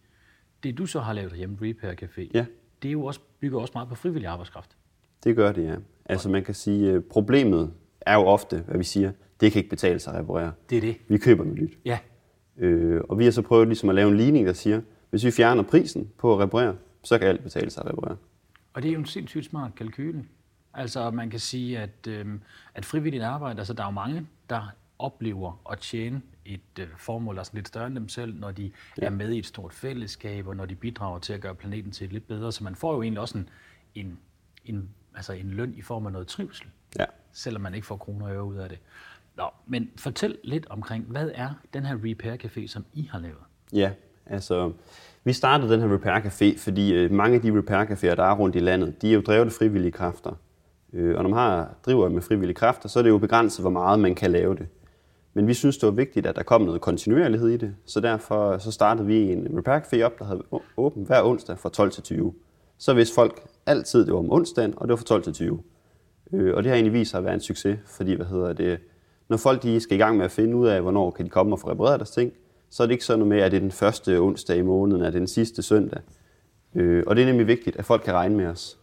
det 0.63 0.79
du 0.79 0.87
så 0.87 1.01
har 1.01 1.13
lavet 1.13 1.33
hjemme, 1.33 1.57
Repair 1.63 1.93
Café, 1.93 2.31
Ja. 2.35 2.47
det 2.83 2.89
er 2.89 2.93
jo 2.93 3.05
også, 3.05 3.21
bygger 3.41 3.61
også 3.61 3.73
meget 3.75 3.89
på 3.89 3.95
frivillig 3.95 4.29
arbejdskraft. 4.29 4.77
Det 5.25 5.37
gør 5.37 5.53
det, 5.53 5.65
ja. 5.65 5.77
Altså 6.05 6.29
man 6.29 6.45
kan 6.45 6.55
sige, 6.55 6.93
at 6.93 7.05
problemet 7.05 7.73
er 8.07 8.15
jo 8.15 8.21
ofte, 8.27 8.59
hvad 8.67 8.79
vi 8.79 8.85
siger, 8.85 9.13
det 9.41 9.53
kan 9.53 9.59
ikke 9.59 9.71
betale 9.71 9.99
sig 9.99 10.15
at 10.15 10.21
reparere. 10.21 10.53
Det 10.71 10.77
er 10.77 10.81
det. 10.81 10.97
Vi 11.09 11.19
køber 11.19 11.45
noget 11.45 11.61
nyt. 11.63 11.79
Ja, 11.85 11.99
Øh, 12.57 13.01
og 13.09 13.19
vi 13.19 13.25
har 13.25 13.31
så 13.31 13.43
prøvet 13.43 13.69
ligesom 13.69 13.89
at 13.89 13.95
lave 13.95 14.11
en 14.11 14.17
ligning, 14.17 14.47
der 14.47 14.53
siger, 14.53 14.81
hvis 15.11 15.25
vi 15.25 15.31
fjerner 15.31 15.63
prisen 15.63 16.11
på 16.19 16.35
at 16.35 16.41
reparere, 16.41 16.77
så 17.03 17.19
kan 17.19 17.29
alt 17.29 17.43
betale 17.43 17.71
sig 17.71 17.85
at 17.85 17.91
reparere. 17.93 18.17
og 18.73 18.83
det 18.83 18.89
er 18.89 18.93
jo 18.93 18.99
en 18.99 19.07
sindssygt 19.07 19.45
smart 19.45 19.75
kalkyle. 19.75 20.25
Altså 20.75 21.11
man 21.11 21.31
kan 21.31 21.41
sige, 21.41 21.79
at, 21.79 22.07
øh, 22.09 22.27
at 22.75 22.85
frivilligt 22.85 23.23
arbejde, 23.25 23.59
altså 23.59 23.73
der 23.75 23.83
er 23.83 23.87
jo 23.87 23.91
mange, 23.91 24.27
der 24.51 24.75
oplever 24.99 25.63
at 25.73 25.79
tjene 25.79 26.23
et 26.45 26.61
øh, 26.81 26.87
formål, 26.97 27.35
der 27.35 27.41
er 27.41 27.45
sådan 27.45 27.59
lidt 27.59 27.69
større 27.69 27.87
end 27.87 27.95
dem 27.95 28.09
selv, 28.09 28.35
når 28.41 28.51
de 28.51 28.71
ja. 29.01 29.07
er 29.07 29.11
med 29.11 29.31
i 29.33 29.39
et 29.39 29.47
stort 29.47 29.73
fællesskab, 29.73 30.47
og 30.47 30.57
når 30.57 30.67
de 30.67 30.75
bidrager 30.75 31.19
til 31.19 31.33
at 31.33 31.41
gøre 31.41 31.55
planeten 31.55 31.93
til 31.93 32.05
et 32.05 32.13
lidt 32.13 32.29
bedre. 32.29 32.53
Så 32.53 32.65
man 32.65 32.75
får 32.75 32.95
jo 32.95 33.03
egentlig 33.03 33.21
også 33.21 33.39
en, 33.39 33.49
en, 33.95 34.19
en, 34.65 34.89
altså 35.17 35.33
en 35.33 35.51
løn 35.51 35.75
i 35.77 35.83
form 35.83 36.07
af 36.07 36.13
noget 36.13 36.27
trivsel, 36.29 36.67
Ja 36.99 37.05
selvom 37.35 37.63
man 37.63 37.75
ikke 37.75 37.87
får 37.87 37.97
kroner 37.97 38.27
og 38.27 38.33
øre 38.33 38.45
ud 38.45 38.57
af 38.57 38.69
det. 38.69 38.79
Nå, 39.37 39.45
men 39.67 39.91
fortæl 39.97 40.39
lidt 40.45 40.67
omkring, 40.71 41.05
hvad 41.09 41.31
er 41.35 41.49
den 41.75 41.87
her 41.87 41.97
Repair 42.05 42.37
Café, 42.37 42.67
som 42.67 42.85
I 42.93 43.09
har 43.13 43.19
lavet? 43.19 43.39
Ja, 43.73 43.91
altså 44.27 44.73
vi 45.25 45.33
startede 45.33 45.73
den 45.73 45.81
her 45.81 45.95
Repair 45.95 46.21
Café, 46.21 46.59
fordi 46.59 46.95
øh, 46.95 47.11
mange 47.13 47.35
af 47.35 47.43
de 47.43 47.59
Repair 47.59 47.85
Caféer, 47.85 48.15
der 48.15 48.25
er 48.25 48.35
rundt 48.35 48.57
i 48.57 48.59
landet, 48.59 49.03
de 49.03 49.11
er 49.11 49.15
jo 49.15 49.21
drevet 49.21 49.47
af 49.47 49.53
frivillige 49.53 49.93
kræfter. 49.93 50.33
Øh, 50.93 51.17
og 51.17 51.23
når 51.23 51.31
man 51.31 51.39
har, 51.39 51.75
driver 51.87 52.09
med 52.09 52.23
frivillige 52.23 52.55
kræfter, 52.55 52.89
så 52.89 52.99
er 52.99 53.03
det 53.03 53.11
jo 53.11 53.19
begrænset, 53.19 53.63
hvor 53.63 53.71
meget 53.71 54.01
man 54.01 54.15
kan 54.15 54.31
lave 54.31 54.55
det. 54.55 54.67
Men 55.35 55.47
vi 55.47 55.55
synes, 55.55 55.79
det 55.79 55.87
var 55.87 55.93
vigtigt, 55.93 56.27
at 56.27 56.37
der 56.37 56.43
kom 56.43 56.63
noget 56.63 56.81
kontinuerlighed 56.81 57.49
i 57.49 57.57
det, 57.57 57.75
så 57.87 58.01
derfor 58.01 58.59
så 58.59 58.71
startede 58.71 59.07
vi 59.07 59.33
en 59.33 59.59
Repair 59.59 59.81
Café 59.81 60.03
op, 60.03 60.19
der 60.19 60.25
havde 60.25 60.43
åben 60.51 60.67
åbent 60.77 61.07
hver 61.07 61.23
onsdag 61.23 61.59
fra 61.59 61.69
12 61.69 61.91
til 61.91 62.03
20. 62.03 62.35
Så 62.79 62.95
vidste 62.95 63.15
folk 63.15 63.41
altid, 63.67 64.07
det 64.07 64.13
var 64.13 64.19
om 64.19 64.33
onsdagen, 64.33 64.75
og 64.77 64.89
det 64.89 64.91
var 64.91 64.97
fra 64.97 65.05
12 65.05 65.23
til 65.23 65.33
20. 65.33 65.63
Øh, 66.35 66.55
og 66.57 66.63
det 66.63 66.71
har 66.71 66.77
egentlig 66.77 66.93
vist 66.93 67.11
sig 67.11 67.19
at 67.19 67.25
være 67.25 67.35
en 67.35 67.41
succes, 67.41 67.79
fordi 67.87 68.15
hvad 68.15 68.27
hedder 68.27 68.53
det, 68.53 68.79
når 69.29 69.37
folk 69.37 69.63
de 69.63 69.81
skal 69.81 69.95
i 69.97 69.99
gang 69.99 70.17
med 70.17 70.25
at 70.25 70.31
finde 70.31 70.57
ud 70.57 70.67
af, 70.69 70.83
hvornår 70.83 71.11
kan 71.11 71.25
de 71.25 71.31
komme 71.31 71.55
og 71.55 71.61
få 71.61 71.71
repareret 71.71 72.01
deres 72.01 72.11
ting, 72.11 72.33
så 72.71 72.83
er 72.83 72.87
det 72.87 72.93
ikke 72.93 73.05
sådan 73.05 73.19
noget 73.19 73.29
med, 73.29 73.41
at 73.41 73.51
det 73.53 73.57
er 73.57 73.61
den 73.61 73.71
første 73.73 74.19
onsdag 74.21 74.57
i 74.57 74.63
måneden, 74.63 75.03
at 75.03 75.13
det 75.13 75.19
er 75.19 75.21
den 75.21 75.29
sidste 75.29 75.63
søndag. 75.63 76.01
Øh, 76.75 77.05
og 77.07 77.17
det 77.17 77.23
er 77.23 77.27
nemlig 77.27 77.47
vigtigt, 77.47 77.77
at 77.77 77.85
folk 77.85 78.03
kan 78.05 78.15
regne 78.15 78.37
med 78.37 78.47
os. 78.47 78.79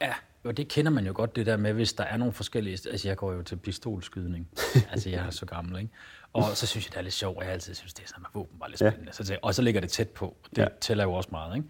Ja, 0.00 0.12
og 0.44 0.56
det 0.56 0.68
kender 0.68 0.90
man 0.90 1.06
jo 1.06 1.12
godt, 1.16 1.36
det 1.36 1.46
der 1.46 1.56
med, 1.56 1.72
hvis 1.72 1.92
der 1.92 2.04
er 2.04 2.16
nogle 2.16 2.32
forskellige... 2.32 2.78
Altså, 2.90 3.08
jeg 3.08 3.16
går 3.16 3.32
jo 3.32 3.42
til 3.42 3.56
pistolskydning. 3.56 4.48
altså, 4.92 5.10
jeg 5.10 5.26
er 5.26 5.30
så 5.30 5.46
gammel, 5.46 5.78
ikke? 5.78 5.90
Og 6.32 6.44
så 6.54 6.66
synes 6.66 6.86
jeg, 6.86 6.92
det 6.92 6.98
er 6.98 7.02
lidt 7.02 7.14
sjovt, 7.14 7.36
og 7.38 7.44
jeg 7.44 7.52
altid 7.52 7.74
synes, 7.74 7.94
det 7.94 8.02
er 8.04 8.08
sådan 8.08 8.22
med 8.22 8.28
våben 8.34 8.56
var 8.60 8.68
lidt 8.68 8.80
Ja. 8.80 8.90
spændende. 8.90 9.12
Så 9.12 9.22
det, 9.22 9.38
og 9.42 9.54
så 9.54 9.62
ligger 9.62 9.80
det 9.80 9.90
tæt 9.90 10.08
på. 10.08 10.36
Det 10.50 10.58
Ja. 10.58 10.62
ja. 10.62 10.68
tæller 10.80 11.04
jo 11.04 11.12
også 11.12 11.28
meget, 11.32 11.56
ikke? 11.56 11.68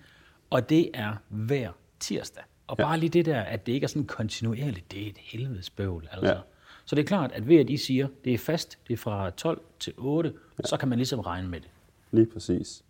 Og 0.51 0.69
det 0.71 0.91
er 0.95 1.13
hver 1.29 1.71
tirsdag. 2.01 2.43
Og 2.67 2.77
Ja. 2.79 2.85
bare 2.85 2.99
lige 2.99 3.11
det 3.11 3.27
der, 3.27 3.41
at 3.41 3.67
det 3.67 3.73
ikke 3.73 3.85
er 3.85 3.89
sådan 3.89 4.07
kontinuerligt, 4.07 4.93
det 4.93 5.03
er 5.07 5.11
et 5.11 5.19
helvedes 5.19 5.71
bøvl, 5.71 6.09
altså. 6.13 6.33
Ja. 6.33 6.39
Så 6.85 6.97
det 6.97 7.03
er 7.03 7.07
klart, 7.07 7.33
at 7.33 7.49
ved 7.49 7.57
at 7.57 7.71
I 7.71 7.77
siger, 7.77 8.09
det 8.25 8.35
er 8.35 8.39
fast, 8.39 8.79
det 8.89 8.93
er 8.95 8.99
fra 8.99 9.31
12 9.31 9.61
til 9.81 9.93
8, 9.97 10.33
ja. 10.59 10.67
så 10.69 10.77
kan 10.77 10.89
man 10.89 10.99
ligesom 10.99 11.21
regne 11.21 11.49
med 11.49 11.61
det. 11.61 11.69
Lige 12.11 12.27
præcis. 12.27 12.83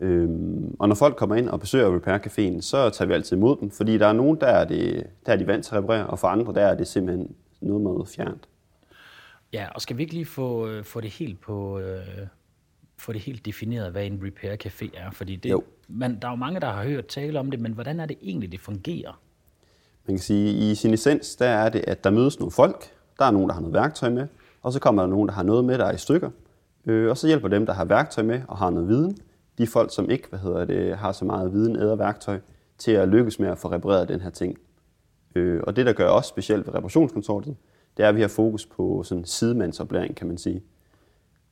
Øhm, 0.00 0.76
og 0.78 0.88
når 0.88 0.94
folk 0.94 1.16
kommer 1.16 1.36
ind 1.36 1.48
og 1.48 1.60
besøger 1.60 1.94
Repair 1.96 2.18
Caféen, 2.18 2.60
så 2.60 2.90
tager 2.90 3.06
vi 3.06 3.14
altid 3.14 3.36
imod 3.36 3.56
dem, 3.60 3.70
fordi 3.70 3.98
der 3.98 4.06
er 4.06 4.12
nogen, 4.12 4.40
der 4.40 4.46
er, 4.46 4.64
det, 4.64 5.06
der 5.26 5.32
er 5.32 5.36
de 5.36 5.46
vant 5.46 5.64
til 5.64 5.74
at 5.74 5.82
reparere, 5.82 6.06
og 6.06 6.18
for 6.18 6.28
andre, 6.28 6.54
der 6.54 6.60
er 6.66 6.74
det 6.74 6.86
simpelthen 6.88 7.34
noget 7.60 7.82
med 7.82 8.06
fjernt. 8.06 8.48
Ja, 9.52 9.66
og 9.74 9.80
skal 9.80 9.96
vi 9.96 10.02
ikke 10.02 10.14
lige 10.14 10.26
få, 10.26 10.68
øh, 10.68 10.84
få 10.84 11.00
det 11.00 11.10
helt 11.10 11.40
på 11.40 11.78
øh, 11.78 11.98
få 12.98 13.12
det 13.12 13.20
helt 13.20 13.46
defineret, 13.46 13.92
hvad 13.92 14.06
en 14.06 14.20
repair 14.26 14.56
café 14.66 14.90
er? 14.98 15.10
Fordi 15.10 15.36
det, 15.36 15.50
Jo. 15.50 15.62
man, 15.88 16.18
der 16.20 16.28
er 16.28 16.32
jo 16.32 16.36
mange, 16.36 16.60
der 16.60 16.72
har 16.72 16.84
hørt 16.84 17.06
tale 17.06 17.40
om 17.40 17.50
det, 17.50 17.60
men 17.60 17.72
hvordan 17.72 18.00
er 18.00 18.06
det 18.06 18.16
egentlig, 18.22 18.52
det 18.52 18.60
fungerer? 18.60 19.20
Man 20.06 20.16
kan 20.16 20.22
sige, 20.22 20.48
at 20.48 20.54
i 20.54 20.74
sin 20.74 20.94
essens, 20.94 21.36
der 21.36 21.46
er 21.46 21.68
det, 21.68 21.84
at 21.86 22.04
der 22.04 22.10
mødes 22.10 22.38
nogle 22.38 22.50
folk, 22.52 22.84
der 23.18 23.24
er 23.24 23.30
nogen, 23.30 23.48
der 23.48 23.54
har 23.54 23.60
noget 23.60 23.74
værktøj 23.74 24.10
med, 24.10 24.26
og 24.62 24.72
så 24.72 24.80
kommer 24.80 25.02
der 25.02 25.08
nogen, 25.08 25.28
der 25.28 25.34
har 25.34 25.42
noget 25.42 25.64
med, 25.64 25.78
der 25.78 25.84
er 25.84 25.92
i 25.92 25.98
stykker, 25.98 26.30
øh, 26.86 27.10
og 27.10 27.16
så 27.18 27.26
hjælper 27.26 27.48
dem, 27.48 27.66
der 27.66 27.72
har 27.72 27.84
værktøj 27.84 28.24
med 28.24 28.40
og 28.48 28.56
har 28.56 28.70
noget 28.70 28.88
viden, 28.88 29.18
de 29.58 29.66
folk, 29.66 29.94
som 29.94 30.10
ikke 30.10 30.28
hvad 30.28 30.38
hedder 30.38 30.64
det, 30.64 30.96
har 30.96 31.12
så 31.12 31.24
meget 31.24 31.52
viden 31.52 31.76
eller 31.76 31.96
værktøj, 31.96 32.40
til 32.78 32.92
at 32.92 33.08
lykkes 33.08 33.38
med 33.38 33.48
at 33.48 33.58
få 33.58 33.70
repareret 33.70 34.08
den 34.08 34.20
her 34.20 34.30
ting. 34.30 34.58
Øh, 35.34 35.60
og 35.62 35.76
det, 35.76 35.86
der 35.86 35.92
gør 35.92 36.08
os 36.10 36.26
specielt 36.26 36.66
ved 36.66 36.74
reparationskontoret, 36.74 37.56
det 37.96 38.04
er, 38.04 38.08
at 38.08 38.16
vi 38.16 38.20
har 38.20 38.28
fokus 38.28 38.66
på 38.66 39.02
sådan 39.02 39.24
sidemandsoplæring, 39.24 40.16
kan 40.16 40.26
man 40.26 40.38
sige. 40.38 40.62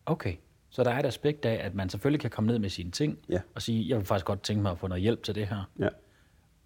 Okay, 0.07 0.32
så 0.77 0.85
der 0.85 0.91
er 0.91 0.99
et 0.99 1.07
aspekt 1.07 1.45
af, 1.45 1.61
at 1.66 1.74
man 1.74 1.89
selvfølgelig 1.89 2.20
kan 2.20 2.31
komme 2.31 2.51
ned 2.51 2.59
med 2.59 2.68
sine 2.68 2.91
ting 2.91 3.18
Ja. 3.29 3.41
og 3.55 3.62
sige, 3.62 3.89
jeg 3.89 3.99
vil 3.99 4.07
faktisk 4.07 4.27
godt 4.27 4.43
tænke 4.43 4.62
mig 4.62 4.72
at 4.72 4.79
få 4.79 4.87
noget 4.87 5.03
hjælp 5.03 5.22
til 5.22 5.35
det 5.35 5.47
her. 5.47 5.70
Ja. 5.79 5.89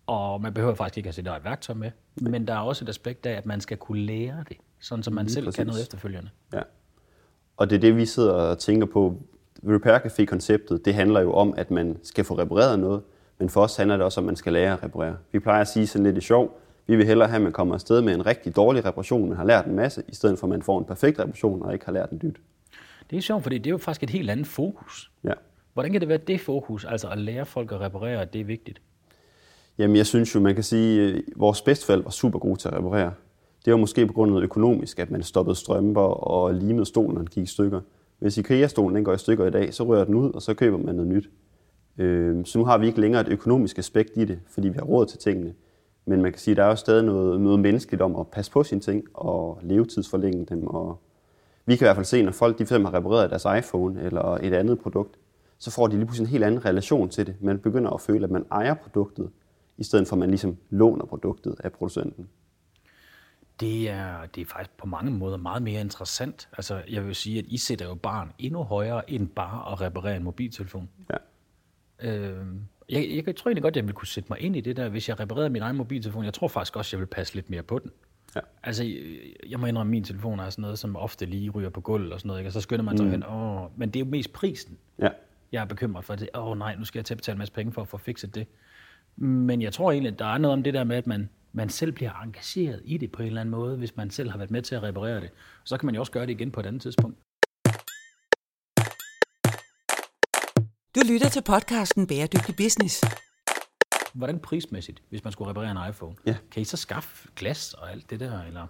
Og 0.07 0.41
man 0.41 0.55
behøver 0.55 0.75
faktisk 0.75 0.97
ikke 0.97 1.09
at 1.09 1.15
sætte 1.15 1.31
et 1.31 1.45
værktøj 1.45 1.75
med, 1.75 1.91
men 2.15 2.47
der 2.47 2.55
er 2.55 2.59
også 2.59 2.85
et 2.85 2.89
aspekt 2.89 3.27
af, 3.27 3.33
at 3.33 3.47
man 3.47 3.61
skal 3.61 3.77
kunne 3.77 4.01
lære 4.01 4.45
det, 4.49 4.57
sådan 4.81 5.03
så 5.03 5.11
man 5.11 5.25
Lige 5.25 5.33
selv 5.35 5.45
præcis. 5.45 5.57
kan 5.57 5.67
noget 5.67 5.83
efterfølgende. 5.83 6.31
Ja. 6.53 6.61
Og 7.57 7.71
det 7.71 7.77
er 7.77 7.81
det, 7.81 7.97
vi 7.97 8.07
sidder 8.07 8.33
og 8.33 8.59
tænker 8.59 8.87
på. 8.87 9.23
Repair 9.69 9.99
Café-konceptet, 9.99 10.85
det 10.85 10.95
handler 10.95 11.21
jo 11.21 11.33
om, 11.33 11.55
at 11.57 11.71
man 11.71 11.97
skal 12.03 12.25
få 12.25 12.39
repareret 12.39 12.79
noget, 12.79 13.03
men 13.39 13.49
for 13.49 13.61
os 13.63 13.77
handler 13.77 13.97
det 13.97 14.05
også 14.05 14.21
om, 14.21 14.25
at 14.25 14.27
man 14.27 14.37
skal 14.37 14.53
lære 14.53 14.73
at 14.73 14.83
reparere. 14.83 15.17
Vi 15.33 15.39
plejer 15.39 15.61
at 15.61 15.69
sige 15.69 15.87
sådan 15.87 16.05
lidt 16.07 16.17
i 16.17 16.21
sjov, 16.21 16.61
vi 16.87 16.97
vil 16.97 17.07
hellere 17.07 17.29
have, 17.29 17.37
at 17.37 17.43
man 17.43 17.53
kommer 17.53 17.75
afsted 17.75 18.03
med 18.03 18.15
en 18.15 18.27
rigtig 18.27 18.57
dårlig 18.57 18.85
reparation, 18.85 19.29
men 19.29 19.37
har 19.37 19.45
lært 19.45 19.67
en 19.67 19.77
masse, 19.77 20.03
i 20.09 20.15
stedet 20.15 20.39
for 20.39 20.47
at 20.47 20.51
man 20.51 20.63
får 20.63 20.79
en 20.79 20.85
perfekt 20.85 21.19
reparation 21.19 21.63
og 21.63 21.73
ikke 21.73 21.85
har 21.85 21.93
lært 21.93 22.11
en 22.11 22.19
dyt. 22.23 22.41
Det 23.11 23.17
er 23.17 23.21
sjovt, 23.21 23.43
fordi 23.43 23.59
det 23.59 23.67
er 23.67 23.71
jo 23.71 23.79
faktisk 23.79 24.03
et 24.03 24.11
helt 24.11 24.31
andet 24.31 24.47
fokus. 24.47 25.11
Ja. 25.25 25.33
Hvordan 25.73 25.93
kan 25.93 26.01
det 26.01 26.09
være 26.09 26.19
det 26.19 26.41
fokus, 26.41 26.85
altså 26.85 27.09
at 27.09 27.19
lære 27.19 27.47
folk 27.47 27.73
at 27.73 27.81
reparere, 27.81 28.23
at 28.23 28.33
det 28.33 28.41
er 28.41 28.45
vigtigt? 28.45 28.83
Jamen, 29.79 29.97
jeg 29.97 30.07
synes 30.07 30.35
jo, 30.35 30.41
man 30.41 30.55
kan 30.55 30.65
sige, 30.65 31.03
at 31.03 31.23
vores 31.37 31.63
bedstefald 31.63 32.03
var 32.03 32.11
super 32.11 32.39
gode 32.39 32.57
til 32.57 32.69
at 32.69 32.75
reparere. 32.75 33.13
Det 33.65 33.73
var 33.73 33.77
måske 33.79 34.07
på 34.07 34.13
grund 34.13 34.29
af 34.29 34.33
noget 34.33 34.45
økonomisk, 34.45 34.99
at 34.99 35.11
man 35.11 35.23
stoppede 35.23 35.57
strømper 35.57 36.01
og 36.01 36.55
limede 36.55 36.87
stolen, 36.87 37.15
når 37.15 37.19
den 37.19 37.27
gik 37.27 37.43
i 37.43 37.47
stykker. 37.47 37.81
Hvis 38.19 38.39
IKEA-stolen 38.39 38.97
den 38.97 39.05
går 39.05 39.13
i 39.13 39.19
stykker 39.19 39.47
i 39.47 39.51
dag, 39.51 39.75
så 39.75 39.85
rører 39.85 40.05
den 40.05 40.15
ud, 40.15 40.33
og 40.33 40.43
så 40.43 40.55
køber 40.55 40.79
man 40.79 40.95
noget 40.95 41.11
nyt. 41.11 41.31
Øh, 41.99 42.47
Så 42.47 42.59
nu 42.59 42.65
har 42.65 42.79
vi 42.79 42.87
ikke 42.87 43.01
længere 43.01 43.21
et 43.21 43.29
økonomisk 43.29 43.79
aspekt 43.79 44.11
i 44.17 44.25
det, 44.25 44.41
fordi 44.49 44.69
vi 44.69 44.75
har 44.75 44.85
råd 44.85 45.07
til 45.07 45.19
tingene. 45.19 45.55
Men 46.07 46.23
man 46.23 46.33
kan 46.33 46.39
sige, 46.39 46.53
at 46.53 46.57
der 46.57 46.65
er 46.65 46.69
jo 46.69 46.77
stadig 46.77 47.05
noget, 47.05 47.41
noget 47.41 47.61
menneskeligt 47.61 48.03
om 48.03 48.17
at 48.17 48.29
passe 48.29 48.51
på 48.53 48.63
sine 48.63 48.81
ting 48.81 49.05
og 49.15 49.59
levetidsforlænge 49.63 50.47
dem. 50.49 50.67
Og 50.67 51.01
vi 51.71 51.77
kan 51.77 51.85
i 51.85 51.87
hvert 51.87 51.97
fald 51.97 52.07
se, 52.07 52.23
når 52.23 52.33
folk 52.33 52.59
de 52.59 52.67
har 52.69 52.95
repareret 52.95 53.31
deres 53.31 53.47
iPhone 53.59 54.03
eller 54.03 54.23
et 54.23 54.55
andet 54.55 54.79
produkt, 54.79 55.17
så 55.59 55.71
får 55.71 55.87
de 55.87 55.97
lige 55.97 56.07
pludselig 56.07 56.27
en 56.27 56.31
helt 56.31 56.45
anden 56.45 56.65
relation 56.65 57.09
til 57.09 57.27
det. 57.27 57.37
Man 57.41 57.59
begynder 57.59 57.91
at 57.91 58.01
føle, 58.01 58.25
at 58.25 58.31
man 58.31 58.45
ejer 58.51 58.75
produktet, 58.75 59.31
i 59.79 59.85
stedet 59.85 60.09
for 60.09 60.17
at 60.17 60.21
man 60.21 60.29
ligesom 60.31 60.57
låner 60.71 61.05
produktet 61.05 61.57
af 61.65 61.73
producenten. 61.73 62.29
Det 63.61 63.91
er, 63.91 64.27
det 64.35 64.41
er 64.41 64.45
faktisk 64.45 64.71
på 64.79 64.87
mange 64.87 65.11
måder 65.11 65.37
meget 65.37 65.63
mere 65.63 65.81
interessant. 65.81 66.49
Altså, 66.53 66.83
jeg 66.89 67.07
vil 67.07 67.15
sige, 67.15 67.39
at 67.39 67.45
I 67.49 67.59
sætter 67.59 67.89
jo 67.89 67.95
barn 67.95 68.33
endnu 68.39 68.63
højere 68.63 69.11
end 69.11 69.29
bare 69.29 69.73
at 69.73 69.81
reparere 69.81 70.17
en 70.17 70.23
mobiltelefon. 70.23 70.89
Ja. 71.11 71.17
Øh, 72.11 72.47
jeg, 72.89 73.09
jeg, 73.11 73.27
jeg 73.27 73.37
tror 73.37 73.49
egentlig 73.49 73.63
godt, 73.63 73.73
at 73.73 73.77
jeg 73.77 73.85
ville 73.85 73.97
kunne 73.97 74.09
sætte 74.09 74.27
mig 74.31 74.41
ind 74.41 74.57
i 74.57 74.61
det 74.61 74.77
der, 74.77 74.89
hvis 74.89 75.09
jeg 75.09 75.21
reparerede 75.21 75.51
min 75.51 75.63
egen 75.63 75.77
mobiltelefon. 75.77 76.25
Jeg 76.25 76.35
tror 76.35 76.49
faktisk 76.49 76.77
også, 76.77 76.89
at 76.89 76.93
jeg 76.93 77.01
vil 77.01 77.07
passe 77.07 77.35
lidt 77.35 77.51
mere 77.51 77.63
på 77.63 77.79
den. 77.79 77.91
Ja. 78.37 78.41
Altså, 78.63 78.85
jeg, 79.49 79.61
må 79.61 79.67
indrømme, 79.67 79.89
at 79.89 79.91
min 79.91 80.05
telefon 80.05 80.41
er 80.41 80.51
sådan 80.51 80.63
noget, 80.63 80.79
som 80.79 80.97
ofte 80.97 81.27
lige 81.27 81.51
ryger 81.51 81.71
på 81.71 81.81
gulvet 81.81 82.13
og 82.13 82.21
sådan 82.21 82.29
noget. 82.29 82.41
Ikke? 82.41 82.49
Og 82.49 82.53
så 82.53 82.61
skynder 82.61 82.85
man 82.85 82.97
sig 82.97 83.07
mm. 83.07 83.13
hen. 83.13 83.25
Åh, 83.27 83.79
men 83.79 83.91
det 83.91 84.01
er 84.01 84.05
jo 84.05 84.11
mest 84.11 84.33
prisen, 84.33 84.79
Ja. 84.99 85.09
jeg 85.53 85.61
er 85.61 85.65
bekymret 85.65 86.05
for. 86.05 86.15
Det. 86.15 86.29
Åh 86.35 86.59
nej, 86.59 86.77
nu 86.77 86.85
skal 86.85 86.99
jeg 86.99 87.05
til 87.05 87.15
at 87.15 87.19
betale 87.19 87.35
en 87.35 87.39
masse 87.39 87.55
penge 87.55 87.73
for 87.73 87.83
at 87.83 87.89
få 87.89 87.99
fikset 87.99 88.35
det. 88.35 88.47
Men 89.17 89.63
jeg 89.63 89.73
tror 89.73 89.93
egentlig, 89.93 90.13
at 90.13 90.19
der 90.19 90.27
er 90.35 90.39
noget 90.39 90.53
om 90.53 90.63
det 90.63 90.75
der 90.75 90.85
med, 90.85 90.97
at 90.97 91.07
man, 91.07 91.29
man 91.53 91.69
selv 91.69 91.93
bliver 91.93 92.23
engageret 92.23 92.83
i 92.85 92.97
det 92.97 93.13
på 93.13 93.23
en 93.23 93.27
eller 93.27 93.41
anden 93.41 93.51
måde, 93.51 93.77
hvis 93.77 93.97
man 93.97 94.11
selv 94.11 94.31
har 94.31 94.39
været 94.39 94.51
med 94.51 94.63
til 94.63 94.75
at 94.75 94.83
reparere 94.83 95.21
det. 95.21 95.31
Så 95.65 95.77
kan 95.77 95.87
man 95.87 95.95
jo 95.95 96.01
også 96.01 96.13
gøre 96.13 96.27
det 96.27 96.31
igen 96.33 96.51
på 96.51 96.61
et 96.61 96.67
andet 96.67 96.83
tidspunkt. 96.83 97.19
Du 100.95 101.01
lytter 101.13 101.29
til 101.29 101.43
podcasten 101.43 102.07
Bæredygtig 102.07 102.57
Business. 102.57 103.05
Hvordan 104.15 104.39
prismæssigt, 104.39 105.03
hvis 105.09 105.25
man 105.25 105.33
skulle 105.33 105.51
reparere 105.51 105.71
en 105.71 105.91
iPhone? 105.91 106.15
Ja. 106.27 106.37
Kan 106.51 106.63
I 106.63 106.65
så 106.65 106.77
skaffe 106.77 107.29
glas 107.37 107.75
og 107.75 107.91
alt 107.93 108.11
det 108.11 108.21
der? 108.21 108.41
Eller? 108.49 108.67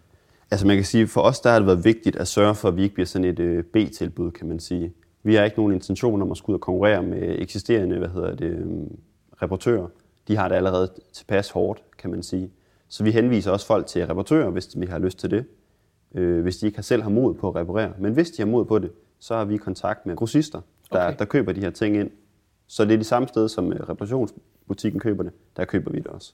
Altså 0.50 0.66
man 0.66 0.76
kan 0.76 0.84
sige, 0.84 1.06
for 1.08 1.20
os 1.20 1.40
der 1.40 1.50
har 1.50 1.58
det 1.58 1.66
været 1.66 1.84
vigtigt 1.84 2.16
at 2.16 2.28
sørge 2.28 2.54
for, 2.54 2.68
at 2.68 2.76
vi 2.76 2.82
ikke 2.82 2.94
bliver 2.94 3.06
sådan 3.06 3.24
et 3.24 3.38
øh, 3.38 3.64
B-tilbud, 3.64 4.30
kan 4.30 4.48
man 4.48 4.60
sige. 4.60 4.92
Vi 5.22 5.34
har 5.34 5.44
ikke 5.44 5.56
nogen 5.56 5.72
intention 5.72 6.22
om 6.22 6.30
at 6.30 6.36
skulle 6.36 6.54
ud 6.54 6.58
og 6.58 6.60
konkurrere 6.60 7.02
med 7.02 7.36
eksisterende 7.38 7.98
hvad 7.98 8.08
hedder 8.08 8.34
det, 8.34 8.46
øh, 8.46 8.66
reportører. 9.42 9.86
De 10.28 10.36
har 10.36 10.48
det 10.48 10.54
allerede 10.56 10.92
tilpas 11.12 11.50
hårdt, 11.50 11.82
kan 11.98 12.10
man 12.10 12.22
sige. 12.22 12.50
Så 12.88 13.04
vi 13.04 13.10
henviser 13.10 13.50
også 13.50 13.66
folk 13.66 13.86
til 13.86 14.06
reparatører, 14.06 14.50
hvis 14.50 14.68
vi 14.76 14.86
har 14.86 14.98
lyst 14.98 15.18
til 15.18 15.30
det. 15.30 15.44
Øh, 16.14 16.42
hvis 16.42 16.56
de 16.58 16.66
ikke 16.66 16.82
selv 16.82 17.02
har 17.02 17.10
mod 17.10 17.34
på 17.34 17.48
at 17.48 17.56
reparere. 17.56 17.92
Men 17.98 18.12
hvis 18.12 18.30
de 18.30 18.42
har 18.42 18.46
mod 18.46 18.64
på 18.64 18.78
det, 18.78 18.90
så 19.18 19.36
har 19.36 19.44
vi 19.44 19.56
kontakt 19.56 20.06
med 20.06 20.16
grossister, 20.16 20.60
der, 20.92 21.06
Okay. 21.06 21.18
der 21.18 21.24
køber 21.24 21.52
de 21.52 21.60
her 21.60 21.70
ting 21.70 21.96
ind. 21.96 22.10
Så 22.66 22.84
det 22.84 22.92
er 22.94 22.98
de 22.98 23.04
samme 23.04 23.28
sted, 23.28 23.48
som 23.48 23.72
øh, 23.72 23.80
reparationsbutikken 24.60 25.00
køber 25.00 25.22
det. 25.22 25.32
Der 25.56 25.64
køber 25.64 25.90
vi 25.90 25.98
det 25.98 26.06
også. 26.06 26.32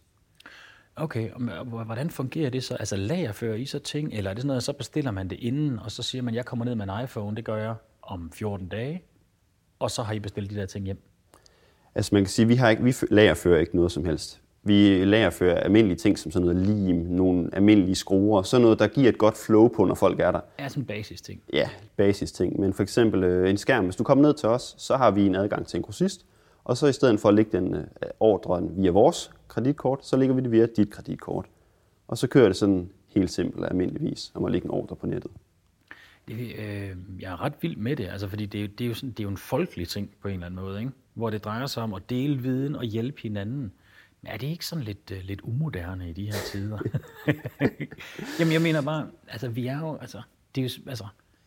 Okay, 0.96 1.30
og 1.30 1.84
hvordan 1.84 2.10
fungerer 2.10 2.50
det 2.50 2.64
så? 2.64 2.74
Altså 2.74 2.96
lagerfører 2.96 3.54
I 3.54 3.64
så 3.64 3.78
ting, 3.78 4.12
eller 4.12 4.30
er 4.30 4.34
det 4.34 4.42
sådan 4.42 4.46
noget, 4.46 4.62
så 4.62 4.72
bestiller 4.72 5.10
man 5.10 5.30
det 5.30 5.38
inden, 5.40 5.78
og 5.78 5.90
så 5.90 6.02
siger 6.02 6.22
man, 6.22 6.34
jeg 6.34 6.44
kommer 6.44 6.64
ned 6.64 6.74
med 6.74 6.88
en 6.88 7.04
iPhone, 7.04 7.36
det 7.36 7.44
gør 7.44 7.56
jeg 7.56 7.74
om 8.02 8.32
14 8.32 8.68
dage, 8.68 9.02
og 9.78 9.90
så 9.90 10.02
har 10.02 10.12
I 10.12 10.18
bestilt 10.18 10.50
de 10.50 10.56
der 10.56 10.66
ting 10.66 10.84
hjem? 10.84 10.98
Altså 11.94 12.14
man 12.14 12.22
kan 12.22 12.30
sige, 12.30 12.48
vi, 12.48 12.54
har 12.54 12.70
ikke, 12.70 12.82
vi 12.82 12.94
lagerfører 13.10 13.60
ikke 13.60 13.76
noget 13.76 13.92
som 13.92 14.04
helst. 14.04 14.40
Vi 14.62 15.04
lagerfører 15.04 15.60
almindelige 15.60 15.96
ting 15.96 16.18
som 16.18 16.32
sådan 16.32 16.48
noget 16.48 16.66
lim, 16.66 16.96
nogle 16.96 17.50
almindelige 17.52 17.94
skruer, 17.94 18.42
sådan 18.42 18.62
noget, 18.62 18.78
der 18.78 18.86
giver 18.86 19.08
et 19.08 19.18
godt 19.18 19.36
flow 19.36 19.68
på, 19.68 19.84
når 19.84 19.94
folk 19.94 20.20
er 20.20 20.30
der. 20.30 20.40
Er 20.58 20.68
sådan 20.68 20.84
basis 20.84 21.20
ting. 21.20 21.40
Ja, 21.52 21.68
basis 21.96 22.32
ting. 22.32 22.60
Men 22.60 22.72
for 22.72 22.82
eksempel 22.82 23.24
øh, 23.24 23.50
en 23.50 23.56
skærm, 23.56 23.84
hvis 23.84 23.96
du 23.96 24.04
kommer 24.04 24.22
ned 24.22 24.34
til 24.34 24.48
os, 24.48 24.74
så 24.78 24.96
har 24.96 25.10
vi 25.10 25.26
en 25.26 25.34
adgang 25.34 25.66
til 25.66 25.76
en 25.76 25.82
grossist, 25.82 26.26
og 26.66 26.76
så 26.76 26.86
i 26.86 26.92
stedet 26.92 27.20
for 27.20 27.28
at 27.28 27.34
lægge 27.34 27.58
den 27.58 27.74
øh, 27.74 27.84
ordren 28.20 28.82
via 28.82 28.90
vores 28.90 29.30
kreditkort, 29.48 30.06
så 30.06 30.16
lægger 30.16 30.34
vi 30.34 30.40
det 30.40 30.52
via 30.52 30.66
dit 30.76 30.90
kreditkort. 30.90 31.46
Og 32.08 32.18
så 32.18 32.26
kører 32.26 32.46
det 32.46 32.56
sådan 32.56 32.90
helt 33.08 33.30
simpelt 33.30 33.64
og 33.64 33.70
almindeligvis 33.70 34.32
om 34.34 34.44
at 34.44 34.52
lægge 34.52 34.64
en 34.64 34.70
ordre 34.70 34.96
på 34.96 35.06
nettet. 35.06 35.30
Det, 36.28 36.34
øh, 36.34 36.96
jeg 37.20 37.32
er 37.32 37.42
ret 37.42 37.52
vild 37.60 37.76
med 37.76 37.96
det, 37.96 38.06
altså, 38.06 38.28
fordi 38.28 38.46
det, 38.46 38.78
det, 38.78 38.84
er 38.84 38.88
jo 38.88 38.94
sådan, 38.94 39.10
det 39.10 39.20
er 39.20 39.24
jo 39.24 39.30
en 39.30 39.36
folkelig 39.36 39.88
ting 39.88 40.10
på 40.22 40.28
en 40.28 40.34
eller 40.34 40.46
anden 40.46 40.60
måde, 40.60 40.80
ikke? 40.80 40.92
hvor 41.14 41.30
det 41.30 41.44
drejer 41.44 41.66
sig 41.66 41.82
om 41.82 41.94
at 41.94 42.10
dele 42.10 42.38
viden 42.38 42.76
og 42.76 42.84
hjælpe 42.84 43.22
hinanden. 43.22 43.72
Men 44.22 44.32
er 44.32 44.36
det 44.36 44.46
ikke 44.46 44.66
sådan 44.66 44.84
lidt, 44.84 45.10
uh, 45.10 45.16
lidt 45.22 45.40
umoderne 45.40 46.10
i 46.10 46.12
de 46.12 46.24
her 46.24 46.38
tider? 46.52 46.78
Jamen 48.38 48.52
jeg 48.52 48.62
mener 48.62 48.82
bare, 48.82 49.06
altså 49.28 49.48
vi 49.48 49.66
er 49.66 49.78
jo, 49.78 49.96
altså, 49.96 50.22
det 50.54 50.64
er 50.64 50.64
jo, 50.64 50.90
altså 50.90 51.06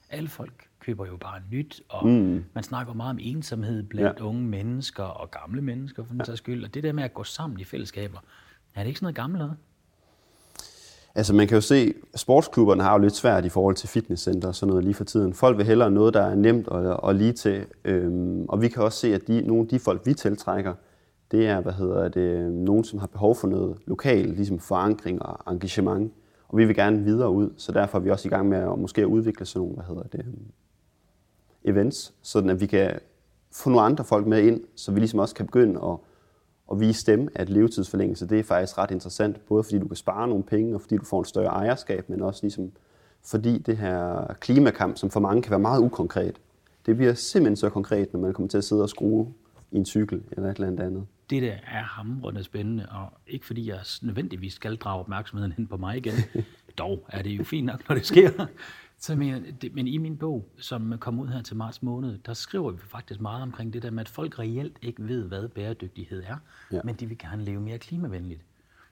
alle 0.10 0.30
folk 0.30 0.68
køber 0.80 1.06
jo 1.06 1.18
bare 1.18 1.42
nyt, 1.52 1.82
og 1.90 2.08
mm. 2.08 2.44
man 2.54 2.64
snakker 2.64 2.94
meget 2.94 3.10
om 3.10 3.18
ensomhed 3.22 3.84
blandt 3.84 4.20
Ja. 4.20 4.24
ja. 4.24 4.30
unge 4.30 4.42
mennesker 4.42 5.04
og 5.04 5.32
gamle 5.32 5.62
mennesker 5.62 6.04
for 6.04 6.14
den 6.14 6.26
sags 6.26 6.38
skyld. 6.38 6.64
Og 6.64 6.74
det 6.74 6.84
der 6.84 6.94
med 6.94 7.04
at 7.04 7.14
gå 7.14 7.24
sammen 7.24 7.60
i 7.60 7.64
fællesskaber, 7.64 8.18
er 8.76 8.80
det 8.80 8.88
ikke 8.88 9.00
sådan 9.00 9.06
noget 9.06 9.16
gammelt 9.16 9.40
noget? 9.40 9.56
Altså 11.16 11.36
man 11.36 11.48
kan 11.48 11.56
jo 11.56 11.62
se, 11.62 11.94
at 12.14 12.20
sportsklubberne 12.20 12.84
har 12.84 12.94
jo 12.94 12.98
lidt 13.00 13.16
svært 13.16 13.46
i 13.46 13.50
forhold 13.50 13.76
til 13.76 13.90
fitnesscenter 13.90 14.48
og 14.48 14.56
sådan 14.56 14.70
noget 14.70 14.84
lige 14.84 14.94
for 14.94 15.04
tiden. 15.04 15.34
Folk 15.34 15.58
vil 15.58 15.66
hellere 15.66 15.92
noget, 15.92 16.14
der 16.14 16.22
er 16.22 16.36
nemt 16.36 16.68
og, 16.68 17.04
og 17.04 17.16
lige 17.16 17.34
til. 17.34 17.66
Øhm, 17.86 18.46
og 18.50 18.62
vi 18.62 18.68
kan 18.68 18.84
også 18.84 19.00
se, 19.00 19.16
at 19.16 19.28
de, 19.28 19.42
nogle 19.42 19.62
af 19.64 19.68
de 19.68 19.80
folk, 19.80 20.06
vi 20.06 20.14
tiltrækker, 20.14 20.74
det 21.32 21.48
er, 21.48 21.62
hvad 21.62 21.74
hedder 21.74 22.08
det, 22.08 22.52
nogen, 22.52 22.84
som 22.84 23.00
har 23.00 23.08
behov 23.08 23.36
for 23.36 23.48
noget 23.48 23.78
lokal 23.88 24.26
ligesom 24.26 24.60
forankring 24.60 25.22
og 25.22 25.54
engagement. 25.54 26.14
Og 26.50 26.58
vi 26.58 26.66
vil 26.66 26.76
gerne 26.76 27.04
videre 27.04 27.32
ud, 27.32 27.50
så 27.58 27.72
derfor 27.72 27.98
er 27.98 28.02
vi 28.02 28.10
også 28.10 28.28
i 28.28 28.32
gang 28.32 28.50
med 28.50 28.58
at 28.58 28.80
måske 28.80 29.08
udvikle 29.08 29.46
sådan 29.46 29.60
nogle, 29.60 29.76
hvad 29.76 29.86
hedder 29.86 30.04
det, 30.04 30.20
øhm, 30.20 30.52
events, 31.64 32.14
sådan 32.22 32.50
at 32.50 32.62
vi 32.62 32.66
kan 32.66 33.00
få 33.52 33.70
nogle 33.70 33.86
andre 33.86 34.04
folk 34.04 34.28
med 34.28 34.44
ind, 34.44 34.64
så 34.76 34.92
vi 34.92 35.00
ligesom 35.00 35.20
også 35.20 35.36
kan 35.36 35.46
begynde 35.46 35.80
at, 35.84 35.98
at 36.72 36.80
vise 36.80 37.06
dem, 37.12 37.28
at 37.36 37.50
levetidsforlængelse, 37.50 38.28
det 38.28 38.40
er 38.40 38.44
faktisk 38.44 38.78
ret 38.78 38.92
interessant, 38.92 39.46
både 39.48 39.64
fordi 39.64 39.80
du 39.80 39.88
kan 39.88 39.96
spare 39.96 40.28
nogle 40.28 40.44
penge, 40.44 40.76
og 40.76 40.82
fordi 40.82 40.98
du 40.98 41.06
får 41.06 41.20
en 41.20 41.26
større 41.26 41.48
ejerskab, 41.48 42.10
men 42.10 42.22
også 42.22 42.40
ligesom 42.44 42.72
fordi 43.26 43.58
det 43.58 43.78
her 43.78 44.26
klimakamp, 44.40 44.98
som 44.98 45.10
for 45.10 45.20
mange 45.20 45.42
kan 45.42 45.50
være 45.50 45.60
meget 45.60 45.82
ukonkret, 45.82 46.40
det 46.86 46.96
bliver 46.98 47.14
simpelthen 47.14 47.56
så 47.56 47.70
konkret, 47.70 48.14
når 48.14 48.20
man 48.20 48.34
kommer 48.34 48.50
til 48.50 48.58
at 48.58 48.64
sidde 48.64 48.84
og 48.84 48.90
skrue 48.90 49.34
i 49.72 49.78
en 49.78 49.86
cykel 49.86 50.24
eller 50.32 50.50
et 50.50 50.56
eller 50.56 50.68
andet 50.68 50.84
andet 50.84 51.06
det 51.30 51.42
der 51.42 51.58
er 51.64 51.84
hamrende 51.84 52.44
spændende, 52.44 52.90
og 52.90 53.14
ikke 53.28 53.46
fordi 53.46 53.70
jeg 53.70 53.80
nødvendigvis 54.02 54.54
skal 54.54 54.76
drage 54.76 55.00
opmærksomheden 55.00 55.52
hen 55.52 55.68
på 55.68 55.78
mig 55.78 55.98
igen. 55.98 56.14
Dog 56.78 57.06
er 57.10 57.22
det 57.22 57.30
jo 57.30 57.44
fint 57.44 57.66
nok, 57.66 57.90
når 57.90 57.96
det 57.96 58.06
sker. 58.06 58.46
Så 58.98 59.16
mener, 59.16 59.42
det, 59.62 59.76
men 59.76 59.88
i 59.88 59.98
min 59.98 60.18
bog, 60.18 60.50
som 60.58 60.98
kom 61.00 61.20
ud 61.20 61.28
her 61.28 61.42
til 61.42 61.56
marts 61.56 61.84
måned, 61.84 62.18
der 62.18 62.34
skriver 62.34 62.72
vi 62.72 62.80
faktisk 62.88 63.20
meget 63.20 63.42
omkring 63.42 63.74
det 63.74 63.84
der 63.84 63.92
med, 63.92 64.02
at 64.02 64.10
folk 64.10 64.40
reelt 64.40 64.78
ikke 64.82 65.08
ved, 65.08 65.24
hvad 65.24 65.48
bæredygtighed 65.48 66.24
er, 66.24 66.38
ja. 66.72 66.80
men 66.84 66.96
de 66.96 67.06
vil 67.06 67.18
gerne 67.18 67.46
leve 67.46 67.62
mere 67.62 67.78
klimavenligt. 67.78 68.42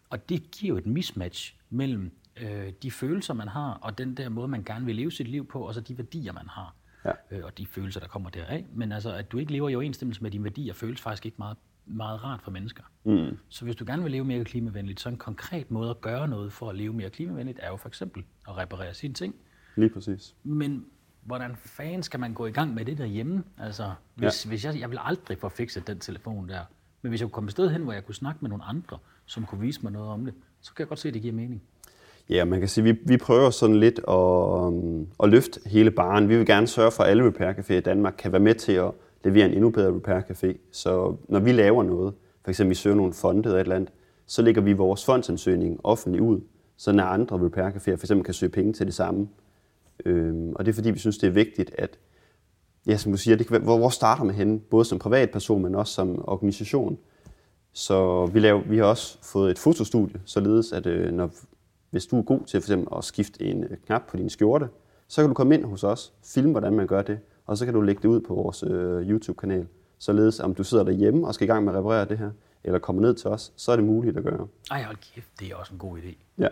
Og 0.10 0.30
det 0.30 0.52
giver 0.52 0.70
jo 0.70 0.78
et 0.78 0.86
mismatch 0.86 1.56
mellem 1.70 2.12
øh, 2.42 2.74
de 2.84 2.92
følelser, 2.92 3.34
man 3.34 3.48
har, 3.48 3.74
og 3.74 3.98
den 3.98 4.18
der 4.18 4.30
måde, 4.30 4.48
man 4.48 4.64
gerne 4.64 4.86
vil 4.86 4.96
leve 4.96 5.12
sit 5.12 5.28
liv 5.28 5.48
på, 5.48 5.60
og 5.60 5.74
så 5.74 5.82
de 5.82 5.98
værdier, 5.98 6.34
man 6.34 6.48
har. 6.48 6.76
Ja. 7.06 7.12
Øh, 7.32 7.46
og 7.46 7.58
de 7.58 7.66
følelser, 7.66 8.00
der 8.00 8.08
kommer 8.08 8.30
deraf. 8.30 8.66
Men 8.74 8.92
altså, 8.92 9.14
at 9.14 9.32
du 9.32 9.38
ikke 9.38 9.52
lever 9.52 9.70
i 9.70 9.76
overensstemmelse 9.76 10.24
med 10.24 10.32
dine 10.32 10.44
værdier, 10.44 10.74
føles 10.74 11.02
faktisk 11.02 11.26
ikke 11.26 11.36
meget, 11.38 11.58
meget 11.88 12.24
rart 12.24 12.42
for 12.42 12.52
mennesker. 12.52 12.84
Mm. 13.04 13.38
Så 13.50 13.66
hvis 13.66 13.76
du 13.76 13.86
gerne 13.88 14.04
vil 14.04 14.12
leve 14.12 14.26
mere 14.26 14.44
klimavenligt, 14.44 15.00
så 15.00 15.10
en 15.10 15.18
konkret 15.18 15.72
måde 15.72 15.90
at 15.90 16.02
gøre 16.02 16.28
noget 16.28 16.54
for 16.54 16.70
at 16.70 16.76
leve 16.76 16.94
mere 16.94 17.10
klimavenligt, 17.10 17.60
er 17.62 17.70
jo 17.70 17.76
for 17.76 17.88
eksempel 17.88 18.24
at 18.48 18.58
reparere 18.58 18.94
sine 18.94 19.14
ting. 19.14 19.36
Lige 19.76 19.90
præcis. 19.90 20.36
Men 20.44 20.86
hvordan 21.24 21.56
fanden 21.56 22.04
skal 22.04 22.20
man 22.20 22.34
gå 22.34 22.46
i 22.46 22.52
gang 22.52 22.74
med 22.74 22.86
det 22.86 22.98
derhjemme? 22.98 23.44
Altså, 23.58 23.92
hvis, 24.16 24.46
ja. 24.46 24.50
hvis 24.50 24.66
jeg, 24.66 24.80
jeg 24.80 24.90
vil 24.90 25.00
aldrig 25.02 25.38
få 25.38 25.50
fikset 25.50 25.88
den 25.88 26.00
telefon 26.00 26.50
der. 26.50 26.62
Men 27.02 27.10
hvis 27.10 27.22
jeg 27.22 27.26
kunne 27.26 27.34
komme 27.34 27.48
et 27.48 27.52
sted 27.52 27.70
hen, 27.70 27.84
hvor 27.84 27.94
jeg 27.94 28.06
kunne 28.06 28.16
snakke 28.16 28.40
med 28.42 28.50
nogle 28.50 28.64
andre, 28.64 28.98
som 29.26 29.46
kunne 29.46 29.62
vise 29.62 29.80
mig 29.84 29.92
noget 29.92 30.10
om 30.10 30.26
det, 30.26 30.34
så 30.62 30.74
kan 30.74 30.84
jeg 30.84 30.88
godt 30.88 31.00
se, 31.00 31.08
at 31.08 31.14
det 31.14 31.22
giver 31.22 31.34
mening. 31.34 31.62
Ja, 32.30 32.46
man 32.46 32.60
kan 32.60 32.70
sige, 32.70 32.84
vi, 32.84 32.96
vi 33.06 33.18
prøver 33.18 33.50
sådan 33.50 33.76
lidt 33.76 34.00
at, 34.08 34.14
um, 34.14 35.08
at 35.24 35.30
løfte 35.30 35.60
hele 35.66 35.92
baren. 35.92 36.30
Vi 36.30 36.38
vil 36.38 36.46
gerne 36.46 36.68
sørge 36.68 36.92
for, 36.92 37.04
at 37.04 37.10
alle 37.10 37.28
repair 37.28 37.78
i 37.78 37.82
Danmark 37.82 38.16
kan 38.18 38.32
være 38.32 38.42
med 38.42 38.56
til 38.56 38.72
at 38.72 38.92
levere 39.28 39.46
en 39.46 39.54
endnu 39.54 39.70
bedre 39.70 39.96
repair 39.96 40.22
café. 40.22 40.58
Så 40.72 41.16
når 41.30 41.40
vi 41.40 41.52
laver 41.52 41.84
noget, 41.84 42.14
for 42.44 42.52
eksempel 42.52 42.70
vi 42.70 42.76
søger 42.76 42.96
nogle 42.96 43.14
fonde 43.14 43.42
eller 43.44 43.56
et 43.56 43.60
eller 43.60 43.76
andet, 43.76 43.92
så 44.26 44.42
lægger 44.42 44.62
vi 44.62 44.74
vores 44.74 45.06
fondsansøgning 45.06 45.80
offentligt 45.84 46.24
ud, 46.24 46.42
så 46.78 46.92
når 46.92 47.04
andre 47.04 47.46
repair 47.46 47.70
caféer 47.70 47.96
for 47.96 48.04
eksempel 48.04 48.26
kan 48.26 48.34
søge 48.34 48.50
penge 48.50 48.74
til 48.74 48.86
det 48.86 48.94
samme. 48.94 49.28
Øhm, 50.06 50.54
og 50.56 50.66
det 50.66 50.72
er 50.72 50.76
fordi, 50.76 50.92
vi 50.92 51.00
synes, 51.00 51.18
det 51.18 51.28
er 51.28 51.32
vigtigt, 51.32 51.72
at 51.78 52.00
ja, 52.88 52.98
som 52.98 53.12
du 53.12 53.18
siger, 53.18 53.38
det 53.38 53.48
kan 53.48 53.54
være, 53.54 53.62
hvor, 53.62 53.78
hvor 53.78 53.90
starter 53.90 54.24
man 54.24 54.36
henne, 54.36 54.60
både 54.60 54.86
som 54.86 55.00
privatperson, 55.00 55.62
men 55.62 55.76
også 55.76 55.94
som 55.94 56.30
organisation. 56.30 56.98
Så 57.74 58.26
vi, 58.26 58.40
laver, 58.40 58.62
vi 58.62 58.78
har 58.78 58.86
også 58.86 59.18
fået 59.24 59.52
et 59.52 59.60
fotostudie, 59.60 60.22
således 60.26 60.72
at 60.72 60.86
øh, 60.86 61.12
når, 61.12 61.30
hvis 61.90 62.06
du 62.06 62.18
er 62.18 62.22
god 62.22 62.40
til 62.40 62.62
for 62.62 62.66
eksempel 62.66 62.88
at 62.98 63.04
skifte 63.04 63.44
en 63.44 63.66
knap 63.86 64.02
på 64.10 64.18
din 64.18 64.30
skjorte, 64.30 64.68
så 65.08 65.22
kan 65.22 65.28
du 65.28 65.34
komme 65.34 65.56
ind 65.56 65.66
hos 65.66 65.84
os, 65.84 66.14
filme, 66.24 66.52
hvordan 66.52 66.74
man 66.74 66.88
gør 66.88 67.02
det, 67.02 67.20
og 67.48 67.58
så 67.58 67.66
kan 67.66 67.74
du 67.74 67.82
lægge 67.82 68.02
det 68.02 68.08
ud 68.08 68.20
på 68.22 68.34
vores 68.36 68.64
øh, 68.64 69.10
YouTube-kanal. 69.10 69.68
Således 70.00 70.40
om 70.40 70.56
du 70.56 70.64
sidder 70.64 70.84
derhjemme 70.84 71.28
og 71.28 71.34
skal 71.34 71.46
i 71.48 71.52
gang 71.52 71.66
med 71.66 71.74
at 71.74 71.80
reparere 71.80 72.06
det 72.06 72.18
her, 72.18 72.32
eller 72.64 72.80
kommer 72.80 73.02
ned 73.02 73.14
til 73.16 73.30
os, 73.30 73.54
så 73.56 73.72
er 73.72 73.76
det 73.76 73.86
muligt 73.86 74.18
at 74.18 74.24
gøre. 74.24 74.48
Ej, 74.72 74.84
hold 74.84 74.98
kæft, 75.14 75.28
det 75.40 75.52
er 75.52 75.56
også 75.56 75.74
en 75.74 75.80
god 75.80 75.98
idé. 75.98 76.16
Ja. 76.38 76.48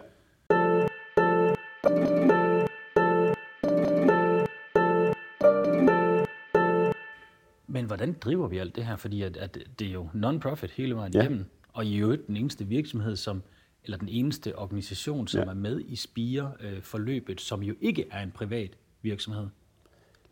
Men 7.68 7.86
hvordan 7.86 8.14
driver 8.22 8.48
vi 8.48 8.58
alt 8.58 8.76
det 8.76 8.86
her? 8.86 8.96
Fordi 8.96 9.22
at, 9.22 9.38
at 9.38 9.58
det 9.80 9.88
er 9.88 9.92
jo 9.92 10.10
non-profit 10.14 10.72
hele 10.72 10.96
vejen 10.96 11.14
Ja. 11.14 11.20
igennem, 11.22 11.46
og 11.74 11.86
I 11.86 11.98
jo 11.98 12.12
ikke 12.12 12.24
den 12.28 12.38
eneste 12.38 12.66
virksomhed, 12.66 13.16
som, 13.16 13.44
eller 13.84 13.98
den 13.98 14.10
eneste 14.10 14.58
organisation, 14.60 15.28
som 15.28 15.42
Ja. 15.42 15.50
er 15.50 15.54
med 15.54 15.80
i 15.88 15.96
Spire-forløbet, 15.96 17.42
som 17.42 17.64
jo 17.64 17.76
ikke 17.82 18.06
er 18.12 18.24
en 18.24 18.32
privat 18.32 18.70
virksomhed. 19.02 19.48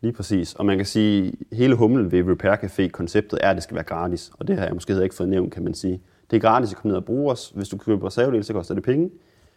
Lige 0.04 0.12
præcis. 0.12 0.54
Og 0.54 0.66
man 0.66 0.76
kan 0.76 0.86
sige, 0.86 1.26
at 1.50 1.56
hele 1.56 1.74
humlen 1.74 2.12
ved 2.12 2.24
Repair 2.28 2.56
Café-konceptet 2.56 3.38
er, 3.42 3.50
at 3.50 3.56
det 3.56 3.62
skal 3.62 3.74
være 3.74 3.84
gratis. 3.84 4.30
Og 4.38 4.48
det 4.48 4.56
har 4.58 4.64
jeg 4.64 4.74
måske 4.74 5.02
ikke 5.02 5.14
fået 5.14 5.28
nævnt, 5.28 5.52
kan 5.54 5.64
man 5.64 5.74
sige. 5.74 6.00
Det 6.30 6.36
er 6.36 6.40
gratis 6.40 6.70
at 6.70 6.76
komme 6.76 6.90
ned 6.90 6.96
og 6.96 7.04
bruge 7.04 7.32
os. 7.32 7.52
Hvis 7.54 7.68
du 7.68 7.76
køber 7.76 8.06
reservedele, 8.06 8.42
så 8.44 8.52
koster 8.52 8.74
det 8.74 8.82
penge. 8.84 9.10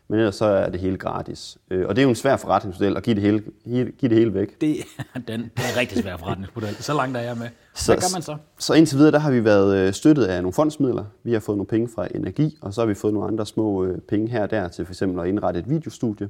Men 0.07 0.19
ellers 0.19 0.35
så 0.35 0.45
er 0.45 0.69
det 0.69 0.79
hele 0.79 0.97
gratis. 0.97 1.57
Øh, 1.71 1.87
Og 1.87 1.95
det 1.95 2.01
er 2.01 2.03
jo 2.03 2.09
en 2.09 2.15
svær 2.15 2.37
forretningsmodel 2.37 2.97
at 2.97 3.03
give 3.03 3.15
det 3.15 3.23
hele, 3.23 3.43
give 3.91 4.09
det 4.09 4.17
hele 4.17 4.33
væk. 4.33 4.61
Det 4.61 4.79
er, 5.15 5.19
den, 5.19 5.39
det 5.41 5.51
er 5.75 5.79
rigtig 5.79 5.97
svær 6.03 6.17
forretningsmodel. 6.17 6.75
Så 6.75 6.93
langt 6.93 7.17
er 7.17 7.21
jeg 7.21 7.37
med. 7.37 7.47
Så- 7.75 7.91
Hvad 7.91 8.01
gør 8.01 8.15
man 8.15 8.21
så? 8.21 8.35
Så 8.59 8.73
indtil 8.73 8.97
videre, 8.97 9.11
der 9.11 9.19
har 9.19 9.31
vi 9.31 9.43
været 9.43 9.77
øh, 9.77 9.93
støttet 9.93 10.23
af 10.25 10.41
nogle 10.41 10.53
fondsmidler. 10.53 11.05
Vi 11.23 11.33
har 11.33 11.39
fået 11.39 11.57
nogle 11.57 11.67
penge 11.67 11.89
fra 11.95 12.07
Energi, 12.15 12.57
og 12.61 12.73
så 12.73 12.81
har 12.81 12.85
vi 12.85 12.93
fået 12.93 13.13
nogle 13.13 13.27
andre 13.27 13.45
små 13.45 13.85
øh, 13.85 13.97
penge 13.99 14.27
her 14.29 14.41
og 14.43 14.51
der 14.51 14.67
til 14.67 14.85
for 14.85 14.91
eksempel 14.93 15.19
at 15.21 15.27
indrette 15.27 15.59
et 15.59 15.69
videostudie. 15.69 16.29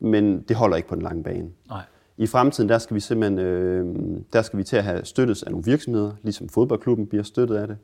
Men 0.00 0.40
det 0.42 0.56
holder 0.56 0.76
ikke 0.76 0.88
på 0.88 0.94
den 0.94 1.02
lange 1.02 1.22
bane. 1.22 1.48
Nej. 1.68 1.80
I 2.16 2.26
fremtiden, 2.26 2.68
der 2.68 2.78
skal 2.78 2.94
vi 2.94 3.00
simpelthen 3.00 3.38
øh, 3.38 3.86
der 4.32 4.42
skal 4.42 4.58
vi 4.58 4.64
til 4.64 4.76
at 4.76 4.84
have 4.84 5.04
støttes 5.04 5.42
af 5.42 5.50
nogle 5.50 5.64
virksomheder, 5.64 6.12
ligesom 6.22 6.48
fodboldklubben 6.48 7.06
bliver 7.06 7.24
støttet 7.24 7.56
af 7.56 7.66
det. 7.66 7.76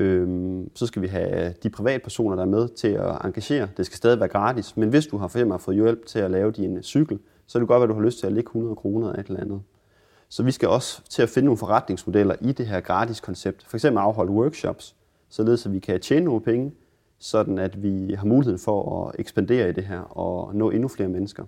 Øh, 0.00 0.60
så 0.74 0.86
skal 0.86 1.02
vi 1.02 1.06
have 1.06 1.54
de 1.62 1.70
privatpersoner, 1.70 2.36
der 2.36 2.42
er 2.42 2.46
med 2.46 2.68
til 2.68 2.88
at 2.88 3.18
engagere. 3.24 3.68
Det 3.76 3.86
skal 3.86 3.96
stadig 3.96 4.20
være 4.20 4.28
gratis, 4.28 4.76
men 4.76 4.88
hvis 4.88 5.06
du 5.06 5.16
har 5.16 5.28
for 5.28 5.38
eksempel 5.38 5.58
fået 5.58 5.76
hjælp 5.76 6.06
til 6.06 6.18
at 6.18 6.30
lave 6.30 6.50
din 6.50 6.76
øh, 6.76 6.82
cykel, 6.82 7.18
så 7.46 7.58
er 7.58 7.60
det 7.60 7.68
godt, 7.68 7.82
at 7.82 7.88
du 7.88 7.94
har 7.94 8.02
lyst 8.02 8.18
til 8.18 8.26
at 8.26 8.32
lægge 8.32 8.48
100 8.48 8.76
kroner 8.76 9.12
af 9.12 9.20
et 9.20 9.26
eller 9.26 9.40
andet. 9.40 9.60
Så 10.28 10.42
vi 10.42 10.50
skal 10.50 10.68
også 10.68 11.02
til 11.08 11.22
at 11.22 11.28
finde 11.28 11.44
nogle 11.44 11.58
forretningsmodeller 11.58 12.34
i 12.40 12.52
det 12.52 12.66
her 12.66 12.80
gratis 12.80 13.20
koncept. 13.20 13.64
For 13.66 13.76
eksempel 13.76 13.98
afholde 13.98 14.32
workshops, 14.32 14.96
således 15.28 15.66
at 15.66 15.72
vi 15.72 15.78
kan 15.78 16.00
tjene 16.00 16.24
nogle 16.24 16.40
penge, 16.40 16.72
sådan 17.18 17.58
at 17.58 17.82
vi 17.82 18.14
har 18.14 18.26
muligheden 18.26 18.58
for 18.58 19.06
at 19.06 19.14
ekspandere 19.18 19.68
i 19.68 19.72
det 19.72 19.84
her 19.84 20.00
og 20.00 20.54
nå 20.54 20.70
endnu 20.70 20.88
flere 20.88 21.08
mennesker. 21.08 21.44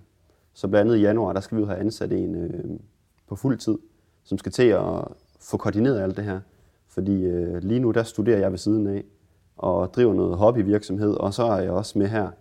Så 0.53 0.67
blandt 0.67 0.91
andet 0.91 0.99
i 0.99 1.01
januar, 1.01 1.33
der 1.33 1.39
skal 1.39 1.57
vi 1.57 1.61
jo 1.61 1.67
have 1.67 1.79
ansat 1.79 2.11
en 2.11 2.35
øh, 2.35 2.79
på 3.27 3.35
fuld 3.35 3.57
tid, 3.57 3.77
som 4.23 4.37
skal 4.37 4.51
til 4.51 4.67
at 4.67 5.05
få 5.39 5.57
koordineret 5.57 6.01
alt 6.01 6.17
det 6.17 6.23
her. 6.23 6.39
Fordi 6.87 7.23
øh, 7.23 7.63
lige 7.63 7.79
nu, 7.79 7.91
der 7.91 8.03
studerer 8.03 8.39
jeg 8.39 8.51
ved 8.51 8.57
siden 8.57 8.87
af, 8.87 9.03
og 9.57 9.93
driver 9.93 10.13
noget 10.13 10.37
hobbyvirksomhed, 10.37 11.13
og 11.13 11.33
så 11.33 11.43
er 11.43 11.61
jeg 11.61 11.71
også 11.71 11.99
med 11.99 12.07
her. 12.07 12.31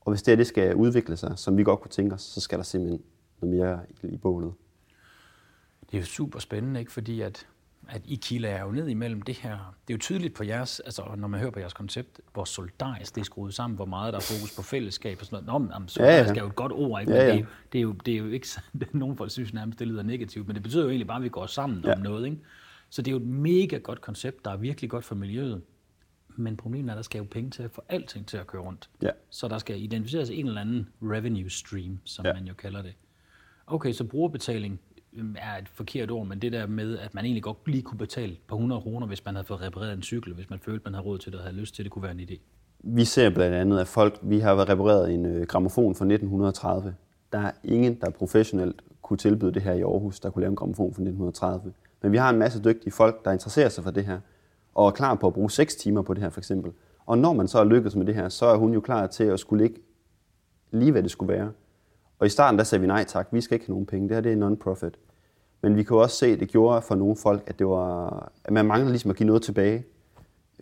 Og 0.00 0.12
hvis 0.12 0.22
det 0.22 0.32
her 0.32 0.36
det 0.36 0.46
skal 0.46 0.74
udvikle 0.74 1.16
sig, 1.16 1.32
som 1.36 1.56
vi 1.56 1.64
godt 1.64 1.80
kunne 1.80 1.90
tænke 1.90 2.14
os, 2.14 2.22
så 2.22 2.40
skal 2.40 2.58
der 2.58 2.64
simpelthen 2.64 3.02
noget 3.40 3.56
mere 3.56 3.80
i, 4.02 4.06
i 4.06 4.16
bålet. 4.16 4.52
Det 5.90 5.94
er 5.94 5.98
jo 5.98 6.06
super 6.06 6.38
spændende, 6.38 6.80
ikke? 6.80 6.92
fordi 6.92 7.20
at, 7.20 7.46
at 7.88 8.02
I 8.04 8.14
kilder 8.14 8.48
er 8.48 8.62
jo 8.62 8.70
ned 8.70 8.88
imellem 8.88 9.22
det 9.22 9.34
her. 9.34 9.50
Det 9.88 9.92
er 9.92 9.96
jo 9.96 9.98
tydeligt 9.98 10.34
på 10.34 10.44
jeres, 10.44 10.80
altså 10.80 11.02
når 11.16 11.28
man 11.28 11.40
hører 11.40 11.50
på 11.50 11.58
jeres 11.58 11.72
koncept, 11.72 12.20
hvor 12.32 12.44
solidarisk 12.44 13.14
det 13.14 13.20
er 13.20 13.24
skruet 13.24 13.54
sammen, 13.54 13.76
hvor 13.76 13.84
meget 13.84 14.12
der 14.12 14.18
er 14.18 14.36
fokus 14.38 14.56
på 14.56 14.62
fællesskab 14.62 15.18
og 15.20 15.26
sådan 15.26 15.44
noget. 15.44 15.70
Nå, 15.70 15.78
men 15.78 15.88
solidarisk 15.88 16.28
ja, 16.28 16.34
ja. 16.34 16.38
er 16.38 16.44
jo 16.44 16.48
et 16.48 16.56
godt 16.56 16.72
ord, 16.72 17.00
ikke? 17.00 17.12
Men 17.12 17.20
ja, 17.20 17.26
ja. 17.26 17.32
Det, 17.32 17.40
er, 17.40 17.46
det, 17.72 17.78
er 17.78 17.82
jo, 17.82 17.92
det 17.92 18.14
er 18.14 18.18
jo 18.18 18.28
ikke 18.28 18.48
nogen 18.92 19.16
folk 19.16 19.30
synes 19.30 19.54
nærmest, 19.54 19.78
det 19.78 19.88
lyder 19.88 20.02
negativt, 20.02 20.46
men 20.46 20.54
det 20.54 20.62
betyder 20.62 20.82
jo 20.82 20.88
egentlig 20.88 21.06
bare, 21.06 21.16
at 21.16 21.22
vi 21.22 21.28
går 21.28 21.46
sammen 21.46 21.84
ja. 21.84 21.94
om 21.94 22.00
noget. 22.00 22.24
Ikke? 22.24 22.38
Så 22.90 23.02
det 23.02 23.10
er 23.10 23.12
jo 23.12 23.18
et 23.18 23.26
mega 23.26 23.76
godt 23.76 24.00
koncept, 24.00 24.44
der 24.44 24.50
er 24.50 24.56
virkelig 24.56 24.90
godt 24.90 25.04
for 25.04 25.14
miljøet. 25.14 25.62
Men 26.36 26.56
problemet 26.56 26.88
er, 26.88 26.92
at 26.92 26.96
der 26.96 27.02
skal 27.02 27.18
jo 27.18 27.24
penge 27.30 27.50
til 27.50 27.62
at 27.62 27.70
få 27.70 27.82
alting 27.88 28.26
til 28.26 28.36
at 28.36 28.46
køre 28.46 28.62
rundt. 28.62 28.90
Ja. 29.02 29.10
Så 29.30 29.48
der 29.48 29.58
skal 29.58 29.82
identificeres 29.82 30.30
en 30.30 30.46
eller 30.46 30.60
anden 30.60 30.88
revenue 31.02 31.50
stream, 31.50 31.98
som 32.04 32.26
ja. 32.26 32.32
man 32.32 32.44
jo 32.44 32.54
kalder 32.54 32.82
det. 32.82 32.94
Okay, 33.66 33.92
så 33.92 34.04
brugerbetaling 34.04 34.80
Øhm, 35.16 35.36
er 35.38 35.58
et 35.58 35.68
forkert 35.68 36.10
ord, 36.10 36.26
men 36.26 36.38
det 36.38 36.52
der 36.52 36.66
med, 36.66 36.98
at 36.98 37.14
man 37.14 37.24
egentlig 37.24 37.42
godt 37.42 37.56
lige 37.66 37.82
kunne 37.82 37.98
betale 37.98 38.36
på 38.46 38.54
100 38.54 38.80
kroner, 38.80 39.06
hvis 39.06 39.24
man 39.24 39.34
havde 39.34 39.46
fået 39.46 39.62
repareret 39.62 39.92
en 39.92 40.02
cykel, 40.02 40.34
hvis 40.34 40.50
man 40.50 40.58
følte, 40.58 40.84
man 40.84 40.94
havde 40.94 41.06
råd 41.06 41.18
til 41.18 41.32
det 41.32 41.40
og 41.40 41.44
havde 41.46 41.56
lyst 41.56 41.74
til 41.74 41.84
det, 41.84 41.92
kunne 41.92 42.02
være 42.02 42.12
en 42.12 42.20
idé. 42.20 42.38
Vi 42.78 43.04
ser 43.04 43.30
blandt 43.30 43.56
andet, 43.56 43.80
at 43.80 43.86
folk, 43.86 44.18
vi 44.22 44.38
har 44.38 44.54
været 44.54 44.68
repareret 44.68 45.14
en 45.14 45.26
øh, 45.26 45.46
gramofon 45.46 45.94
fra 45.94 46.04
1930. 46.04 46.94
Der 47.32 47.38
er 47.38 47.50
ingen, 47.64 47.94
der 48.00 48.10
professionelt 48.10 48.82
kunne 49.02 49.16
tilbyde 49.16 49.54
det 49.54 49.62
her 49.62 49.72
i 49.72 49.80
Aarhus, 49.80 50.20
der 50.20 50.30
kunne 50.30 50.40
lave 50.40 50.50
en 50.50 50.56
gramofon 50.56 50.94
fra 50.94 51.02
1930. 51.02 51.72
Men 52.02 52.12
vi 52.12 52.16
har 52.16 52.30
en 52.30 52.38
masse 52.38 52.64
dygtige 52.64 52.92
folk, 52.92 53.24
der 53.24 53.32
interesserer 53.32 53.68
sig 53.68 53.84
for 53.84 53.90
det 53.90 54.04
her, 54.04 54.20
og 54.74 54.86
er 54.86 54.90
klar 54.90 55.14
på 55.14 55.26
at 55.26 55.34
bruge 55.34 55.50
6 55.50 55.76
timer 55.76 56.02
på 56.02 56.14
det 56.14 56.22
her 56.22 56.30
for 56.30 56.40
eksempel. 56.40 56.72
Og 57.06 57.18
når 57.18 57.32
man 57.32 57.48
så 57.48 57.58
er 57.58 57.64
lykkedes 57.64 57.96
med 57.96 58.06
det 58.06 58.14
her, 58.14 58.28
så 58.28 58.46
er 58.46 58.56
hun 58.56 58.74
jo 58.74 58.80
klar 58.80 59.06
til 59.06 59.24
at 59.24 59.40
skulle 59.40 59.64
ligge 59.64 59.80
lige, 60.70 60.92
hvad 60.92 61.02
det 61.02 61.10
skulle 61.10 61.32
være. 61.32 61.52
Og 62.22 62.26
i 62.26 62.28
starten 62.28 62.58
der 62.58 62.64
sagde 62.64 62.80
vi 62.80 62.86
nej 62.86 63.04
tak, 63.04 63.28
vi 63.32 63.40
skal 63.40 63.54
ikke 63.54 63.66
have 63.66 63.72
nogen 63.72 63.86
penge, 63.86 64.08
det 64.08 64.16
her 64.16 64.20
det 64.20 64.32
er 64.32 64.36
non-profit. 64.36 64.98
Men 65.62 65.76
vi 65.76 65.82
kan 65.82 65.96
også 65.96 66.16
se, 66.16 66.26
at 66.26 66.40
det 66.40 66.48
gjorde 66.48 66.82
for 66.82 66.94
nogle 66.94 67.16
folk, 67.16 67.42
at, 67.46 67.58
det 67.58 67.66
var, 67.66 68.32
at 68.44 68.52
man 68.52 68.66
mangler 68.66 68.90
ligesom 68.90 69.10
at 69.10 69.16
give 69.16 69.26
noget 69.26 69.42
tilbage. 69.42 69.84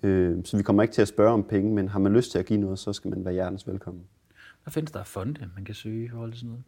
Øh, 0.03 0.39
så 0.45 0.57
vi 0.57 0.63
kommer 0.63 0.83
ikke 0.83 0.95
til 0.95 1.03
at 1.03 1.09
spørge 1.09 1.33
om 1.33 1.45
penge, 1.45 1.75
men 1.75 1.89
har 1.89 1.99
man 1.99 2.13
lyst 2.13 2.31
til 2.31 2.39
at 2.39 2.47
give 2.47 2.61
noget, 2.61 2.79
så 2.79 2.93
skal 2.93 3.11
man 3.11 3.25
være 3.25 3.35
hjertens 3.35 3.67
velkommen. 3.67 4.03
Hvad 4.63 4.73
findes 4.73 4.93
der 4.93 5.01
af 5.01 5.07
fonde, 5.07 5.49
man 5.55 5.65
kan 5.65 5.75
søge 5.75 6.05
i 6.05 6.09
forhold 6.09 6.31
til 6.31 6.39
sådan 6.39 6.49
noget? 6.49 6.65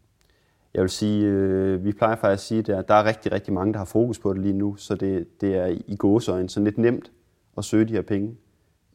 Jeg 0.75 0.83
vil 0.83 0.91
sige, 0.91 1.27
øh, 1.27 1.85
vi 1.85 1.93
plejer 1.93 2.17
faktisk 2.17 2.43
at 2.43 2.47
sige, 2.47 2.77
at 2.77 2.89
der 2.89 2.95
er 2.95 3.05
rigtig, 3.05 3.33
rigtig 3.33 3.53
mange, 3.53 3.73
der 3.73 3.79
har 3.79 3.85
fokus 3.85 4.19
på 4.19 4.33
det 4.33 4.43
lige 4.43 4.55
nu, 4.55 4.77
så 4.77 4.95
det, 4.95 5.41
det 5.41 5.55
er 5.55 5.67
i 5.87 5.97
gåsøjne 5.97 6.49
sådan 6.49 6.65
lidt 6.65 6.79
nemt 6.79 7.13
at 7.59 7.65
søge 7.65 7.85
de 7.85 7.93
her 7.93 8.03
penge. 8.03 8.37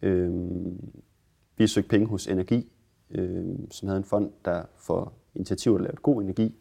Øh, 0.01 0.31
vi 1.57 1.63
har 1.63 1.67
søgt 1.67 1.89
penge 1.89 2.07
hos 2.07 2.27
Energi, 2.27 2.71
øh, 3.11 3.45
som 3.71 3.87
havde 3.87 3.97
en 3.97 4.03
fond, 4.03 4.31
der 4.45 4.63
for 4.77 5.13
initiativer 5.37 5.79
lavet 5.79 6.01
god 6.01 6.21
energi, 6.21 6.55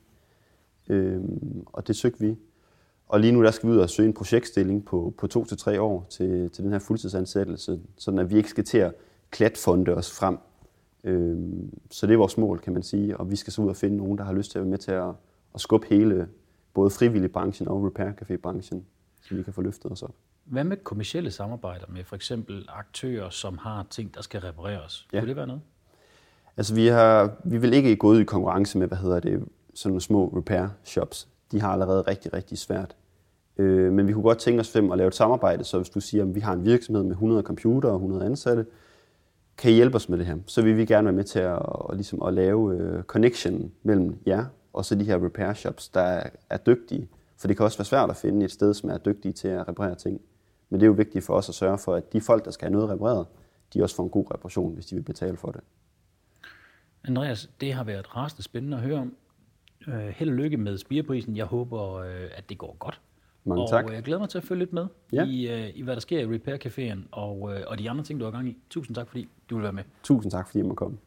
øh, 0.88 1.20
og 1.66 1.86
det 1.86 1.96
søgte 1.96 2.20
vi. 2.20 2.36
Og 3.08 3.20
lige 3.20 3.32
nu 3.32 3.42
der 3.42 3.50
skal 3.50 3.68
vi 3.68 3.74
ud 3.74 3.78
og 3.78 3.90
søge 3.90 4.06
en 4.06 4.14
projektstilling 4.14 4.84
på, 4.84 5.14
på 5.18 5.26
to 5.26 5.44
til 5.44 5.58
tre 5.58 5.80
år 5.80 6.06
til, 6.10 6.50
til 6.50 6.64
den 6.64 6.72
her 6.72 6.78
fuldtidsansættelse, 6.78 7.80
sådan 7.96 8.20
at 8.20 8.30
vi 8.30 8.36
ikke 8.36 8.50
skal 8.50 8.64
til 8.64 8.78
at 8.78 8.94
klatfonde 9.30 9.94
os 9.94 10.18
frem. 10.18 10.38
Øhm, 11.04 11.78
så 11.90 12.06
det 12.06 12.12
er 12.12 12.18
vores 12.18 12.38
mål, 12.38 12.58
kan 12.58 12.72
man 12.72 12.82
sige, 12.82 13.16
og 13.16 13.30
vi 13.30 13.36
skal 13.36 13.52
så 13.52 13.62
ud 13.62 13.68
og 13.68 13.76
finde 13.76 13.96
nogen, 13.96 14.18
der 14.18 14.24
har 14.24 14.32
lyst 14.32 14.50
til 14.50 14.58
at 14.58 14.62
være 14.62 14.70
med 14.70 14.78
til 14.78 14.90
at, 14.90 15.08
at 15.54 15.60
skubbe 15.60 15.86
hele, 15.90 16.28
både 16.74 16.90
frivillig 16.90 17.32
branchen 17.32 17.68
og 17.68 17.84
repair 17.84 18.10
café 18.10 18.36
branchen, 18.36 18.86
så 19.22 19.34
vi 19.34 19.42
kan 19.42 19.52
få 19.52 19.62
løftet 19.62 19.92
os 19.92 20.02
op. 20.02 20.14
Hvad 20.44 20.64
med 20.64 20.76
kommersielle 20.76 21.30
samarbejder 21.30 21.86
med 21.88 22.04
for 22.04 22.16
eksempel 22.16 22.66
aktører, 22.68 23.30
som 23.30 23.58
har 23.58 23.86
ting, 23.90 24.14
der 24.14 24.22
skal 24.22 24.40
repareres? 24.40 25.06
Ja. 25.12 25.20
Kunne 25.20 25.28
det 25.28 25.36
være 25.36 25.46
noget? 25.46 25.62
Altså 26.56 26.74
vi, 26.74 26.86
har, 26.86 27.36
vi 27.44 27.58
vil 27.58 27.72
ikke 27.74 27.96
gå 27.96 28.08
ud 28.08 28.20
i 28.20 28.24
konkurrence 28.24 28.78
med, 28.78 28.88
hvad 28.88 28.98
hedder 28.98 29.20
det, 29.20 29.44
sådan 29.74 29.90
nogle 29.90 30.00
små 30.00 30.32
repair 30.36 30.68
shops 30.84 31.28
de 31.52 31.60
har 31.60 31.72
allerede 31.72 32.02
rigtig, 32.02 32.32
rigtig 32.32 32.58
svært. 32.58 32.96
Øh, 33.56 33.92
men 33.92 34.08
vi 34.08 34.12
kunne 34.12 34.22
godt 34.22 34.38
tænke 34.38 34.60
os 34.60 34.70
fem 34.70 34.92
at 34.92 34.98
lave 34.98 35.08
et 35.08 35.14
samarbejde, 35.14 35.64
så 35.64 35.76
hvis 35.78 35.90
du 35.90 36.00
siger, 36.00 36.24
at 36.24 36.34
vi 36.34 36.40
har 36.40 36.52
en 36.52 36.64
virksomhed 36.64 37.02
med 37.02 37.12
100 37.12 37.42
computere 37.42 37.92
og 37.92 37.96
100 37.96 38.26
ansatte, 38.26 38.66
kan 39.58 39.70
I 39.70 39.74
hjælpe 39.74 39.96
os 39.96 40.08
med 40.08 40.18
det 40.18 40.26
her? 40.26 40.36
Så 40.46 40.62
vil 40.62 40.76
vi 40.76 40.84
gerne 40.84 41.04
være 41.04 41.14
med 41.14 41.24
til 41.24 41.38
at, 41.38 41.58
og 41.58 41.96
ligesom 41.96 42.22
at 42.22 42.34
lave 42.34 42.74
øh, 42.74 43.02
connection 43.02 43.72
mellem 43.82 44.16
jer 44.26 44.44
og 44.76 44.84
så 44.84 44.94
de 44.94 45.04
her 45.04 45.24
repair 45.24 45.52
shops, 45.54 45.88
der 45.88 46.00
er, 46.00 46.30
er 46.50 46.56
dygtige. 46.56 47.08
For 47.36 47.48
det 47.48 47.56
kan 47.56 47.64
også 47.64 47.78
være 47.78 47.84
svært 47.84 48.10
at 48.10 48.16
finde 48.16 48.44
et 48.44 48.50
sted, 48.50 48.74
som 48.74 48.90
er 48.90 48.98
dygtige 48.98 49.32
til 49.32 49.48
at 49.48 49.68
reparere 49.68 49.94
ting. 49.94 50.20
Men 50.70 50.80
det 50.80 50.84
er 50.84 50.88
jo 50.88 50.92
vigtigt 50.92 51.24
for 51.24 51.34
os 51.34 51.48
at 51.48 51.54
sørge 51.54 51.78
for, 51.78 51.94
at 51.94 52.12
de 52.12 52.20
folk, 52.20 52.44
der 52.44 52.50
skal 52.50 52.66
have 52.66 52.72
noget 52.72 52.90
repareret, 52.90 53.26
de 53.74 53.82
også 53.82 53.96
får 53.96 54.04
en 54.04 54.10
god 54.10 54.24
reparation, 54.34 54.74
hvis 54.74 54.86
de 54.86 54.94
vil 54.94 55.02
betale 55.02 55.36
for 55.36 55.50
det. 55.50 55.60
Andreas, 57.06 57.50
det 57.60 57.72
har 57.72 57.84
været 57.84 58.16
rasende 58.16 58.42
spændende 58.42 58.76
at 58.76 58.82
høre 58.82 58.98
om. 58.98 59.14
Øh, 59.88 60.08
held 60.08 60.30
og 60.30 60.36
lykke 60.36 60.56
med 60.56 60.78
spireprisen. 60.78 61.36
Jeg 61.36 61.44
håber, 61.44 61.94
øh, 61.94 62.30
at 62.34 62.48
det 62.48 62.58
går 62.58 62.76
godt. 62.78 63.00
Mange 63.44 63.62
og 63.62 63.70
tak. 63.70 63.92
jeg 63.92 64.02
glæder 64.02 64.20
mig 64.20 64.28
til 64.28 64.38
at 64.38 64.44
følge 64.44 64.58
lidt 64.58 64.72
med 64.72 64.86
ja. 65.12 65.24
i, 65.26 65.48
øh, 65.48 65.70
i, 65.74 65.82
hvad 65.82 65.94
der 65.94 66.00
sker 66.00 66.20
i 66.20 66.34
Repair 66.34 66.56
Caféen 66.56 67.08
og, 67.12 67.54
øh, 67.54 67.64
og 67.66 67.78
de 67.78 67.90
andre 67.90 68.04
ting, 68.04 68.20
du 68.20 68.24
har 68.24 68.32
gang 68.32 68.48
i. 68.48 68.56
Tusind 68.70 68.94
tak, 68.94 69.08
fordi 69.08 69.28
du 69.50 69.54
vil 69.54 69.62
være 69.62 69.72
med. 69.72 69.82
Tusind 70.02 70.30
tak, 70.30 70.46
fordi 70.46 70.58
jeg 70.58 70.66
må 70.66 70.74
komme. 70.74 70.98